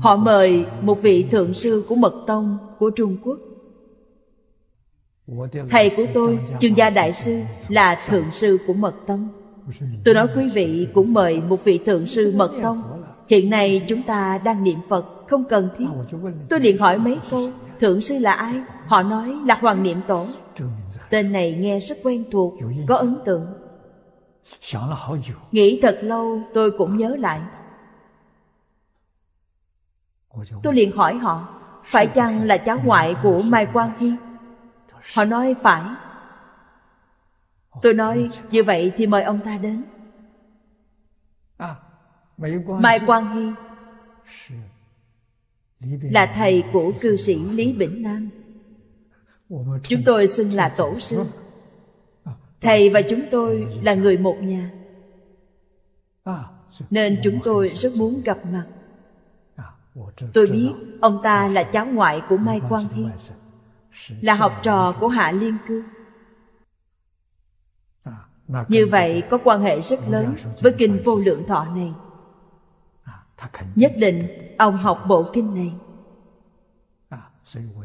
Họ 0.00 0.16
mời 0.16 0.66
một 0.80 1.02
vị 1.02 1.26
thượng 1.30 1.54
sư 1.54 1.84
của 1.88 1.94
Mật 1.94 2.24
Tông 2.26 2.58
của 2.78 2.90
Trung 2.90 3.16
Quốc. 3.24 3.38
Thầy 5.70 5.90
của 5.96 6.06
tôi, 6.14 6.38
Trương 6.60 6.76
Gia 6.76 6.90
Đại 6.90 7.12
Sư 7.12 7.40
Là 7.68 8.02
thượng 8.06 8.30
sư 8.30 8.58
của 8.66 8.74
Mật 8.74 8.94
Tông. 9.06 9.28
Tôi 10.04 10.14
nói 10.14 10.28
quý 10.36 10.48
vị 10.54 10.88
cũng 10.94 11.14
mời 11.14 11.40
một 11.40 11.64
vị 11.64 11.78
thượng 11.78 12.06
sư 12.06 12.32
Mật 12.36 12.52
Tông. 12.62 13.04
Hiện 13.28 13.50
nay 13.50 13.84
chúng 13.88 14.02
ta 14.02 14.38
đang 14.38 14.64
niệm 14.64 14.78
Phật, 14.88 15.06
Không 15.28 15.44
cần 15.44 15.68
thiết. 15.76 15.86
Tôi 16.48 16.60
liền 16.60 16.78
hỏi 16.78 16.98
mấy 16.98 17.18
câu, 17.30 17.50
Thượng 17.80 18.00
sư 18.00 18.18
là 18.18 18.32
ai? 18.32 18.54
Họ 18.86 19.02
nói 19.02 19.34
là 19.46 19.58
Hoàng 19.60 19.82
Niệm 19.82 19.98
Tổ. 20.08 20.26
Tên 21.10 21.32
này 21.32 21.52
nghe 21.52 21.80
rất 21.80 21.98
quen 22.04 22.24
thuộc, 22.32 22.54
Có 22.88 22.96
ấn 22.96 23.16
tượng. 23.24 23.46
Nghĩ 25.52 25.78
thật 25.82 25.98
lâu, 26.02 26.40
tôi 26.54 26.70
cũng 26.70 26.96
nhớ 26.96 27.16
lại. 27.18 27.40
Tôi 30.62 30.74
liền 30.74 30.96
hỏi 30.96 31.14
họ, 31.14 31.48
Phải 31.84 32.06
chăng 32.06 32.42
là 32.42 32.56
cháu 32.56 32.80
ngoại 32.84 33.14
của 33.22 33.42
Mai 33.42 33.66
Quang 33.66 33.90
Hy? 33.98 34.12
Họ 35.14 35.24
nói, 35.24 35.54
phải. 35.62 35.82
Tôi 37.82 37.94
nói 37.94 38.28
như 38.50 38.64
vậy 38.64 38.92
thì 38.96 39.06
mời 39.06 39.22
ông 39.22 39.40
ta 39.44 39.58
đến. 39.58 39.82
Mai 42.66 43.00
Quang 43.06 43.34
Hy 43.34 43.50
Là 46.02 46.32
thầy 46.34 46.64
của 46.72 46.92
cư 47.00 47.16
sĩ 47.16 47.34
Lý 47.34 47.76
Bỉnh 47.78 48.02
Nam. 48.02 48.28
Chúng 49.82 50.02
tôi 50.04 50.28
xưng 50.28 50.52
là 50.52 50.68
tổ 50.68 50.98
sư. 50.98 51.24
Thầy 52.60 52.90
và 52.90 53.02
chúng 53.02 53.20
tôi 53.30 53.66
là 53.82 53.94
người 53.94 54.18
một 54.18 54.36
nhà. 54.40 54.70
Nên 56.90 57.20
chúng 57.22 57.38
tôi 57.44 57.68
rất 57.68 57.92
muốn 57.96 58.22
gặp 58.24 58.38
mặt. 58.52 58.66
Tôi 60.34 60.46
biết 60.46 60.70
ông 61.00 61.20
ta 61.22 61.48
là 61.48 61.62
cháu 61.62 61.86
ngoại 61.86 62.22
của 62.28 62.36
Mai 62.36 62.60
Quang 62.68 62.88
Hy 62.88 63.04
Là 64.20 64.34
học 64.34 64.60
trò 64.62 64.92
của 65.00 65.08
Hạ 65.08 65.32
Liên 65.32 65.56
Cư 65.68 65.84
Như 68.68 68.86
vậy 68.86 69.22
có 69.30 69.38
quan 69.44 69.60
hệ 69.60 69.80
rất 69.80 70.00
lớn 70.08 70.36
với 70.60 70.72
kinh 70.78 70.98
vô 71.04 71.16
lượng 71.18 71.46
thọ 71.48 71.64
này. 71.64 71.92
Nhất 73.74 73.92
định 73.96 74.28
ông 74.58 74.76
học 74.76 75.04
bộ 75.08 75.30
kinh 75.32 75.54
này. 75.54 75.72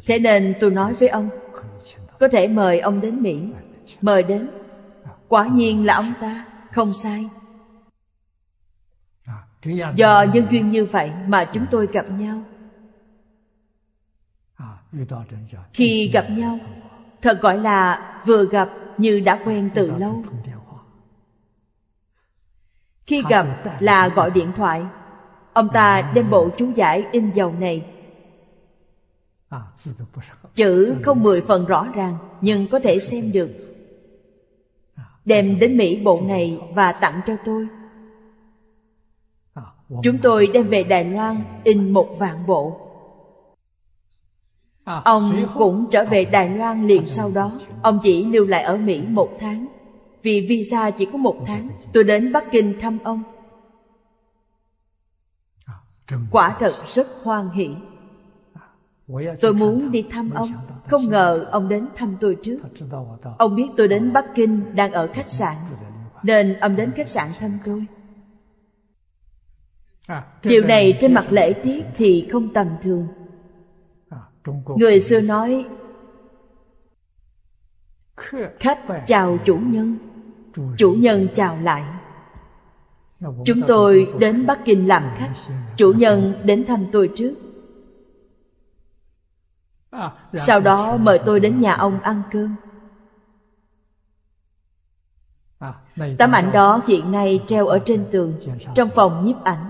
Thế 0.07 0.19
nên 0.19 0.53
tôi 0.59 0.71
nói 0.71 0.93
với 0.93 1.09
ông 1.09 1.29
Có 2.19 2.27
thể 2.27 2.47
mời 2.47 2.79
ông 2.79 3.01
đến 3.01 3.21
Mỹ 3.21 3.51
Mời 4.01 4.23
đến. 4.23 4.49
Quả 5.27 5.47
nhiên 5.47 5.85
là 5.85 5.95
ông 5.95 6.13
ta 6.21 6.45
Không 6.71 6.93
sai. 6.93 7.29
Do 9.95 10.25
nhân 10.33 10.47
duyên 10.51 10.69
như 10.69 10.85
vậy 10.85 11.11
mà 11.27 11.45
chúng 11.53 11.65
tôi 11.71 11.87
gặp 11.93 12.05
nhau. 12.09 12.41
Khi 15.73 16.09
gặp 16.13 16.25
nhau 16.29 16.59
Thật 17.21 17.41
gọi 17.41 17.57
là 17.57 18.05
vừa 18.25 18.45
gặp 18.45 18.69
như 18.97 19.19
đã 19.19 19.39
quen 19.45 19.69
từ 19.75 19.91
lâu 19.91 20.23
Khi 23.09 23.23
gặp 23.29 23.47
là 23.79 24.07
gọi 24.07 24.31
điện 24.31 24.51
thoại. 24.57 24.81
Ông 25.53 25.69
ta 25.73 26.11
đem 26.15 26.29
bộ 26.29 26.49
chú 26.57 26.71
giải 26.75 27.05
in 27.11 27.31
dầu 27.31 27.53
này. 27.59 27.85
Chữ 30.55 30.95
không 31.03 31.23
mười 31.23 31.41
phần 31.41 31.65
rõ 31.65 31.87
ràng 31.93 32.13
Nhưng 32.41 32.67
có 32.67 32.79
thể 32.79 32.99
xem 32.99 33.31
được. 33.31 33.49
Đem 35.25 35.59
đến 35.59 35.77
Mỹ 35.77 36.01
bộ 36.03 36.21
này 36.21 36.59
và 36.73 36.91
tặng 36.91 37.21
cho 37.27 37.35
tôi. 37.45 37.67
Chúng 40.03 40.17
tôi 40.21 40.47
đem 40.47 40.67
về 40.67 40.83
Đài 40.83 41.05
Loan 41.05 41.43
in 41.63 41.89
một 41.93 42.15
vạn 42.19 42.47
bộ. 42.47 42.79
Ông 44.83 45.47
cũng 45.53 45.87
trở 45.91 46.05
về 46.05 46.25
Đài 46.25 46.49
Loan 46.49 46.87
liền 46.87 47.05
sau 47.05 47.31
đó. 47.31 47.51
Ông 47.81 47.99
chỉ 48.03 48.25
lưu 48.25 48.45
lại 48.45 48.63
ở 48.63 48.77
Mỹ 48.77 49.01
một 49.07 49.29
tháng 49.39 49.65
vì 50.23 50.45
visa 50.49 50.91
chỉ 50.91 51.05
có 51.11 51.17
một 51.17 51.43
tháng, 51.45 51.69
tôi 51.93 52.03
đến 52.03 52.31
bắc 52.31 52.43
kinh 52.51 52.73
thăm 52.79 52.99
ông. 53.03 53.23
Quả 56.31 56.55
thật 56.59 56.73
rất 56.93 57.07
hoan 57.23 57.49
hỉ 57.49 57.69
tôi 59.41 59.53
muốn 59.53 59.91
đi 59.91 60.05
thăm 60.09 60.29
ông, 60.29 60.51
không 60.87 61.07
ngờ 61.07 61.45
ông 61.51 61.69
đến 61.69 61.87
thăm 61.95 62.17
tôi 62.21 62.37
trước. 62.43 62.59
Ông 63.37 63.55
biết 63.55 63.69
tôi 63.77 63.87
đến 63.87 64.13
bắc 64.13 64.25
kinh 64.35 64.75
đang 64.75 64.91
ở 64.91 65.07
khách 65.13 65.31
sạn, 65.31 65.55
nên 66.23 66.59
ông 66.59 66.75
đến 66.75 66.91
khách 66.91 67.07
sạn 67.07 67.29
thăm 67.39 67.59
tôi. 67.65 67.85
Điều 70.43 70.65
này 70.65 70.97
trên 70.99 71.13
mặt 71.13 71.25
lễ 71.29 71.53
tiết 71.63 71.85
thì 71.95 72.27
không 72.31 72.53
tầm 72.53 72.67
thường. 72.81 73.07
Người 74.77 74.99
xưa 74.99 75.21
nói, 75.21 75.65
khách 78.59 78.79
chào 79.07 79.37
chủ 79.45 79.57
nhân 79.57 80.08
chủ 80.77 80.91
nhân 80.91 81.27
chào 81.35 81.57
lại. 81.57 81.83
Chúng 83.45 83.61
tôi 83.67 84.13
đến 84.19 84.45
bắc 84.45 84.65
kinh 84.65 84.87
làm 84.87 85.03
khách. 85.17 85.33
Chủ 85.77 85.93
nhân 85.93 86.33
đến 86.43 86.65
thăm 86.65 86.85
tôi 86.91 87.09
trước. 87.15 87.35
Sau 90.33 90.59
đó 90.59 90.97
mời 90.97 91.19
tôi 91.25 91.39
đến 91.39 91.59
nhà 91.59 91.73
ông 91.73 91.99
ăn 92.01 92.21
cơm. 92.31 92.55
Tấm 96.17 96.31
ảnh 96.31 96.51
đó 96.51 96.81
hiện 96.87 97.11
nay 97.11 97.43
treo 97.45 97.67
ở 97.67 97.79
trên 97.79 98.05
tường, 98.11 98.33
trong 98.75 98.89
phòng 98.89 99.25
nhiếp 99.25 99.43
ảnh. 99.43 99.69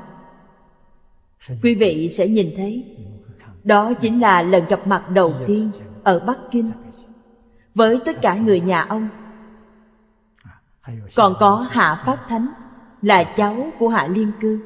Quý 1.64 1.76
vị 1.76 2.10
sẽ 2.10 2.28
nhìn 2.28 2.54
thấy. 2.58 2.98
Đó 3.64 3.94
chính 3.94 4.22
là 4.22 4.42
lần 4.42 4.66
gặp 4.66 4.88
mặt 4.88 5.10
đầu 5.10 5.34
tiên 5.48 5.72
ở 6.04 6.20
bắc 6.20 6.38
kinh 6.52 6.72
với 7.76 8.00
tất 8.06 8.22
cả 8.22 8.36
người 8.36 8.60
nhà 8.60 8.82
ông 8.82 9.10
còn 11.16 11.36
có 11.40 11.68
hạ 11.70 12.04
pháp 12.06 12.26
thánh 12.30 12.48
là 13.02 13.24
cháu 13.24 13.72
của 13.80 13.90
hạ 13.90 14.08
liên 14.08 14.32
cư. 14.42 14.60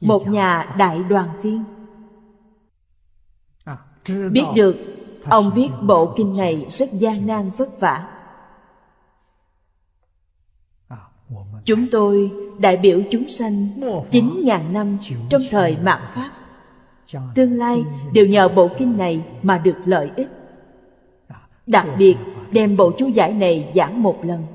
Một 0.00 0.28
nhà 0.28 0.74
đại 0.78 1.02
đoàn 1.08 1.28
viên. 1.42 1.64
Biết 4.32 4.44
được 4.54 4.76
ông 5.24 5.50
viết 5.54 5.68
bộ 5.82 6.14
kinh 6.16 6.36
này 6.36 6.66
rất 6.70 6.92
gian 6.92 7.26
nan 7.26 7.50
vất 7.56 7.80
vả. 7.80 8.10
Chúng 11.64 11.86
tôi 11.90 12.32
đại 12.58 12.76
biểu 12.76 13.00
chúng 13.10 13.28
sanh 13.28 13.68
chín 14.10 14.40
ngàn 14.44 14.72
năm 14.72 14.98
trong 15.30 15.42
thời 15.50 15.76
mạt 15.76 16.00
pháp. 16.14 16.30
Tương 17.34 17.52
lai 17.52 17.84
đều 18.12 18.26
nhờ 18.26 18.48
bộ 18.48 18.68
kinh 18.78 18.96
này 18.96 19.24
mà 19.42 19.58
được 19.58 19.76
lợi 19.84 20.10
ích. 20.16 20.28
Đặc 21.66 21.86
biệt 21.98 22.16
đem 22.54 22.76
bộ 22.76 22.92
chú 22.98 23.06
giải 23.06 23.32
này 23.32 23.72
giảng 23.74 24.02
một 24.02 24.18
lần. 24.22 24.46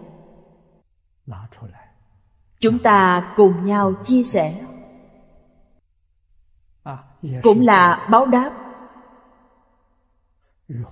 Chúng 2.60 2.80
ta 2.80 3.34
cùng 3.38 3.64
nhau 3.64 3.94
chia 4.04 4.24
sẻ. 4.24 4.66
Cũng 7.44 7.62
là 7.62 8.08
báo 8.12 8.26
đáp. 8.26 8.52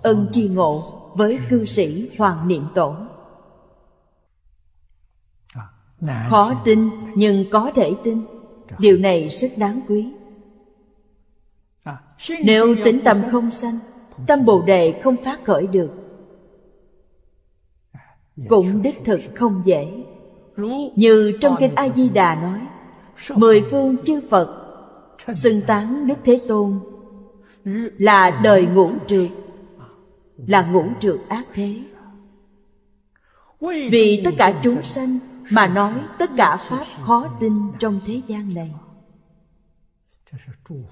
Ân 0.01 0.29
tri 0.31 0.47
ngộ 0.49 0.83
với 1.15 1.39
cư 1.49 1.65
sĩ 1.65 2.09
hoàng 2.17 2.47
niệm 2.47 2.63
tổ. 2.75 2.95
Khó 6.29 6.53
tin, 6.65 6.89
nhưng 7.15 7.45
có 7.51 7.71
thể 7.75 7.95
tin. 8.03 8.25
Điều 8.79 8.97
này 8.97 9.27
rất 9.27 9.47
đáng 9.57 9.79
quý. 9.87 10.13
Nếu 12.43 12.75
tính 12.85 13.01
tâm 13.05 13.21
không 13.31 13.51
sanh, 13.51 13.79
tâm 14.27 14.45
bồ 14.45 14.61
đề 14.61 15.01
không 15.03 15.17
phát 15.17 15.43
khởi 15.45 15.67
được 15.67 16.06
cũng 18.47 18.81
đích 18.81 19.01
thực 19.05 19.21
không 19.35 19.61
dễ. 19.65 20.03
Như 20.95 21.37
trong 21.41 21.55
kinh 21.59 21.75
a 21.75 21.89
di 21.89 22.09
đà 22.09 22.35
nói, 22.35 22.61
mười 23.35 23.61
phương 23.61 23.97
chư 24.03 24.21
phật 24.29 24.63
xưng 25.33 25.61
tán 25.67 26.07
đức 26.07 26.17
thế 26.23 26.41
tôn 26.47 26.79
là 27.97 28.41
đời 28.43 28.65
ngũ 28.65 28.91
trượt 29.07 29.29
là 30.47 30.61
ngũ 30.61 30.85
trượt 30.99 31.19
ác 31.29 31.47
thế. 31.53 31.79
Vì 33.91 34.21
tất 34.25 34.31
cả 34.37 34.61
chúng 34.63 34.83
sanh 34.83 35.19
mà 35.51 35.67
nói 35.67 35.93
tất 36.19 36.29
cả 36.37 36.55
pháp 36.55 36.85
khó 37.03 37.27
tin 37.39 37.53
trong 37.79 37.99
thế 38.05 38.21
gian 38.27 38.53
này. 38.53 38.73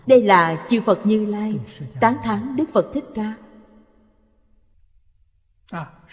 Đây 0.08 0.22
là 0.22 0.66
chư 0.70 0.82
phật 0.82 1.06
như 1.06 1.26
lai 1.26 1.60
tán 2.00 2.18
thán 2.24 2.56
đức 2.56 2.70
phật 2.74 2.94
thích 2.94 3.06
ca 3.16 3.34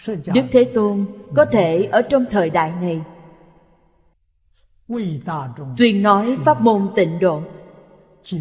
đức 0.07 0.43
thế 0.51 0.71
tôn 0.73 1.05
có 1.35 1.45
thể 1.45 1.83
ở 1.83 2.01
trong 2.01 2.25
thời 2.31 2.49
đại 2.49 2.71
này 2.81 3.01
tuyên 5.77 6.03
nói 6.03 6.37
pháp 6.45 6.61
môn 6.61 6.87
tịnh 6.95 7.19
độ 7.19 7.41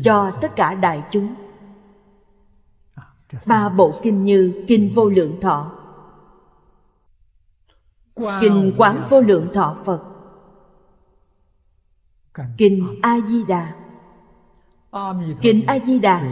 cho 0.02 0.30
tất 0.40 0.56
cả 0.56 0.74
đại 0.74 1.02
chúng. 1.10 1.34
À, 2.94 3.02
ba 3.47 3.68
bộ 3.68 3.93
kinh 4.02 4.24
như 4.24 4.64
kinh 4.68 4.90
vô 4.94 5.09
lượng 5.09 5.40
thọ. 5.40 5.72
Kinh 8.40 8.74
quán 8.78 9.05
vô 9.10 9.20
lượng 9.20 9.48
thọ 9.55 9.76
phật. 9.84 10.02
Kinh 12.59 12.98
a 13.02 13.20
di 13.20 13.44
đà 13.44 13.72
kinh 15.40 15.66
a 15.66 15.78
di 15.78 15.98
đà 15.98 16.22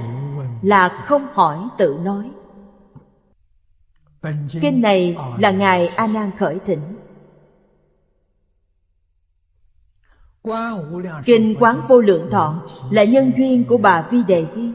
là 0.62 0.88
không 0.88 1.26
hỏi 1.32 1.68
tự 1.78 1.98
nói. 2.02 2.30
Kinh 4.60 4.80
này 4.80 5.16
là 5.38 5.50
Ngài 5.50 5.86
A 5.86 6.06
Nan 6.06 6.30
khởi 6.38 6.58
thỉnh. 6.66 6.96
Kinh 11.24 11.56
Quán 11.60 11.80
Vô 11.88 12.00
Lượng 12.00 12.28
Thọ 12.30 12.66
là 12.90 13.04
nhân 13.04 13.32
duyên 13.36 13.64
của 13.68 13.78
bà 13.78 14.08
Vi 14.10 14.22
Đề 14.22 14.46
hy. 14.56 14.72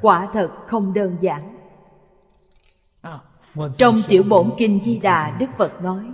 Quả 0.00 0.30
thật 0.32 0.50
không 0.66 0.94
đơn 0.94 1.16
giản. 1.20 1.56
Trong 3.76 4.02
tiểu 4.08 4.22
bổn 4.22 4.54
Kinh 4.58 4.80
Di 4.82 4.98
Đà, 4.98 5.36
Đức 5.40 5.46
Phật 5.58 5.82
nói 5.82 6.10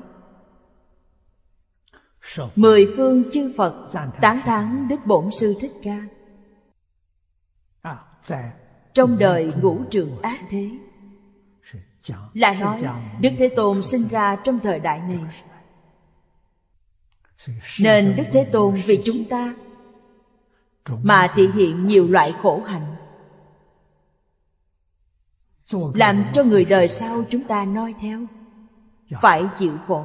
Mười 2.57 2.93
phương 2.97 3.31
chư 3.32 3.53
Phật 3.57 3.87
tán 4.20 4.41
thán 4.45 4.89
Đức 4.89 5.01
Bổn 5.07 5.31
Sư 5.31 5.55
Thích 5.61 5.73
Ca 5.82 6.03
trong 9.01 9.18
đời 9.18 9.52
ngũ 9.62 9.78
trường 9.90 10.22
ác 10.22 10.40
thế. 10.51 10.70
Là 12.35 12.55
nói, 12.60 12.82
đức 13.20 13.31
thế 13.39 13.48
tôn 13.48 13.82
sinh 13.82 14.09
ra 14.09 14.36
trong 14.36 14.59
thời 14.62 14.81
đại 14.81 14.98
này. 14.98 15.18
Nên 17.81 18.14
đức 18.16 18.24
thế 18.32 18.44
tôn 18.44 18.74
vì 18.86 19.01
chúng 19.05 19.24
ta 19.24 19.55
mà 21.02 21.32
thể 21.35 21.47
hiện 21.55 21.86
nhiều 21.86 22.09
loại 22.09 22.32
khổ 22.43 22.62
hạnh, 22.66 22.94
làm 25.94 26.24
cho 26.35 26.44
người 26.44 26.64
đời 26.64 26.89
sau 26.89 27.24
chúng 27.31 27.44
ta 27.44 27.64
noi 27.64 27.94
theo, 28.01 28.20
phải 29.22 29.44
chịu 29.59 29.72
khổ. 29.89 30.05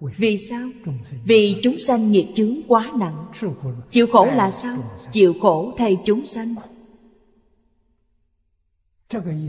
Vì 0.00 0.38
sao? 0.38 0.68
Vì 1.24 1.60
chúng 1.62 1.78
sanh 1.78 2.12
nghiệp 2.12 2.32
chướng 2.34 2.54
quá 2.68 2.90
nặng. 2.94 3.26
Chịu 3.90 4.06
khổ 4.12 4.26
là 4.26 4.50
sao? 4.50 4.76
Chịu 5.10 5.34
khổ 5.42 5.74
thay 5.78 5.96
chúng 6.04 6.26
sanh 6.26 6.54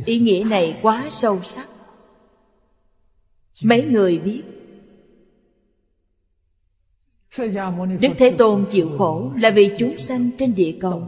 ý 0.05 0.19
nghĩa 0.19 0.43
này 0.49 0.79
quá 0.81 1.07
sâu 1.11 1.41
sắc. 1.43 1.67
Mấy 3.63 3.85
người 3.85 4.19
biết. 4.19 4.43
Đức 8.01 8.09
thế 8.17 8.35
tôn 8.37 8.65
chịu 8.69 8.97
khổ 8.97 9.31
là 9.41 9.49
vì 9.49 9.71
chúng 9.79 9.97
sanh 9.97 10.29
trên 10.37 10.55
địa 10.55 10.77
cầu. 10.81 11.07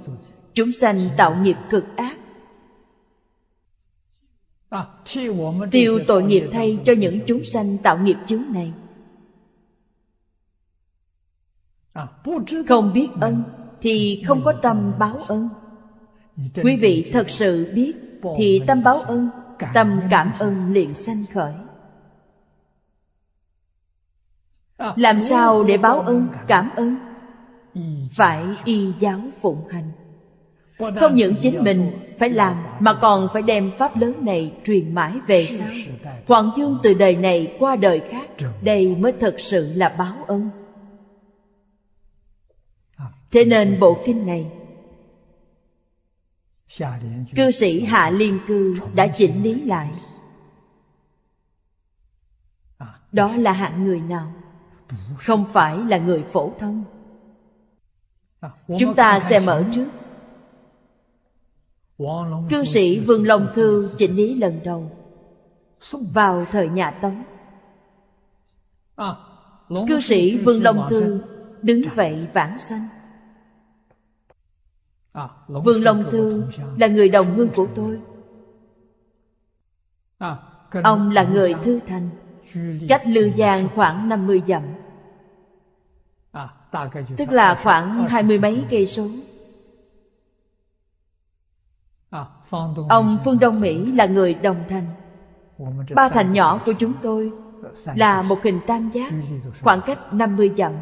Chúng 0.54 0.72
sanh 0.72 1.00
tạo 1.18 1.44
nghiệp 1.44 1.56
cực 1.70 1.84
ác. 1.96 2.18
Tiêu 5.72 6.00
tội 6.08 6.24
nghiệp 6.24 6.44
thay 6.52 6.80
cho 6.86 6.94
những 6.94 7.20
chúng 7.28 7.46
sanh 7.46 7.78
tạo 7.78 8.00
nghiệp 8.00 8.18
chướng 8.26 8.44
này. 8.54 8.74
Không 12.68 12.94
biết 12.94 13.08
ân 13.22 13.44
thì 13.82 14.24
không 14.28 14.42
có 14.46 14.54
tâm 14.62 14.94
báo 15.00 15.18
ân. 15.28 15.50
Quý 16.64 16.76
vị 16.76 17.10
thật 17.14 17.30
sự 17.30 17.72
biết 17.76 17.94
thì 18.38 18.62
tâm 18.68 18.84
báo 18.84 19.00
ơn 19.00 19.30
tâm 19.74 20.02
cảm 20.10 20.32
ơn 20.40 20.74
liền 20.74 20.94
sanh 20.94 21.24
khởi. 21.34 21.54
Làm 24.96 25.22
sao 25.22 25.64
để 25.64 25.78
báo 25.78 26.00
ơn 26.00 26.28
cảm 26.48 26.70
ơn? 26.76 26.96
Phải 28.12 28.44
y 28.66 28.94
giáo 29.00 29.20
phụng 29.42 29.68
hành. 29.70 29.92
Không 31.00 31.16
những 31.16 31.36
chính 31.42 31.64
mình 31.64 31.92
phải 32.20 32.30
làm, 32.30 32.56
mà 32.80 32.94
còn 32.94 33.28
phải 33.34 33.42
đem 33.42 33.72
pháp 33.78 33.98
lớn 33.98 34.26
này 34.26 34.54
truyền 34.66 34.96
mãi 34.96 35.14
về 35.28 35.46
sau. 35.46 35.68
Hoàng 36.28 36.52
dương 36.58 36.78
từ 36.84 36.94
đời 36.94 37.16
này 37.16 37.56
qua 37.60 37.76
đời 37.76 38.02
khác, 38.10 38.30
đây 38.62 38.96
mới 38.96 39.14
thật 39.20 39.36
sự 39.38 39.74
là 39.76 39.90
báo 39.90 40.16
ơn 40.28 40.50
thế 43.32 43.46
nên 43.46 43.80
bộ 43.80 43.98
kinh 44.06 44.26
này 44.26 44.52
cư 47.36 47.52
sĩ 47.52 47.84
hạ 47.84 48.10
liên 48.10 48.40
cư 48.48 48.76
đã 48.96 49.08
chỉnh 49.08 49.44
lý 49.44 49.62
lại. 49.62 49.92
Đó 53.12 53.36
là 53.36 53.52
hạng 53.52 53.84
người 53.84 54.02
nào? 54.02 54.34
Không 55.18 55.46
phải 55.54 55.78
là 55.78 55.98
người 55.98 56.24
phổ 56.24 56.52
thông. 56.60 56.84
Chúng 58.80 58.96
ta 58.96 59.20
xem 59.20 59.46
mở 59.46 59.64
trước. 59.72 59.88
Cư 62.50 62.64
sĩ 62.64 63.00
vương 63.00 63.28
long 63.28 63.48
thư 63.54 63.94
chỉnh 63.98 64.16
lý 64.16 64.36
lần 64.36 64.60
đầu. 64.64 64.92
Vào 65.92 66.46
thời 66.52 66.70
nhà 66.70 66.92
tống. 66.92 67.24
Cư 69.88 70.00
sĩ 70.00 70.38
vương 70.38 70.64
long 70.64 70.88
thư 70.90 71.22
đứng 71.62 71.82
vậy 71.96 72.28
vãng 72.34 72.60
sanh. 72.60 72.88
Vương 75.48 75.84
Long 75.84 76.04
Thư 76.12 76.44
là 76.78 76.88
người 76.88 77.10
đồng 77.10 77.36
hương 77.36 77.50
của 77.56 77.68
tôi. 77.76 78.02
Ông 80.84 81.10
là 81.10 81.24
người 81.24 81.54
Thư 81.64 81.80
Thành. 81.88 82.10
Cách 82.90 83.02
Lư 83.08 83.30
Giang 83.30 83.68
khoảng 83.76 84.10
50 84.10 84.42
dặm. 84.48 84.64
Tức 87.18 87.32
là 87.32 87.60
khoảng 87.64 88.08
hai 88.08 88.24
mươi 88.24 88.40
mấy 88.40 88.66
cây 88.70 88.86
số. 88.86 89.08
Ông 92.90 93.18
Phương 93.24 93.40
Đông 93.40 93.60
Mỹ 93.60 93.92
là 93.92 94.06
người 94.06 94.34
Đồng 94.34 94.64
Thành. 94.70 94.86
Ba 95.96 96.10
thành 96.10 96.34
nhỏ 96.34 96.62
của 96.66 96.74
chúng 96.80 96.94
tôi 97.02 97.32
là 97.96 98.22
một 98.22 98.44
hình 98.44 98.60
tam 98.68 98.90
giác, 98.90 99.14
khoảng 99.62 99.82
cách 99.86 100.14
50 100.14 100.52
dặm 100.58 100.74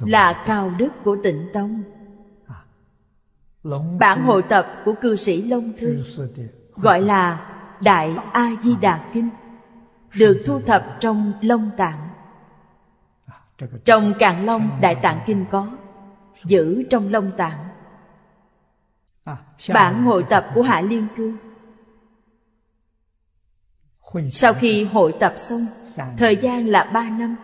là 0.00 0.44
cao 0.46 0.72
đức 0.78 0.88
của 1.04 1.16
tịnh 1.22 1.48
tông. 1.52 1.82
Bản 3.98 4.22
hội 4.22 4.42
tập 4.42 4.82
của 4.84 4.94
cư 5.00 5.16
sĩ 5.16 5.42
long 5.42 5.72
thư 5.78 6.02
gọi 6.76 7.02
là 7.02 7.54
đại 7.80 8.16
a 8.32 8.50
di 8.60 8.76
đà 8.80 9.10
kinh 9.12 9.28
được 10.14 10.42
thu 10.46 10.60
thập 10.60 10.96
trong 11.00 11.32
long 11.40 11.70
tạng. 11.76 12.08
Trong 13.84 14.12
càn 14.18 14.46
long 14.46 14.78
đại 14.80 14.94
tạng 14.94 15.20
kinh 15.26 15.44
có 15.50 15.76
giữ 16.44 16.82
trong 16.90 17.12
long 17.12 17.30
tạng. 17.36 17.58
Bản 19.74 20.04
hội 20.04 20.24
tập 20.30 20.46
của 20.54 20.62
hạ 20.62 20.80
liên 20.80 21.06
cư. 21.16 21.36
Sau 24.30 24.54
khi 24.54 24.84
hội 24.84 25.14
tập 25.20 25.34
xong 25.36 25.66
thời 26.16 26.36
gian 26.36 26.66
là 26.66 26.84
ba 26.84 27.10
năm 27.10 27.36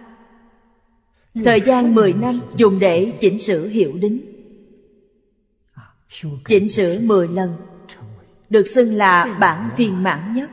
Thời 1.44 1.60
gian 1.60 1.94
10 1.94 2.12
năm 2.12 2.40
dùng 2.56 2.78
để 2.78 3.12
chỉnh 3.20 3.38
sửa 3.38 3.66
hiệu 3.66 3.92
đính. 4.00 4.20
Chỉnh 6.48 6.68
sửa 6.68 6.98
10 6.98 7.28
lần, 7.28 7.56
Được 8.50 8.68
xưng 8.68 8.94
là 8.94 9.36
bản 9.40 9.70
viên 9.76 10.02
mãn 10.02 10.34
nhất. 10.34 10.50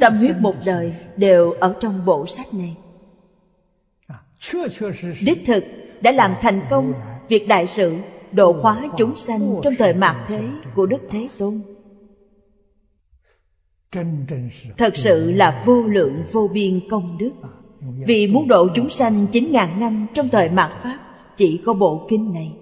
Tâm 0.00 0.16
huyết 0.16 0.36
một 0.40 0.54
đời 0.64 0.94
đều 1.16 1.50
ở 1.50 1.76
trong 1.80 2.04
bộ 2.04 2.26
sách 2.26 2.54
này. 2.54 2.76
Đích 5.20 5.42
thực 5.46 5.64
đã 6.00 6.12
làm 6.12 6.34
thành 6.40 6.60
công 6.70 6.94
Việc 7.28 7.48
đại 7.48 7.66
sự, 7.66 7.96
độ 8.32 8.52
hóa 8.52 8.82
chúng 8.98 9.16
sanh 9.16 9.60
Trong 9.62 9.74
thời 9.78 9.94
mạt 9.94 10.16
thế 10.28 10.48
của 10.74 10.86
Đức 10.86 11.00
Thế 11.10 11.28
Tôn. 11.38 11.60
Thật 14.76 14.96
sự 14.96 15.32
là 15.32 15.62
vô 15.66 15.82
lượng 15.82 16.24
vô 16.32 16.50
biên 16.52 16.80
công 16.90 17.18
đức. 17.18 17.32
Vì 18.06 18.26
muốn 18.26 18.48
độ 18.48 18.68
chúng 18.74 18.90
sanh 18.90 19.26
9.000 19.32 19.78
năm 19.78 20.06
trong 20.14 20.28
thời 20.28 20.48
mạt 20.48 20.82
Pháp 20.82 20.98
Chỉ 21.36 21.62
có 21.66 21.74
bộ 21.74 22.06
kinh 22.08 22.32
này. 22.32 22.52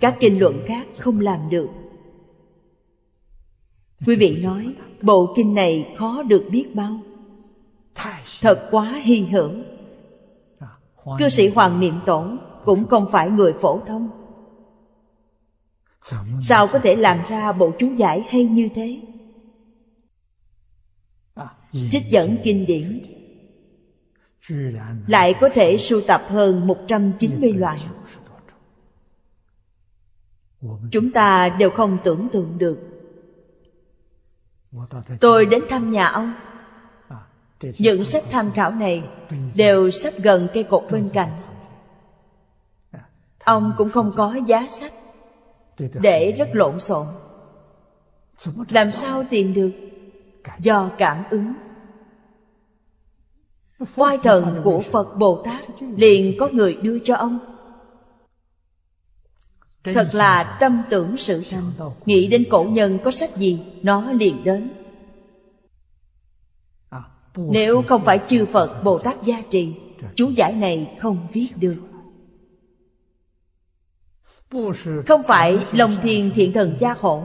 Các 0.00 0.16
kinh 0.20 0.40
luận 0.40 0.62
khác 0.66 0.86
không 0.98 1.20
làm 1.20 1.50
được. 1.50 1.68
Quý 4.06 4.16
vị 4.16 4.40
nói 4.42 4.74
bộ 5.02 5.32
kinh 5.36 5.54
này 5.54 5.94
khó 5.96 6.22
được 6.22 6.48
biết 6.50 6.74
bao. 6.74 7.00
Thật 8.40 8.68
quá 8.70 9.00
hy 9.02 9.20
hưởng. 9.20 9.62
Cư 11.18 11.28
sĩ 11.28 11.48
Hoàng 11.48 11.80
Niệm 11.80 11.94
Tổ 12.06 12.26
cũng 12.64 12.86
không 12.88 13.06
phải 13.12 13.30
người 13.30 13.52
phổ 13.52 13.80
thông. 13.86 14.10
Sao 16.40 16.66
có 16.66 16.78
thể 16.78 16.96
làm 16.96 17.18
ra 17.28 17.52
bộ 17.52 17.72
chú 17.78 17.92
giải 17.96 18.24
hay 18.28 18.44
như 18.44 18.68
thế? 18.74 19.00
trích 21.90 22.10
dẫn 22.10 22.36
kinh 22.42 22.66
điển. 22.66 23.02
Lại 25.06 25.34
có 25.40 25.48
thể 25.48 25.78
sưu 25.78 26.00
tập 26.06 26.22
hơn 26.28 26.66
190 26.66 27.52
loại. 27.52 27.78
Chúng 30.90 31.10
ta 31.12 31.48
đều 31.48 31.70
không 31.70 31.98
tưởng 32.04 32.28
tượng 32.32 32.58
được. 32.58 32.78
Tôi 35.20 35.46
đến 35.46 35.62
thăm 35.68 35.90
nhà 35.90 36.06
ông. 36.06 36.34
Những 37.78 38.04
sách 38.04 38.24
tham 38.30 38.50
khảo 38.52 38.70
này 38.70 39.04
đều 39.56 39.90
sắp 39.90 40.12
gần 40.22 40.48
cây 40.54 40.64
cột 40.64 40.84
bên 40.90 41.08
cạnh. 41.12 41.30
Ông 43.44 43.72
cũng 43.76 43.90
không 43.90 44.12
có 44.16 44.36
giá 44.46 44.66
sách 44.66 44.92
để 45.78 46.32
rất 46.38 46.48
lộn 46.52 46.80
xộn. 46.80 47.06
Làm 48.68 48.90
sao 48.90 49.24
tìm 49.30 49.54
được? 49.54 49.70
Do 50.58 50.90
cảm 50.98 51.24
ứng 51.30 51.52
oai 53.96 54.18
thần 54.18 54.60
của 54.64 54.82
phật 54.92 55.16
bồ 55.16 55.42
tát 55.44 55.64
liền 55.96 56.38
có 56.38 56.48
người 56.52 56.78
đưa 56.82 56.98
cho 56.98 57.16
ông. 57.16 57.38
Thật 59.84 60.08
là 60.12 60.56
tâm 60.60 60.82
tưởng 60.90 61.16
sự 61.16 61.42
thành. 61.50 61.72
Nghĩ 62.06 62.26
đến 62.26 62.44
cổ 62.50 62.64
nhân 62.64 62.98
có 63.04 63.10
sách 63.10 63.36
gì 63.36 63.60
nó 63.82 64.12
liền 64.12 64.44
đến. 64.44 64.70
Nếu 67.36 67.82
không 67.88 68.02
phải 68.04 68.20
chư 68.26 68.46
phật 68.46 68.82
bồ 68.84 68.98
tát 68.98 69.22
gia 69.22 69.40
trì 69.50 69.74
chú 70.14 70.30
giải 70.30 70.52
này 70.52 70.96
không 70.98 71.26
viết 71.32 71.48
được. 71.56 71.76
Không 75.06 75.22
phải 75.22 75.58
lòng 75.72 75.96
thiền 76.02 76.30
thiện 76.30 76.52
thần 76.52 76.76
gia 76.78 76.94
hộ. 77.00 77.22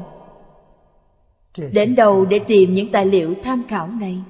Đến 1.72 1.96
đâu 1.96 2.26
để 2.26 2.40
tìm 2.40 2.74
những 2.74 2.92
tài 2.92 3.06
liệu 3.06 3.36
tham 3.44 3.64
khảo 3.68 3.88
này? 3.88 4.24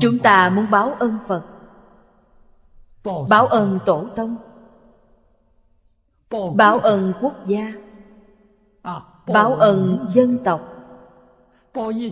chúng 0.00 0.18
ta 0.22 0.50
muốn 0.50 0.70
báo 0.70 0.92
ơn 0.98 1.18
phật. 1.26 1.44
Báo 3.28 3.46
ơn 3.46 3.78
tổ 3.86 4.06
tông. 4.16 4.36
Báo 6.56 6.78
ơn 6.78 7.12
quốc 7.20 7.34
gia. 7.44 7.72
Báo 9.26 9.54
ơn 9.54 10.06
dân 10.12 10.38
tộc. 10.44 10.60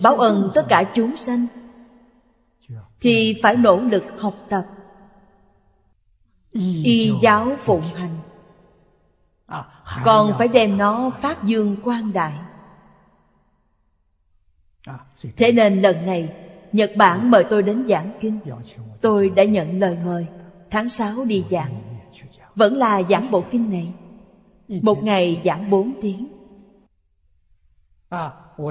Báo 0.03 0.17
ơn 0.17 0.51
tất 0.55 0.65
cả 0.69 0.85
chúng 0.95 1.17
sanh. 1.17 1.47
Thì 3.01 3.41
phải 3.43 3.57
nỗ 3.57 3.77
lực 3.77 4.05
học 4.19 4.35
tập. 4.49 4.67
Y 6.85 7.13
giáo 7.23 7.57
phụng 7.59 7.83
hành. 7.83 8.17
Còn 10.05 10.33
phải 10.39 10.49
đem 10.49 10.79
nó 10.79 11.11
phát 11.11 11.45
dương 11.45 11.77
quang 11.85 12.13
đại. 12.13 12.33
Thế 15.37 15.53
nên 15.53 15.81
lần 15.81 16.07
này 16.07 16.44
Nhật 16.75 16.93
Bản 16.97 17.31
mời 17.31 17.45
tôi 17.45 17.63
đến 17.63 17.87
giảng 17.87 18.11
kinh. 18.21 18.41
Tôi 19.01 19.29
đã 19.29 19.45
nhận 19.45 19.79
lời 19.79 19.99
mời. 20.05 20.27
Tháng 20.71 20.89
6 20.89 21.25
đi 21.25 21.45
giảng. 21.51 21.83
Vẫn 22.55 22.77
là 22.77 23.03
giảng 23.03 23.31
bộ 23.31 23.45
kinh 23.51 23.71
này. 23.71 23.93
Một 24.69 25.03
ngày 25.03 25.43
giảng 25.45 25.71
4 25.71 25.93
tiếng. 26.03 26.27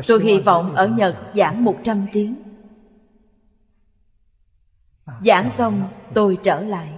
Tôi 0.07 0.23
hy 0.23 0.39
vọng 0.39 0.75
ở 0.75 0.87
Nhật 0.87 1.15
giảng 1.35 1.63
100 1.63 2.05
tiếng. 2.13 2.35
Giảng 5.25 5.49
xong, 5.49 5.83
tôi 6.13 6.37
trở 6.43 6.61
lại. 6.61 6.89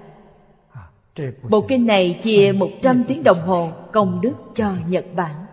Bộ 1.50 1.66
kinh 1.68 1.86
này 1.86 2.20
chia 2.22 2.52
100 2.52 3.04
tiếng 3.08 3.24
đồng 3.24 3.48
hồ 3.48 3.72
công 3.94 4.22
đức 4.22 4.34
cho 4.54 4.76
Nhật 4.88 5.06
Bản. 5.16 5.46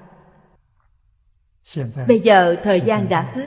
Bây 2.08 2.18
giờ 2.18 2.56
thời 2.62 2.80
gian 2.80 3.08
đã 3.08 3.32
hết. 3.34 3.46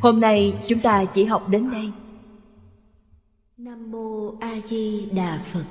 Hôm 0.00 0.20
nay 0.20 0.54
chúng 0.68 0.80
ta 0.80 1.04
chỉ 1.04 1.24
học 1.24 1.48
đến 1.48 1.70
đây. 1.70 1.92
Nam 3.56 3.90
mô 3.90 4.32
A 4.40 4.56
Di 4.68 5.06
Đà 5.12 5.42
Phật. 5.52 5.64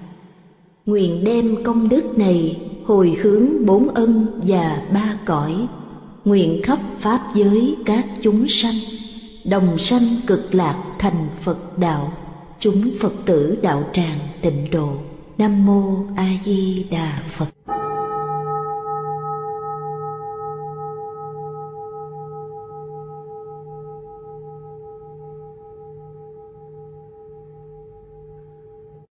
Nguyện 0.86 1.24
đem 1.24 1.64
công 1.64 1.90
đức 1.90 2.18
này 2.18 2.62
hồi 2.86 3.18
hướng 3.22 3.66
bốn 3.66 3.88
ân 3.88 4.42
và 4.48 4.88
ba 4.94 5.20
cõi, 5.26 5.68
nguyện 6.26 6.62
khắp 6.64 6.80
pháp 7.00 7.32
giới 7.36 7.76
các 7.86 8.06
chúng 8.22 8.48
sanh, 8.50 8.76
đồng 9.46 9.78
sanh 9.78 10.04
cực 10.28 10.56
lạc 10.56 10.84
thành 11.00 11.28
Phật 11.42 11.78
đạo, 11.78 12.14
chúng 12.60 12.92
Phật 13.00 13.14
tử 13.26 13.58
đạo 13.62 13.90
tràng 13.94 14.18
tịnh 14.42 14.72
độ. 14.72 14.94
Nam 15.38 15.66
mô 15.66 16.06
A 16.16 16.28
Di 16.46 16.86
Đà 16.92 17.24
Phật. 17.28 17.48